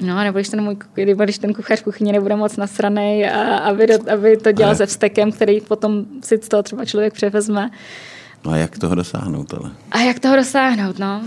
No, 0.00 0.24
nebo 0.24 0.38
když 0.38 0.48
ten, 0.48 0.62
můj, 0.62 0.76
když 0.94 1.38
ten 1.38 1.54
kuchař 1.54 1.80
v 1.80 1.84
kuchyni 1.84 2.12
nebude 2.12 2.36
moc 2.36 2.56
nasraný 2.56 3.24
a 3.26 3.56
aby, 3.56 3.86
do, 3.86 4.12
aby 4.12 4.36
to 4.36 4.52
dělal 4.52 4.74
se 4.74 4.86
vztekem, 4.86 5.32
který 5.32 5.60
potom 5.60 6.04
si 6.24 6.38
z 6.42 6.48
toho 6.48 6.62
třeba 6.62 6.84
člověk 6.84 7.12
převezme. 7.12 7.70
No 8.44 8.50
a 8.50 8.56
jak 8.56 8.78
toho 8.78 8.94
dosáhnout 8.94 9.54
ale? 9.54 9.70
A 9.90 10.00
jak 10.00 10.18
toho 10.18 10.36
dosáhnout, 10.36 10.98
no? 10.98 11.22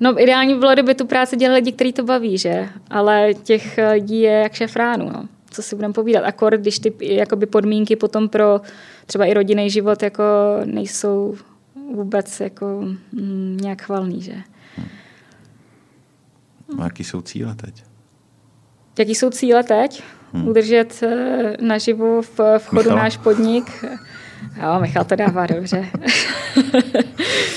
No 0.00 0.22
ideální 0.22 0.58
bylo, 0.58 0.72
kdyby 0.72 0.94
tu 0.94 1.06
práci 1.06 1.36
dělali 1.36 1.58
lidi, 1.58 1.72
kteří 1.72 1.92
to 1.92 2.04
baví, 2.04 2.38
že? 2.38 2.68
Ale 2.90 3.34
těch 3.34 3.78
lidí 3.92 4.20
je 4.20 4.32
jak 4.32 4.52
šefránu, 4.52 5.10
no. 5.10 5.24
Co 5.50 5.62
si 5.62 5.76
budeme 5.76 5.94
povídat. 5.94 6.24
Akor, 6.24 6.56
když 6.56 6.78
ty 6.78 6.92
jakoby 7.00 7.46
podmínky 7.46 7.96
potom 7.96 8.28
pro 8.28 8.60
třeba 9.06 9.24
i 9.24 9.34
rodinný 9.34 9.70
život 9.70 10.02
jako 10.02 10.22
nejsou 10.64 11.36
vůbec 11.94 12.40
jako 12.40 12.84
mm, 13.12 13.58
nějak 13.60 13.82
chvalný, 13.82 14.22
že? 14.22 14.34
A 16.78 16.84
jaký 16.84 17.04
jsou 17.04 17.20
cíle 17.20 17.54
teď? 17.54 17.84
Jaký 18.98 19.14
jsou 19.14 19.30
cíle 19.30 19.62
teď? 19.62 20.02
Hmm. 20.32 20.48
Udržet 20.48 21.02
eh, 21.02 21.56
naživu 21.60 22.22
v, 22.22 22.38
v 22.58 22.66
chodu 22.66 22.82
Michal. 22.82 22.96
náš 22.96 23.16
podnik. 23.16 23.84
Jo, 24.62 24.80
Michal 24.80 25.04
to 25.04 25.16
dává 25.16 25.46
dobře. 25.46 25.88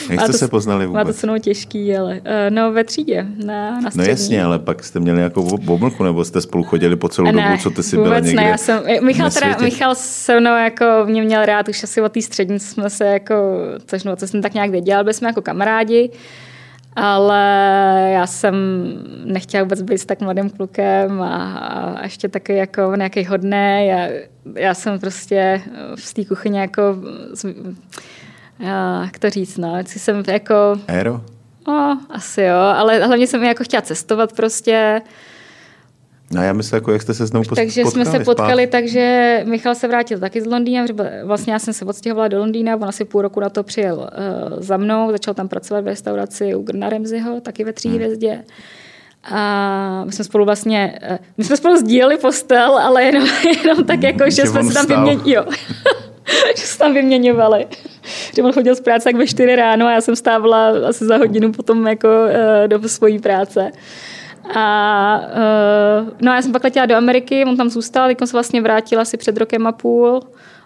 Jak 0.09 0.19
jste 0.19 0.31
to, 0.31 0.37
se 0.37 0.47
poznali 0.47 0.85
vůbec? 0.85 1.05
Má 1.05 1.13
to 1.13 1.13
cenou 1.13 1.37
těžký, 1.37 1.97
ale 1.97 2.13
uh, 2.13 2.21
no 2.49 2.71
ve 2.71 2.83
třídě, 2.83 3.25
na, 3.45 3.81
na 3.81 3.89
No 3.95 4.03
jasně, 4.03 4.43
ale 4.43 4.59
pak 4.59 4.83
jste 4.83 4.99
měli 4.99 5.21
jako 5.21 5.43
obmlku, 5.43 6.03
nebo 6.03 6.25
jste 6.25 6.41
spolu 6.41 6.63
chodili 6.63 6.95
po 6.95 7.09
celou 7.09 7.31
ne, 7.31 7.43
dobu, 7.43 7.61
co 7.63 7.69
ty 7.69 7.83
si 7.83 7.95
byla 7.97 8.19
někde 8.19 8.41
ne, 8.41 8.49
já 8.49 8.57
jsem, 8.57 8.83
Michal, 9.01 9.31
teda, 9.31 9.57
Michal 9.61 9.95
se 9.95 10.39
mnou 10.39 10.57
jako 10.57 10.85
mě 11.05 11.21
měl 11.21 11.45
rád 11.45 11.69
už 11.69 11.83
asi 11.83 12.01
od 12.01 12.11
té 12.11 12.21
střední 12.21 12.59
jsme 12.59 12.89
se 12.89 13.05
jako, 13.05 13.35
což 13.85 14.03
no, 14.03 14.15
co 14.15 14.27
jsem 14.27 14.41
tak 14.41 14.53
nějak 14.53 14.69
věděl, 14.69 15.03
byli 15.03 15.13
jsme 15.13 15.27
jako 15.27 15.41
kamarádi, 15.41 16.09
ale 16.95 18.09
já 18.13 18.27
jsem 18.27 18.55
nechtěla 19.25 19.63
vůbec 19.63 19.81
být 19.81 19.97
s 19.97 20.05
tak 20.05 20.21
mladým 20.21 20.49
klukem 20.49 21.21
a, 21.21 21.57
a 21.97 22.03
ještě 22.03 22.29
taky 22.29 22.55
jako 22.55 22.95
nějaký 22.95 23.25
hodný. 23.25 23.87
Já, 23.87 24.07
já 24.55 24.73
jsem 24.73 24.99
prostě 24.99 25.61
v 25.95 26.13
té 26.13 26.25
kuchyni 26.25 26.59
jako, 26.59 26.81
jak 29.03 29.19
to 29.19 29.29
říct, 29.29 29.57
no, 29.57 29.77
jsem 29.85 30.23
jako... 30.27 30.55
Aero? 30.87 31.21
No, 31.67 32.01
asi 32.09 32.41
jo, 32.41 32.57
ale 32.57 33.05
hlavně 33.05 33.27
jsem 33.27 33.43
jako 33.43 33.63
chtěla 33.63 33.81
cestovat 33.81 34.33
prostě. 34.33 35.01
No 36.31 36.43
já 36.43 36.53
myslím, 36.53 36.77
jako 36.77 36.91
jak 36.91 37.01
jste 37.01 37.13
se 37.13 37.25
znovu 37.25 37.43
potkali. 37.49 37.67
Takže 37.67 37.85
jsme 37.85 38.05
se 38.05 38.19
potkali, 38.19 38.63
spát. 38.63 38.71
takže 38.71 39.43
Michal 39.47 39.75
se 39.75 39.87
vrátil 39.87 40.19
taky 40.19 40.41
z 40.41 40.45
Londýna. 40.45 40.85
Vlastně 41.23 41.53
já 41.53 41.59
jsem 41.59 41.73
se 41.73 41.85
odstěhovala 41.85 42.27
do 42.27 42.39
Londýna, 42.39 42.75
on 42.75 42.85
asi 42.85 43.05
půl 43.05 43.21
roku 43.21 43.39
na 43.39 43.49
to 43.49 43.63
přijel 43.63 43.95
uh, 43.97 44.59
za 44.59 44.77
mnou, 44.77 45.11
začal 45.11 45.33
tam 45.33 45.47
pracovat 45.47 45.83
v 45.83 45.87
restauraci 45.87 46.55
u 46.55 46.61
Grna 46.61 46.89
Remziho, 46.89 47.41
taky 47.41 47.63
ve 47.63 47.73
tří 47.73 47.89
hmm. 47.89 47.97
hvězdě. 47.97 48.43
A 49.23 50.03
my 50.05 50.11
jsme 50.11 50.25
spolu 50.25 50.45
vlastně, 50.45 50.99
uh, 51.11 51.17
my 51.37 51.43
jsme 51.43 51.57
spolu 51.57 51.77
sdíleli 51.77 52.17
postel, 52.17 52.77
ale 52.77 53.03
jenom, 53.03 53.27
jenom 53.63 53.83
tak 53.83 54.03
jako, 54.03 54.23
že, 54.25 54.31
že 54.31 54.45
jsme 54.45 54.63
se 54.63 54.73
tam 54.73 54.85
vyměnili. 54.85 55.31
Jo. 55.31 55.45
že 56.57 56.63
se 56.63 56.77
tam 56.77 56.93
vyměňovali. 56.93 57.67
Že 58.35 58.43
on 58.43 58.51
chodil 58.51 58.75
z 58.75 58.81
práce 58.81 59.09
jak 59.09 59.15
ve 59.15 59.27
čtyři 59.27 59.55
ráno 59.55 59.85
a 59.85 59.91
já 59.91 60.01
jsem 60.01 60.15
stávala 60.15 60.67
asi 60.87 61.05
za 61.05 61.17
hodinu 61.17 61.51
potom 61.51 61.87
jako 61.87 62.07
uh, 62.07 62.67
do 62.67 62.89
svojí 62.89 63.19
práce. 63.19 63.71
A 64.55 65.21
uh, 66.01 66.09
no 66.21 66.33
já 66.33 66.41
jsem 66.41 66.51
pak 66.51 66.63
letěla 66.63 66.85
do 66.85 66.95
Ameriky, 66.95 67.45
on 67.45 67.57
tam 67.57 67.69
zůstal, 67.69 68.07
teď 68.07 68.17
se 68.25 68.31
vlastně 68.33 68.61
vrátila 68.61 69.01
asi 69.01 69.17
před 69.17 69.37
rokem 69.37 69.67
a 69.67 69.71
půl 69.71 70.19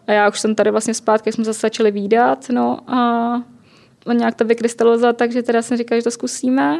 a 0.08 0.12
já 0.12 0.30
už 0.30 0.40
jsem 0.40 0.56
tady 0.56 0.72
vlastně 0.72 0.94
zpátky, 0.94 1.32
jsme 1.32 1.44
zase 1.44 1.60
začali 1.60 1.92
výdat, 1.92 2.46
no 2.50 2.80
a 2.88 3.42
on 4.06 4.18
nějak 4.18 4.36
to 4.36 4.46
vykrystalizoval, 4.46 5.14
takže 5.14 5.44
teda 5.44 5.62
jsem 5.62 5.78
říkala, 5.78 6.00
že 6.00 6.04
to 6.04 6.12
zkusíme. 6.12 6.78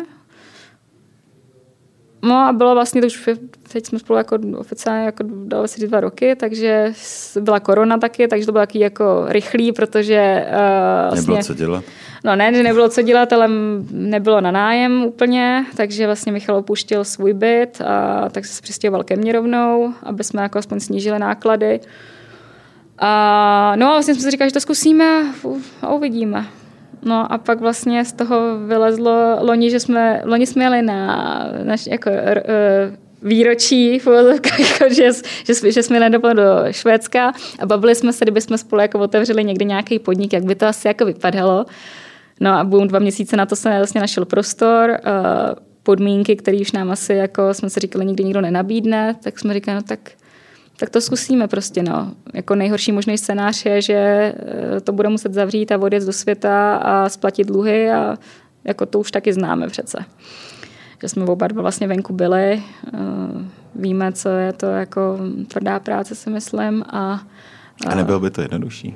No 2.24 2.36
a 2.36 2.54
bylo 2.54 2.74
vlastně, 2.74 3.02
to 3.02 3.08
už 3.08 3.30
teď 3.74 3.86
jsme 3.86 4.00
spolu 4.00 4.18
jako 4.18 4.38
oficiálně 4.58 5.06
jako 5.06 5.24
dalo 5.46 5.64
asi 5.64 5.88
dva 5.88 6.00
roky, 6.00 6.36
takže 6.36 6.94
byla 7.40 7.60
korona 7.60 7.98
taky, 7.98 8.28
takže 8.28 8.46
to 8.46 8.52
bylo 8.52 8.62
taky 8.62 8.80
jako 8.80 9.26
rychlý, 9.28 9.72
protože 9.72 10.46
uh, 10.48 10.56
vlastně, 11.10 11.22
Nebylo 11.22 11.44
co 11.44 11.54
dělat? 11.54 11.84
No 12.26 12.36
ne, 12.36 12.54
že 12.54 12.64
nebylo 12.64 12.90
co 12.90 13.02
dělat, 13.02 13.34
ale 13.34 13.48
nebylo 13.92 14.42
na 14.42 14.52
nájem 14.52 15.04
úplně, 15.04 15.66
takže 15.76 16.06
vlastně 16.06 16.32
Michal 16.32 16.56
opuštil 16.56 17.04
svůj 17.04 17.34
byt 17.34 17.82
a 17.82 18.30
tak 18.30 18.46
se 18.46 18.62
přistěhoval 18.62 19.04
ke 19.04 19.16
mně 19.16 19.34
rovnou, 19.34 19.94
aby 20.04 20.24
jsme 20.24 20.42
jako 20.42 20.60
aspoň 20.60 20.80
snížili 20.80 21.20
náklady. 21.20 21.80
A, 23.00 23.74
no 23.76 23.88
a 23.88 23.92
vlastně 23.92 24.14
jsme 24.14 24.24
si 24.24 24.32
říkali, 24.32 24.50
že 24.50 24.54
to 24.54 24.60
zkusíme 24.60 25.24
a 25.82 25.94
uvidíme. 25.94 26.46
No 27.04 27.32
a 27.34 27.38
pak 27.38 27.60
vlastně 27.60 28.06
z 28.06 28.14
toho 28.14 28.60
vylezlo 28.68 29.38
loni, 29.40 29.70
že 29.70 29.80
jsme, 29.80 30.22
loni 30.26 30.48
jsme 30.48 30.64
jeli 30.64 30.82
na, 30.82 31.06
na 31.64 31.76
jako, 31.88 32.10
uh, 32.10 32.16
výročí, 33.22 33.94
jako, 34.60 34.94
že, 34.94 35.10
že, 35.46 35.72
že 35.72 35.84
jsme 35.84 35.96
jeli 35.96 36.10
do, 36.10 36.34
do 36.34 36.44
Švédska 36.72 37.34
a 37.60 37.66
bavili 37.66 37.96
jsme 37.96 38.14
se, 38.14 38.26
kdyby 38.26 38.42
jsme 38.42 38.58
spolu 38.58 38.82
jako 38.82 39.00
otevřeli 39.00 39.44
někdy 39.44 39.66
nějaký 39.66 40.00
podnik, 40.00 40.34
jak 40.34 40.44
by 40.44 40.56
to 40.56 40.66
asi 40.66 40.88
jako 40.88 41.06
vypadalo. 41.06 41.66
No 42.40 42.52
a 42.52 42.64
boom, 42.64 42.88
dva 42.88 43.00
měsíce 43.00 43.38
na 43.38 43.46
to 43.46 43.56
se 43.56 43.70
vlastně 43.70 44.02
našel 44.02 44.26
prostor, 44.26 44.90
uh, 44.90 45.66
podmínky, 45.84 46.36
které 46.36 46.58
už 46.62 46.72
nám 46.72 46.92
asi, 46.92 47.14
jako 47.14 47.54
jsme 47.54 47.70
si 47.70 47.80
říkali, 47.80 48.06
nikdy 48.06 48.24
nikdo 48.24 48.42
nenabídne, 48.42 49.16
tak 49.24 49.40
jsme 49.40 49.54
říkali, 49.54 49.76
no 49.76 49.82
tak, 49.82 50.12
tak 50.78 50.90
to 50.90 51.02
zkusíme 51.02 51.48
prostě, 51.48 51.84
no. 51.84 52.12
Jako 52.34 52.56
nejhorší 52.56 52.92
možný 52.92 53.18
scénář 53.18 53.66
je, 53.66 53.82
že 53.82 53.94
eh, 53.94 54.82
to 54.82 54.92
bude 54.92 55.10
muset 55.10 55.34
zavřít 55.34 55.72
a 55.72 55.78
odjet 55.78 56.04
do 56.04 56.14
světa 56.14 56.76
a 56.76 57.10
splatit 57.10 57.48
dluhy 57.48 57.92
a 57.92 58.18
jako 58.64 58.86
to 58.86 59.00
už 59.00 59.12
taky 59.12 59.34
známe 59.34 59.68
přece. 59.68 59.98
Že 61.02 61.10
jsme 61.10 61.26
oba 61.26 61.48
dva 61.48 61.62
vlastně 61.62 61.88
venku 61.88 62.14
byli, 62.14 62.64
uh, 62.94 63.42
víme, 63.76 64.12
co 64.12 64.30
je 64.30 64.54
to 64.54 64.66
jako 64.66 65.20
tvrdá 65.48 65.80
práce, 65.80 66.16
si 66.16 66.30
myslím. 66.30 66.84
A, 66.90 67.24
a, 67.86 67.90
a 67.90 67.96
nebylo 67.96 68.20
by 68.20 68.30
to 68.32 68.42
jednodušší? 68.42 68.96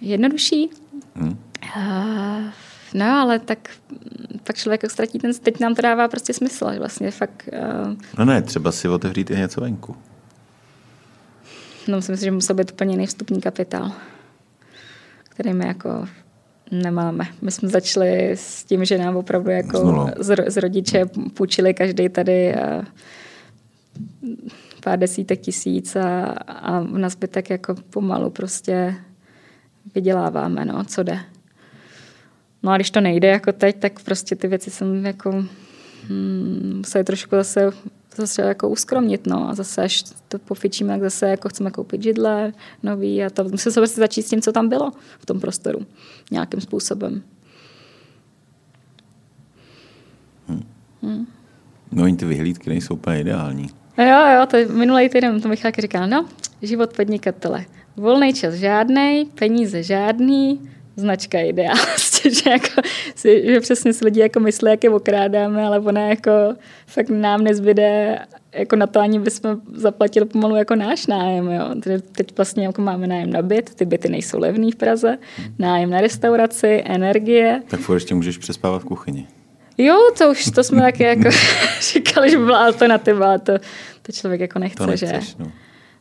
Jednodušší? 0.00 0.70
Hmm. 1.14 1.38
Uh, 1.76 2.42
no 2.94 3.06
ale 3.06 3.38
tak 3.38 3.58
pak 4.44 4.56
člověk 4.56 4.90
ztratí 4.90 5.18
ten, 5.18 5.34
teď 5.34 5.60
nám 5.60 5.74
to 5.74 5.82
dává 5.82 6.08
prostě 6.08 6.32
smysl, 6.32 6.72
že 6.72 6.78
vlastně 6.78 7.10
fakt... 7.10 7.48
Uh, 7.52 7.94
no 8.18 8.24
ne, 8.24 8.42
třeba 8.42 8.72
si 8.72 8.88
otevřít 8.88 9.30
i 9.30 9.36
něco 9.36 9.60
venku. 9.60 9.96
No 11.88 11.96
myslím 11.96 12.16
si, 12.16 12.24
že 12.24 12.30
musel 12.30 12.56
být 12.56 12.72
úplně 12.72 12.92
jiný 12.94 13.06
vstupní 13.06 13.40
kapitál, 13.40 13.92
který 15.22 15.52
my 15.52 15.66
jako 15.66 16.08
nemáme. 16.70 17.26
My 17.42 17.50
jsme 17.50 17.68
začali 17.68 18.30
s 18.30 18.64
tím, 18.64 18.84
že 18.84 18.98
nám 18.98 19.16
opravdu 19.16 19.50
jako 19.50 20.06
z, 20.18 20.36
z 20.46 20.56
rodiče 20.56 21.06
půjčili 21.34 21.74
každý 21.74 22.08
tady 22.08 22.54
uh, 22.54 22.84
pár 24.84 24.98
desítek 24.98 25.40
tisíc 25.40 25.96
a, 25.96 26.24
a 26.48 26.80
na 26.80 27.08
zbytek 27.08 27.50
jako 27.50 27.74
pomalu 27.74 28.30
prostě 28.30 28.94
vyděláváme, 29.94 30.64
no, 30.64 30.84
co 30.84 31.02
jde. 31.02 31.20
No 32.62 32.72
a 32.72 32.76
když 32.76 32.90
to 32.90 33.00
nejde 33.00 33.28
jako 33.28 33.52
teď, 33.52 33.76
tak 33.76 34.00
prostě 34.00 34.36
ty 34.36 34.48
věci 34.48 34.70
jsem 34.70 35.06
jako 35.06 35.44
hmm, 36.08 36.72
museli 36.76 37.04
trošku 37.04 37.36
zase, 37.36 37.70
zase 38.16 38.42
jako 38.42 38.68
uskromnit, 38.68 39.26
no 39.26 39.48
a 39.48 39.54
zase 39.54 39.82
až 39.82 40.04
to 40.28 40.38
pofičíme, 40.38 40.92
tak 40.94 41.02
zase 41.02 41.28
jako 41.28 41.48
chceme 41.48 41.70
koupit 41.70 42.02
židle 42.02 42.52
nový 42.82 43.24
a 43.24 43.30
to 43.30 43.44
musí 43.44 43.70
se 43.70 43.80
prostě 43.80 44.00
začít 44.00 44.22
s 44.22 44.30
tím, 44.30 44.40
co 44.40 44.52
tam 44.52 44.68
bylo 44.68 44.92
v 45.18 45.26
tom 45.26 45.40
prostoru 45.40 45.86
nějakým 46.30 46.60
způsobem. 46.60 47.22
Hmm. 50.48 50.62
Hmm. 51.02 51.26
No 51.92 52.02
oni 52.02 52.16
ty 52.16 52.24
vyhlídky 52.24 52.70
nejsou 52.70 52.94
úplně 52.94 53.20
ideální. 53.20 53.70
Jo, 53.98 54.26
jo, 54.36 54.46
to 54.46 54.72
minulý 54.72 55.08
týden 55.08 55.40
to 55.40 55.48
Michal 55.48 55.72
říkal, 55.78 56.08
no, 56.08 56.28
život 56.62 56.96
podnikatele. 56.96 57.64
Volný 57.96 58.34
čas 58.34 58.54
žádný, 58.54 59.24
peníze 59.34 59.82
žádný, 59.82 60.70
značka 60.96 61.38
ideál. 61.38 61.76
že, 62.22 62.50
jako, 62.50 62.82
že 63.44 63.60
přesně 63.60 63.92
si 63.92 64.04
lidi 64.04 64.20
jako 64.20 64.40
myslí, 64.40 64.70
jak 64.70 64.84
je 64.84 64.90
okrádáme, 64.90 65.66
ale 65.66 65.80
ona 65.80 66.00
jako 66.00 66.30
fakt 66.86 67.08
nám 67.08 67.44
nezbyde 67.44 68.18
jako 68.54 68.76
na 68.76 68.86
to 68.86 69.00
ani 69.00 69.18
bychom 69.18 69.60
zaplatili 69.72 70.26
pomalu 70.26 70.56
jako 70.56 70.74
náš 70.74 71.06
nájem. 71.06 71.50
Jo. 71.50 71.74
Teď 72.12 72.36
vlastně 72.36 72.64
jako 72.64 72.82
máme 72.82 73.06
nájem 73.06 73.30
na 73.30 73.42
byt, 73.42 73.74
ty 73.74 73.84
byty 73.84 74.08
nejsou 74.08 74.38
levný 74.38 74.72
v 74.72 74.76
Praze, 74.76 75.18
nájem 75.58 75.90
na 75.90 76.00
restauraci, 76.00 76.82
energie. 76.84 77.62
Tak 77.68 77.80
furt 77.80 77.96
ještě 77.96 78.14
můžeš 78.14 78.38
přespávat 78.38 78.82
v 78.82 78.84
kuchyni. 78.84 79.26
Jo, 79.78 79.98
to 80.18 80.30
už 80.30 80.44
to 80.44 80.64
jsme 80.64 80.82
taky 80.82 81.02
jako 81.02 81.30
říkali, 81.92 82.30
že 82.30 82.38
byla 82.38 82.64
alternativa, 82.64 83.26
ale 83.26 83.38
to, 83.38 83.52
to 84.02 84.12
člověk 84.12 84.40
jako 84.40 84.58
nechce, 84.58 84.78
to 84.78 84.86
nechceš, 84.86 85.28
že? 85.28 85.34
No. 85.38 85.52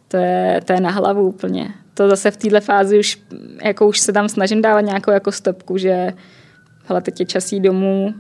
To 0.08 0.18
je, 0.18 0.62
to 0.66 0.74
je 0.74 0.82
na 0.82 0.92
hlavu 0.92 1.28
úplně 1.28 1.74
to 1.94 2.10
zase 2.10 2.32
v 2.32 2.38
této 2.38 2.62
fázi 2.62 3.00
už, 3.00 3.22
jako 3.64 3.88
už 3.88 4.00
se 4.00 4.14
tam 4.14 4.30
snažím 4.30 4.62
dávat 4.62 4.82
nějakou 4.82 5.12
jako 5.12 5.32
stopku, 5.32 5.78
že 5.78 6.14
hele, 6.86 7.02
teď 7.02 7.20
je 7.20 7.26
časí 7.26 7.60
domů, 7.60 8.14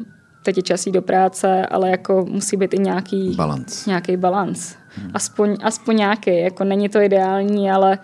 teď 0.43 0.57
je 0.57 0.63
časí 0.63 0.91
do 0.91 1.01
práce, 1.01 1.65
ale 1.65 1.89
jako 1.89 2.25
musí 2.29 2.57
být 2.57 2.73
i 2.73 2.79
nějaký 2.79 3.35
balans. 3.35 3.85
Nějaký 3.85 4.17
balans. 4.17 4.75
Hmm. 4.87 5.11
Aspoň, 5.13 5.57
aspoň 5.63 5.95
nějaký, 5.95 6.37
jako 6.37 6.63
není 6.63 6.89
to 6.89 6.99
ideální, 6.99 7.71
ale, 7.71 7.99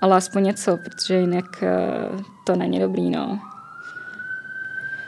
ale 0.00 0.16
aspoň 0.16 0.44
něco, 0.44 0.76
protože 0.84 1.14
jinak 1.14 1.62
uh, 1.62 2.20
to 2.46 2.56
není 2.56 2.78
dobrý, 2.78 3.10
no. 3.10 3.38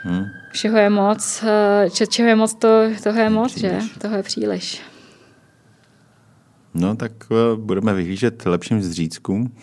Hmm. 0.03 0.25
Všeho 0.51 0.77
je 0.77 0.89
moc, 0.89 1.43
uh, 1.93 2.07
čeho 2.07 2.29
je 2.29 2.35
moc, 2.35 2.53
to, 2.53 2.83
toho 3.03 3.19
je 3.19 3.29
moc, 3.29 3.53
příliš. 3.53 3.83
že? 3.93 3.99
Toho 3.99 4.15
je 4.15 4.23
příliš. 4.23 4.81
No 6.73 6.95
tak 6.95 7.11
uh, 7.29 7.59
budeme 7.59 7.93
vyhlížet 7.93 8.45
lepším 8.45 8.81
zřídkům 8.81 9.55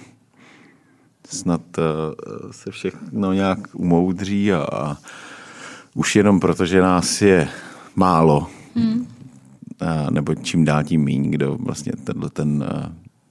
snad 1.29 1.63
eh, 1.79 1.83
se 2.51 2.71
všechno 2.71 3.33
nějak 3.33 3.59
umoudří 3.73 4.53
a, 4.53 4.97
už 5.95 6.17
jenom 6.17 6.41
proto, 6.41 6.67
že 6.67 6.83
nás 6.83 7.23
je 7.23 7.49
málo, 7.97 8.47
hmm. 8.75 9.07
a, 9.81 10.11
nebo 10.11 10.35
čím 10.35 10.65
dál 10.65 10.85
tím 10.85 11.05
míň, 11.05 11.31
kdo 11.31 11.57
vlastně 11.61 11.93
tenhle 12.05 12.31
ten 12.31 12.65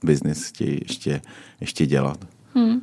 biznis 0.04 0.44
chtějí 0.44 0.78
ještě, 0.88 1.22
ještě 1.60 1.86
dělat. 1.86 2.24
Hmm. 2.54 2.80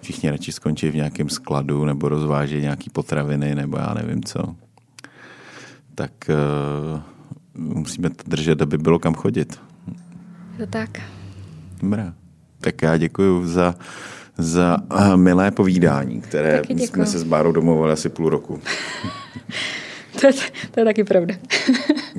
Všichni 0.00 0.30
radši 0.30 0.52
skončí 0.52 0.90
v 0.90 0.94
nějakém 0.94 1.28
skladu 1.28 1.84
nebo 1.84 2.08
rozvážejí 2.08 2.62
nějaký 2.62 2.90
potraviny 2.90 3.54
nebo 3.54 3.76
já 3.78 3.94
nevím 3.94 4.22
co. 4.24 4.56
Tak 5.94 6.12
uh, 6.28 7.00
musíme 7.54 8.10
to 8.10 8.22
držet, 8.26 8.62
aby 8.62 8.78
bylo 8.78 8.98
kam 8.98 9.14
chodit. 9.14 9.60
To 10.58 10.66
tak. 10.66 11.00
Dobrá. 11.82 12.14
Tak 12.60 12.82
já 12.82 12.96
děkuji 12.96 13.46
za, 13.46 13.74
za 14.42 14.76
uh, 14.92 15.16
milé 15.16 15.50
povídání, 15.50 16.20
které 16.20 16.62
jsme 16.76 17.06
se 17.06 17.18
s 17.18 17.22
Bárou 17.22 17.52
domluvili 17.52 17.92
asi 17.92 18.08
půl 18.08 18.28
roku. 18.28 18.60
to, 20.20 20.26
je, 20.26 20.32
to 20.70 20.80
je 20.80 20.84
taky 20.84 21.04
pravda. 21.04 21.34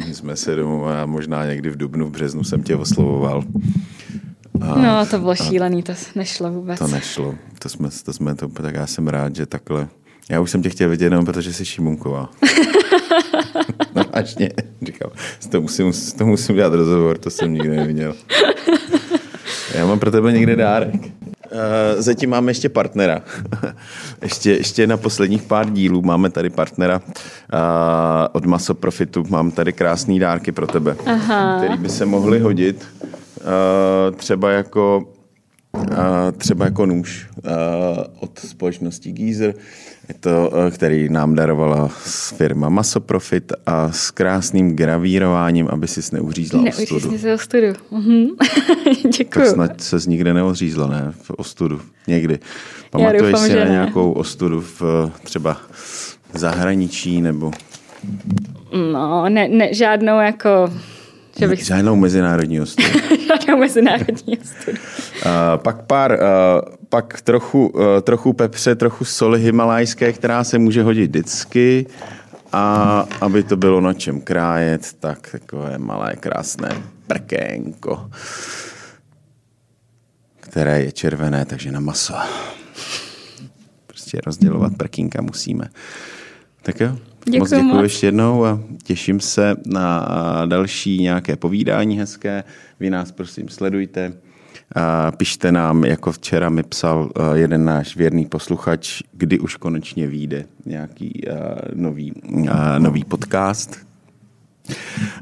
My 0.08 0.14
jsme 0.14 0.36
se 0.36 0.56
domluvili, 0.56 0.96
možná 1.06 1.46
někdy 1.46 1.70
v 1.70 1.78
dubnu, 1.78 2.08
v 2.08 2.12
březnu 2.12 2.44
jsem 2.44 2.64
tě 2.64 2.76
oslovoval. 2.76 3.44
A, 4.62 4.82
no, 4.82 5.06
to 5.06 5.20
bylo 5.20 5.36
šílený, 5.36 5.84
to 5.84 5.94
nešlo 6.16 6.52
vůbec. 6.52 6.80
To 6.80 6.88
nešlo, 6.88 7.36
to 7.60 7.70
jsme, 7.70 7.90
to 8.06 8.14
jsme 8.14 8.36
to, 8.36 8.48
tak 8.48 8.76
já 8.76 8.88
jsem 8.88 9.08
rád, 9.08 9.36
že 9.36 9.46
takhle. 9.46 9.88
Já 10.30 10.40
už 10.40 10.52
jsem 10.52 10.62
tě 10.62 10.70
chtěl 10.70 10.90
vidět 10.90 11.06
jenom 11.06 11.26
protože 11.26 11.54
jsi 11.54 11.66
Šimunková. 11.66 12.30
no, 13.96 14.04
vážně, 14.16 14.50
říkal, 14.82 15.12
to 15.50 15.62
musím, 15.62 15.92
to 16.18 16.26
musím 16.26 16.56
dělat 16.56 16.74
rozhovor, 16.74 17.18
to 17.18 17.30
jsem 17.30 17.54
nikdy 17.54 17.70
neviděl. 17.70 18.16
Já 19.76 19.86
mám 19.86 20.00
pro 20.00 20.12
tebe 20.12 20.32
někde 20.32 20.56
dárek. 20.56 21.02
Uh, 21.54 22.02
zatím 22.02 22.30
máme 22.30 22.52
ještě 22.52 22.70
partnera. 22.70 23.22
ještě, 24.22 24.52
ještě 24.52 24.88
na 24.88 24.98
posledních 24.98 25.42
pár 25.42 25.70
dílů 25.70 26.02
máme 26.02 26.30
tady 26.30 26.50
partnera 26.50 27.02
uh, 27.02 27.60
od 28.32 28.46
Maso 28.46 28.74
Profitu. 28.74 29.24
Mám 29.30 29.52
tady 29.52 29.74
krásné 29.74 30.20
dárky 30.20 30.52
pro 30.52 30.68
tebe, 30.68 30.96
Aha. 31.06 31.58
který 31.58 31.78
by 31.78 31.90
se 31.90 32.06
mohly 32.06 32.40
hodit 32.40 32.88
uh, 33.02 34.16
třeba 34.16 34.52
jako 34.52 35.14
uh, 35.78 35.88
třeba 36.38 36.66
jako 36.66 36.86
nůž 36.86 37.28
uh, 37.46 37.52
od 38.20 38.40
společnosti 38.40 39.12
Geezer, 39.12 39.54
je 40.10 40.16
to, 40.20 40.52
uh, 40.54 40.72
který 40.72 41.10
nám 41.10 41.36
darovala 41.36 41.88
firma 42.38 42.70
Masoprofit 42.70 43.54
a 43.66 43.92
s 43.92 44.12
krásným 44.12 44.76
gravírováním, 44.76 45.68
aby 45.68 45.88
si 45.88 46.02
neuřízla 46.16 46.62
Neuřízla 46.62 46.98
ostudu. 46.98 47.18
si 47.18 47.34
ostudu. 47.34 47.68
Mhm. 47.92 48.28
Děkuji. 49.18 49.44
To 49.44 49.52
snad 49.52 49.82
se 49.82 50.00
z 50.00 50.08
nikde 50.08 50.34
neořízla, 50.34 50.88
ne? 50.88 51.14
V 51.22 51.32
ostudu. 51.32 51.82
Někdy. 52.08 52.40
Pamatuješ 52.90 53.32
doufám, 53.34 53.48
si 53.48 53.56
na 53.56 53.64
ne. 53.64 53.72
nějakou 53.72 54.12
ostudu 54.12 54.64
v 54.80 55.12
třeba 55.24 55.58
zahraničí 56.34 57.22
nebo... 57.22 57.52
No, 58.92 59.30
ne, 59.30 59.48
ne, 59.48 59.74
žádnou 59.74 60.20
jako 60.20 60.50
že 61.40 61.48
bych... 61.48 61.66
Žádnou 61.66 61.96
mezinárodní 61.96 62.62
ostudu. 62.62 62.88
Žádnou 63.40 63.58
mezinárodní 63.58 64.38
ostudu. 64.38 64.78
Uh, 65.26 65.32
pak 65.58 65.82
pár, 65.82 66.12
uh, 66.12 66.76
pak 66.90 67.22
trochu, 67.22 67.68
uh, 67.68 67.84
trochu 68.02 68.34
pepře, 68.34 68.76
trochu 68.76 69.06
soli 69.06 69.40
himalajské, 69.42 70.14
která 70.14 70.44
se 70.44 70.60
může 70.60 70.84
hodit 70.84 71.08
vždycky. 71.08 71.86
A 72.52 73.06
aby 73.22 73.44
to 73.44 73.58
bylo 73.58 73.82
na 73.82 73.94
čem 73.94 74.22
krájet, 74.22 74.94
tak 75.00 75.32
takové 75.32 75.78
malé 75.78 76.16
krásné 76.16 76.70
prkénko, 77.08 78.10
které 80.40 80.82
je 80.82 80.92
červené, 80.92 81.46
takže 81.46 81.72
na 81.72 81.80
maso. 81.80 82.14
Prostě 83.88 84.18
rozdělovat 84.26 84.74
prkínka 84.78 85.22
musíme. 85.22 85.70
Tak 86.62 86.80
jo. 86.80 86.98
Děkuji 87.26 87.40
moc 87.40 87.50
děkuji 87.50 87.64
moc. 87.64 87.84
ještě 87.84 88.08
jednou 88.08 88.46
a 88.46 88.60
těším 88.84 89.20
se 89.20 89.56
na 89.66 90.08
další 90.46 91.02
nějaké 91.02 91.36
povídání 91.36 92.00
hezké. 92.00 92.44
Vy 92.80 92.90
nás 92.90 93.12
prosím 93.12 93.50
sledujte. 93.50 94.14
Pište 95.18 95.52
nám, 95.52 95.86
jako 95.86 96.12
včera 96.12 96.50
mi 96.50 96.64
psal 96.64 97.10
jeden 97.34 97.66
náš 97.66 97.96
věrný 97.96 98.26
posluchač, 98.26 99.02
kdy 99.12 99.40
už 99.40 99.56
konečně 99.56 100.08
vyjde 100.08 100.46
nějaký 100.66 101.22
nový, 101.74 102.14
nový 102.78 103.04
podcast, 103.04 103.78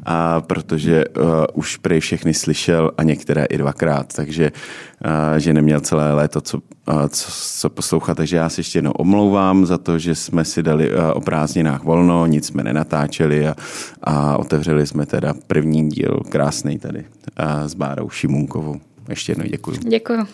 a 0.04 0.42
protože 0.42 1.06
uh, 1.08 1.24
už 1.54 1.78
prej 1.78 2.00
všechny 2.00 2.34
slyšel 2.34 2.92
a 2.98 3.04
některé 3.04 3.46
i 3.46 3.58
dvakrát, 3.58 4.14
takže 4.14 4.52
uh, 4.52 5.38
že 5.38 5.54
neměl 5.54 5.80
celé 5.80 6.14
léto 6.14 6.42
co, 6.42 6.58
uh, 6.58 7.08
co, 7.08 7.32
co 7.60 7.70
poslouchat, 7.70 8.16
takže 8.16 8.38
já 8.38 8.50
si 8.50 8.60
ještě 8.60 8.78
jednou 8.78 8.92
omlouvám 8.92 9.66
za 9.66 9.78
to, 9.78 10.00
že 10.00 10.16
jsme 10.16 10.46
si 10.46 10.64
dali 10.64 10.94
uh, 10.94 10.98
o 11.14 11.22
prázdninách 11.22 11.84
volno, 11.84 12.26
nic 12.26 12.48
jsme 12.48 12.64
nenatáčeli 12.64 13.48
a, 13.48 13.56
a 14.04 14.38
otevřeli 14.38 14.88
jsme 14.88 15.06
teda 15.06 15.34
první 15.48 15.90
díl 15.90 16.20
krásný 16.30 16.80
tady 16.80 17.00
uh, 17.00 17.68
s 17.68 17.74
Bárou 17.74 18.10
Šimunkovou. 18.10 18.80
Ještě 19.10 19.32
jednou 19.32 19.46
děkuji. 19.46 19.78
Děkuji. 19.78 20.28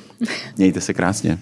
Mějte 0.57 0.81
se 0.81 0.93
krásně. 0.93 1.39